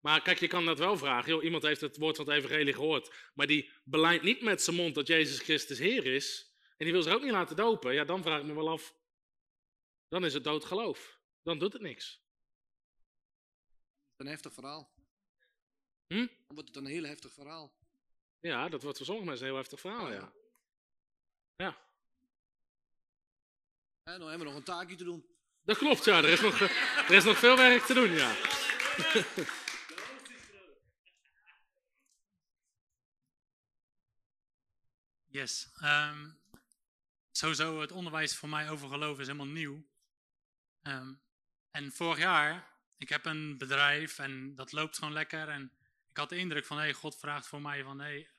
Maar 0.00 0.22
kijk, 0.22 0.38
je 0.38 0.46
kan 0.46 0.64
dat 0.64 0.78
wel 0.78 0.96
vragen. 0.96 1.42
Iemand 1.42 1.62
heeft 1.62 1.80
het 1.80 1.96
woord 1.96 2.16
van 2.16 2.28
het 2.28 2.34
evangelie 2.34 2.72
gehoord. 2.72 3.30
Maar 3.34 3.46
die 3.46 3.70
beleidt 3.84 4.22
niet 4.22 4.42
met 4.42 4.62
zijn 4.62 4.76
mond 4.76 4.94
dat 4.94 5.06
Jezus 5.06 5.38
Christus 5.38 5.78
Heer 5.78 6.06
is. 6.06 6.54
En 6.76 6.84
die 6.84 6.92
wil 6.92 7.02
zich 7.02 7.14
ook 7.14 7.22
niet 7.22 7.30
laten 7.30 7.56
dopen. 7.56 7.94
Ja, 7.94 8.04
dan 8.04 8.22
vraag 8.22 8.40
ik 8.40 8.46
me 8.46 8.54
wel 8.54 8.68
af. 8.68 8.96
Dan 10.08 10.24
is 10.24 10.34
het 10.34 10.44
dood 10.44 10.64
geloof. 10.64 11.20
Dan 11.42 11.58
doet 11.58 11.72
het 11.72 11.82
niks. 11.82 12.22
Een 14.16 14.26
heftig 14.26 14.52
verhaal. 14.52 14.94
Hm? 16.06 16.16
Dan 16.16 16.54
wordt 16.54 16.68
het 16.68 16.76
een 16.76 16.86
heel 16.86 17.04
heftig 17.04 17.32
verhaal. 17.32 17.76
Ja, 18.40 18.68
dat 18.68 18.82
wordt 18.82 18.96
voor 18.96 19.06
sommige 19.06 19.26
mensen 19.26 19.46
een 19.46 19.52
heel 19.52 19.60
heftig 19.60 19.80
verhaal, 19.80 20.12
ja. 20.12 20.32
Ja, 21.56 21.84
En 24.04 24.18
dan 24.18 24.28
hebben 24.28 24.38
we 24.38 24.52
nog 24.52 24.54
een 24.54 24.62
taakje 24.62 24.96
te 24.96 25.04
doen. 25.04 25.26
dat 25.62 25.78
klopt, 25.78 26.04
ja. 26.04 26.16
Er 26.16 26.28
is 26.28 26.40
nog, 26.40 26.60
er 26.60 27.14
is 27.14 27.24
nog 27.24 27.38
veel 27.38 27.56
werk 27.56 27.82
te 27.82 27.94
doen, 27.94 28.10
ja. 28.10 28.36
Yes. 35.26 35.70
ehm, 35.80 36.30
sowieso, 37.30 37.80
het 37.80 37.92
onderwijs 37.92 38.36
voor 38.36 38.48
mij 38.48 38.70
over 38.70 38.88
geloof 38.88 39.18
is 39.18 39.26
helemaal 39.26 39.46
nieuw. 39.46 39.86
Ehm, 40.82 41.14
en 41.70 41.92
vorig 41.92 42.18
jaar, 42.18 42.70
ik 42.96 43.08
heb 43.08 43.24
een 43.24 43.58
bedrijf 43.58 44.18
en 44.18 44.54
dat 44.54 44.72
loopt 44.72 44.98
gewoon 44.98 45.12
lekker. 45.12 45.48
En 45.48 45.72
ik 46.08 46.16
had 46.16 46.28
de 46.28 46.36
indruk 46.36 46.66
van, 46.66 46.76
hey, 46.76 46.92
God 46.92 47.18
vraagt 47.18 47.46
voor 47.46 47.60
mij 47.60 47.82
van, 47.82 48.00
hey, 48.00 48.30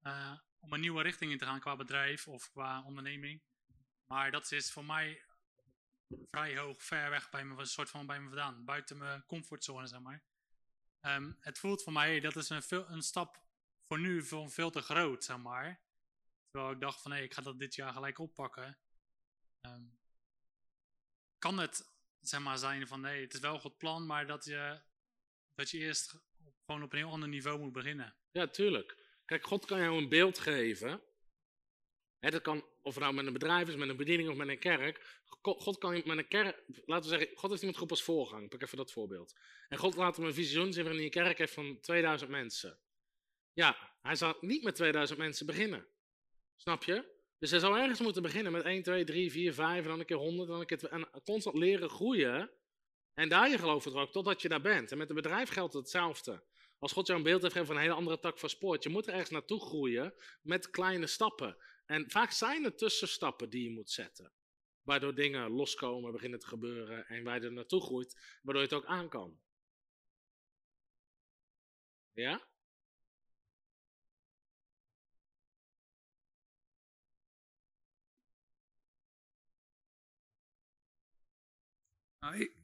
eh, 0.00 0.32
om 0.60 0.72
een 0.72 0.80
nieuwe 0.80 1.02
richting 1.02 1.30
in 1.30 1.38
te 1.38 1.44
gaan 1.44 1.60
qua 1.60 1.76
bedrijf 1.76 2.28
of 2.28 2.50
qua 2.50 2.82
onderneming. 2.82 3.42
Maar 4.12 4.30
dat 4.30 4.52
is 4.52 4.70
voor 4.70 4.84
mij 4.84 5.22
vrij 6.30 6.58
hoog, 6.58 6.82
ver 6.82 7.10
weg 7.10 7.30
bij 7.30 7.44
me, 7.44 7.60
een 7.60 7.66
soort 7.66 7.90
van 7.90 8.06
bij 8.06 8.20
me 8.20 8.28
vandaan. 8.28 8.64
Buiten 8.64 8.98
mijn 8.98 9.26
comfortzone, 9.26 9.86
zeg 9.86 10.00
maar. 10.00 10.22
Ehm, 11.00 11.32
het 11.40 11.58
voelt 11.58 11.82
voor 11.82 11.92
mij, 11.92 12.20
dat 12.20 12.36
is 12.36 12.48
een, 12.48 12.62
een 12.68 13.02
stap 13.02 13.42
voor 13.86 13.98
nu 13.98 14.22
veel, 14.22 14.48
veel 14.48 14.70
te 14.70 14.80
groot, 14.80 15.24
zeg 15.24 15.38
maar. 15.38 15.80
Terwijl 16.50 16.72
ik 16.72 16.80
dacht 16.80 17.02
van, 17.02 17.12
hé, 17.12 17.22
ik 17.22 17.34
ga 17.34 17.42
dat 17.42 17.58
dit 17.58 17.74
jaar 17.74 17.92
gelijk 17.92 18.18
oppakken. 18.18 18.78
Ehm, 19.60 19.84
kan 21.38 21.58
het, 21.58 21.92
zeg 22.20 22.40
maar, 22.40 22.58
zijn 22.58 22.86
van, 22.86 23.00
nee, 23.00 23.22
het 23.22 23.34
is 23.34 23.40
wel 23.40 23.58
goed 23.58 23.78
plan, 23.78 24.06
maar 24.06 24.26
dat 24.26 24.44
je, 24.44 24.80
dat 25.54 25.70
je 25.70 25.78
eerst 25.78 26.14
gewoon 26.64 26.82
op 26.82 26.92
een 26.92 26.98
heel 26.98 27.10
ander 27.10 27.28
niveau 27.28 27.58
moet 27.58 27.72
beginnen. 27.72 28.16
Ja, 28.30 28.46
tuurlijk. 28.46 28.96
Kijk, 29.24 29.46
God 29.46 29.64
kan 29.64 29.80
jou 29.80 30.02
een 30.02 30.08
beeld 30.08 30.38
geven. 30.38 31.02
Hè, 32.18 32.30
dat 32.30 32.42
kan, 32.42 32.71
of 32.82 32.94
het 32.94 33.02
nou 33.02 33.14
met 33.14 33.26
een 33.26 33.32
bedrijf 33.32 33.68
is, 33.68 33.76
met 33.76 33.88
een 33.88 33.96
bediening 33.96 34.28
of 34.28 34.36
met 34.36 34.48
een 34.48 34.58
kerk. 34.58 35.20
Go- 35.24 35.54
God 35.54 35.78
kan 35.78 36.02
met 36.04 36.18
een 36.18 36.28
kerk, 36.28 36.62
laten 36.66 37.10
we 37.10 37.16
zeggen, 37.16 37.36
God 37.36 37.50
heeft 37.50 37.62
iemand 37.62 37.78
geroepen 37.78 37.96
als 37.96 38.02
voorgang. 38.02 38.48
Pak 38.48 38.62
even 38.62 38.76
dat 38.76 38.92
voorbeeld. 38.92 39.38
En 39.68 39.78
God 39.78 39.96
laat 39.96 40.16
hem 40.16 40.26
een 40.26 40.34
visioen 40.34 40.72
zien 40.72 40.84
waarin 40.84 41.02
hij 41.02 41.04
een 41.04 41.24
kerk 41.24 41.38
heeft 41.38 41.54
van 41.54 41.80
2000 41.80 42.30
mensen. 42.30 42.78
Ja, 43.52 43.96
hij 44.02 44.14
zal 44.14 44.36
niet 44.40 44.62
met 44.62 44.74
2000 44.74 45.18
mensen 45.18 45.46
beginnen. 45.46 45.86
Snap 46.56 46.84
je? 46.84 47.20
Dus 47.38 47.50
hij 47.50 47.60
zou 47.60 47.78
ergens 47.78 48.00
moeten 48.00 48.22
beginnen 48.22 48.52
met 48.52 48.62
1, 48.64 48.82
2, 48.82 49.04
3, 49.04 49.30
4, 49.30 49.54
5 49.54 49.82
en 49.82 49.88
dan 49.88 50.00
een 50.00 50.06
keer 50.06 50.16
100 50.16 50.40
en 50.40 50.52
dan 50.52 50.60
een 50.60 50.66
keer 50.66 50.78
2, 50.78 50.90
en 50.90 51.08
constant 51.24 51.56
leren 51.56 51.90
groeien. 51.90 52.50
En 53.14 53.28
daar 53.28 53.50
je 53.50 53.58
geloof 53.58 53.82
vertrouwen 53.82 54.12
totdat 54.12 54.42
je 54.42 54.48
daar 54.48 54.60
bent. 54.60 54.92
En 54.92 54.98
met 54.98 55.08
een 55.08 55.14
bedrijf 55.14 55.48
geldt 55.48 55.74
hetzelfde. 55.74 56.42
Als 56.78 56.92
God 56.92 57.06
jou 57.06 57.18
een 57.18 57.24
beeld 57.24 57.42
heeft 57.42 57.52
gegeven 57.52 57.74
van 57.74 57.82
een 57.82 57.88
hele 57.88 58.00
andere 58.00 58.18
tak 58.18 58.38
van 58.38 58.48
sport, 58.48 58.82
je 58.82 58.88
moet 58.88 59.06
er 59.06 59.12
ergens 59.12 59.30
naartoe 59.30 59.60
groeien 59.60 60.14
met 60.42 60.70
kleine 60.70 61.06
stappen. 61.06 61.56
En 61.86 62.10
vaak 62.10 62.30
zijn 62.30 62.64
er 62.64 62.76
tussenstappen 62.76 63.50
die 63.50 63.62
je 63.62 63.70
moet 63.70 63.90
zetten. 63.90 64.32
Waardoor 64.82 65.14
dingen 65.14 65.50
loskomen, 65.50 66.12
beginnen 66.12 66.38
te 66.38 66.46
gebeuren 66.46 67.06
en 67.06 67.24
waar 67.24 67.40
je 67.40 67.46
er 67.46 67.52
naartoe 67.52 67.80
groeit, 67.80 68.38
waardoor 68.42 68.62
je 68.62 68.68
het 68.68 68.76
ook 68.78 68.86
aan 68.86 69.08
kan. 69.08 69.40
Ja? 72.12 72.50
Nou, 82.18 82.36
ik- 82.36 82.56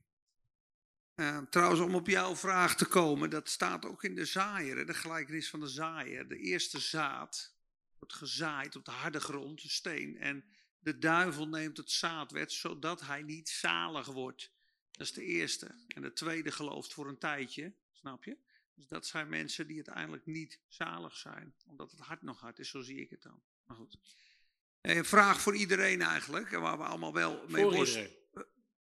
eh, 1.14 1.42
trouwens, 1.50 1.80
om 1.80 1.94
op 1.94 2.06
jouw 2.06 2.36
vraag 2.36 2.76
te 2.76 2.86
komen, 2.86 3.30
dat 3.30 3.48
staat 3.48 3.84
ook 3.84 4.04
in 4.04 4.14
de 4.14 4.24
zaaier, 4.24 4.86
de 4.86 4.94
gelijkenis 4.94 5.50
van 5.50 5.60
de 5.60 5.66
zaaier. 5.68 6.28
De 6.28 6.38
eerste 6.38 6.78
zaad 6.78 7.57
wordt 7.98 8.14
gezaaid 8.14 8.76
op 8.76 8.84
de 8.84 8.90
harde 8.90 9.20
grond, 9.20 9.62
de 9.62 9.68
steen. 9.68 10.18
En 10.18 10.44
de 10.78 10.98
duivel 10.98 11.48
neemt 11.48 11.76
het 11.76 11.90
zaadwet 11.90 12.52
zodat 12.52 13.00
hij 13.00 13.22
niet 13.22 13.48
zalig 13.48 14.06
wordt. 14.06 14.50
Dat 14.90 15.06
is 15.06 15.12
de 15.12 15.24
eerste. 15.24 15.74
En 15.88 16.02
de 16.02 16.12
tweede 16.12 16.50
gelooft 16.50 16.92
voor 16.92 17.08
een 17.08 17.18
tijdje, 17.18 17.72
snap 17.92 18.24
je? 18.24 18.36
Dus 18.74 18.86
dat 18.86 19.06
zijn 19.06 19.28
mensen 19.28 19.66
die 19.66 19.76
uiteindelijk 19.76 20.26
niet 20.26 20.60
zalig 20.68 21.16
zijn, 21.16 21.54
omdat 21.66 21.90
het 21.90 22.00
hart 22.00 22.22
nog 22.22 22.40
hard 22.40 22.58
is, 22.58 22.68
zo 22.68 22.80
zie 22.80 23.00
ik 23.00 23.10
het 23.10 23.22
dan. 23.22 23.42
Maar 23.64 23.76
goed. 23.76 23.98
Eh, 24.80 24.96
Een 24.96 25.04
vraag 25.04 25.40
voor 25.40 25.56
iedereen 25.56 26.02
eigenlijk, 26.02 26.52
en 26.52 26.60
waar 26.60 26.78
we 26.78 26.84
allemaal 26.84 27.12
wel 27.12 27.44
mee 27.48 27.64
worstelen. 27.64 28.10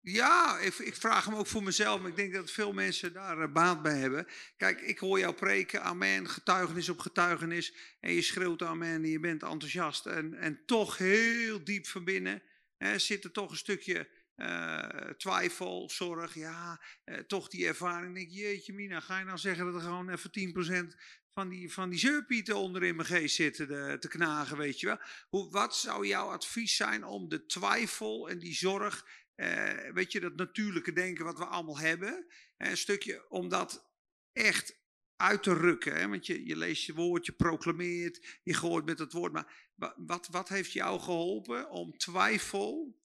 Ja, 0.04 0.60
ik, 0.60 0.74
ik 0.74 0.96
vraag 0.96 1.26
hem 1.26 1.36
ook 1.36 1.48
voor 1.48 1.64
mezelf, 1.64 2.02
maar 2.02 2.10
ik 2.10 2.16
denk 2.16 2.34
dat 2.34 2.52
veel 2.52 2.74
mensen 2.74 3.14
daar 3.14 3.42
eh, 3.42 3.52
baat 3.52 3.82
bij 3.82 3.98
hebben. 3.98 4.28
Kijk, 4.58 4.82
ik 4.82 5.00
hoor 5.00 5.20
jou 5.20 5.34
preken, 5.34 5.84
amen, 5.84 6.30
getuigenis 6.30 6.90
op 6.90 7.00
getuigenis. 7.00 7.74
En 8.00 8.14
je 8.14 8.22
schreeuwt 8.22 8.62
amen 8.62 9.04
en 9.04 9.10
je 9.10 9.20
bent 9.20 9.44
enthousiast. 9.44 10.06
En, 10.06 10.34
en 10.34 10.66
toch 10.66 10.98
heel 10.98 11.64
diep 11.64 11.88
van 11.88 12.04
binnen 12.04 12.42
hè, 12.78 13.00
zit 13.00 13.24
er 13.24 13.32
toch 13.32 13.52
een 13.52 13.58
stukje 13.58 14.08
eh, 14.36 15.10
twijfel, 15.18 15.90
zorg. 15.90 16.36
Ja, 16.36 16.82
eh, 17.04 17.18
toch 17.18 17.48
die 17.48 17.68
ervaring. 17.68 18.18
Ik 18.18 18.22
denk, 18.22 18.32
jeetje 18.32 18.74
mina, 18.74 19.00
ga 19.00 19.20
je 19.20 19.26
nou 19.26 19.38
zeggen 19.38 19.66
dat 19.66 19.76
er 19.76 19.82
gewoon 19.82 20.10
even 20.10 20.94
10% 20.94 20.96
van 21.34 21.50
die, 21.50 21.72
van 21.72 21.90
die 21.90 22.00
zeurpieten 22.00 22.56
onder 22.56 22.84
in 22.84 22.96
mijn 22.96 23.08
geest 23.08 23.36
zitten 23.36 23.68
te, 23.68 23.98
te 24.00 24.08
knagen, 24.08 24.58
weet 24.58 24.80
je 24.80 24.86
wel. 24.86 25.00
Hoe, 25.30 25.52
wat 25.52 25.76
zou 25.76 26.08
jouw 26.08 26.28
advies 26.28 26.76
zijn 26.76 27.04
om 27.04 27.30
de 27.30 27.46
twijfel 27.46 28.30
en 28.30 28.40
die 28.40 28.54
zorg 28.54 29.06
eh, 29.42 29.94
weet 29.94 30.12
je, 30.12 30.20
dat 30.20 30.36
natuurlijke 30.36 30.94
denken 30.94 31.26
wat 31.26 31.38
we 31.38 31.46
allemaal 31.46 31.80
hebben. 31.80 32.26
eh, 32.58 32.70
Een 32.70 32.78
stukje 32.78 33.30
om 33.30 33.50
dat 33.50 33.90
echt 34.32 34.80
uit 35.16 35.44
te 35.44 35.54
rukken. 35.54 35.96
Hè? 35.96 36.08
Want 36.08 36.26
je, 36.26 36.46
je 36.46 36.56
leest 36.56 36.86
je 36.86 36.94
woord, 36.94 37.26
je 37.26 37.32
proclameert, 37.32 38.40
je 38.44 38.54
gooit 38.54 38.86
met 38.86 39.00
het 39.00 39.14
woord. 39.14 39.32
Maar 39.34 39.70
wa- 39.76 39.94
wat, 39.98 40.28
wat 40.28 40.50
heeft 40.50 40.72
jou 40.72 41.00
geholpen 41.00 41.70
om 41.70 41.98
twijfel... 41.98 43.00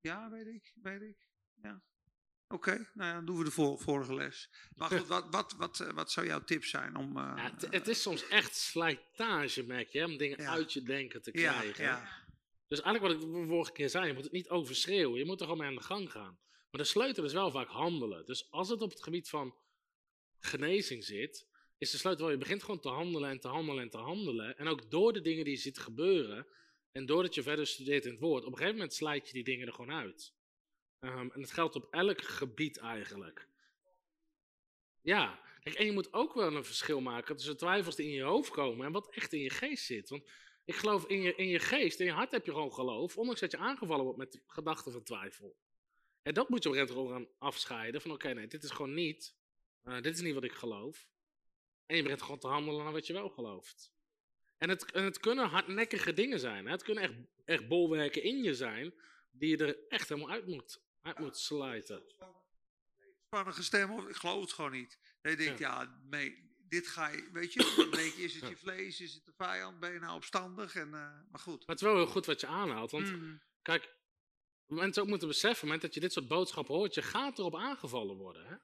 Ja, 0.00 0.30
weet 0.30 0.46
ik, 0.46 0.72
weet 0.82 1.02
ik. 1.02 1.26
Ja. 1.62 1.82
Oké, 2.48 2.70
nou 2.94 3.08
ja, 3.08 3.12
dan 3.14 3.24
doen 3.24 3.38
we 3.38 3.44
de 3.44 3.50
vor- 3.50 3.78
vorige 3.80 4.14
les. 4.14 4.50
Maar 4.74 4.88
goed, 4.90 5.06
wat, 5.06 5.26
wat, 5.30 5.52
wat, 5.52 5.80
eh, 5.80 5.90
wat 5.92 6.10
zou 6.12 6.26
jouw 6.26 6.44
tip 6.44 6.64
zijn 6.64 6.96
om... 6.96 7.16
Ja, 7.18 7.50
het, 7.52 7.66
het 7.70 7.88
is 7.88 8.02
soms 8.02 8.28
echt 8.28 8.56
slijtage, 8.56 9.62
merk 9.66 9.88
je, 9.88 9.98
hè, 9.98 10.04
om 10.04 10.16
dingen 10.16 10.42
Ja. 10.42 10.50
uit 10.50 10.72
je 10.72 10.82
denken 10.82 11.22
te 11.22 11.38
ja, 11.38 11.52
krijgen. 11.58 11.84
ja, 11.84 12.26
Dus 12.68 12.80
eigenlijk 12.80 13.14
wat 13.14 13.24
ik 13.24 13.34
de 13.34 13.46
vorige 13.46 13.72
keer 13.72 13.88
zei, 13.88 14.06
je 14.06 14.12
moet 14.12 14.24
het 14.24 14.32
niet 14.32 14.48
overschreeuwen. 14.48 15.18
Je 15.18 15.24
moet 15.24 15.40
er 15.40 15.46
gewoon 15.46 15.60
mee 15.60 15.68
aan 15.68 15.74
de 15.74 15.82
gang 15.82 16.10
gaan. 16.10 16.38
Maar 16.70 16.80
de 16.80 16.84
sleutel 16.84 17.24
is 17.24 17.32
wel 17.32 17.50
vaak 17.50 17.68
handelen. 17.68 18.26
Dus 18.26 18.50
als 18.50 18.68
het 18.68 18.82
op 18.82 18.90
het 18.90 19.02
gebied 19.02 19.28
van 19.28 19.54
genezing 20.38 21.04
zit, 21.04 21.48
is 21.78 21.90
de 21.90 21.98
sleutel 21.98 22.24
wel, 22.24 22.32
je 22.34 22.40
begint 22.40 22.62
gewoon 22.62 22.80
te 22.80 22.88
handelen 22.88 23.30
en 23.30 23.40
te 23.40 23.48
handelen 23.48 23.82
en 23.82 23.90
te 23.90 23.98
handelen. 23.98 24.56
En 24.56 24.66
ook 24.66 24.90
door 24.90 25.12
de 25.12 25.20
dingen 25.20 25.44
die 25.44 25.54
je 25.54 25.60
ziet 25.60 25.78
gebeuren, 25.78 26.46
en 26.92 27.06
doordat 27.06 27.34
je 27.34 27.42
verder 27.42 27.66
studeert 27.66 28.04
in 28.04 28.10
het 28.10 28.20
woord, 28.20 28.44
op 28.44 28.50
een 28.52 28.56
gegeven 28.56 28.76
moment 28.76 28.94
slijt 28.94 29.26
je 29.26 29.32
die 29.32 29.44
dingen 29.44 29.66
er 29.66 29.72
gewoon 29.72 29.92
uit. 29.92 30.34
Ehm, 30.98 31.30
en 31.30 31.40
dat 31.40 31.52
geldt 31.52 31.76
op 31.76 31.86
elk 31.90 32.22
gebied 32.22 32.78
eigenlijk. 32.78 33.48
Ja, 35.02 35.40
kijk, 35.60 35.76
en 35.76 35.86
je 35.86 35.92
moet 35.92 36.12
ook 36.12 36.34
wel 36.34 36.56
een 36.56 36.64
verschil 36.64 37.00
maken 37.00 37.36
tussen 37.36 37.56
twijfels 37.56 37.96
die 37.96 38.06
in 38.06 38.12
je 38.12 38.22
hoofd 38.22 38.50
komen 38.50 38.86
en 38.86 38.92
wat 38.92 39.14
echt 39.14 39.32
in 39.32 39.40
je 39.40 39.50
geest 39.50 39.84
zit. 39.84 40.08
Want 40.08 40.30
ik 40.68 40.76
geloof 40.76 41.06
in 41.06 41.22
je, 41.22 41.34
in 41.34 41.48
je 41.48 41.58
geest, 41.58 42.00
in 42.00 42.06
je 42.06 42.12
hart 42.12 42.30
heb 42.30 42.44
je 42.44 42.52
gewoon 42.52 42.72
geloof, 42.72 43.16
ondanks 43.16 43.40
dat 43.40 43.50
je 43.50 43.56
aangevallen 43.56 44.04
wordt 44.04 44.18
met 44.18 44.40
gedachten 44.46 44.92
van 44.92 45.02
twijfel. 45.02 45.56
En 46.22 46.34
dat 46.34 46.48
moet 46.48 46.62
je 46.62 46.68
op 46.68 46.74
een 46.74 46.80
gegeven 46.80 47.02
moment 47.02 47.28
afscheiden. 47.38 48.00
Van 48.00 48.10
oké, 48.10 48.32
nee, 48.32 48.46
dit 48.46 48.64
is 48.64 48.70
gewoon 48.70 48.94
niet. 48.94 49.34
eh, 49.82 50.00
dit 50.00 50.14
is 50.14 50.20
niet 50.20 50.34
wat 50.34 50.44
ik 50.44 50.52
geloof. 50.52 51.08
En 51.86 51.96
je 51.96 52.02
begint 52.02 52.22
gewoon 52.22 52.38
te 52.38 52.46
handelen 52.46 52.84
naar 52.84 52.92
wat 52.92 53.06
je 53.06 53.12
wel 53.12 53.28
gelooft. 53.28 53.92
En 54.58 54.68
het, 54.68 54.92
en 54.92 55.04
het 55.04 55.18
kunnen 55.18 55.48
hardnekkige 55.48 56.12
dingen 56.12 56.40
zijn. 56.40 56.64
Hè? 56.64 56.70
Het 56.70 56.82
kunnen 56.82 57.02
echt, 57.02 57.14
echt 57.44 57.68
bolwerken 57.68 58.22
in 58.22 58.42
je 58.42 58.54
zijn, 58.54 58.94
die 59.30 59.48
je 59.50 59.64
er 59.64 59.78
echt 59.88 60.08
helemaal 60.08 60.30
uit 60.30 60.46
moet, 60.46 60.80
uit 61.02 61.18
moet 61.18 61.36
slijten. 61.36 62.02
spannige 63.26 63.62
stem, 63.62 64.08
ik 64.08 64.16
geloof 64.16 64.40
het 64.40 64.52
gewoon 64.52 64.72
niet. 64.72 64.98
Je, 65.22 65.54
ja, 65.58 66.00
nee, 66.10 66.47
dit 66.68 66.86
ga 66.86 67.08
je, 67.08 67.28
weet 67.32 67.52
je, 67.52 67.72
dan 67.76 67.90
denk 67.90 68.14
je, 68.14 68.22
is 68.22 68.34
het 68.40 68.48
je 68.48 68.56
vlees, 68.56 69.00
is 69.00 69.14
het 69.14 69.24
de 69.24 69.32
vijand, 69.36 69.80
ben 69.80 69.92
je 69.92 69.98
nou 69.98 70.14
opstandig? 70.14 70.74
En, 70.74 70.94
eh, 70.94 71.10
maar 71.30 71.40
goed. 71.40 71.58
Maar 71.58 71.76
het 71.76 71.80
is 71.80 71.90
wel 71.90 71.96
heel 71.96 72.06
goed 72.06 72.26
wat 72.26 72.40
je 72.40 72.46
aanhaalt. 72.46 72.90
Want 72.90 73.06
Mm. 73.12 73.40
Kijk, 73.62 73.96
mensen 74.66 75.02
ook 75.02 75.08
moeten 75.08 75.28
beseffen, 75.28 75.50
op 75.50 75.56
het 75.60 75.64
moment 75.70 75.82
dat 75.82 75.94
je 75.94 76.00
dit 76.00 76.12
soort 76.12 76.28
boodschappen 76.28 76.74
hoort, 76.74 76.94
je 76.94 77.02
gaat 77.02 77.38
erop 77.38 77.56
aangevallen 77.56 78.16
worden. 78.16 78.46
Hè? 78.46 78.54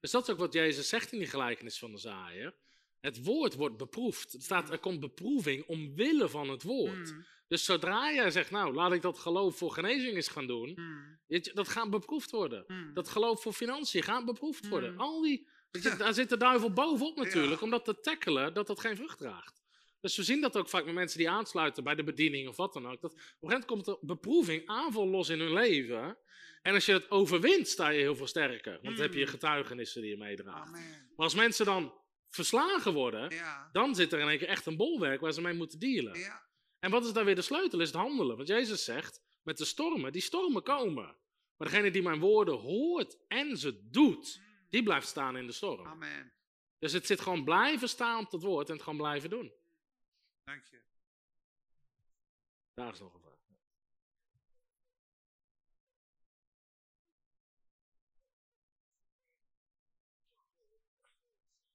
Dus 0.00 0.10
dat 0.10 0.22
is 0.22 0.30
ook 0.30 0.38
wat 0.38 0.52
Jezus 0.52 0.88
zegt 0.88 1.12
in 1.12 1.18
die 1.18 1.28
gelijkenis 1.28 1.78
van 1.78 1.90
de 1.90 1.98
zaaier. 1.98 2.54
Het 3.00 3.24
woord 3.24 3.54
wordt 3.54 3.76
beproefd. 3.76 4.32
Er 4.34 4.42
staat, 4.42 4.70
er 4.70 4.78
komt 4.78 5.00
beproeving 5.00 5.66
omwille 5.66 6.28
van 6.28 6.48
het 6.48 6.62
woord. 6.62 7.12
Mm. 7.12 7.24
Dus 7.48 7.64
zodra 7.64 8.12
jij 8.12 8.30
zegt, 8.30 8.50
nou, 8.50 8.74
laat 8.74 8.92
ik 8.92 9.02
dat 9.02 9.18
geloof 9.18 9.56
voor 9.56 9.72
genezing 9.72 10.14
eens 10.14 10.28
gaan 10.28 10.46
doen, 10.46 10.72
Mm. 10.76 11.18
dat 11.54 11.68
gaat 11.68 11.90
beproefd 11.90 12.30
worden. 12.30 12.64
Mm. 12.66 12.94
Dat 12.94 13.08
geloof 13.08 13.42
voor 13.42 13.52
financiën 13.52 14.02
gaat 14.02 14.24
beproefd 14.24 14.68
worden. 14.68 14.98
Al 14.98 15.22
die, 15.22 15.48
Ja. 15.70 15.94
daar 15.96 16.14
zit 16.14 16.28
de 16.28 16.36
duivel 16.36 16.72
bovenop 16.72 17.16
natuurlijk, 17.16 17.58
Ja. 17.60 17.64
om 17.64 17.70
dat 17.70 17.84
te 17.84 18.00
tackelen, 18.00 18.54
dat 18.54 18.66
dat 18.66 18.80
geen 18.80 18.96
vrucht 18.96 19.18
draagt. 19.18 19.58
Dus 20.00 20.16
we 20.16 20.22
zien 20.22 20.40
dat 20.40 20.56
ook 20.56 20.68
vaak 20.68 20.84
met 20.84 20.94
mensen 20.94 21.18
die 21.18 21.30
aansluiten 21.30 21.84
bij 21.84 21.94
de 21.94 22.04
bediening 22.04 22.48
of 22.48 22.56
wat 22.56 22.72
dan 22.72 22.86
ook. 22.88 23.00
Dat 23.00 23.12
op 23.12 23.16
een 23.18 23.22
gegeven 23.22 23.48
moment 23.48 23.64
komt 23.66 23.86
er 23.86 23.96
beproeving, 24.06 24.66
aanval 24.66 25.06
los 25.08 25.28
in 25.28 25.40
hun 25.40 25.52
leven. 25.52 26.18
En 26.62 26.74
als 26.74 26.86
je 26.86 26.92
het 26.92 27.10
overwint, 27.10 27.68
sta 27.68 27.88
je 27.88 28.00
heel 28.00 28.16
veel 28.16 28.26
sterker. 28.26 28.72
Want 28.82 28.96
dan 28.96 29.04
heb 29.06 29.14
je 29.14 29.20
Mm. 29.24 29.26
getuigenissen 29.30 30.00
die 30.02 30.10
je 30.10 30.16
meedraagt. 30.16 30.66
Amen. 30.68 30.82
Maar 31.16 31.24
als 31.26 31.34
mensen 31.34 31.64
dan 31.66 31.94
verslagen 32.28 32.92
worden, 32.92 33.30
Ja. 33.34 33.68
dan 33.72 33.94
zit 33.94 34.12
er 34.12 34.20
in 34.20 34.28
één 34.28 34.38
keer 34.38 34.48
echt 34.48 34.66
een 34.66 34.76
bolwerk 34.76 35.20
waar 35.20 35.32
ze 35.32 35.40
mee 35.40 35.54
moeten 35.54 35.78
dealen. 35.78 36.18
Ja. 36.18 36.42
En 36.78 36.90
wat 36.90 37.04
is 37.04 37.12
daar 37.12 37.24
weer 37.24 37.34
de 37.34 37.42
sleutel? 37.42 37.80
Is 37.80 37.86
het 37.86 37.96
handelen. 37.96 38.36
Want 38.36 38.48
Jezus 38.48 38.84
zegt, 38.84 39.20
met 39.42 39.58
de 39.58 39.64
stormen, 39.64 40.12
die 40.12 40.22
stormen 40.22 40.62
komen. 40.62 41.16
Maar 41.56 41.68
degene 41.68 41.90
die 41.90 42.02
mijn 42.02 42.20
woorden 42.20 42.54
hoort 42.58 43.16
en 43.28 43.56
ze 43.56 43.88
doet, 43.90 44.40
die 44.70 44.82
blijft 44.82 45.08
staan 45.08 45.36
in 45.36 45.46
de 45.46 45.52
storm. 45.52 45.86
Amen. 45.86 46.32
Dus 46.78 46.92
het 46.92 47.06
zit 47.06 47.20
gewoon 47.20 47.44
blijven 47.44 47.88
staan 47.88 48.24
op 48.24 48.32
het 48.32 48.42
woord 48.42 48.68
en 48.68 48.74
het 48.74 48.82
gewoon 48.82 48.98
blijven 48.98 49.30
doen. 49.30 49.52
Dank 50.44 50.64
je. 50.64 50.80
Daar 52.74 52.92
is 52.92 52.98
nog 52.98 53.14
een 53.14 53.20
vraag. 53.20 53.38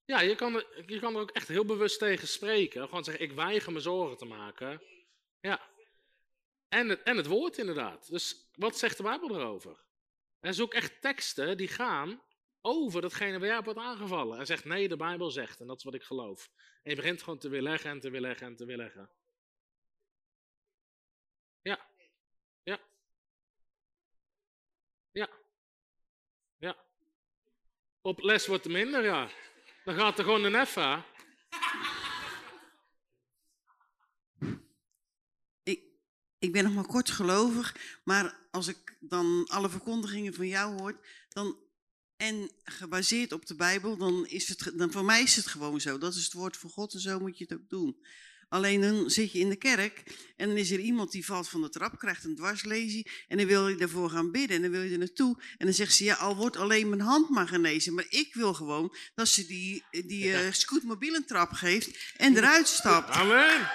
Ja, 0.06 0.22
je 0.22 0.36
kan, 0.36 0.56
er, 0.56 0.92
je 0.92 1.00
kan 1.00 1.16
er 1.16 1.22
ook 1.22 1.32
echt 1.32 1.48
heel 1.48 1.66
bewust 1.66 2.00
tegen 2.00 2.28
spreken. 2.28 2.88
Gewoon 2.88 3.04
zeggen, 3.04 3.24
ik 3.24 3.32
weiger 3.32 3.72
me 3.72 3.80
zorgen 3.80 4.18
te 4.18 4.26
maken. 4.26 4.82
Ja. 5.40 5.70
En 6.68 6.90
het, 6.90 7.04
en 7.04 7.18
het 7.18 7.26
woord 7.26 7.58
inderdaad. 7.58 8.10
Dus 8.10 8.50
wat 8.54 8.78
zegt 8.78 8.98
de 8.98 9.04
Bijbel 9.04 9.36
erover? 9.36 9.84
En 10.40 10.54
zoek 10.54 10.74
echt 10.74 11.02
teksten 11.02 11.58
die 11.58 11.68
gaan 11.68 12.22
over 12.66 13.02
datgene 13.02 13.40
waar 13.40 13.48
jij 13.48 13.58
op 13.58 13.66
wordt 13.66 13.80
aangevallen. 13.80 14.40
En 14.40 14.46
zegt, 14.46 14.66
nee, 14.66 14.88
de 14.88 14.96
Bijbel 14.96 15.32
zegt, 15.32 15.60
en 15.60 15.68
dat 15.68 15.78
is 15.78 15.84
wat 15.84 15.94
ik 15.94 16.04
geloof. 16.04 16.50
En 16.84 16.90
je 16.90 16.96
begint 16.96 17.24
gewoon 17.24 17.40
te 17.40 17.50
weerleggen 17.50 17.90
en 17.90 18.00
te 18.00 18.10
weerleggen 18.10 18.48
en 18.48 18.56
te 18.56 18.66
weerleggen. 18.66 19.10
Ja. 21.62 21.90
Ja. 22.64 22.80
Ja. 25.12 25.30
Ja. 26.58 26.78
Op 28.02 28.20
les 28.20 28.48
wordt 28.48 28.66
er 28.66 28.72
minder, 28.72 29.04
ja. 29.04 29.30
Dan 29.84 29.96
gaat 29.96 30.18
er 30.18 30.24
gewoon 30.24 30.44
een 30.44 30.56
effa. 30.56 31.06
Ik, 36.38 36.52
ben 36.52 36.64
nog 36.64 36.74
maar 36.74 36.86
kort 36.86 37.10
gelovig, 37.10 38.00
maar 38.04 38.48
als 38.52 38.68
ik 38.68 38.98
dan 39.00 39.46
alle 39.48 39.70
verkondigingen 39.70 40.34
van 40.34 40.48
jou 40.48 40.80
hoor, 40.80 41.00
dan, 41.30 41.65
en 42.18 42.52
gebaseerd 42.64 43.32
op 43.32 43.46
de 43.46 43.56
Bijbel, 43.56 43.98
dan 43.98 44.28
is 44.28 44.48
het, 44.48 44.72
dan 44.76 44.92
voor 44.92 45.06
mij 45.06 45.24
is 45.24 45.36
het 45.36 45.48
gewoon 45.48 45.82
zo. 45.82 45.98
Dat 45.98 46.16
is 46.16 46.24
het 46.24 46.34
woord 46.34 46.58
van 46.58 46.70
God 46.70 46.94
en 46.94 47.00
zo 47.00 47.20
moet 47.20 47.38
je 47.38 47.46
het 47.48 47.54
ook 47.54 47.70
doen. 47.70 47.98
Alleen 48.50 48.82
dan 48.82 49.10
zit 49.10 49.32
je 49.32 49.40
in 49.40 49.50
de 49.50 49.56
kerk 49.56 50.04
en 50.38 50.48
dan 50.48 50.58
is 50.58 50.72
er 50.72 50.80
iemand 50.80 51.12
die 51.12 51.26
valt 51.26 51.50
van 51.50 51.62
de 51.62 51.70
trap, 51.70 52.00
krijgt 52.00 52.24
een 52.24 52.36
dwarslesie 52.36 53.12
en 53.28 53.38
dan 53.38 53.46
wil 53.46 53.68
je 53.68 53.76
daarvoor 53.76 54.10
gaan 54.10 54.32
bidden 54.32 54.56
en 54.56 54.62
dan 54.62 54.72
wil 54.72 54.82
je 54.82 54.92
er 54.92 54.98
naartoe. 54.98 55.42
En 55.58 55.66
dan 55.66 55.76
zegt 55.76 55.94
ze, 55.94 56.04
ja, 56.04 56.16
al 56.16 56.36
wordt 56.36 56.58
alleen 56.58 56.90
mijn 56.90 57.02
hand 57.02 57.30
maar 57.30 57.48
genezen, 57.48 57.94
maar 57.94 58.06
ik 58.10 58.34
wil 58.34 58.54
gewoon 58.54 58.96
dat 59.16 59.28
ze 59.28 59.46
die, 59.46 59.84
die 59.90 60.34
eh, 60.34 60.52
scootmobiel 60.52 61.16
een 61.16 61.26
trap 61.26 61.52
geeft 61.52 62.14
en 62.18 62.38
eruit 62.38 62.68
stapt. 62.68 63.10
Amen. 63.10 63.70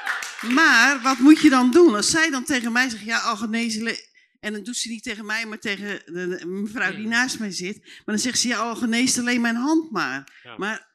Maar 0.55 1.01
wat 1.03 1.19
moet 1.19 1.41
je 1.41 1.51
dan 1.51 1.71
doen? 1.71 1.95
Als 1.95 2.11
zij 2.11 2.31
dan 2.31 2.45
tegen 2.45 2.73
mij 2.73 2.89
zegt, 2.89 3.05
ja, 3.05 3.19
al 3.19 3.37
genezen. 3.37 3.99
En 4.41 4.53
dan 4.53 4.62
doet 4.62 4.77
ze 4.77 4.89
niet 4.89 5.03
tegen 5.03 5.27
mij, 5.27 5.47
maar 5.47 5.59
tegen 5.59 6.03
de, 6.07 6.37
de 6.39 6.47
mevrouw 6.47 6.91
die 6.91 7.01
Hmm. 7.01 7.09
naast 7.09 7.39
mij 7.39 7.51
zit. 7.51 7.79
Maar 7.85 8.03
dan 8.05 8.19
zegt 8.19 8.39
ze, 8.39 8.49
ja, 8.49 8.59
al 8.59 8.77
geneest 8.77 9.19
alleen 9.19 9.41
mijn 9.41 9.55
hand 9.57 9.91
maar. 9.91 10.41
Ja. 10.43 10.57
Maar 10.57 10.89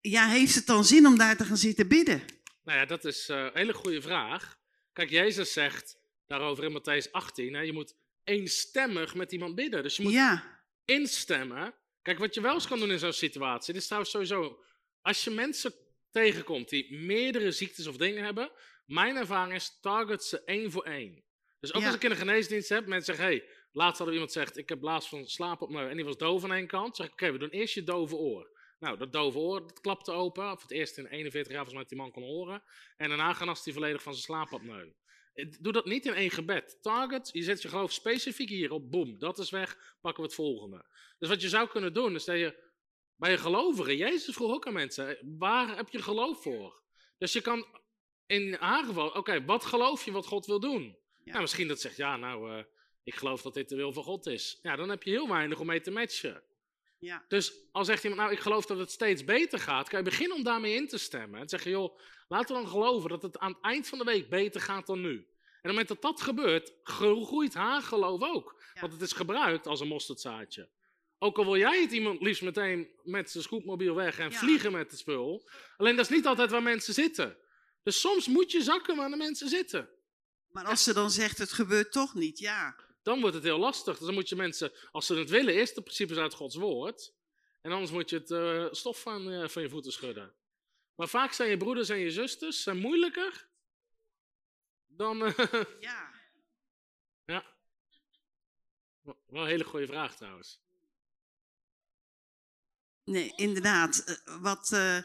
ja, 0.00 0.28
heeft 0.28 0.54
het 0.54 0.66
dan 0.66 0.84
zin 0.84 1.06
om 1.06 1.18
daar 1.18 1.36
te 1.36 1.44
gaan 1.44 1.56
zitten 1.56 1.88
bidden? 1.88 2.22
Nou 2.64 2.78
ja, 2.78 2.84
dat 2.86 3.04
is 3.04 3.28
eh, 3.28 3.36
een 3.38 3.50
hele 3.54 3.72
goede 3.74 4.02
vraag. 4.02 4.58
Kijk, 4.92 5.10
Jezus 5.10 5.52
zegt 5.52 5.96
daarover 6.26 6.64
in 6.64 6.72
Matthäus 6.80 7.10
18, 7.10 7.54
hè, 7.54 7.60
je 7.60 7.72
moet 7.72 7.94
eenstemmig 8.24 9.14
met 9.14 9.32
iemand 9.32 9.54
bidden. 9.54 9.82
Dus 9.82 9.96
je 9.96 10.02
moet 10.02 10.12
Ja, 10.12 10.60
instemmen. 10.84 11.74
Kijk, 12.02 12.18
wat 12.18 12.34
je 12.34 12.40
wel 12.40 12.54
eens 12.54 12.66
kan 12.66 12.78
doen 12.78 12.90
in 12.90 12.98
zo'n 12.98 13.12
situatie, 13.12 13.72
dit 13.72 13.80
is 13.82 13.86
trouwens 13.88 14.12
sowieso, 14.12 14.62
als 15.00 15.24
je 15.24 15.30
mensen 15.30 15.72
tegenkomt 16.10 16.68
die 16.68 16.94
meerdere 16.94 17.52
ziektes 17.52 17.86
of 17.86 17.96
dingen 17.96 18.24
hebben, 18.24 18.50
Mijn 18.86 19.16
ervaring 19.16 19.54
is, 19.54 19.78
target 19.80 20.24
ze 20.24 20.44
één 20.44 20.70
voor 20.70 20.84
één. 20.84 21.22
Dus 21.60 21.74
ook 21.74 21.80
Ja. 21.80 21.86
als 21.86 21.96
ik 21.96 22.04
in 22.04 22.10
een 22.10 22.16
geneesdienst 22.16 22.68
heb, 22.68 22.86
mensen 22.86 23.14
zeggen, 23.16 23.34
hey, 23.34 23.48
laatst 23.72 23.98
hadden 23.98 24.06
we 24.06 24.12
iemand 24.12 24.32
zegt, 24.32 24.56
ik 24.56 24.68
heb 24.68 24.82
last 24.82 25.08
van 25.08 25.26
slaapapneu 25.26 25.88
en 25.88 25.96
die 25.96 26.04
was 26.04 26.16
doof 26.16 26.44
aan 26.44 26.52
één 26.52 26.66
kant. 26.66 26.96
Zeg 26.96 27.06
ik, 27.06 27.12
oké, 27.12 27.32
we 27.32 27.38
doen 27.38 27.48
eerst 27.50 27.74
je 27.74 27.82
dove 27.82 28.16
oor. 28.16 28.56
Nou, 28.78 28.98
dat 28.98 29.12
dove 29.12 29.38
oor, 29.38 29.60
dat 29.60 29.80
klapte 29.80 30.12
open. 30.12 30.42
Voor 30.44 30.60
het 30.62 30.70
eerst 30.70 30.98
in 30.98 31.06
41 31.06 31.52
jaar 31.52 31.64
volgens 31.64 31.74
mij 31.74 31.84
die 31.88 31.98
man 31.98 32.10
kon 32.12 32.22
horen. 32.22 32.62
En 32.96 33.08
daarna 33.08 33.32
genas 33.32 33.64
hij 33.64 33.72
volledig 33.74 34.02
van 34.02 34.12
zijn 34.12 34.24
slaapapneu. 34.24 34.92
Eh, 35.32 35.50
Doe 35.60 35.72
dat 35.72 35.84
niet 35.84 36.06
in 36.06 36.14
één 36.14 36.30
gebed. 36.30 36.78
Target, 36.80 37.30
je 37.32 37.42
zet 37.42 37.62
je 37.62 37.68
geloof 37.68 37.92
specifiek 37.92 38.48
hierop. 38.48 38.90
Boom, 38.90 39.18
dat 39.18 39.38
is 39.38 39.50
weg. 39.50 39.96
Pakken 40.00 40.22
we 40.22 40.26
het 40.28 40.36
volgende. 40.36 40.86
Dus 41.18 41.28
wat 41.28 41.42
je 41.42 41.48
zou 41.48 41.68
kunnen 41.68 41.92
doen, 41.92 42.14
is 42.14 42.24
dat 42.24 42.36
je 42.36 42.66
bij 43.16 43.30
je 43.30 43.38
gelovigen, 43.38 43.96
Jezus 43.96 44.34
vroeg 44.34 44.52
ook 44.52 44.66
aan 44.66 44.72
mensen, 44.72 45.34
waar 45.38 45.76
heb 45.76 45.88
je 45.88 46.02
geloof 46.02 46.42
voor? 46.42 46.82
Dus 47.18 47.32
je 47.32 47.40
kan 47.40 47.66
in 48.26 48.54
haar 48.54 48.84
geval, 48.84 49.08
oké, 49.08 49.44
wat 49.44 49.64
geloof 49.64 50.04
je 50.04 50.10
wat 50.12 50.26
God 50.26 50.46
wil 50.46 50.60
doen? 50.60 50.98
Ja. 51.28 51.34
Nou, 51.34 51.42
misschien 51.44 51.68
dat 51.68 51.80
zegt, 51.80 51.96
ja, 51.96 52.16
nou, 52.16 52.52
eh, 52.58 52.64
ik 53.02 53.14
geloof 53.14 53.42
dat 53.42 53.54
dit 53.54 53.68
de 53.68 53.76
wil 53.76 53.92
van 53.92 54.02
God 54.02 54.26
is. 54.26 54.58
Ja, 54.62 54.76
dan 54.76 54.88
heb 54.88 55.02
je 55.02 55.10
heel 55.10 55.28
weinig 55.28 55.60
om 55.60 55.66
mee 55.66 55.80
te 55.80 55.90
matchen. 55.90 56.42
Ja. 56.98 57.24
Dus 57.28 57.52
als 57.72 57.86
zegt 57.86 58.02
iemand, 58.02 58.20
nou, 58.22 58.32
ik 58.32 58.40
geloof 58.40 58.66
dat 58.66 58.78
het 58.78 58.90
steeds 58.90 59.24
beter 59.24 59.58
gaat, 59.58 59.88
kan 59.88 59.98
je 59.98 60.04
beginnen 60.04 60.36
om 60.36 60.42
daarmee 60.42 60.74
in 60.74 60.88
te 60.88 60.98
stemmen. 60.98 61.40
En 61.40 61.48
zeggen, 61.48 61.70
joh, 61.70 61.98
laten 62.28 62.56
we 62.56 62.62
dan 62.62 62.70
geloven 62.70 63.10
dat 63.10 63.22
het 63.22 63.38
aan 63.38 63.52
het 63.52 63.62
eind 63.62 63.88
van 63.88 63.98
de 63.98 64.04
week 64.04 64.28
beter 64.28 64.60
gaat 64.60 64.86
dan 64.86 65.00
nu. 65.00 65.14
En 65.14 65.70
op 65.70 65.76
het 65.76 65.86
moment 65.86 65.88
dat 65.88 66.02
dat 66.02 66.20
gebeurt, 66.20 66.72
groeit 66.82 67.54
haar 67.54 67.82
geloof 67.82 68.22
ook. 68.22 68.62
Ja. 68.74 68.80
Want 68.80 68.92
het 68.92 69.02
is 69.02 69.12
gebruikt 69.12 69.66
als 69.66 69.80
een 69.80 69.88
mosterdzaadje. 69.88 70.68
Ook 71.18 71.38
al 71.38 71.44
wil 71.44 71.56
jij 71.56 71.80
het 71.80 71.92
iemand 71.92 72.20
liefst 72.22 72.42
meteen 72.42 72.88
met 73.02 73.30
zijn 73.30 73.42
scootmobiel 73.44 73.94
weg 73.94 74.18
en 74.18 74.30
Ja. 74.30 74.38
vliegen 74.38 74.72
met 74.72 74.90
het 74.90 74.98
spul. 75.00 75.48
Alleen 75.76 75.96
dat 75.96 76.10
is 76.10 76.16
niet 76.16 76.26
altijd 76.26 76.50
waar 76.50 76.62
mensen 76.62 76.94
zitten. 76.94 77.36
Dus 77.82 78.00
soms 78.00 78.26
moet 78.28 78.52
je 78.52 78.62
zakken 78.62 78.96
waar 78.96 79.10
de 79.10 79.16
mensen 79.16 79.48
zitten. 79.48 79.88
Maar 80.58 80.66
als 80.66 80.82
ze 80.82 80.92
dan 80.92 81.10
zegt, 81.10 81.38
het 81.38 81.52
gebeurt 81.52 81.92
toch 81.92 82.14
niet, 82.14 82.38
ja. 82.38 82.76
Dan 83.02 83.20
wordt 83.20 83.34
het 83.34 83.44
heel 83.44 83.58
lastig. 83.58 83.96
Dus 83.96 84.06
dan 84.06 84.14
moet 84.14 84.28
je 84.28 84.36
mensen, 84.36 84.72
als 84.90 85.06
ze 85.06 85.14
het 85.14 85.30
willen, 85.30 85.54
eerst 85.54 85.74
de 85.74 85.82
principes 85.82 86.16
uit 86.16 86.34
Gods 86.34 86.56
woord. 86.56 87.14
En 87.62 87.72
anders 87.72 87.90
moet 87.90 88.10
je 88.10 88.16
het 88.16 88.30
eh, 88.30 88.66
stof 88.70 89.00
van, 89.00 89.30
eh, 89.30 89.48
van 89.48 89.62
je 89.62 89.68
voeten 89.68 89.92
schudden. 89.92 90.34
Maar 90.94 91.08
vaak 91.08 91.32
zijn 91.32 91.50
je 91.50 91.56
broeders 91.56 91.88
en 91.88 91.98
je 91.98 92.10
zusters 92.10 92.62
zijn 92.62 92.78
moeilijker 92.78 93.48
dan. 94.86 95.24
eh, 95.24 95.62
Ja. 95.80 96.10
ja. 97.24 97.44
Wel 99.02 99.42
een 99.42 99.46
hele 99.46 99.64
goede 99.64 99.86
vraag 99.86 100.16
trouwens. 100.16 100.60
Nee, 103.04 103.32
inderdaad. 103.36 103.98
Eh, 103.98 104.40
Wat, 104.42 104.72
eh, 104.72 105.02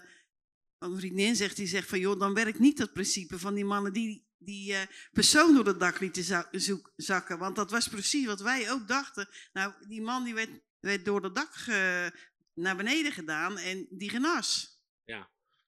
wat 0.77 0.89
een 0.91 0.97
vriendin 0.97 1.35
zegt, 1.35 1.55
die 1.55 1.67
zegt 1.67 1.89
van, 1.89 1.99
joh, 1.99 2.19
dan 2.19 2.33
werkt 2.33 2.59
niet 2.59 2.77
dat 2.77 2.93
principe 2.93 3.39
van 3.39 3.53
die 3.53 3.65
mannen 3.65 3.93
die 3.93 4.22
die 4.45 4.73
eh, 4.73 4.81
persoon 5.11 5.55
door 5.55 5.65
het 5.65 5.79
dak 5.79 5.99
lieten 5.99 6.47
zakken. 6.95 7.37
Want 7.37 7.55
dat 7.55 7.71
was 7.71 7.87
precies 7.87 8.25
wat 8.25 8.41
wij 8.41 8.71
ook 8.71 8.87
dachten. 8.87 9.29
Nou, 9.53 9.73
die 9.87 10.01
man 10.01 10.23
die 10.23 10.33
werd, 10.33 10.49
werd 10.79 11.05
door 11.05 11.23
het 11.23 11.35
dak 11.35 11.65
naar 12.53 12.75
beneden 12.75 13.11
gedaan 13.11 13.57
en 13.57 13.87
die 13.89 14.09
genas. 14.09 14.73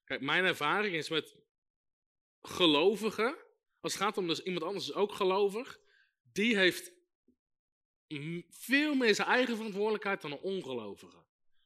Kijk, 0.06 0.20
mijn 0.20 0.44
ervaring 0.44 0.94
is 0.94 1.08
met 1.08 1.36
gelovigen, 2.42 3.36
als 3.80 3.92
het 3.92 4.02
gaat 4.02 4.18
om 4.18 4.26
dus 4.26 4.42
iemand 4.42 4.64
anders 4.64 4.88
is 4.88 4.94
ook 4.94 5.12
gelovig, 5.12 5.78
die 6.32 6.56
heeft 6.56 6.92
veel 8.50 8.94
meer 8.94 9.14
zijn 9.14 9.28
eigen 9.28 9.56
verantwoordelijkheid 9.56 10.20
dan 10.20 10.32
een 10.32 10.38
ongelovige. 10.38 11.24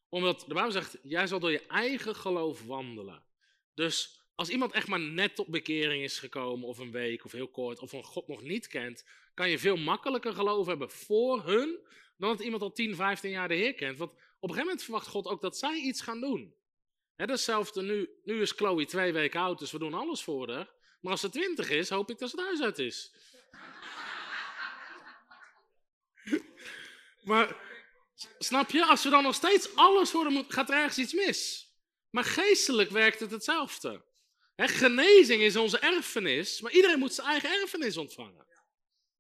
Omdat 0.08 0.40
de 0.40 0.54
Bijbel 0.54 0.72
zegt, 0.72 0.98
jij 1.02 1.26
zal 1.26 1.40
door 1.40 1.50
je 1.50 1.66
eigen 1.66 2.16
geloof 2.16 2.64
wandelen. 2.64 3.24
Dus 3.74 4.19
als 4.40 4.48
iemand 4.48 4.72
echt 4.72 4.86
maar 4.86 5.00
net 5.00 5.34
tot 5.34 5.46
bekering 5.46 6.02
is 6.02 6.18
gekomen, 6.18 6.68
of 6.68 6.78
een 6.78 6.90
week, 6.90 7.24
of 7.24 7.32
heel 7.32 7.48
kort, 7.48 7.78
of 7.78 7.92
een 7.92 8.04
God 8.04 8.28
nog 8.28 8.42
niet 8.42 8.66
kent, 8.66 9.04
kan 9.34 9.50
je 9.50 9.58
veel 9.58 9.76
makkelijker 9.76 10.34
geloof 10.34 10.66
hebben 10.66 10.90
voor 10.90 11.44
hun, 11.44 11.78
dan 12.16 12.30
dat 12.30 12.40
iemand 12.40 12.62
al 12.62 12.72
10, 12.72 12.94
15 12.94 13.30
jaar 13.30 13.48
de 13.48 13.54
Heer 13.54 13.74
kent. 13.74 13.98
Want 13.98 14.10
op 14.10 14.18
een 14.18 14.40
gegeven 14.40 14.64
moment 14.64 14.82
verwacht 14.82 15.06
God 15.06 15.26
ook 15.26 15.40
dat 15.40 15.58
zij 15.58 15.76
iets 15.76 16.00
gaan 16.00 16.20
doen. 16.20 16.54
Hè, 17.16 17.26
dat 17.26 17.38
is 17.38 17.46
hetzelfde 17.46 17.82
nu, 17.82 18.10
nu 18.24 18.40
is 18.40 18.52
Chloe 18.52 18.86
twee 18.86 19.12
weken 19.12 19.40
oud, 19.40 19.58
dus 19.58 19.70
we 19.70 19.78
doen 19.78 19.94
alles 19.94 20.22
voor 20.22 20.50
haar. 20.50 20.70
Maar 21.00 21.12
als 21.12 21.20
ze 21.20 21.30
twintig 21.30 21.70
is, 21.70 21.88
hoop 21.88 22.10
ik 22.10 22.18
dat 22.18 22.30
ze 22.30 22.36
het 22.36 22.44
huis 22.44 22.62
uit 22.62 22.78
is. 22.78 23.12
maar 27.30 27.56
snap 28.38 28.70
je, 28.70 28.84
als 28.86 29.02
we 29.04 29.10
dan 29.10 29.22
nog 29.22 29.34
steeds 29.34 29.76
alles 29.76 30.10
voor 30.10 30.32
haar 30.32 30.44
gaat 30.48 30.68
er 30.70 30.76
ergens 30.76 30.98
iets 30.98 31.12
mis. 31.12 31.68
Maar 32.10 32.24
geestelijk 32.24 32.90
werkt 32.90 33.20
het 33.20 33.30
hetzelfde. 33.30 34.08
Hè, 34.54 34.68
genezing 34.68 35.42
is 35.42 35.56
onze 35.56 35.78
erfenis, 35.78 36.60
maar 36.60 36.72
iedereen 36.72 36.98
moet 36.98 37.14
zijn 37.14 37.26
eigen 37.26 37.50
erfenis 37.60 37.96
ontvangen. 37.96 38.48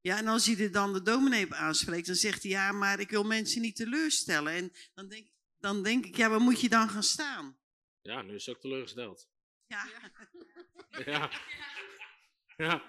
Ja, 0.00 0.18
en 0.18 0.26
als 0.26 0.46
hij 0.46 0.64
er 0.64 0.72
dan 0.72 0.92
de 0.92 1.02
dominee 1.02 1.44
op 1.44 1.52
aanspreekt, 1.52 2.06
dan 2.06 2.14
zegt 2.14 2.42
hij, 2.42 2.50
ja, 2.50 2.72
maar 2.72 3.00
ik 3.00 3.10
wil 3.10 3.24
mensen 3.24 3.60
niet 3.60 3.76
teleurstellen. 3.76 4.52
En 4.52 4.72
dan 4.94 5.08
denk, 5.08 5.28
dan 5.58 5.82
denk 5.82 6.06
ik, 6.06 6.16
ja, 6.16 6.28
waar 6.28 6.40
moet 6.40 6.60
je 6.60 6.68
dan 6.68 6.88
gaan 6.88 7.02
staan? 7.02 7.58
Ja, 8.02 8.22
nu 8.22 8.34
is 8.34 8.44
ze 8.44 8.50
ook 8.50 8.60
teleurgesteld. 8.60 9.28
Ja, 9.66 9.88
Ja. 11.04 11.30
Ja. 12.56 12.82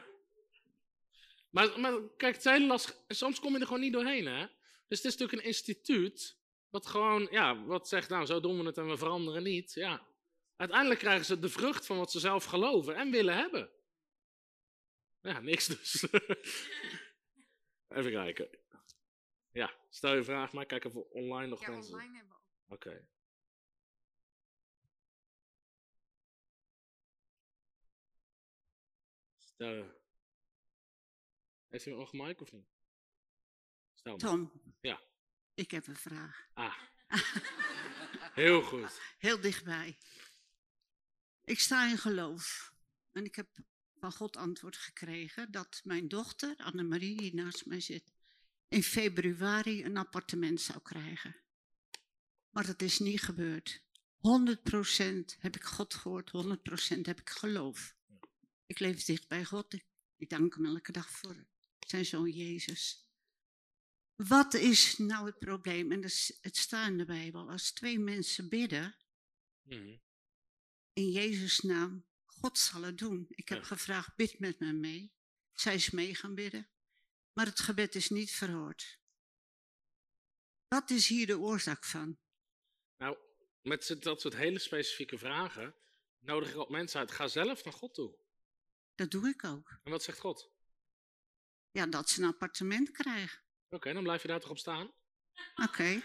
Maar, 1.50 1.80
maar 1.80 1.94
kijk, 2.18 2.36
het 2.36 2.46
is 2.46 2.52
heel 2.52 2.68
lastig. 2.68 2.96
Soms 3.08 3.40
kom 3.40 3.54
je 3.54 3.60
er 3.60 3.66
gewoon 3.66 3.82
niet 3.82 3.94
doorheen, 3.94 4.26
hè? 4.26 4.46
Dus 4.88 4.98
het 5.02 5.06
is 5.06 5.18
natuurlijk 5.18 5.32
een 5.32 5.48
instituut. 5.48 6.38
Wat 6.70 6.88
gewoon, 6.88 7.28
ja, 7.32 7.66
wat 7.66 7.88
zegt, 7.88 8.10
nou, 8.10 8.26
zo 8.26 8.40
doen 8.40 8.58
we 8.60 8.66
het 8.66 8.78
en 8.78 8.88
we 8.88 8.98
veranderen 8.98 9.44
niet. 9.44 9.74
Ja. 9.74 10.02
Uiteindelijk 10.62 11.00
krijgen 11.00 11.26
ze 11.26 11.40
de 11.40 11.50
vrucht 11.50 11.86
van 11.86 11.98
wat 11.98 12.12
ze 12.12 12.20
zelf 12.20 12.46
geloven 12.46 12.96
en 12.96 13.12
willen 13.12 13.36
hebben. 13.36 13.70
Ja, 15.22 15.40
niks 15.40 15.66
dus. 15.66 16.04
even 17.98 18.12
kijken. 18.12 18.50
Ja, 19.52 19.74
stel 19.90 20.16
je 20.16 20.24
vraag 20.24 20.54
maar. 20.54 20.66
Kijk 20.66 20.86
of 20.86 20.94
we 20.94 21.10
online 21.10 21.48
nog 21.48 21.62
Ja, 21.62 21.70
mensen. 21.70 21.94
online 21.94 22.16
hebben 22.16 22.36
we 22.36 22.40
ook. 22.40 22.74
Oké. 22.74 23.08
Stel. 29.38 30.00
Heeft 31.68 31.86
iemand 31.86 32.12
nog 32.12 32.22
een 32.22 32.28
mic 32.28 32.42
of 32.42 32.52
niet? 32.52 32.68
Stel 33.94 34.12
maar. 34.18 34.30
Tom. 34.30 34.52
Ja. 34.82 35.02
Ik 35.54 35.72
heb 35.72 35.88
een 35.88 35.96
vraag. 35.96 36.50
Ah. 36.54 36.78
Heel 38.42 38.62
goed. 38.62 39.02
Heel 39.18 39.42
dichtbij. 39.42 39.98
Ik 41.52 41.60
sta 41.60 41.90
in 41.90 41.98
geloof. 41.98 42.74
En 43.12 43.26
ik 43.26 43.36
heb 43.36 43.48
van 44.00 44.12
God 44.12 44.38
antwoord 44.38 44.78
gekregen 44.78 45.52
dat 45.52 45.82
mijn 45.84 46.08
dochter, 46.08 46.56
Annemarie, 46.58 47.18
die 47.18 47.36
naast 47.36 47.66
mij 47.66 47.80
zit, 47.80 48.12
in 48.68 48.84
februari 48.84 49.84
een 49.84 49.98
appartement 49.98 50.62
zou 50.62 50.80
krijgen. 50.80 51.36
Maar 52.50 52.66
dat 52.66 52.82
is 52.82 53.00
niet 53.00 53.22
gebeurd. 53.22 53.84
100% 54.18 55.40
heb 55.40 55.56
ik 55.56 55.64
God 55.64 55.94
gehoord, 55.94 56.32
100% 56.98 57.02
heb 57.02 57.20
ik 57.20 57.30
geloof. 57.30 57.96
Ik 58.66 58.80
leef 58.80 59.04
dicht 59.04 59.28
bij 59.28 59.46
God. 59.46 59.74
Ik, 60.18 60.30
dank 60.30 60.56
hem 60.56 60.66
elke 60.66 60.92
dag 60.92 61.10
voor 61.10 61.46
zijn 61.80 62.06
zoon 62.06 62.30
Jezus. 62.30 63.08
Wat 64.16 64.54
is 64.54 64.98
nou 64.98 65.26
het 65.26 65.40
probleem? 65.40 65.92
En 65.92 66.02
het 66.42 66.58
staat 66.58 66.88
in 66.88 66.98
de 66.98 67.06
Bijbel. 67.06 67.50
Als 67.50 67.72
twee 67.72 68.00
mensen 68.00 68.50
bidden, 68.50 68.96
Mhm. 69.64 69.96
In 70.94 71.10
Jezus' 71.12 71.60
naam, 71.60 72.06
God 72.26 72.58
zal 72.58 72.82
het 72.82 72.98
doen. 72.98 73.26
Ik 73.30 73.50
heb 73.50 73.58
Ja. 73.60 73.64
gevraagd, 73.66 74.16
bid 74.16 74.40
met 74.40 74.60
me 74.60 74.74
mee. 74.74 75.14
Zij 75.54 75.76
is 75.76 75.90
mee 75.90 76.16
gaan 76.16 76.36
bidden. 76.36 76.70
Maar 77.34 77.46
het 77.46 77.60
gebed 77.60 77.96
is 77.96 78.10
niet 78.10 78.32
verhoord. 78.32 79.00
Wat 80.68 80.90
is 80.90 81.08
hier 81.08 81.28
de 81.28 81.40
oorzaak 81.40 81.86
van? 81.86 82.20
Nou, 82.98 83.18
met 83.62 83.96
dat 84.00 84.22
soort 84.22 84.36
hele 84.36 84.60
specifieke 84.60 85.18
vragen 85.18 85.76
nodig 86.20 86.50
ik 86.50 86.58
ook 86.58 86.70
mensen 86.70 87.00
uit. 87.00 87.12
Ga 87.12 87.28
zelf 87.28 87.64
naar 87.64 87.74
God 87.74 87.94
toe. 87.94 88.18
Dat 88.96 89.12
doe 89.12 89.30
ik 89.30 89.44
ook. 89.44 89.80
En 89.84 89.92
wat 89.92 90.04
zegt 90.04 90.20
God? 90.20 90.52
Ja, 91.72 91.86
dat 91.86 92.10
ze 92.10 92.22
een 92.22 92.28
appartement 92.28 92.92
krijgen. 92.92 93.42
Oké, 93.70 93.94
dan 93.94 94.04
blijf 94.04 94.22
je 94.22 94.28
daar 94.28 94.40
toch 94.40 94.50
op 94.50 94.58
staan? 94.58 94.92
Oké. 95.56 96.02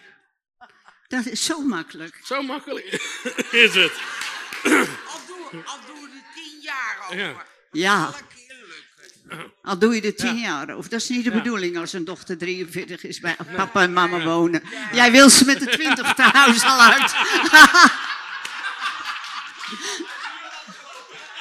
Dat 1.07 1.27
is 1.27 1.45
zo 1.45 1.61
makkelijk. 1.67 2.15
Zo 2.25 2.43
makkelijk 2.43 2.85
is 3.65 3.75
het. 3.75 4.25
Al 4.73 5.21
doen, 5.27 5.67
al 5.67 5.79
doen 5.87 6.01
we 6.01 6.09
er 6.15 6.35
tien 6.35 6.61
jaar 6.63 6.97
over. 7.05 7.17
Ja. 7.19 7.45
Ja, 7.73 8.15
al 9.63 9.79
doe 9.79 9.95
je 9.95 10.01
er 10.03 10.15
tien 10.15 10.37
Ja. 10.37 10.47
jaar 10.47 10.77
over. 10.77 10.91
Dat 10.91 11.01
is 11.01 11.09
niet 11.09 11.25
de 11.25 11.31
Ja. 11.31 11.37
bedoeling 11.37 11.77
als 11.79 11.93
een 11.93 12.05
dochter 12.05 12.39
43 12.39 13.05
is 13.05 13.21
bij 13.21 13.37
papa 13.57 13.83
en 13.83 13.93
mama 13.93 14.25
wonen. 14.25 14.63
Jij 14.93 15.11
wil 15.13 15.31
ze 15.31 15.45
met 15.45 15.59
de 15.61 15.67
20 15.67 16.15
te 16.15 16.23
huis 16.23 16.65
al 16.65 16.81
uit. 16.81 17.15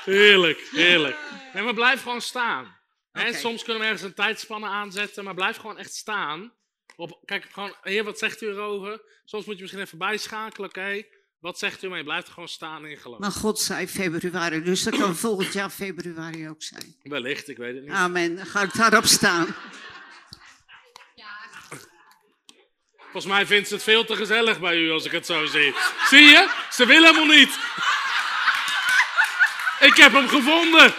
Heerlijk, 0.06 0.68
heerlijk. 0.72 1.18
Nee, 1.53 1.64
maar 1.64 1.73
blijf 1.73 2.02
gewoon 2.02 2.22
staan. 2.22 2.77
Hè, 3.11 3.27
Oké. 3.30 3.38
soms 3.38 3.64
kunnen 3.64 3.81
we 3.81 3.88
ergens 3.88 4.03
een 4.07 4.14
tijdspanne 4.14 4.68
aanzetten, 4.68 5.23
maar 5.23 5.34
blijf 5.34 5.57
gewoon 5.57 5.77
echt 5.77 5.93
staan. 5.93 6.53
Op, 6.95 7.19
kijk, 7.26 7.47
gewoon, 7.52 7.76
heer, 7.81 8.03
wat 8.03 8.18
zegt 8.19 8.41
u 8.41 8.47
erover? 8.47 9.02
Soms 9.26 9.45
moet 9.45 9.56
je 9.56 9.61
misschien 9.61 9.84
even 9.84 9.97
bijschakelen, 9.97 10.69
oké? 10.69 11.03
Wat 11.40 11.60
zegt 11.60 11.84
u, 11.84 11.88
maar 11.88 11.98
je 11.98 12.03
blijft 12.03 12.30
gewoon 12.30 12.48
staan 12.48 12.86
in 12.86 12.98
geloof. 12.98 13.20
Maar 13.20 13.32
God 13.32 13.60
zei 13.60 13.88
februari, 13.88 14.64
dus 14.64 14.84
dat 14.84 14.98
kan 14.98 15.16
volgend 15.16 15.53
jaar 15.53 15.70
februari 15.70 16.49
ook 16.49 16.64
zijn. 16.64 16.95
Wellicht, 17.03 17.49
ik 17.49 17.57
weet 17.57 17.76
het 17.76 17.84
niet. 17.84 17.94
Amen. 17.94 18.36
Dan 18.36 18.45
ga 18.45 18.62
ik 18.62 18.74
daarop 18.74 19.06
staan. 19.06 19.56
Volgens 23.16 23.34
mij 23.34 23.45
vindt 23.45 23.68
ze 23.68 23.74
het 23.74 23.84
veel 23.84 24.06
te 24.06 24.16
gezellig 24.16 24.60
bij 24.60 24.78
u 24.78 24.91
als 24.91 25.06
ik 25.06 25.12
het 25.12 25.26
zo 25.26 25.45
zie. 25.45 25.74
Zie 26.10 26.24
je? 26.24 26.49
Ze 26.72 26.86
wil 26.86 27.03
helemaal 27.03 27.36
niet. 27.36 27.60
Ik 29.80 29.95
heb 29.95 30.12
hem 30.14 30.28
gevonden. 30.28 30.94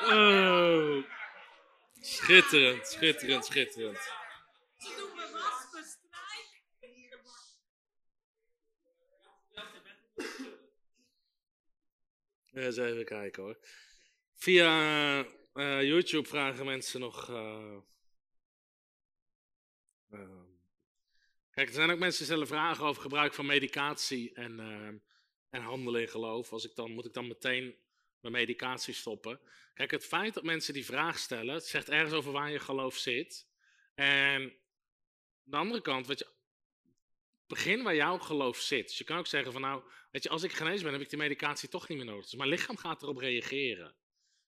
Oh. 0.00 1.02
Schitterend, 2.00 2.86
schitterend, 2.86 3.44
schitterend. 3.44 3.98
Eens 12.56 12.76
even 12.76 13.04
kijken 13.04 13.42
hoor. 13.42 13.58
Via 14.34 15.24
eh, 15.52 15.82
YouTube 15.82 16.28
vragen 16.28 16.64
mensen 16.64 17.00
nog. 17.00 17.30
eh, 17.30 17.76
ehm, 20.10 20.44
Kijk, 21.50 21.68
er 21.68 21.74
zijn 21.74 21.90
ook 21.90 21.98
mensen 21.98 22.18
die 22.18 22.26
stellen 22.32 22.46
vragen 22.46 22.84
over 22.84 23.02
gebruik 23.02 23.34
van 23.34 23.46
medicatie 23.46 24.34
en, 24.34 24.60
en 25.50 25.60
handelen 25.62 26.00
in 26.00 26.08
geloof. 26.08 26.52
Als 26.52 26.64
ik 26.64 26.74
dan, 26.74 26.90
moet 26.90 27.04
ik 27.06 27.12
dan 27.12 27.26
meteen 27.26 27.76
mijn 28.20 28.32
medicatie 28.32 28.94
stoppen? 28.94 29.40
Kijk, 29.74 29.90
het 29.90 30.04
feit 30.06 30.34
dat 30.34 30.42
mensen 30.44 30.74
die 30.74 30.84
vraag 30.84 31.18
stellen, 31.18 31.54
het 31.54 31.66
zegt 31.66 31.88
ergens 31.88 32.12
over 32.12 32.32
waar 32.32 32.50
je 32.50 32.58
geloof 32.58 32.96
zit. 32.96 33.48
En 33.94 34.42
aan 34.42 34.52
de 35.42 35.56
andere 35.56 35.80
kant, 35.80 36.06
weet 36.06 36.18
je, 36.18 36.35
begin 37.46 37.82
waar 37.82 37.94
jouw 37.94 38.18
geloof 38.18 38.58
zit. 38.58 38.86
Dus 38.86 38.98
je 38.98 39.04
kan 39.04 39.18
ook 39.18 39.26
zeggen 39.26 39.52
van 39.52 39.60
nou, 39.60 39.82
weet 40.10 40.22
je, 40.22 40.28
als 40.28 40.42
ik 40.42 40.52
genezen 40.52 40.82
ben, 40.82 40.92
heb 40.92 41.02
ik 41.02 41.08
die 41.08 41.18
medicatie 41.18 41.68
toch 41.68 41.88
niet 41.88 41.98
meer 41.98 42.06
nodig. 42.06 42.24
Dus 42.24 42.34
mijn 42.34 42.50
lichaam 42.50 42.76
gaat 42.76 43.02
erop 43.02 43.16
reageren. 43.16 43.96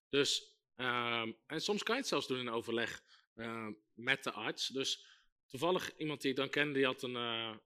Dus, 0.08 0.56
ehm, 0.76 1.32
en 1.46 1.60
soms 1.60 1.82
kan 1.82 1.94
je 1.94 2.00
het 2.00 2.10
zelfs 2.10 2.26
doen 2.26 2.38
in 2.38 2.50
overleg 2.50 3.02
eh, 3.34 3.68
met 3.94 4.24
de 4.24 4.32
arts. 4.32 4.66
Dus 4.66 5.06
toevallig 5.46 5.96
iemand 5.96 6.20
die 6.20 6.30
ik 6.30 6.36
dan 6.36 6.50
kende, 6.50 6.72
die 6.72 6.84
had 6.84 7.02
een, 7.02 7.16
eh, 7.16 7.56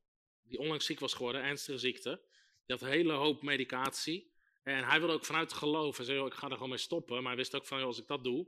die 0.42 0.58
onlangs 0.58 0.86
ziek 0.86 1.00
was 1.00 1.14
geworden, 1.14 1.42
ernstige 1.42 1.78
ziekte. 1.78 2.20
Die 2.66 2.76
had 2.76 2.80
een 2.80 2.92
hele 2.92 3.12
hoop 3.12 3.42
medicatie. 3.42 4.32
En 4.62 4.84
hij 4.84 4.98
wilde 4.98 5.14
ook 5.14 5.24
vanuit 5.24 5.52
geloof 5.52 5.98
en 5.98 6.04
zei, 6.04 6.24
ik 6.24 6.34
ga 6.34 6.46
er 6.46 6.52
gewoon 6.52 6.68
mee 6.68 6.78
stoppen. 6.78 7.16
Maar 7.16 7.26
hij 7.26 7.36
wist 7.36 7.54
ook 7.54 7.66
van, 7.66 7.82
als 7.82 7.98
ik 7.98 8.06
dat 8.06 8.24
doe, 8.24 8.46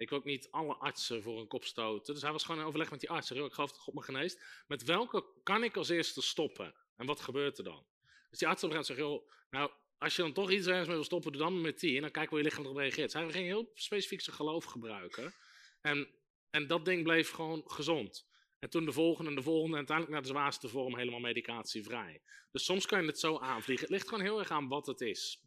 ik 0.00 0.12
ook 0.12 0.24
niet 0.24 0.48
alle 0.50 0.74
artsen 0.74 1.22
voor 1.22 1.40
een 1.40 1.46
kop 1.46 1.64
stoten. 1.64 2.14
Dus 2.14 2.22
hij 2.22 2.32
was 2.32 2.44
gewoon 2.44 2.60
in 2.60 2.66
overleg 2.66 2.90
met 2.90 3.00
die 3.00 3.10
arts. 3.10 3.28
Hij 3.28 3.36
zei, 3.36 3.38
joh, 3.38 3.48
ik 3.48 3.54
geloof 3.54 3.70
dat 3.70 3.80
God 3.80 3.94
me 3.94 4.02
geneest. 4.02 4.42
Met 4.66 4.84
welke 4.84 5.24
kan 5.42 5.64
ik 5.64 5.76
als 5.76 5.88
eerste 5.88 6.22
stoppen? 6.22 6.74
En 6.96 7.06
wat 7.06 7.20
gebeurt 7.20 7.58
er 7.58 7.64
dan? 7.64 7.84
Dus 8.30 8.38
die 8.38 8.48
arts 8.48 8.64
op 8.64 8.70
een 8.70 8.76
gegeven 8.76 9.04
moment 9.04 9.24
zegt, 9.24 9.50
nou, 9.50 9.70
als 9.98 10.16
je 10.16 10.22
dan 10.22 10.32
toch 10.32 10.50
iets 10.50 10.66
ergens 10.66 10.86
mee 10.86 10.96
wil 10.96 11.04
stoppen, 11.04 11.32
doe 11.32 11.40
dan 11.40 11.60
met 11.60 11.80
die. 11.80 11.96
En 11.96 12.02
dan 12.02 12.10
kijken 12.10 12.30
hoe 12.30 12.38
je 12.38 12.44
lichaam 12.44 12.64
erop 12.64 12.76
reageert. 12.76 13.12
Hij 13.12 13.30
ging 13.30 13.46
heel 13.46 13.70
specifiek 13.74 14.20
zijn 14.20 14.36
geloof 14.36 14.64
gebruiken. 14.64 15.34
En, 15.80 16.08
en 16.50 16.66
dat 16.66 16.84
ding 16.84 17.02
bleef 17.02 17.30
gewoon 17.30 17.62
gezond. 17.66 18.28
En 18.58 18.70
toen 18.70 18.84
de 18.84 18.92
volgende 18.92 19.30
en 19.30 19.36
de 19.36 19.42
volgende, 19.42 19.72
en 19.72 19.78
uiteindelijk 19.78 20.16
naar 20.16 20.26
de 20.26 20.38
zwaarste 20.38 20.68
vorm 20.68 20.96
helemaal 20.96 21.20
medicatievrij. 21.20 22.22
Dus 22.52 22.64
soms 22.64 22.86
kan 22.86 23.00
je 23.00 23.06
het 23.06 23.18
zo 23.18 23.38
aanvliegen. 23.38 23.86
Het 23.86 23.94
ligt 23.94 24.08
gewoon 24.08 24.24
heel 24.24 24.38
erg 24.38 24.50
aan 24.50 24.68
wat 24.68 24.86
het 24.86 25.00
is. 25.00 25.42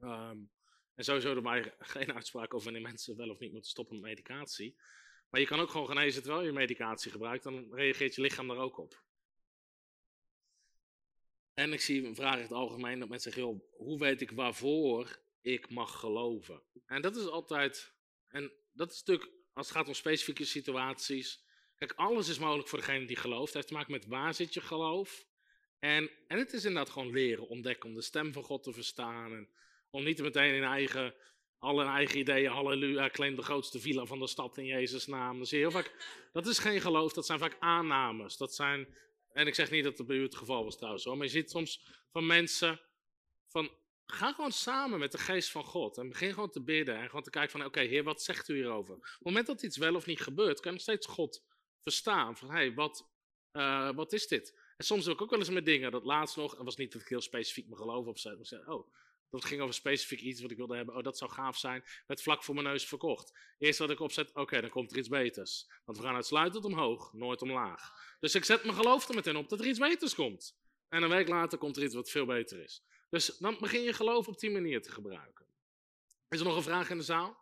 Ehm, 0.00 0.38
en 0.94 1.04
sowieso 1.04 1.34
doen 1.34 1.42
wij 1.42 1.74
geen 1.78 2.14
uitspraak 2.14 2.54
over 2.54 2.64
wanneer 2.64 2.88
mensen 2.88 3.16
wel 3.16 3.30
of 3.30 3.38
niet 3.38 3.52
moeten 3.52 3.70
stoppen 3.70 4.00
met 4.00 4.10
medicatie. 4.10 4.76
Maar 5.30 5.40
je 5.40 5.46
kan 5.46 5.60
ook 5.60 5.70
gewoon 5.70 5.86
genezen 5.86 6.22
terwijl 6.22 6.44
je 6.44 6.52
medicatie 6.52 7.10
gebruikt, 7.10 7.44
dan 7.44 7.74
reageert 7.74 8.14
je 8.14 8.20
lichaam 8.20 8.48
daar 8.48 8.56
ook 8.56 8.78
op. 8.78 9.02
En 11.54 11.72
ik 11.72 11.80
zie 11.80 12.06
een 12.06 12.14
vraag 12.14 12.36
in 12.36 12.42
het 12.42 12.52
algemeen 12.52 12.98
dat 12.98 13.08
mensen 13.08 13.32
zeggen, 13.32 13.62
hoe 13.70 13.98
weet 13.98 14.20
ik 14.20 14.30
waarvoor 14.30 15.18
ik 15.40 15.70
mag 15.70 15.98
geloven? 15.98 16.62
En 16.86 17.02
dat 17.02 17.16
is 17.16 17.26
altijd, 17.26 17.94
en 18.28 18.52
dat 18.72 18.90
is 18.90 18.98
natuurlijk, 18.98 19.30
als 19.52 19.68
het 19.68 19.76
gaat 19.76 19.88
om 19.88 19.94
specifieke 19.94 20.44
situaties, 20.44 21.44
kijk, 21.74 21.92
alles 21.92 22.28
is 22.28 22.38
mogelijk 22.38 22.68
voor 22.68 22.78
degene 22.78 23.06
die 23.06 23.16
gelooft. 23.16 23.46
Het 23.46 23.54
heeft 23.54 23.66
te 23.66 23.74
maken 23.74 23.92
met 23.92 24.06
waar 24.06 24.34
zit 24.34 24.54
je 24.54 24.60
geloof. 24.60 25.26
En, 25.78 26.10
en 26.26 26.38
het 26.38 26.52
is 26.52 26.64
inderdaad 26.64 26.92
gewoon 26.92 27.12
leren, 27.12 27.48
ontdekken, 27.48 27.88
om 27.88 27.94
de 27.94 28.02
stem 28.02 28.32
van 28.32 28.42
God 28.42 28.62
te 28.62 28.72
verstaan. 28.72 29.32
En 29.32 29.48
om 29.90 30.04
niet 30.04 30.22
meteen 30.22 30.54
in 30.54 30.62
eigen, 30.62 31.14
alle 31.58 31.84
eigen 31.84 32.18
ideeën, 32.18 32.50
halleluja, 32.50 33.10
claim 33.10 33.36
de 33.36 33.42
grootste 33.42 33.80
villa 33.80 34.04
van 34.04 34.18
de 34.18 34.26
stad 34.26 34.58
in 34.58 34.64
Jezus' 34.64 35.06
naam. 35.06 35.42
Heel 35.44 35.70
vaak, 35.70 35.94
dat 36.32 36.46
is 36.46 36.58
geen 36.58 36.80
geloof, 36.80 37.12
dat 37.12 37.26
zijn 37.26 37.38
vaak 37.38 37.56
aannames. 37.58 38.36
Dat 38.36 38.54
zijn, 38.54 38.96
en 39.32 39.46
ik 39.46 39.54
zeg 39.54 39.70
niet 39.70 39.84
dat 39.84 39.96
dat 39.96 40.06
bij 40.06 40.16
u 40.16 40.22
het 40.22 40.36
geval 40.36 40.64
was 40.64 40.76
trouwens 40.76 41.04
maar 41.04 41.16
je 41.16 41.28
ziet 41.28 41.50
soms 41.50 41.86
van 42.12 42.26
mensen 42.26 42.80
van, 43.46 43.70
ga 44.06 44.32
gewoon 44.32 44.52
samen 44.52 44.98
met 44.98 45.12
de 45.12 45.18
geest 45.18 45.50
van 45.50 45.64
God 45.64 45.98
en 45.98 46.08
begin 46.08 46.32
gewoon 46.32 46.50
te 46.50 46.62
bidden 46.62 46.96
en 46.96 47.06
gewoon 47.06 47.22
te 47.22 47.30
kijken 47.30 47.50
van, 47.50 47.64
oké 47.64 47.80
heer, 47.80 48.04
wat 48.04 48.22
zegt 48.22 48.48
u 48.48 48.54
hierover? 48.54 48.94
Op 48.94 49.02
het 49.02 49.20
moment 49.20 49.46
dat 49.46 49.62
iets 49.62 49.76
wel 49.76 49.94
of 49.94 50.06
niet 50.06 50.20
gebeurt, 50.20 50.60
kan 50.60 50.72
nog 50.72 50.80
steeds 50.80 51.06
God 51.06 51.44
verstaan. 51.82 52.36
Van, 52.36 52.48
hé, 52.48 52.54
hey, 52.54 52.74
wat, 52.74 53.08
uh, 53.52 53.92
wat 53.94 54.12
is 54.12 54.26
dit? 54.26 54.58
En 54.76 54.84
soms 54.84 55.04
doe 55.04 55.14
ik 55.14 55.22
ook 55.22 55.30
wel 55.30 55.38
eens 55.38 55.50
met 55.50 55.64
dingen, 55.64 55.90
dat 55.90 56.04
laatst 56.04 56.36
nog, 56.36 56.58
en 56.58 56.64
was 56.64 56.76
niet 56.76 56.92
dat 56.92 57.02
ik 57.02 57.08
heel 57.08 57.20
specifiek 57.20 57.66
mijn 57.66 57.80
geloof 57.80 58.06
opzet, 58.06 58.36
maar 58.36 58.46
zei, 58.46 58.62
oh, 58.66 58.92
dat 59.30 59.44
ging 59.44 59.60
over 59.60 59.74
specifiek 59.74 60.20
iets 60.20 60.40
wat 60.40 60.50
ik 60.50 60.56
wilde 60.56 60.76
hebben. 60.76 60.96
Oh, 60.96 61.02
dat 61.02 61.18
zou 61.18 61.30
gaaf 61.30 61.56
zijn. 61.56 61.84
Werd 62.06 62.22
vlak 62.22 62.44
voor 62.44 62.54
mijn 62.54 62.66
neus 62.66 62.86
verkocht. 62.86 63.38
Eerst 63.58 63.78
wat 63.78 63.90
ik 63.90 64.00
opzet, 64.00 64.34
oké, 64.34 64.60
dan 64.60 64.70
komt 64.70 64.90
er 64.90 64.98
iets 64.98 65.08
beters. 65.08 65.70
Want 65.84 65.98
we 65.98 66.04
gaan 66.04 66.14
uitsluitend 66.14 66.64
omhoog, 66.64 67.12
nooit 67.12 67.42
omlaag. 67.42 67.92
Dus 68.20 68.34
ik 68.34 68.44
zet 68.44 68.64
mijn 68.64 68.76
geloof 68.76 69.08
er 69.08 69.14
meteen 69.14 69.36
op 69.36 69.48
dat 69.48 69.60
er 69.60 69.66
iets 69.66 69.78
beters 69.78 70.14
komt. 70.14 70.58
En 70.88 71.02
een 71.02 71.08
week 71.08 71.28
later 71.28 71.58
komt 71.58 71.76
er 71.76 71.82
iets 71.82 71.94
wat 71.94 72.10
veel 72.10 72.26
beter 72.26 72.62
is. 72.62 72.84
Dus 73.10 73.26
dan 73.26 73.56
begin 73.60 73.82
je 73.82 73.92
geloof 73.92 74.28
op 74.28 74.38
die 74.38 74.50
manier 74.50 74.82
te 74.82 74.90
gebruiken. 74.90 75.46
Is 76.28 76.40
er 76.40 76.46
nog 76.46 76.56
een 76.56 76.62
vraag 76.62 76.90
in 76.90 76.96
de 76.96 77.04
zaal? 77.04 77.38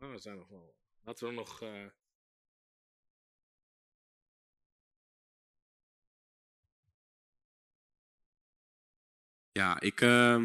Oh, 0.00 0.10
er 0.10 0.20
zijn 0.20 0.36
nog 0.38 0.48
wel. 0.48 0.74
Laten 1.04 1.28
we 1.28 1.34
nog. 1.34 1.62
Uh... 1.62 1.84
Ja, 9.52 9.80
ik, 9.80 10.00
uh, 10.00 10.42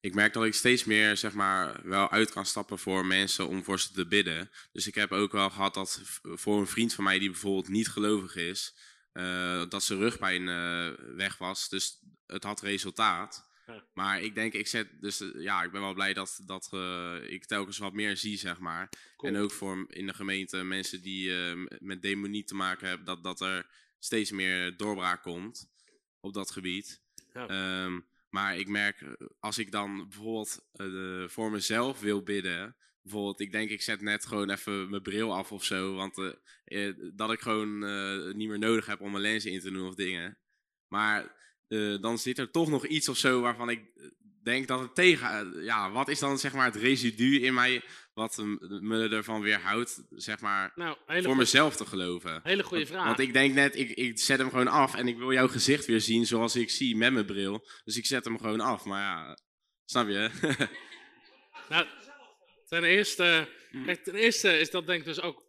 ik 0.00 0.14
merk 0.14 0.32
dat 0.32 0.44
ik 0.44 0.54
steeds 0.54 0.84
meer 0.84 1.16
zeg 1.16 1.32
maar, 1.32 1.80
wel 1.88 2.10
uit 2.10 2.30
kan 2.30 2.46
stappen 2.46 2.78
voor 2.78 3.06
mensen 3.06 3.48
om 3.48 3.64
voor 3.64 3.80
ze 3.80 3.92
te 3.92 4.06
bidden. 4.06 4.50
Dus 4.72 4.86
ik 4.86 4.94
heb 4.94 5.12
ook 5.12 5.32
wel 5.32 5.50
gehad 5.50 5.74
dat 5.74 6.00
voor 6.22 6.60
een 6.60 6.66
vriend 6.66 6.94
van 6.94 7.04
mij 7.04 7.18
die 7.18 7.30
bijvoorbeeld 7.30 7.68
niet 7.68 7.88
gelovig 7.88 8.36
is, 8.36 8.74
uh, 9.12 9.62
dat 9.68 9.84
zijn 9.84 9.98
rugpijn 9.98 10.42
uh, 10.42 11.16
weg 11.16 11.38
was. 11.38 11.68
Dus 11.68 11.98
het 12.26 12.44
had 12.44 12.60
resultaat. 12.60 13.50
Ja. 13.66 13.84
Maar 13.94 14.20
ik 14.20 14.34
denk, 14.34 14.52
ik 14.52 14.66
zet, 14.66 14.88
dus 15.00 15.24
ja, 15.34 15.62
ik 15.62 15.72
ben 15.72 15.80
wel 15.80 15.94
blij 15.94 16.12
dat, 16.12 16.40
dat 16.46 16.70
uh, 16.74 17.14
ik 17.26 17.44
telkens 17.44 17.78
wat 17.78 17.92
meer 17.92 18.16
zie, 18.16 18.38
zeg 18.38 18.58
maar. 18.58 18.88
Cool. 19.16 19.32
En 19.32 19.40
ook 19.40 19.52
voor 19.52 19.84
in 19.88 20.06
de 20.06 20.14
gemeente 20.14 20.64
mensen 20.64 21.02
die 21.02 21.32
met 21.78 22.02
demonie 22.02 22.44
te 22.44 22.54
maken 22.54 22.88
hebben, 22.88 23.06
dat, 23.06 23.24
dat 23.24 23.40
er 23.40 23.66
steeds 23.98 24.30
meer 24.30 24.76
doorbraak 24.76 25.22
komt 25.22 25.70
op 26.20 26.34
dat 26.34 26.50
gebied. 26.50 27.00
Ja. 27.32 27.84
Um, 27.84 28.06
maar 28.32 28.56
ik 28.56 28.68
merk, 28.68 29.16
als 29.40 29.58
ik 29.58 29.70
dan 29.70 30.08
bijvoorbeeld 30.08 30.66
uh, 30.76 31.28
voor 31.28 31.50
mezelf 31.50 32.00
wil 32.00 32.22
bidden, 32.22 32.76
bijvoorbeeld, 33.02 33.40
ik 33.40 33.52
denk 33.52 33.70
ik 33.70 33.82
zet 33.82 34.00
net 34.00 34.26
gewoon 34.26 34.50
even 34.50 34.90
mijn 34.90 35.02
bril 35.02 35.34
af 35.34 35.52
of 35.52 35.64
zo, 35.64 35.94
want 35.94 36.18
uh, 36.64 36.94
dat 37.14 37.32
ik 37.32 37.40
gewoon 37.40 37.78
niet 38.36 38.48
meer 38.48 38.58
nodig 38.58 38.86
heb 38.86 39.00
om 39.00 39.10
mijn 39.10 39.22
lenzen 39.22 39.52
in 39.52 39.60
te 39.60 39.70
doen 39.70 39.86
of 39.86 39.94
dingen. 39.94 40.38
Maar 40.88 41.40
dan 42.00 42.18
zit 42.18 42.38
er 42.38 42.50
toch 42.50 42.68
nog 42.68 42.86
iets 42.86 43.08
of 43.08 43.16
zo 43.16 43.40
waarvan 43.40 43.70
ik 43.70 43.80
denk 44.44 44.68
dat 44.68 44.80
het 44.80 44.94
tegen, 44.94 45.62
ja, 45.62 45.90
wat 45.90 46.08
is 46.08 46.18
dan 46.18 46.38
zeg 46.38 46.52
maar 46.52 46.64
het 46.64 46.76
residu 46.76 47.40
in 47.40 47.54
mij 47.54 47.82
wat 48.14 48.36
me 48.60 49.08
ervan 49.08 49.40
weerhoudt, 49.40 50.04
zeg 50.10 50.40
maar, 50.40 50.72
nou, 50.74 50.96
voor 51.06 51.36
mezelf 51.36 51.76
te 51.76 51.86
geloven? 51.86 52.40
Hele 52.42 52.62
goede 52.62 52.86
vraag. 52.86 53.04
Want 53.04 53.18
ik 53.18 53.32
denk 53.32 53.54
net, 53.54 53.76
ik, 53.76 53.90
ik 53.90 54.18
zet 54.18 54.38
hem 54.38 54.50
gewoon 54.50 54.68
af 54.68 54.94
en 54.94 55.08
ik 55.08 55.18
wil 55.18 55.32
jouw 55.32 55.48
gezicht 55.48 55.86
weer 55.86 56.00
zien 56.00 56.26
zoals 56.26 56.56
ik 56.56 56.70
zie 56.70 56.96
met 56.96 57.12
mijn 57.12 57.26
bril. 57.26 57.66
Dus 57.84 57.96
ik 57.96 58.06
zet 58.06 58.24
hem 58.24 58.38
gewoon 58.38 58.60
af, 58.60 58.84
maar 58.84 59.00
ja, 59.00 59.38
snap 59.84 60.08
je? 60.08 60.30
nou, 61.68 61.86
ten 62.68 62.84
eerste, 62.84 63.48
kijk, 63.84 64.04
ten 64.04 64.14
eerste 64.14 64.58
is 64.58 64.70
dat 64.70 64.86
denk 64.86 64.98
ik 64.98 65.06
dus 65.06 65.20
ook, 65.20 65.44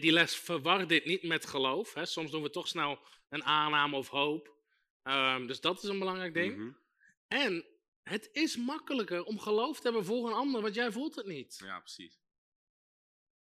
die 0.00 0.12
les 0.12 0.36
verwar 0.36 0.86
dit 0.86 1.04
niet 1.04 1.22
met 1.22 1.46
geloof. 1.46 1.94
Hè? 1.94 2.06
Soms 2.06 2.30
doen 2.30 2.42
we 2.42 2.50
toch 2.50 2.68
snel 2.68 2.98
een 3.28 3.44
aanname 3.44 3.96
of 3.96 4.08
hoop. 4.08 4.60
Um, 5.04 5.46
dus 5.46 5.60
dat 5.60 5.82
is 5.82 5.88
een 5.88 5.98
belangrijk 5.98 6.34
ding. 6.34 6.56
Mhm. 6.56 6.70
En 7.28 7.64
het 8.02 8.28
is 8.32 8.56
makkelijker 8.56 9.24
om 9.24 9.38
geloof 9.38 9.76
te 9.76 9.82
hebben 9.82 10.04
voor 10.04 10.26
een 10.26 10.34
ander, 10.34 10.62
want 10.62 10.74
jij 10.74 10.92
voelt 10.92 11.14
het 11.14 11.26
niet. 11.26 11.60
Ja, 11.64 11.78
precies. 11.78 12.20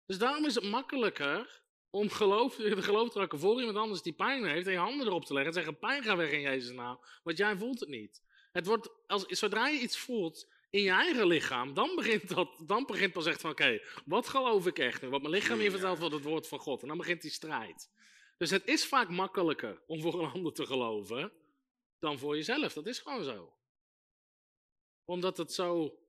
Dus 0.06 0.18
daarom 0.18 0.45
is 0.45 0.56
het 0.56 0.64
makkelijker 0.64 1.64
om 1.90 2.10
geloof, 2.10 2.56
de 2.76 2.82
geloof 2.82 3.10
te 3.10 3.19
raken 3.19 3.40
voor 3.40 3.60
iemand 3.60 3.78
anders 3.78 4.02
die 4.02 4.14
pijn 4.14 4.45
heeft 4.45 4.65
en 4.68 4.72
je 4.72 4.78
handen 4.78 5.07
erop 5.07 5.26
te 5.26 5.34
leggen 5.34 5.52
en 5.52 5.57
zeggen: 5.57 5.80
pijn 5.80 6.03
ga 6.03 6.15
weg 6.15 6.32
in 6.32 6.41
Jezus 6.41 6.76
naam, 6.76 6.99
want 7.23 7.38
jij 7.38 7.57
voelt 7.57 7.80
het 7.80 7.90
niet. 7.90 8.22
Het 8.52 8.65
wordt, 8.65 8.90
als, 9.07 9.26
zodra 9.26 9.68
je 9.68 9.80
iets 9.80 9.98
voelt, 9.98 10.49
in 10.69 10.82
je 10.82 10.91
eigen 10.91 11.28
lichaam, 11.28 11.73
dan 11.73 11.95
begint, 11.95 12.30
dat, 12.36 12.64
dan 12.65 12.86
begint 12.86 13.14
pas 13.14 13.26
echt 13.26 13.41
van, 13.41 13.52
oké, 13.52 13.82
wat 14.06 14.28
geloof 14.28 14.68
ik 14.68 14.80
echt 14.80 15.02
nu? 15.02 15.10
Wat 15.10 15.22
mijn 15.22 15.34
lichaam 15.34 15.60
hier 15.60 15.72
vertelt 15.72 15.99
wordt 15.99 16.15
het 16.15 16.23
woord 16.23 16.48
van 16.48 16.60
God. 16.60 16.82
En 16.82 16.88
dan 16.88 16.98
begint 16.98 17.22
die 17.22 17.32
strijd. 17.32 17.90
Dus 18.38 18.49
het 18.49 18.68
is 18.68 18.86
vaak 18.86 19.10
makkelijker 19.10 19.82
om 19.88 20.02
voor 20.02 20.23
een 20.23 20.32
ander 20.32 20.53
te 20.53 20.65
geloven 20.65 21.32
dan 21.99 22.19
voor 22.19 22.36
jezelf. 22.36 22.73
Dat 22.73 22.86
is 22.86 22.99
gewoon 22.99 23.23
zo. 23.23 23.53
Omdat 25.12 25.38
het 25.38 25.54
zo, 25.54 26.00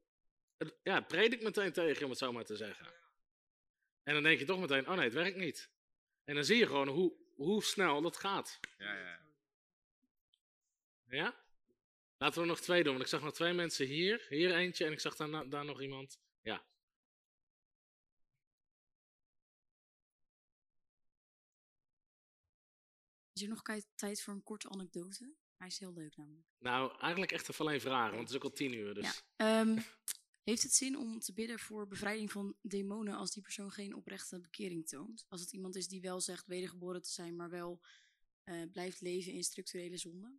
ja, 0.83 0.95
het 0.95 1.09
predik 1.09 1.43
meteen 1.43 1.73
tegen 1.73 1.99
je, 1.99 2.05
om 2.05 2.11
het 2.11 2.19
zo 2.19 2.33
maar 2.33 2.45
te 2.45 2.57
zeggen. 2.57 2.87
En 4.03 4.15
dan 4.15 4.23
denk 4.23 4.39
je 4.39 4.45
toch 4.45 4.61
meteen, 4.61 4.89
oh 4.89 4.95
nee, 4.95 5.05
het 5.05 5.15
werkt 5.15 5.37
niet. 5.37 5.71
En 6.25 6.35
dan 6.35 6.45
zie 6.45 6.57
je 6.57 6.67
gewoon 6.67 6.89
hoe, 6.89 7.13
hoe 7.35 7.63
snel 7.63 8.03
dat 8.03 8.17
gaat. 8.17 8.61
Ja, 8.79 8.95
ja. 8.95 9.21
Ja? 11.09 11.45
Laten 12.17 12.35
we 12.35 12.41
er 12.41 12.47
nog 12.47 12.61
twee 12.61 12.83
doen, 12.83 12.93
want 12.93 13.05
ik 13.05 13.11
zag 13.11 13.23
nog 13.23 13.35
twee 13.35 13.53
mensen 13.53 13.87
hier. 13.87 14.27
Hier 14.29 14.55
eentje 14.55 14.85
en 14.85 14.93
ik 14.93 15.01
zag 15.01 15.17
daar, 15.17 15.49
daar 15.49 15.65
nog 15.65 15.81
iemand. 15.81 16.19
Ja. 16.43 16.65
Is 23.33 23.43
er 23.43 23.49
nog 23.49 23.63
tijd 23.95 24.23
voor 24.23 24.35
een 24.35 24.43
korte 24.43 24.69
anekdote? 24.69 25.35
Hij 25.63 25.71
is 25.71 25.79
heel 25.79 25.93
leuk 25.93 26.17
namelijk. 26.17 26.47
Nou, 26.59 26.99
eigenlijk 26.99 27.33
echt 27.33 27.49
even 27.49 27.65
alleen 27.65 27.81
vragen, 27.81 28.11
want 28.11 28.21
het 28.21 28.31
is 28.31 28.37
ook 28.37 28.51
al 28.51 28.53
tien 28.53 28.73
uur. 28.73 28.95
Dus. 28.95 29.23
Ja. 29.37 29.61
Ehm, 29.61 29.79
heeft 30.51 30.63
het 30.63 30.73
zin 30.73 30.99
om 30.99 31.21
te 31.21 31.33
bidden 31.33 31.59
voor 31.59 31.87
bevrijding 31.87 32.33
van 32.33 32.57
demonen 32.63 33.15
als 33.15 33.31
die 33.31 33.43
persoon 33.43 33.71
geen 33.71 33.95
oprechte 33.95 34.41
bekering 34.41 34.89
toont? 34.89 35.25
Als 35.29 35.41
het 35.41 35.53
iemand 35.53 35.77
is 35.77 35.89
die 35.89 36.01
wel 36.01 36.21
zegt 36.21 36.47
wedergeboren 36.47 37.03
te 37.03 37.11
zijn, 37.11 37.37
maar 37.37 37.51
wel 37.51 37.81
eh, 38.45 38.63
blijft 38.73 39.01
leven 39.01 39.33
in 39.33 39.43
structurele 39.43 39.97
zonde? 39.97 40.39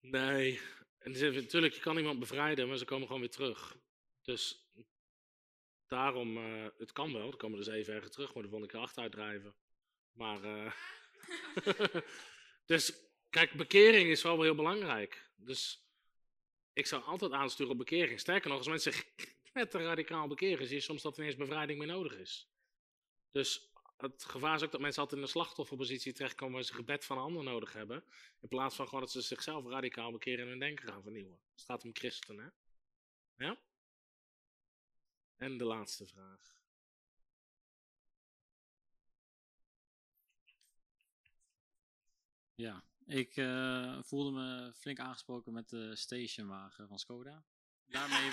Nee. 0.00 0.60
En 0.98 1.12
dus 1.12 1.34
natuurlijk, 1.34 1.74
je 1.74 1.80
kan 1.80 1.96
iemand 1.96 2.18
bevrijden, 2.18 2.68
maar 2.68 2.78
ze 2.78 2.84
komen 2.84 3.06
gewoon 3.06 3.22
weer 3.22 3.30
terug. 3.30 3.78
Dus 4.22 4.70
daarom, 5.86 6.36
eh, 6.36 6.66
het 6.78 6.92
kan 6.92 7.12
wel. 7.12 7.28
Dan 7.28 7.38
komen 7.38 7.58
er 7.58 7.64
dus 7.64 7.74
even 7.74 7.94
ergens 7.94 8.12
terug, 8.12 8.34
maar 8.34 8.42
dan 8.42 8.52
vond 8.52 8.64
ik 8.64 8.72
er 8.72 8.80
achteruit 8.80 9.12
drijven. 9.12 9.54
Maar, 10.12 10.42
eh, 10.44 10.72
dus 12.66 13.06
kijk, 13.30 13.52
bekering 13.52 14.10
is 14.10 14.22
wel 14.22 14.42
heel 14.42 14.54
belangrijk. 14.54 15.30
Dus 15.36 15.86
ik 16.72 16.86
zou 16.86 17.02
altijd 17.02 17.32
aansturen 17.32 17.72
op 17.72 17.78
bekering. 17.78 18.20
Sterker 18.20 18.48
nog, 18.48 18.58
als 18.58 18.68
mensen 18.68 18.92
net 19.52 19.70
te 19.70 19.78
radicaal 19.78 20.28
bekeren, 20.28 20.66
zie 20.66 20.76
je 20.76 20.82
soms 20.82 21.02
dat 21.02 21.18
ineens 21.18 21.36
bevrijding 21.36 21.78
meer 21.78 21.88
nodig 21.88 22.16
is. 22.16 22.48
Dus 23.30 23.72
het 23.96 24.24
gevaar 24.24 24.54
is 24.54 24.62
ook 24.62 24.70
dat 24.70 24.80
mensen 24.80 25.00
altijd 25.02 25.20
in 25.20 25.26
een 25.26 25.32
slachtofferpositie 25.32 26.12
terechtkomen 26.12 26.54
waar 26.54 26.64
ze 26.64 26.74
gebed 26.74 27.04
van 27.04 27.16
een 27.16 27.22
ander 27.22 27.42
nodig 27.44 27.72
hebben. 27.72 28.04
In 28.40 28.48
plaats 28.48 28.76
van 28.76 28.84
gewoon 28.84 29.00
dat 29.00 29.10
ze 29.10 29.20
zichzelf 29.20 29.66
radicaal 29.66 30.12
bekeren 30.12 30.44
en 30.44 30.50
hun 30.50 30.58
denken 30.58 30.88
gaan 30.88 31.02
vernieuwen. 31.02 31.38
Het 31.52 31.64
gaat 31.64 31.84
om 31.84 31.90
christen, 31.92 32.38
hè? 32.38 32.48
Ja? 33.46 33.58
En 35.36 35.58
de 35.58 35.64
laatste 35.64 36.06
vraag. 36.06 36.56
Ja, 42.54 42.87
ik 43.08 43.36
eh, 43.36 43.98
voelde 44.02 44.30
me 44.30 44.72
flink 44.72 44.98
aangesproken 44.98 45.52
met 45.52 45.68
de 45.68 45.96
stationwagen 45.96 46.88
van 46.88 46.98
Skoda. 46.98 47.44
Daarmee 47.86 48.26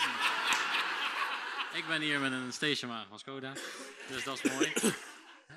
ik 1.80 1.86
ben 1.88 2.02
hier 2.02 2.20
met 2.20 2.32
een 2.32 2.54
stationwagen 2.54 3.08
van 3.08 3.20
Skoda, 3.20 3.54
dus 4.08 4.24
dat 4.24 4.44
is 4.44 4.52
mooi. 4.52 4.74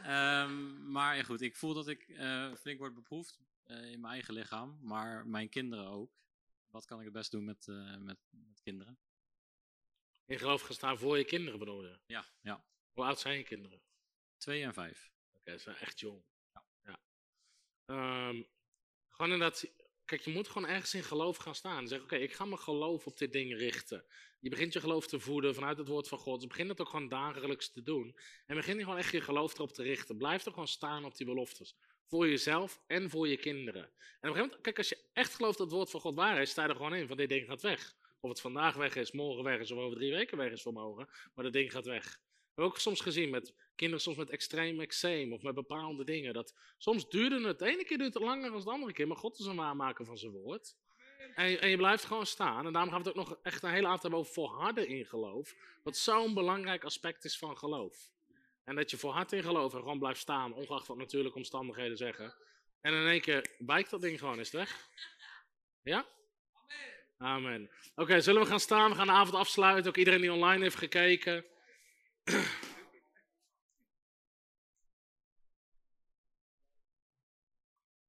Ehm, 0.02 0.90
maar 0.90 1.16
ja, 1.16 1.22
goed, 1.22 1.40
ik 1.40 1.56
voel 1.56 1.74
dat 1.74 1.88
ik 1.88 2.08
eh, 2.08 2.54
flink 2.54 2.78
word 2.78 2.94
beproefd 2.94 3.38
eh, 3.62 3.90
in 3.90 4.00
mijn 4.00 4.12
eigen 4.12 4.34
lichaam, 4.34 4.78
maar 4.82 5.26
mijn 5.26 5.48
kinderen 5.48 5.86
ook. 5.86 6.16
Wat 6.70 6.84
kan 6.84 6.98
ik 6.98 7.04
het 7.04 7.12
best 7.12 7.30
doen 7.30 7.44
met, 7.44 7.66
met, 7.98 8.18
met 8.30 8.60
kinderen? 8.62 8.98
In 10.24 10.38
geloof 10.38 10.62
gaan 10.62 10.74
staan 10.74 10.98
voor 10.98 11.18
je 11.18 11.24
kinderen 11.24 11.58
bedoel 11.58 11.84
je? 11.84 11.98
Ja, 12.06 12.24
ja. 12.40 12.64
Hoe 12.92 13.04
oud 13.04 13.20
zijn 13.20 13.38
je 13.38 13.44
kinderen? 13.44 13.82
Twee 14.36 14.62
en 14.62 14.74
vijf. 14.74 15.10
Oké, 15.32 15.52
ze 15.52 15.58
zijn 15.58 15.76
echt 15.76 16.00
jong. 16.00 16.22
Ja. 16.84 17.00
Ehm, 17.84 18.42
gewoon 19.18 19.32
inderdaad, 19.32 19.70
kijk, 20.04 20.20
je 20.20 20.30
moet 20.30 20.48
gewoon 20.48 20.68
ergens 20.68 20.94
in 20.94 21.02
geloof 21.02 21.36
gaan 21.36 21.54
staan. 21.54 21.88
Zeggen, 21.88 22.06
oké, 22.06 22.16
ik 22.16 22.32
ga 22.32 22.44
mijn 22.44 22.58
geloof 22.58 23.06
op 23.06 23.18
dit 23.18 23.32
ding 23.32 23.56
richten. 23.56 24.04
Je 24.40 24.50
begint 24.50 24.72
je 24.72 24.80
geloof 24.80 25.06
te 25.06 25.20
voeden 25.20 25.54
vanuit 25.54 25.78
het 25.78 25.88
woord 25.88 26.08
van 26.08 26.18
God. 26.18 26.40
Dus 26.40 26.48
begin 26.48 26.68
dat 26.68 26.80
ook 26.80 26.88
gewoon 26.88 27.08
dagelijks 27.08 27.70
te 27.70 27.82
doen. 27.82 28.16
En 28.46 28.56
begin 28.56 28.76
je 28.76 28.82
gewoon 28.82 28.98
echt 28.98 29.12
je 29.12 29.20
geloof 29.20 29.54
erop 29.54 29.72
te 29.72 29.82
richten. 29.82 30.16
Blijf 30.16 30.44
er 30.44 30.50
gewoon 30.52 30.68
staan 30.68 31.04
op 31.04 31.16
die 31.16 31.26
beloftes. 31.26 31.76
Voor 32.06 32.28
jezelf 32.28 32.80
en 32.86 33.10
voor 33.10 33.28
je 33.28 33.36
kinderen. 33.36 33.82
En 33.82 33.88
op 33.88 33.96
een 34.00 34.18
gegeven 34.20 34.40
moment, 34.40 34.60
kijk, 34.60 34.78
als 34.78 34.88
je 34.88 34.98
echt 35.12 35.34
gelooft 35.34 35.58
dat 35.58 35.66
het 35.66 35.76
woord 35.76 35.90
van 35.90 36.00
God 36.00 36.14
waar 36.14 36.40
is, 36.40 36.50
sta 36.50 36.62
je 36.62 36.68
er 36.68 36.76
gewoon 36.76 36.94
in. 36.94 37.08
Van 37.08 37.16
dit 37.16 37.28
ding 37.28 37.46
gaat 37.46 37.62
weg. 37.62 37.94
Of 38.20 38.30
het 38.30 38.40
vandaag 38.40 38.74
weg 38.74 38.96
is, 38.96 39.12
morgen 39.12 39.44
weg 39.44 39.58
is, 39.58 39.70
of 39.70 39.78
over 39.78 39.96
drie 39.96 40.12
weken 40.12 40.36
weg 40.36 40.52
is 40.52 40.62
voor 40.62 40.72
mogen. 40.72 41.08
Maar 41.34 41.44
dat 41.44 41.52
ding 41.52 41.72
gaat 41.72 41.86
weg. 41.86 42.04
We 42.04 42.64
hebben 42.64 42.64
ook 42.74 42.78
soms 42.78 43.00
gezien 43.00 43.30
met 43.30 43.54
kinderen 43.78 44.02
soms 44.02 44.16
met 44.16 44.30
extreem 44.30 44.80
eczeem 44.80 45.32
of 45.32 45.42
met 45.42 45.54
bepaalde 45.54 46.04
dingen. 46.04 46.34
Dat 46.34 46.54
soms 46.78 47.08
duurde 47.08 47.46
het, 47.46 47.58
de 47.58 47.66
ene 47.66 47.84
keer 47.84 47.98
duurt 47.98 48.14
het 48.14 48.22
langer 48.22 48.50
dan 48.50 48.60
de 48.60 48.70
andere 48.70 48.92
keer, 48.92 49.06
maar 49.06 49.16
God 49.16 49.38
is 49.38 49.46
een 49.46 49.56
waarmaker 49.56 50.04
van 50.04 50.18
zijn 50.18 50.32
woord. 50.32 50.76
En, 51.34 51.60
en 51.60 51.68
je 51.68 51.76
blijft 51.76 52.04
gewoon 52.04 52.26
staan. 52.26 52.66
En 52.66 52.72
daarom 52.72 52.90
gaan 52.90 53.02
we 53.02 53.08
het 53.08 53.18
ook 53.18 53.28
nog 53.28 53.38
echt 53.42 53.62
een 53.62 53.70
hele 53.70 53.86
avond 53.86 54.02
hebben 54.02 54.20
over 54.20 54.32
volharden 54.32 54.88
in 54.88 55.06
geloof. 55.06 55.54
Wat 55.82 55.96
zo'n 55.96 56.34
belangrijk 56.34 56.84
aspect 56.84 57.24
is 57.24 57.38
van 57.38 57.58
geloof. 57.58 58.10
En 58.64 58.74
dat 58.74 58.90
je 58.90 58.96
volhardt 58.96 59.32
in 59.32 59.42
geloof 59.42 59.74
en 59.74 59.78
gewoon 59.78 59.98
blijft 59.98 60.20
staan, 60.20 60.52
ongeacht 60.52 60.86
wat 60.86 60.96
natuurlijke 60.96 61.38
omstandigheden 61.38 61.96
zeggen. 61.96 62.34
En 62.80 62.94
in 62.94 63.06
één 63.06 63.20
keer 63.20 63.46
wijkt 63.58 63.90
dat 63.90 64.00
ding 64.00 64.18
gewoon, 64.18 64.38
is 64.38 64.50
weg? 64.50 64.88
Ja? 65.82 66.06
Amen. 67.18 67.70
Oké, 67.94 68.20
zullen 68.20 68.42
we 68.42 68.48
gaan 68.48 68.60
staan? 68.60 68.90
We 68.90 68.96
gaan 68.96 69.06
de 69.06 69.12
avond 69.12 69.34
afsluiten. 69.34 69.90
Ook 69.90 69.96
iedereen 69.96 70.20
die 70.20 70.32
online 70.32 70.62
heeft 70.62 70.76
gekeken. 70.76 71.44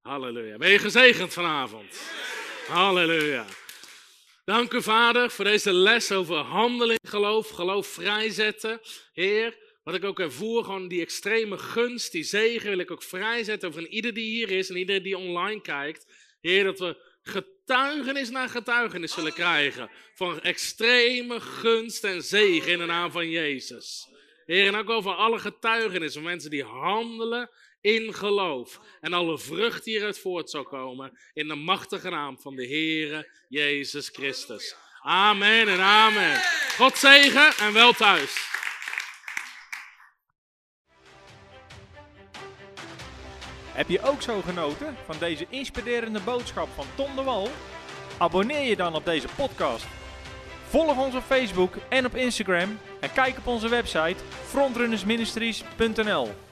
Halleluja. 0.09 0.57
Ben 0.57 0.69
je 0.69 0.79
gezegend 0.79 1.33
vanavond? 1.33 2.01
Halleluja. 2.67 3.45
Dank 4.45 4.73
u, 4.73 4.81
Vader, 4.81 5.29
voor 5.29 5.45
deze 5.45 5.73
les 5.73 6.11
over 6.11 6.35
handeling, 6.35 6.99
geloof, 7.07 7.49
geloof 7.49 7.87
vrijzetten. 7.87 8.79
Heer, 9.13 9.57
wat 9.83 9.95
ik 9.95 10.03
ook 10.03 10.19
ervoer, 10.19 10.63
gewoon 10.63 10.87
die 10.87 11.01
extreme 11.01 11.57
gunst, 11.57 12.11
die 12.11 12.23
zegen 12.23 12.69
wil 12.69 12.79
ik 12.79 12.91
ook 12.91 13.03
vrijzetten 13.03 13.69
over 13.69 13.87
ieder 13.87 14.13
die 14.13 14.29
hier 14.29 14.51
is 14.51 14.69
en 14.69 14.75
ieder 14.75 15.03
die 15.03 15.17
online 15.17 15.61
kijkt. 15.61 16.05
Heer, 16.41 16.63
dat 16.63 16.79
we 16.79 16.97
getuigenis 17.21 18.29
na 18.29 18.47
getuigenis 18.47 19.13
zullen 19.13 19.33
krijgen 19.33 19.89
van 20.13 20.41
extreme 20.41 21.39
gunst 21.39 22.03
en 22.03 22.23
zegen 22.23 22.71
in 22.71 22.79
de 22.79 22.85
naam 22.85 23.11
van 23.11 23.29
Jezus. 23.29 24.07
Heer, 24.45 24.67
en 24.67 24.75
ook 24.75 24.89
over 24.89 25.11
alle 25.11 25.39
getuigenissen 25.39 26.21
van 26.21 26.29
mensen 26.29 26.49
die 26.49 26.63
handelen 26.63 27.49
in 27.81 28.13
geloof. 28.13 28.79
En 29.01 29.13
alle 29.13 29.37
vrucht 29.37 29.85
hieruit 29.85 30.19
voort 30.19 30.49
zal 30.49 30.63
komen 30.63 31.19
in 31.33 31.47
de 31.47 31.55
machtige 31.55 32.09
naam 32.09 32.39
van 32.39 32.55
de 32.55 32.67
Heere 32.67 33.31
Jezus 33.47 34.09
Christus. 34.09 34.75
Amen 35.01 35.67
en 35.67 35.79
amen. 35.79 36.41
God 36.77 36.97
zegen 36.97 37.53
en 37.57 37.73
wel 37.73 37.93
thuis. 37.93 38.47
Heb 43.71 43.89
je 43.89 44.01
ook 44.01 44.21
zo 44.21 44.41
genoten 44.41 44.95
van 45.05 45.15
deze 45.19 45.45
inspirerende 45.49 46.19
boodschap 46.19 46.69
van 46.75 46.85
Tom 46.95 47.15
de 47.15 47.23
Wal? 47.23 47.49
Abonneer 48.17 48.69
je 48.69 48.75
dan 48.75 48.95
op 48.95 49.05
deze 49.05 49.27
podcast. 49.35 49.85
Volg 50.67 50.97
ons 50.97 51.15
op 51.15 51.23
Facebook 51.23 51.75
en 51.89 52.05
op 52.05 52.15
Instagram 52.15 52.79
en 52.99 53.13
kijk 53.13 53.37
op 53.37 53.47
onze 53.47 53.69
website 53.69 54.23
frontrunnersministries.nl. 54.45 56.48